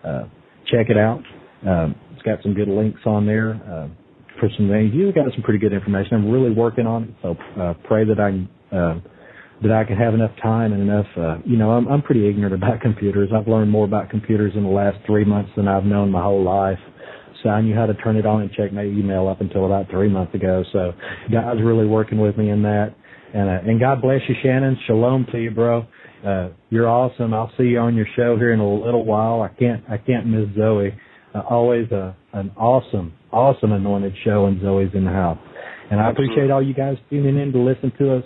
Uh, 0.03 0.25
check 0.71 0.89
it 0.89 0.97
out. 0.97 1.23
Um, 1.67 1.95
it's 2.13 2.21
got 2.21 2.43
some 2.43 2.53
good 2.53 2.67
links 2.67 3.01
on 3.05 3.25
there. 3.25 3.55
Uh, 3.55 3.87
for 4.39 4.49
some 4.55 4.69
things. 4.69 4.91
You've 4.93 5.15
got 5.15 5.25
some 5.33 5.41
pretty 5.41 5.57
good 5.57 5.73
information. 5.73 6.13
I'm 6.13 6.29
really 6.29 6.51
working 6.51 6.85
on 6.85 7.05
it, 7.05 7.09
so 7.23 7.35
uh, 7.59 7.73
pray 7.87 8.05
that 8.05 8.19
I 8.19 8.29
can 8.29 8.47
uh, 8.71 8.99
that 9.61 9.71
I 9.71 9.83
can 9.83 9.97
have 9.97 10.13
enough 10.13 10.31
time 10.41 10.73
and 10.73 10.81
enough. 10.81 11.07
Uh, 11.17 11.37
you 11.45 11.57
know, 11.57 11.71
I'm 11.71 11.87
I'm 11.87 12.01
pretty 12.01 12.27
ignorant 12.27 12.53
about 12.53 12.81
computers. 12.81 13.29
I've 13.35 13.47
learned 13.47 13.71
more 13.71 13.85
about 13.85 14.09
computers 14.09 14.53
in 14.55 14.63
the 14.63 14.69
last 14.69 14.97
three 15.05 15.25
months 15.25 15.51
than 15.55 15.67
I've 15.67 15.85
known 15.85 16.11
my 16.11 16.21
whole 16.21 16.43
life. 16.43 16.79
So 17.43 17.49
I 17.49 17.61
knew 17.61 17.75
how 17.75 17.85
to 17.85 17.93
turn 17.93 18.15
it 18.15 18.25
on 18.25 18.41
and 18.41 18.51
check 18.51 18.73
my 18.73 18.83
email 18.83 19.27
up 19.27 19.41
until 19.41 19.65
about 19.65 19.89
three 19.89 20.09
months 20.09 20.33
ago. 20.33 20.63
So 20.73 20.93
God's 21.31 21.61
really 21.61 21.85
working 21.85 22.19
with 22.19 22.35
me 22.37 22.49
in 22.49 22.63
that. 22.63 22.95
And 23.33 23.49
uh, 23.49 23.69
and 23.69 23.79
God 23.79 24.01
bless 24.01 24.21
you, 24.27 24.35
Shannon. 24.43 24.77
Shalom 24.87 25.25
to 25.31 25.39
you, 25.39 25.51
bro. 25.51 25.85
Uh, 26.25 26.49
you're 26.69 26.87
awesome. 26.87 27.33
I'll 27.33 27.51
see 27.57 27.65
you 27.65 27.79
on 27.79 27.95
your 27.95 28.07
show 28.15 28.37
here 28.37 28.53
in 28.53 28.59
a 28.59 28.67
little 28.67 29.05
while. 29.05 29.41
I 29.41 29.49
can't 29.49 29.83
I 29.89 29.97
can't 29.97 30.25
miss 30.27 30.47
Zoe. 30.55 30.93
Uh, 31.35 31.41
always 31.49 31.91
a 31.91 32.15
an 32.33 32.51
awesome 32.57 33.13
awesome 33.31 33.71
anointed 33.71 34.13
show, 34.23 34.45
and 34.45 34.61
Zoe's 34.61 34.89
in 34.93 35.05
the 35.05 35.11
house. 35.11 35.37
And 35.89 35.99
I 35.99 36.09
appreciate 36.09 36.51
all 36.51 36.61
you 36.61 36.73
guys 36.73 36.97
tuning 37.09 37.37
in 37.39 37.51
to 37.53 37.59
listen 37.59 37.91
to 37.99 38.17
us 38.17 38.23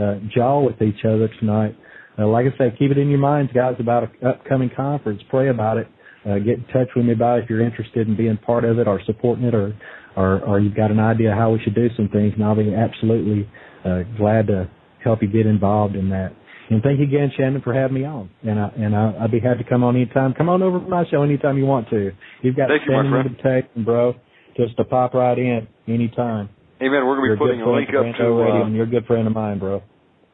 uh, 0.00 0.16
jaw 0.34 0.60
with 0.60 0.80
each 0.82 1.04
other 1.04 1.28
tonight. 1.40 1.76
Uh, 2.18 2.26
like 2.26 2.46
I 2.46 2.56
said, 2.58 2.76
keep 2.78 2.90
it 2.90 2.98
in 2.98 3.08
your 3.08 3.18
minds, 3.18 3.52
guys, 3.52 3.76
about 3.78 4.04
an 4.04 4.26
upcoming 4.26 4.70
conference. 4.74 5.22
Pray 5.30 5.48
about 5.48 5.78
it. 5.78 5.88
Uh, 6.26 6.38
get 6.38 6.58
in 6.58 6.64
touch 6.72 6.88
with 6.94 7.06
me 7.06 7.12
about 7.12 7.38
it 7.38 7.44
if 7.44 7.50
you're 7.50 7.64
interested 7.64 8.06
in 8.06 8.16
being 8.16 8.36
part 8.36 8.64
of 8.64 8.78
it 8.78 8.86
or 8.86 9.00
supporting 9.06 9.44
it, 9.44 9.54
or 9.54 9.74
or, 10.14 10.40
or 10.44 10.60
you've 10.60 10.76
got 10.76 10.90
an 10.90 11.00
idea 11.00 11.34
how 11.34 11.50
we 11.50 11.60
should 11.64 11.74
do 11.74 11.88
some 11.96 12.08
things. 12.08 12.34
And 12.34 12.44
I'll 12.44 12.54
be 12.54 12.74
absolutely 12.74 13.48
uh, 13.84 14.02
glad 14.18 14.46
to 14.48 14.70
help 15.02 15.22
you 15.22 15.28
get 15.28 15.46
involved 15.46 15.96
in 15.96 16.10
that. 16.10 16.32
And 16.70 16.82
thank 16.82 17.00
you 17.00 17.06
again, 17.06 17.32
Shannon, 17.36 17.60
for 17.62 17.74
having 17.74 17.94
me 17.94 18.04
on. 18.04 18.30
And 18.42 18.60
I 18.60 18.68
and 18.76 18.94
I, 18.94 19.14
I'd 19.22 19.32
be 19.32 19.40
happy 19.40 19.64
to 19.64 19.68
come 19.68 19.82
on 19.82 19.96
anytime. 19.96 20.34
Come 20.34 20.48
on 20.48 20.62
over 20.62 20.78
to 20.78 20.86
my 20.86 21.04
show 21.10 21.22
anytime 21.22 21.58
you 21.58 21.66
want 21.66 21.88
to. 21.90 22.12
You've 22.42 22.56
got 22.56 22.68
thank 22.68 22.82
you, 22.86 22.94
invitation, 22.94 23.84
bro 23.84 24.14
just 24.56 24.76
to 24.76 24.84
pop 24.84 25.14
right 25.14 25.38
in 25.38 25.66
anytime. 25.88 26.48
Hey 26.82 26.88
man, 26.88 27.06
we're 27.06 27.14
gonna 27.14 27.34
be 27.34 27.38
putting 27.38 27.60
a 27.62 27.70
link 27.70 27.90
up 27.90 28.02
to 28.18 28.42
uh, 28.42 28.66
you're 28.66 28.82
a 28.82 28.90
good 28.90 29.06
friend 29.06 29.28
of 29.28 29.32
mine, 29.32 29.60
bro. 29.60 29.84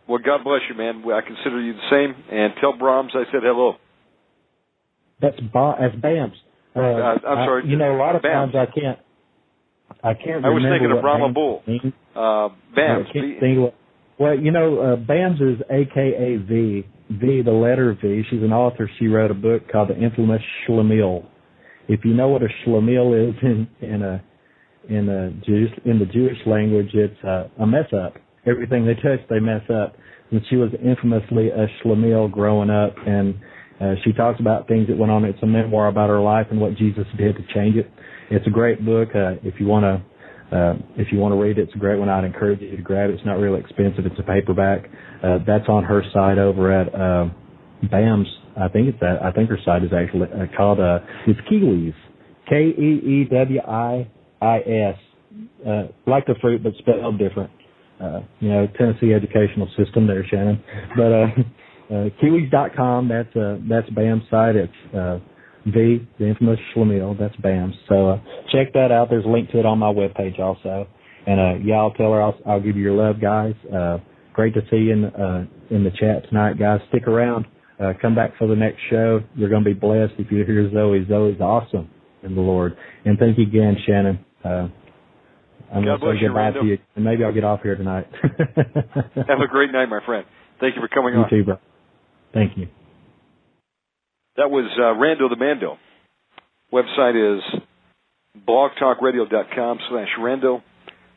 Well, 0.09 0.19
God 0.25 0.45
bless 0.45 0.62
you, 0.66 0.75
man. 0.75 1.05
I 1.05 1.20
consider 1.20 1.61
you 1.61 1.75
the 1.75 1.89
same. 1.91 2.25
And 2.33 2.55
tell 2.59 2.73
Brahms 2.75 3.12
I 3.12 3.25
said 3.31 3.43
hello. 3.43 3.75
That's 5.20 5.39
ba- 5.53 5.77
that's 5.79 5.95
Bams. 5.97 6.33
Uh, 6.75 6.81
uh, 6.81 7.29
I'm 7.29 7.47
sorry. 7.47 7.65
I, 7.66 7.69
you 7.69 7.77
know, 7.77 7.95
a 7.95 7.99
lot 7.99 8.16
of 8.16 8.23
Bams. 8.23 8.53
times 8.53 8.55
I 8.55 8.65
can't. 8.65 8.99
I 10.03 10.15
can't. 10.15 10.43
I 10.43 10.49
was 10.49 10.62
thinking 10.62 10.91
of 10.91 11.03
Brahma 11.03 11.35
Bull. 11.35 11.62
Uh, 11.66 12.49
Bams. 12.75 13.11
I 13.11 13.12
can't 13.12 13.41
think 13.41 13.59
what, 13.59 13.75
well, 14.19 14.39
you 14.39 14.51
know, 14.51 14.79
uh, 14.79 14.97
Bams 14.97 15.43
is 15.43 15.61
A 15.69 15.85
K 15.93 16.01
A 16.16 16.39
V. 16.39 16.87
V, 17.11 17.43
the 17.43 17.51
letter 17.51 17.95
V. 18.01 18.23
She's 18.31 18.43
an 18.43 18.55
author. 18.55 18.91
She 18.99 19.07
wrote 19.07 19.31
a 19.31 19.35
book 19.35 19.70
called 19.70 19.91
The 19.91 19.99
Infamous 19.99 20.43
Schlemiel 20.66 21.27
if 21.89 22.05
you 22.05 22.15
know 22.15 22.29
what 22.29 22.43
a 22.43 22.49
schlemiel 22.65 23.29
is 23.29 23.35
in 23.43 23.69
in 23.81 24.03
a 24.03 24.23
in 24.89 25.09
a 25.09 25.31
Jewish 25.47 25.70
in 25.85 25.98
the 25.98 26.06
Jewish 26.06 26.39
language, 26.47 26.89
it's 26.94 27.23
a, 27.24 27.51
a 27.60 27.66
mess 27.66 27.86
up. 27.93 28.15
Everything 28.47 28.86
they 28.86 28.94
touch, 28.94 29.20
they 29.28 29.40
mess 29.40 29.62
up. 29.70 29.97
And 30.31 30.40
she 30.51 30.56
was 30.56 30.70
infamously 30.85 31.48
a 31.48 31.66
schlemiel 31.81 32.31
growing 32.31 32.70
up, 32.70 32.94
and 33.06 33.35
uh, 33.81 33.94
she 34.05 34.12
talks 34.12 34.40
about 34.40 34.69
things 34.69 34.89
that 34.89 34.98
went 34.98 35.10
on. 35.10 35.24
It's 35.24 35.43
a 35.43 35.47
memoir 35.47 35.89
about 35.89 36.10
her 36.10 36.20
life 36.20 36.48
and 36.51 36.60
what 36.60 36.77
Jesus 36.77 37.05
did 37.16 37.36
to 37.36 37.43
change 37.55 37.77
it. 37.77 37.90
It's 38.31 38.47
a 38.47 38.51
great 38.51 38.85
book. 38.85 39.09
Uh, 39.15 39.35
if 39.43 39.55
you 39.60 39.66
want 39.66 39.85
to. 39.85 40.05
Uh, 40.48 40.73
if 40.97 41.12
you 41.12 41.19
want 41.19 41.31
to 41.31 41.36
read 41.36 41.59
it, 41.59 41.60
it's 41.69 41.74
a 41.74 41.78
great 41.78 41.98
one. 41.98 42.09
I'd 42.09 42.24
encourage 42.24 42.62
you 42.62 42.74
to 42.74 42.81
grab 42.81 43.10
it. 43.10 43.12
It's 43.12 43.27
not 43.27 43.36
really 43.36 43.60
expensive. 43.60 44.06
It's 44.06 44.19
a 44.19 44.23
paperback. 44.23 44.89
Uh, 45.23 45.40
that's 45.47 45.69
on 45.69 45.85
her 45.85 46.02
site 46.15 46.39
over 46.39 46.73
at 46.73 46.89
uh, 46.94 47.28
BAM's 47.90 48.27
I 48.60 48.69
think 48.69 48.89
it's 48.89 49.01
that. 49.01 49.23
I 49.23 49.31
think 49.31 49.51
her 49.51 49.59
site 49.65 49.85
is 49.85 49.90
actually 49.93 50.28
uh, 50.32 50.47
called 50.56 50.81
uh, 50.81 50.98
it's 51.27 51.39
Keeweis, 51.51 51.94
K 52.48 52.56
E 52.56 53.24
E 53.24 53.28
W 53.31 53.60
I 53.60 54.10
I 54.40 54.59
S, 54.59 54.98
uh, 55.66 55.82
like 56.06 56.27
the 56.27 56.35
fruit 56.40 56.62
but 56.62 56.73
spelled 56.78 57.19
different. 57.19 57.51
Uh, 58.01 58.20
you 58.39 58.48
know, 58.48 58.66
Tennessee 58.78 59.12
educational 59.12 59.69
system 59.77 60.06
there, 60.06 60.24
Shannon. 60.27 60.62
But 60.97 61.12
uh, 61.12 61.27
uh, 61.94 62.09
Keeweis.com. 62.23 63.09
That's 63.09 63.35
uh, 63.36 63.59
that's 63.69 63.90
BAM's 63.90 64.23
site. 64.31 64.56
It's 64.56 64.94
uh, 64.94 65.19
V, 65.66 66.06
the 66.19 66.28
infamous 66.28 66.59
Schlemiel. 66.74 67.19
That's 67.19 67.35
BAM. 67.36 67.74
So 67.89 68.10
uh, 68.10 68.20
check 68.52 68.73
that 68.74 68.93
out. 68.93 69.10
There's 69.10 69.24
a 69.24 69.28
link 69.28 69.51
to 69.51 69.59
it 69.59 69.66
on 69.66 69.78
my 69.78 69.93
webpage 69.93 70.39
also. 70.39 70.86
And 71.27 71.40
uh, 71.40 71.65
y'all 71.65 71.93
tell 71.93 72.12
her 72.12 72.23
I'll, 72.23 72.39
I'll 72.47 72.60
give 72.60 72.77
you 72.77 72.82
your 72.82 72.94
love, 72.94 73.20
guys. 73.20 73.55
Uh, 73.74 73.98
great 74.32 74.55
to 74.55 74.60
see 74.70 74.77
you 74.77 74.93
in 74.93 75.05
uh, 75.06 75.47
in 75.70 75.85
the 75.85 75.90
chat 75.90 76.28
tonight, 76.28 76.59
guys. 76.59 76.81
Stick 76.89 77.06
around. 77.06 77.47
Uh, 77.81 77.93
come 78.01 78.15
back 78.15 78.36
for 78.39 78.48
the 78.48 78.56
next 78.56 78.78
show. 78.90 79.20
You're 79.35 79.51
going 79.51 79.62
to 79.62 79.70
be 79.70 79.78
blessed 79.78 80.15
if 80.19 80.32
you 80.32 80.44
hear 80.44 80.70
Zoe. 80.73 81.05
Zoe's 81.09 81.40
awesome 81.40 81.90
in 82.23 82.35
the 82.35 82.40
Lord. 82.40 82.77
And 83.05 83.19
thank 83.19 83.39
you 83.39 83.44
again, 83.44 83.77
Shannon. 83.86 84.24
Uh, 84.44 84.69
I'm 85.73 85.85
God 85.85 86.01
going 86.01 86.16
to 86.16 86.19
say 86.19 86.23
you, 86.23 86.28
goodbye 86.28 86.51
to 86.52 86.66
you, 86.66 86.78
and 86.97 87.05
maybe 87.05 87.24
I'll 87.24 87.35
get 87.35 87.44
off 87.44 87.60
here 87.62 87.77
tonight. 87.77 88.06
Have 88.23 89.40
a 89.44 89.48
great 89.48 89.70
night, 89.73 89.86
my 89.86 90.01
friend. 90.05 90.24
Thank 90.60 90.77
you 90.77 90.82
for 90.82 90.89
coming 90.89 91.15
you 91.15 91.20
on. 91.20 91.31
too, 91.31 91.44
bro. 91.44 91.59
Thank 92.32 92.56
you. 92.56 92.69
That 94.36 94.51
was 94.51 94.70
uh, 94.77 94.98
Rando 94.98 95.28
the 95.28 95.36
Mando. 95.36 95.78
Website 96.73 97.36
is 97.36 97.43
blogtalkradio.com 98.47 99.78
slash 99.90 100.09
Rando 100.19 100.62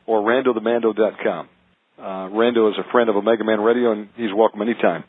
or 0.08 0.22
randothemando.com. 0.22 1.50
Uh, 1.98 2.02
Rando 2.02 2.70
is 2.72 2.78
a 2.80 2.92
friend 2.92 3.10
of 3.10 3.16
Omega 3.16 3.44
Man 3.44 3.62
Radio, 3.62 3.92
and 3.92 4.10
he's 4.16 4.34
welcome 4.36 4.62
anytime. 4.62 5.04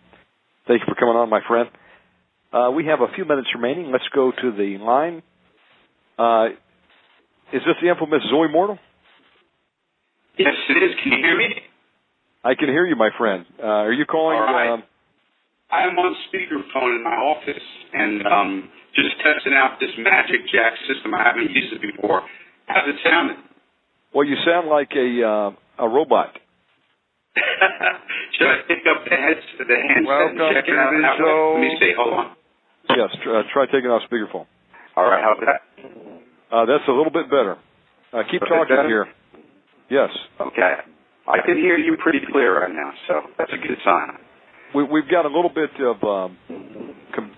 Thank 0.68 0.80
you 0.80 0.86
for 0.86 0.94
coming 0.94 1.16
on, 1.16 1.30
my 1.30 1.40
friend. 1.48 1.68
Uh, 2.52 2.70
we 2.70 2.84
have 2.86 3.01
a 3.01 3.12
few 3.14 3.24
minutes 3.24 3.48
remaining. 3.55 3.90
Let's 3.90 4.05
go 4.14 4.30
to 4.30 4.52
the 4.52 4.78
line. 4.78 5.22
Uh, 6.18 6.55
is 7.53 7.62
this 7.66 7.77
the 7.83 7.89
infamous 7.89 8.23
Zoe 8.31 8.49
Mortal? 8.49 8.79
Yes, 10.39 10.55
it 10.69 10.83
is. 10.83 10.93
Can 11.03 11.12
you 11.12 11.19
hear 11.19 11.37
me? 11.37 11.49
I 12.45 12.55
can 12.55 12.69
hear 12.69 12.87
you, 12.87 12.97
my 12.97 13.11
friend. 13.19 13.45
Uh, 13.62 13.87
are 13.87 13.93
you 13.93 14.05
calling? 14.07 14.37
All 14.39 14.45
right. 14.45 14.70
Um, 14.73 14.83
I 15.70 15.85
am 15.85 15.97
on 15.97 16.15
speakerphone 16.29 16.97
in 16.97 17.03
my 17.05 17.15
office 17.16 17.62
and 17.93 18.27
um, 18.27 18.69
just 18.95 19.16
testing 19.24 19.55
out 19.55 19.79
this 19.81 19.91
Magic 19.99 20.45
Jack 20.53 20.73
system. 20.89 21.15
I 21.15 21.23
haven't 21.24 21.51
used 21.51 21.73
it 21.73 21.81
before. 21.81 22.23
How's 22.66 22.89
it 22.89 22.97
sounding? 23.05 23.37
well, 24.15 24.27
you 24.27 24.37
sound 24.45 24.69
like 24.69 24.91
a 24.97 25.09
uh, 25.24 25.85
a 25.85 25.89
robot. 25.89 26.37
Should 28.37 28.47
I 28.49 28.57
pick 28.69 28.85
up 28.85 29.05
the 29.09 29.16
heads, 29.16 29.41
the 29.57 29.65
handset 29.65 30.05
Welcome 30.05 30.41
and 30.41 30.53
check 30.53 30.65
it 30.69 30.73
to 30.73 30.77
out? 30.77 30.93
the 30.93 31.01
that 31.01 31.16
way? 31.24 31.53
Let 31.57 31.61
me 31.61 31.70
see. 31.81 31.93
Hold 31.97 32.12
on. 32.12 32.37
Yes, 32.93 33.09
try, 33.24 33.41
uh, 33.41 33.43
try 33.53 33.65
taking 33.73 33.89
off 33.89 34.03
speakerphone. 34.11 34.45
All 34.97 35.09
right. 35.09 35.24
How's 35.24 35.41
that? 35.41 35.61
Uh, 36.53 36.66
that's 36.66 36.85
a 36.87 36.93
little 36.93 37.11
bit 37.12 37.31
better. 37.31 37.57
Uh, 38.12 38.23
keep 38.31 38.41
talking 38.41 38.77
better? 38.77 38.87
here. 38.89 39.07
Yes, 39.91 40.11
Okay. 40.41 40.74
I 41.29 41.39
can 41.47 41.57
hear 41.57 41.79
you 41.79 41.97
pretty 42.03 42.19
clear 42.33 42.61
right 42.61 42.73
now, 42.74 42.91
so 43.07 43.15
that's 43.39 43.53
a 43.53 43.57
good 43.57 43.79
sign. 43.85 44.19
we, 44.74 44.83
we've 44.83 45.09
got 45.09 45.24
a 45.24 45.29
little 45.31 45.51
bit 45.55 45.70
of 45.81 46.03
um, 46.03 46.37
com- 47.15 47.31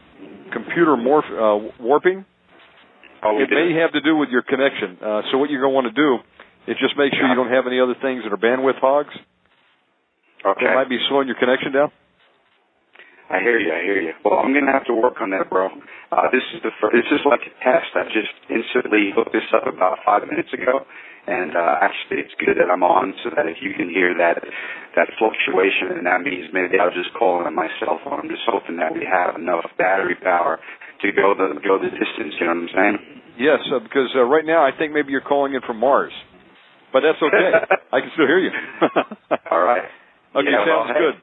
computer 0.52 0.96
morph, 0.96 1.28
uh, 1.28 1.68
warping. 1.78 2.24
Oh, 3.22 3.38
It 3.40 3.50
may 3.50 3.78
have 3.80 3.92
to 3.92 4.00
do 4.00 4.16
with 4.16 4.30
your 4.30 4.42
connection. 4.42 4.96
Uh, 5.04 5.22
so 5.30 5.38
what 5.38 5.50
you're 5.50 5.60
going 5.60 5.72
to 5.72 5.74
want 5.74 5.88
to 5.94 5.96
do 5.96 6.16
is 6.66 6.76
just 6.80 6.96
make 6.96 7.12
sure 7.12 7.28
you 7.28 7.34
don't 7.34 7.52
have 7.52 7.66
any 7.66 7.78
other 7.78 7.94
things 8.00 8.22
that 8.24 8.32
are 8.32 8.40
bandwidth 8.40 8.80
hogs 8.80 9.12
okay. 10.44 10.64
that 10.64 10.74
might 10.74 10.88
be 10.88 10.98
slowing 11.08 11.28
your 11.28 11.36
connection 11.38 11.72
down. 11.72 11.92
I 13.30 13.40
hear 13.40 13.56
you. 13.56 13.72
I 13.72 13.80
hear 13.80 14.00
you. 14.00 14.12
Well, 14.24 14.38
I'm 14.38 14.52
gonna 14.52 14.72
have 14.72 14.84
to 14.86 14.94
work 14.94 15.16
on 15.20 15.30
that, 15.30 15.48
bro. 15.48 15.68
Uh, 16.12 16.28
this 16.30 16.44
is 16.52 16.60
the 16.60 16.70
fir- 16.80 16.92
this 16.92 17.08
is 17.08 17.24
like 17.24 17.40
a 17.40 17.52
test. 17.64 17.88
I 17.96 18.04
just 18.12 18.32
instantly 18.52 19.16
hooked 19.16 19.32
this 19.32 19.48
up 19.56 19.64
about 19.64 19.98
five 20.04 20.28
minutes 20.28 20.52
ago, 20.52 20.84
and 21.26 21.56
uh, 21.56 21.80
actually, 21.80 22.20
it's 22.20 22.36
good 22.36 22.60
that 22.60 22.68
I'm 22.68 22.84
on 22.84 23.16
so 23.24 23.32
that 23.32 23.48
if 23.48 23.64
you 23.64 23.72
can 23.72 23.88
hear 23.88 24.12
that 24.20 24.44
that 24.96 25.08
fluctuation, 25.16 25.96
and 25.96 26.04
that 26.04 26.20
means 26.20 26.52
maybe 26.52 26.76
I'll 26.76 26.92
just 26.92 27.16
calling 27.16 27.48
on 27.48 27.56
my 27.56 27.68
cell 27.80 27.96
phone. 28.04 28.28
I'm 28.28 28.28
just 28.28 28.44
hoping 28.44 28.76
that 28.76 28.92
we 28.92 29.08
have 29.08 29.40
enough 29.40 29.64
battery 29.80 30.20
power 30.20 30.60
to 31.00 31.08
go 31.12 31.32
the 31.32 31.56
go 31.64 31.80
the 31.80 31.88
distance. 31.88 32.36
You 32.36 32.44
know 32.44 32.60
what 32.60 32.68
I'm 32.68 32.72
saying? 32.76 32.96
Yes, 33.40 33.60
uh, 33.72 33.80
because 33.80 34.12
uh, 34.14 34.22
right 34.28 34.44
now 34.44 34.60
I 34.60 34.70
think 34.76 34.92
maybe 34.92 35.16
you're 35.16 35.24
calling 35.24 35.56
in 35.56 35.64
from 35.64 35.80
Mars, 35.80 36.12
but 36.92 37.00
that's 37.00 37.18
okay. 37.24 37.50
I 37.92 38.04
can 38.04 38.12
still 38.12 38.28
hear 38.28 38.38
you. 38.38 38.52
All 39.50 39.64
right. 39.64 39.88
Okay, 40.36 40.50
Yeah, 40.50 40.66
well, 40.66 40.86
sounds 40.86 40.92
hey, 40.92 41.00
good. 41.00 41.16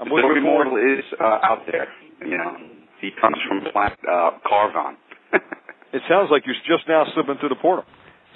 I'm 0.00 0.08
Zoe 0.08 0.22
looking 0.22 0.42
forward. 0.42 0.70
Mortal 0.70 0.98
is 0.98 1.04
uh, 1.20 1.38
out 1.42 1.62
there. 1.70 1.88
You 2.24 2.38
know, 2.38 2.56
he 3.00 3.10
comes 3.20 3.36
from 3.46 3.66
planet 3.72 3.98
uh, 4.06 4.38
Carvon. 4.46 4.96
It 5.88 6.02
sounds 6.04 6.28
like 6.28 6.44
you're 6.44 6.58
just 6.68 6.84
now 6.84 7.08
slipping 7.16 7.40
through 7.40 7.48
the 7.48 7.62
portal. 7.64 7.80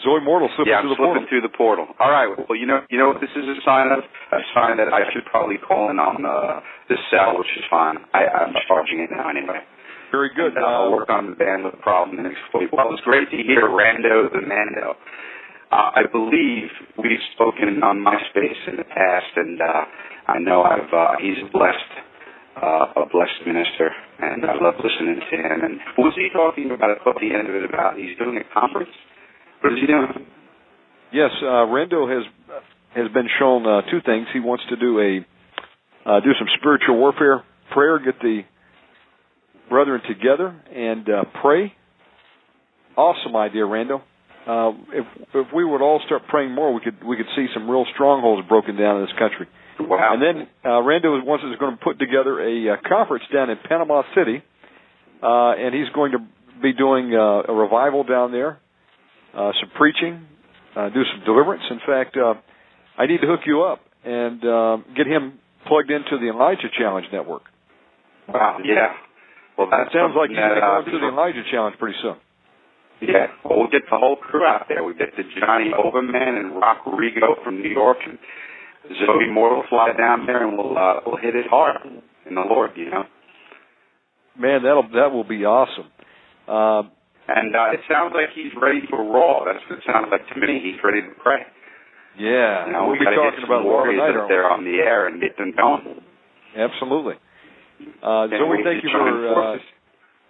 Zoe 0.01 0.25
Mortal 0.25 0.49
slipping 0.57 0.73
yeah, 0.73 0.81
through 0.81 0.97
the 0.97 1.05
portal. 1.05 1.27
through 1.29 1.45
the 1.45 1.53
portal. 1.53 1.87
All 2.01 2.11
right. 2.11 2.33
Well, 2.33 2.57
you 2.57 2.65
know, 2.65 2.81
you 2.89 2.97
know 2.97 3.13
what 3.13 3.21
this 3.21 3.29
is 3.37 3.45
a 3.45 3.61
sign 3.61 3.93
of? 3.93 4.01
A 4.01 4.41
sign 4.57 4.81
that 4.81 4.89
I 4.89 5.05
should 5.13 5.29
probably 5.29 5.61
call 5.61 5.93
in 5.93 6.01
on 6.01 6.25
uh, 6.25 6.65
the 6.89 6.97
cell, 7.13 7.37
which 7.37 7.53
is 7.61 7.65
fine. 7.69 8.01
I, 8.17 8.25
I'm 8.25 8.57
charging 8.67 9.05
it 9.05 9.13
now 9.13 9.29
anyway. 9.29 9.61
Very 10.11 10.33
good. 10.33 10.57
And, 10.57 10.65
uh, 10.65 10.89
I'll 10.89 10.93
work 10.97 11.13
on 11.13 11.29
the 11.29 11.37
bandwidth 11.37 11.79
problem 11.85 12.19
and 12.19 12.27
exploit. 12.27 12.73
Well, 12.73 12.89
it's 12.93 13.05
great 13.05 13.29
to 13.31 13.37
hear 13.37 13.69
Rando 13.69 14.33
the 14.33 14.41
Mando. 14.41 14.97
Uh, 15.71 15.93
I 15.93 16.09
believe 16.11 16.73
we've 16.97 17.25
spoken 17.37 17.85
on 17.85 18.01
MySpace 18.01 18.61
in 18.69 18.77
the 18.77 18.89
past, 18.89 19.33
and 19.37 19.61
uh, 19.61 19.85
I 20.29 20.39
know 20.39 20.63
I've 20.63 20.93
uh, 20.93 21.19
he's 21.21 21.39
blessed, 21.53 21.93
uh, 22.57 23.03
a 23.03 23.07
blessed 23.11 23.43
minister, 23.47 23.91
and 24.21 24.45
I 24.45 24.55
love 24.61 24.75
listening 24.79 25.19
to 25.19 25.37
him. 25.37 25.59
And 25.63 25.81
was 25.99 26.15
he 26.17 26.29
talking 26.33 26.71
about 26.71 26.91
at 26.91 26.99
the 27.05 27.31
end 27.35 27.49
of 27.49 27.55
it 27.55 27.65
about? 27.65 27.99
He's 27.99 28.17
doing 28.19 28.39
a 28.39 28.47
conference. 28.55 28.91
What 29.61 29.73
is 29.75 29.79
he 29.81 29.87
doing? 29.87 30.27
yes, 31.13 31.31
uh, 31.43 31.69
Rando 31.69 32.09
has 32.09 32.25
has 32.95 33.13
been 33.13 33.29
shown 33.39 33.67
uh, 33.67 33.83
two 33.91 34.01
things. 34.05 34.27
He 34.33 34.41
wants 34.41 34.65
to 34.71 34.77
do 34.77 34.99
a 35.01 35.27
uh, 36.09 36.21
do 36.21 36.33
some 36.39 36.49
spiritual 36.59 36.99
warfare 36.99 37.43
prayer, 37.73 37.99
get 37.99 38.21
the 38.21 38.43
brethren 39.69 40.01
together 40.09 40.55
and 40.75 41.09
uh, 41.09 41.25
pray. 41.41 41.73
Awesome 42.97 43.37
idea, 43.37 43.63
Rando. 43.63 44.03
Uh, 44.47 44.73
if 44.93 45.07
if 45.35 45.47
we 45.55 45.65
would 45.65 45.81
all 45.81 46.01
start 46.07 46.23
praying 46.29 46.53
more, 46.55 46.75
we 46.75 46.81
could 46.81 47.03
we 47.05 47.17
could 47.17 47.29
see 47.37 47.47
some 47.55 47.71
real 47.71 47.87
strongholds 47.95 48.47
broken 48.49 48.77
down 48.77 48.97
in 48.97 49.03
this 49.03 49.15
country. 49.19 49.47
Wow. 49.81 50.15
And 50.15 50.23
then 50.23 50.49
uh, 50.65 50.81
Rando 50.83 51.25
wants 51.25 51.45
is 51.45 51.59
going 51.59 51.77
to 51.77 51.83
put 51.83 51.99
together 51.99 52.41
a 52.41 52.75
uh, 52.75 52.77
conference 52.89 53.25
down 53.33 53.51
in 53.51 53.57
Panama 53.69 54.03
City, 54.15 54.43
uh, 55.23 55.53
and 55.53 55.75
he's 55.75 55.89
going 55.95 56.13
to 56.13 56.19
be 56.63 56.73
doing 56.73 57.15
uh, 57.15 57.51
a 57.51 57.53
revival 57.53 58.05
down 58.05 58.33
there, 58.33 58.59
uh, 59.35 59.51
some 59.61 59.71
preaching, 59.77 60.27
uh, 60.77 60.89
do 60.91 61.03
some 61.15 61.25
deliverance. 61.25 61.63
In 61.71 61.81
fact, 61.87 62.17
uh, 62.17 62.35
I 62.99 63.07
need 63.07 63.21
to 63.21 63.27
hook 63.27 63.41
you 63.47 63.63
up 63.63 63.81
and 64.05 64.45
uh, 64.45 64.77
get 64.97 65.07
him 65.07 65.39
plugged 65.67 65.91
into 65.91 66.19
the 66.21 66.29
Elijah 66.29 66.69
Challenge 66.79 67.07
network. 67.13 67.43
Wow. 68.29 68.59
Yeah. 68.65 68.93
Well, 69.59 69.69
that 69.69 69.93
sounds 69.93 70.15
like 70.17 70.31
he's 70.31 70.39
going 70.39 70.55
to 70.55 70.61
go 70.61 70.81
to 70.81 70.87
into 70.87 70.99
the 70.99 71.13
Elijah 71.13 71.45
Challenge 71.51 71.77
pretty 71.79 71.99
soon. 72.03 72.17
Yeah, 73.03 73.35
well, 73.45 73.59
we'll 73.59 73.73
get 73.75 73.83
the 73.91 73.99
whole 73.99 74.15
crew 74.15 74.47
out 74.47 74.67
there. 74.69 74.85
We 74.85 74.95
get 74.95 75.11
the 75.17 75.27
Johnny 75.41 75.75
Overman 75.75 76.39
and 76.39 76.55
Rock 76.55 76.87
Rigo 76.87 77.35
from 77.43 77.61
New 77.61 77.69
York, 77.69 77.99
and 78.07 78.17
Zoe 78.89 79.31
Moore 79.31 79.57
will 79.57 79.65
fly 79.69 79.93
down 79.97 80.27
there, 80.27 80.47
and 80.47 80.57
we'll 80.59 80.77
uh, 80.77 81.01
we'll 81.07 81.17
hit 81.17 81.35
it 81.37 81.47
hard 81.49 81.77
in 82.29 82.35
the 82.35 82.41
Lord, 82.43 82.73
you 82.77 82.91
know. 82.91 83.05
Man, 84.39 84.63
that'll 84.63 84.89
that 84.95 85.13
will 85.13 85.25
be 85.25 85.45
awesome. 85.45 85.87
Uh, 86.49 86.89
And 87.29 87.55
uh, 87.55 87.73
it 87.73 87.81
sounds 87.89 88.13
like 88.15 88.35
he's 88.35 88.53
ready 88.61 88.81
for 88.91 88.99
Raw. 89.05 89.45
That's 89.45 89.63
what 89.71 89.79
it 89.79 89.85
sounds 89.87 90.09
like 90.11 90.27
to 90.35 90.41
me. 90.41 90.61
He's 90.63 90.83
ready 90.83 91.03
to 91.03 91.15
pray. 91.23 91.47
yeah, 92.19 92.67
You 92.67 92.73
know, 92.73 92.83
we'll 92.91 92.93
we 92.93 92.99
be 92.99 93.05
talking 93.05 93.39
get 93.41 93.45
about 93.45 93.65
warriors 93.65 94.01
tonight, 94.01 94.21
up 94.21 94.29
there 94.29 94.51
on 94.51 94.65
the 94.65 94.77
air 94.83 95.07
and 95.07 95.21
get 95.21 95.37
them 95.39 95.53
going. 95.57 96.03
Absolutely. 96.57 97.15
Uh, 98.03 98.27
Zoe, 98.29 98.59
thank 98.65 98.83
you 98.83 98.91
for 98.91 99.55
uh, 99.55 99.57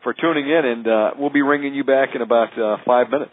for 0.02 0.12
tuning 0.14 0.48
in, 0.48 0.64
and 0.64 0.86
uh, 0.86 1.10
we'll 1.18 1.32
be 1.32 1.42
ringing 1.42 1.74
you 1.74 1.84
back 1.84 2.10
in 2.14 2.22
about 2.22 2.52
uh, 2.58 2.76
five 2.84 3.08
minutes. 3.10 3.32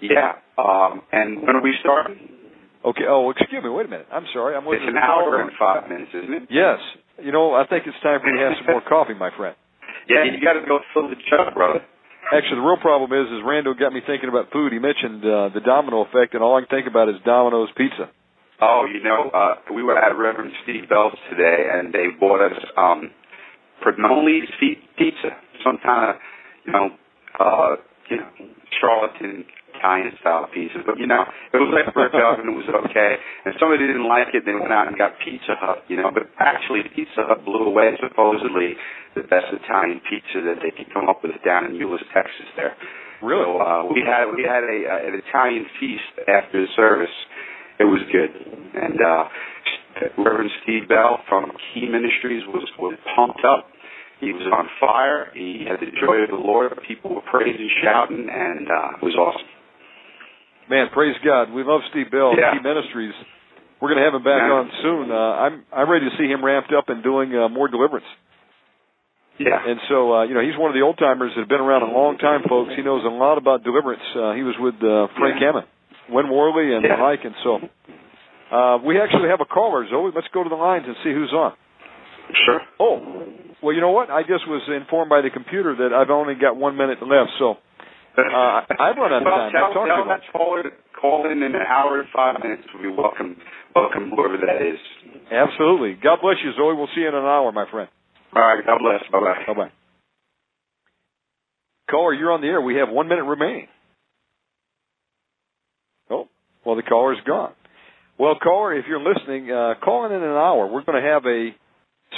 Yeah. 0.00 0.38
Um, 0.56 1.02
and 1.10 1.42
when 1.42 1.56
are 1.56 1.62
we 1.62 1.74
starting? 1.80 2.18
Okay. 2.84 3.06
Oh, 3.08 3.30
excuse 3.30 3.62
me. 3.62 3.70
Wait 3.70 3.86
a 3.86 3.90
minute. 3.90 4.06
I'm 4.12 4.26
sorry. 4.32 4.54
I'm 4.54 4.62
It's 4.66 4.78
listening 4.78 4.96
an 4.96 5.02
hour 5.02 5.42
and 5.42 5.50
five 5.58 5.88
minutes, 5.88 6.10
isn't 6.14 6.34
it? 6.34 6.42
Yes. 6.50 6.78
You 7.18 7.32
know, 7.32 7.54
I 7.54 7.66
think 7.66 7.84
it's 7.86 7.98
time 8.02 8.20
for 8.22 8.30
you 8.30 8.38
to 8.38 8.44
have 8.46 8.56
some 8.62 8.70
more 8.70 8.84
coffee, 8.86 9.14
my 9.14 9.30
friend. 9.36 9.56
Yeah, 10.08 10.24
you 10.24 10.40
got 10.40 10.56
to 10.56 10.64
go 10.64 10.80
fill 10.96 11.04
the 11.12 11.20
jug, 11.28 11.52
brother. 11.52 11.84
Actually, 12.32 12.56
the 12.56 12.64
real 12.64 12.80
problem 12.80 13.12
is, 13.12 13.28
is 13.28 13.44
Rando 13.44 13.78
got 13.78 13.92
me 13.92 14.00
thinking 14.08 14.30
about 14.32 14.48
food. 14.52 14.72
He 14.72 14.78
mentioned 14.80 15.20
uh, 15.20 15.52
the 15.52 15.60
domino 15.60 16.00
effect, 16.00 16.32
and 16.32 16.40
all 16.42 16.56
I 16.56 16.64
can 16.64 16.72
think 16.72 16.88
about 16.88 17.10
is 17.12 17.16
Domino's 17.28 17.68
pizza. 17.76 18.08
Oh, 18.60 18.88
you 18.88 19.04
know, 19.04 19.28
uh, 19.28 19.60
we 19.74 19.82
were 19.82 20.00
at 20.00 20.16
Reverend 20.16 20.52
Steve 20.64 20.88
Bell's 20.88 21.12
today, 21.28 21.68
and 21.72 21.92
they 21.92 22.08
bought 22.18 22.40
us 22.40 22.56
um, 22.80 23.10
Pernoli's 23.84 24.48
pizza, 24.96 25.36
some 25.64 25.76
kind 25.84 26.10
of, 26.10 26.16
you 26.64 26.72
know, 26.72 26.88
uh, 27.38 27.76
you 28.10 28.16
know, 28.16 28.28
charlatan 28.80 29.44
Italian 29.78 30.10
style 30.18 30.50
pizza. 30.50 30.82
But 30.82 30.98
you 30.98 31.06
know, 31.06 31.22
it 31.54 31.58
was 31.62 31.70
like 31.70 31.94
brick 31.94 32.12
oven, 32.12 32.50
it 32.50 32.58
was 32.58 32.68
okay. 32.90 33.16
And 33.46 33.54
somebody 33.62 33.86
didn't 33.86 34.10
like 34.10 34.34
it, 34.34 34.42
they 34.42 34.58
went 34.58 34.74
out 34.74 34.90
and 34.90 34.98
got 34.98 35.14
Pizza 35.22 35.54
Hut, 35.54 35.86
you 35.86 35.96
know. 35.96 36.10
But 36.10 36.26
actually, 36.42 36.82
Pizza 36.92 37.24
Hut 37.24 37.46
blew 37.46 37.70
away 37.70 37.94
supposedly 38.02 38.74
the 39.14 39.22
best 39.24 39.48
Italian 39.54 40.02
pizza 40.04 40.42
that 40.44 40.60
they 40.60 40.74
could 40.74 40.92
come 40.92 41.08
up 41.08 41.22
with 41.22 41.38
down 41.46 41.70
in 41.70 41.78
Euless, 41.78 42.02
Texas. 42.10 42.50
There. 42.58 42.74
Really? 43.22 43.46
So 43.46 43.58
uh, 43.58 43.82
we 43.86 44.02
had 44.02 44.30
we 44.30 44.42
had 44.42 44.62
a 44.62 44.78
uh, 44.86 45.08
an 45.08 45.14
Italian 45.18 45.66
feast 45.80 46.26
after 46.26 46.62
the 46.62 46.70
service. 46.76 47.14
It 47.78 47.86
was 47.86 48.02
good, 48.10 48.34
and 48.74 48.98
uh, 48.98 49.24
Reverend 50.18 50.50
Steve 50.62 50.88
Bell 50.88 51.22
from 51.28 51.50
Key 51.72 51.86
Ministries 51.86 52.42
was 52.46 52.66
was 52.78 52.98
pumped 53.14 53.42
up. 53.46 53.70
He 54.20 54.32
was 54.32 54.42
on 54.50 54.66
fire. 54.80 55.30
He 55.34 55.62
had 55.62 55.78
the 55.78 55.94
joy 55.94 56.26
of 56.26 56.30
the 56.30 56.42
Lord. 56.42 56.74
People 56.86 57.14
were 57.14 57.26
praising, 57.30 57.70
shouting, 57.82 58.26
and 58.26 58.66
uh, 58.66 58.98
it 58.98 59.02
was 59.02 59.14
awesome. 59.14 59.46
Man, 60.70 60.88
praise 60.92 61.16
God. 61.24 61.50
We 61.52 61.64
love 61.64 61.80
Steve 61.90 62.10
Bell, 62.10 62.34
Yeah. 62.36 62.52
Key 62.54 62.62
Ministries. 62.62 63.14
We're 63.80 63.88
going 63.94 63.98
to 64.02 64.04
have 64.04 64.14
him 64.14 64.24
back 64.24 64.42
Yeah. 64.42 64.58
on 64.58 64.70
soon. 64.82 65.10
Uh, 65.10 65.14
I'm 65.16 65.64
I'm 65.72 65.88
ready 65.90 66.08
to 66.10 66.16
see 66.18 66.26
him 66.28 66.44
ramped 66.44 66.72
up 66.72 66.88
and 66.88 67.02
doing 67.02 67.34
uh, 67.36 67.48
more 67.48 67.68
deliverance. 67.68 68.06
Yeah. 69.38 69.54
And 69.54 69.78
so, 69.88 70.12
uh, 70.14 70.22
you 70.24 70.34
know, 70.34 70.40
he's 70.42 70.58
one 70.58 70.68
of 70.68 70.74
the 70.74 70.82
old 70.82 70.98
timers 70.98 71.30
that 71.36 71.40
have 71.46 71.48
been 71.48 71.60
around 71.62 71.82
a 71.86 71.92
long 71.94 72.18
time, 72.18 72.42
folks. 72.48 72.72
He 72.74 72.82
knows 72.82 73.04
a 73.04 73.08
lot 73.08 73.38
about 73.38 73.62
deliverance. 73.62 74.02
Uh, 74.10 74.32
he 74.34 74.42
was 74.42 74.56
with 74.58 74.74
uh, 74.82 75.06
Frank 75.16 75.38
Yeah. 75.38 75.46
Hammond, 75.46 75.66
Win 76.10 76.28
Worley, 76.28 76.74
and 76.74 76.82
Yeah. 76.84 76.96
the 76.96 77.02
like. 77.02 77.22
And 77.24 77.34
so, 77.46 77.52
uh, 78.50 78.78
we 78.82 79.00
actually 79.00 79.28
have 79.30 79.40
a 79.40 79.46
caller, 79.46 79.86
Zoe. 79.88 80.10
Let's 80.12 80.26
go 80.34 80.42
to 80.42 80.48
the 80.50 80.58
lines 80.58 80.84
and 80.88 80.96
see 81.04 81.12
who's 81.14 81.32
on. 81.32 81.52
Sure. 82.44 82.60
Oh, 82.80 83.00
well, 83.62 83.72
you 83.74 83.80
know 83.80 83.92
what? 83.94 84.10
I 84.10 84.22
just 84.22 84.46
was 84.50 84.60
informed 84.68 85.08
by 85.08 85.22
the 85.22 85.30
computer 85.30 85.74
that 85.86 85.94
I've 85.94 86.10
only 86.10 86.34
got 86.34 86.56
one 86.56 86.76
minute 86.76 86.98
left. 87.00 87.30
So, 87.38 87.56
Uh, 88.16 88.64
I've 88.80 88.96
run 88.96 89.12
out 89.12 89.22
of 89.22 89.26
well, 89.26 89.36
time. 89.36 89.52
Tell, 89.52 89.72
tell 89.74 90.04
that 90.08 90.22
caller 90.32 90.62
call 91.00 91.30
in 91.30 91.42
in 91.42 91.54
an 91.54 91.66
hour 91.68 92.00
and 92.00 92.08
five 92.14 92.36
minutes. 92.42 92.64
We 92.82 92.90
welcome, 92.90 93.36
welcome 93.74 94.10
whoever 94.14 94.36
that 94.38 94.62
is. 94.62 94.78
absolutely. 95.30 95.94
God 96.02 96.18
bless 96.22 96.36
you, 96.42 96.52
Zoe. 96.56 96.74
We'll 96.74 96.90
see 96.94 97.02
you 97.02 97.08
in 97.08 97.14
an 97.14 97.24
hour, 97.24 97.52
my 97.52 97.70
friend. 97.70 97.88
All 98.34 98.42
right. 98.42 98.64
God 98.64 98.78
bless. 98.82 99.02
Bye 99.10 99.20
bye. 99.20 99.44
Bye 99.46 99.54
bye. 99.54 99.72
Caller, 101.90 102.12
you're 102.12 102.32
on 102.32 102.40
the 102.40 102.48
air. 102.48 102.60
We 102.60 102.76
have 102.76 102.88
one 102.90 103.08
minute 103.08 103.24
remaining. 103.24 103.68
Oh, 106.10 106.28
well, 106.64 106.76
the 106.76 106.82
caller's 106.82 107.18
gone. 107.26 107.52
Well, 108.18 108.34
caller, 108.42 108.76
if 108.76 108.84
you're 108.88 109.00
listening, 109.00 109.50
uh, 109.50 109.74
call 109.82 110.04
in 110.06 110.12
in 110.12 110.22
an 110.22 110.28
hour. 110.28 110.66
We're 110.66 110.84
going 110.84 111.02
to 111.02 111.08
have 111.08 111.24
a 111.24 111.50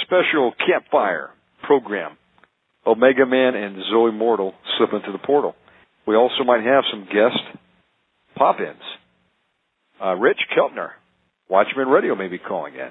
special 0.03 0.53
campfire 0.65 1.29
program. 1.63 2.17
Omega 2.85 3.25
Man 3.25 3.55
and 3.55 3.77
Zoe 3.91 4.11
Mortal 4.11 4.53
slip 4.77 4.89
into 4.93 5.11
the 5.11 5.19
portal. 5.19 5.55
We 6.07 6.15
also 6.15 6.43
might 6.45 6.63
have 6.63 6.83
some 6.91 7.05
guest 7.05 7.39
pop-ins. 8.35 8.81
Uh, 10.03 10.15
Rich 10.15 10.39
Keltner, 10.57 10.89
Watchman 11.49 11.87
Radio, 11.87 12.15
may 12.15 12.27
be 12.27 12.39
calling 12.39 12.73
in. 12.73 12.89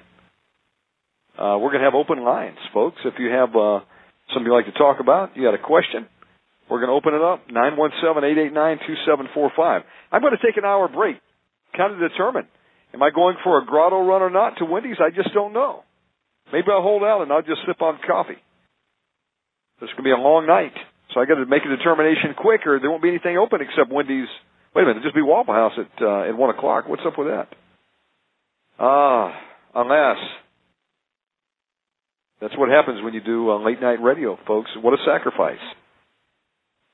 Uh, 1.39 1.59
we're 1.59 1.71
going 1.71 1.81
to 1.81 1.87
have 1.87 1.95
open 1.95 2.23
lines, 2.23 2.59
folks. 2.73 2.99
If 3.05 3.15
you 3.19 3.31
have 3.31 3.57
uh, 3.57 3.81
something 4.33 4.47
you'd 4.47 4.55
like 4.55 4.67
to 4.67 4.73
talk 4.73 5.01
about, 5.01 5.37
you 5.37 5.43
got 5.43 5.55
a 5.55 5.59
question, 5.59 6.07
we're 6.69 6.79
going 6.79 6.91
to 6.91 6.95
open 6.95 7.15
it 7.15 7.23
up, 7.23 7.49
917-889-2745. 7.49 9.83
I'm 10.13 10.21
going 10.21 10.37
to 10.37 10.47
take 10.47 10.57
an 10.57 10.65
hour 10.65 10.87
break, 10.89 11.17
kind 11.77 11.93
of 11.93 11.99
determine, 11.99 12.47
am 12.95 13.03
I 13.03 13.11
going 13.11 13.37
for 13.43 13.61
a 13.61 13.67
grotto 13.67 14.07
run 14.07 14.23
or 14.23 14.31
not 14.31 14.59
to 14.59 14.65
Wendy's? 14.65 15.01
I 15.01 15.11
just 15.11 15.35
don't 15.35 15.53
know. 15.53 15.83
Maybe 16.53 16.69
I'll 16.71 16.83
hold 16.83 17.03
out 17.03 17.23
and 17.23 17.33
I'll 17.33 17.43
just 17.43 17.63
sip 17.67 17.83
on 17.83 17.99
coffee. 18.07 18.39
This 19.81 19.89
is 19.89 19.95
going 19.95 20.05
to 20.05 20.11
be 20.11 20.13
a 20.13 20.17
long 20.17 20.47
night, 20.47 20.75
so 21.13 21.21
I 21.21 21.27
got 21.27 21.37
to 21.37 21.47
make 21.47 21.63
a 21.65 21.77
determination 21.77 22.35
quick, 22.37 22.67
or 22.67 22.79
there 22.79 22.91
won't 22.91 23.03
be 23.03 23.09
anything 23.09 23.37
open 23.37 23.61
except 23.61 23.93
Wendy's. 23.93 24.29
Wait 24.75 24.83
a 24.83 24.87
minute, 24.87 25.01
there'll 25.01 25.11
just 25.11 25.15
be 25.15 25.23
Waffle 25.23 25.55
House 25.55 25.73
at 25.79 26.03
uh, 26.03 26.29
at 26.29 26.37
one 26.37 26.51
o'clock. 26.51 26.89
What's 26.89 27.03
up 27.07 27.19
with 27.19 27.29
that? 27.29 27.49
Ah, 28.79 29.35
unless 29.75 30.19
that's 32.41 32.57
what 32.57 32.71
happens 32.71 33.03
when 33.03 33.15
you 33.15 33.21
do 33.21 33.51
uh, 33.51 33.59
late 33.63 33.81
night 33.81 34.03
radio, 34.03 34.39
folks. 34.47 34.71
What 34.81 34.95
a 34.95 35.03
sacrifice. 35.05 35.63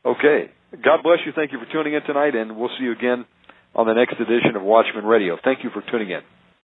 Okay, 0.04 0.50
God 0.84 1.02
bless 1.02 1.18
you. 1.26 1.32
Thank 1.34 1.52
you 1.52 1.58
for 1.58 1.70
tuning 1.72 1.94
in 1.94 2.02
tonight, 2.02 2.34
and 2.34 2.56
we'll 2.56 2.70
see 2.78 2.84
you 2.84 2.92
again 2.92 3.26
on 3.74 3.86
the 3.86 3.92
next 3.92 4.14
edition 4.14 4.56
of 4.56 4.62
Watchman 4.62 5.04
Radio. 5.04 5.36
Thank 5.42 5.62
you 5.62 5.70
for 5.70 5.82
tuning 5.90 6.10
in. 6.10 6.20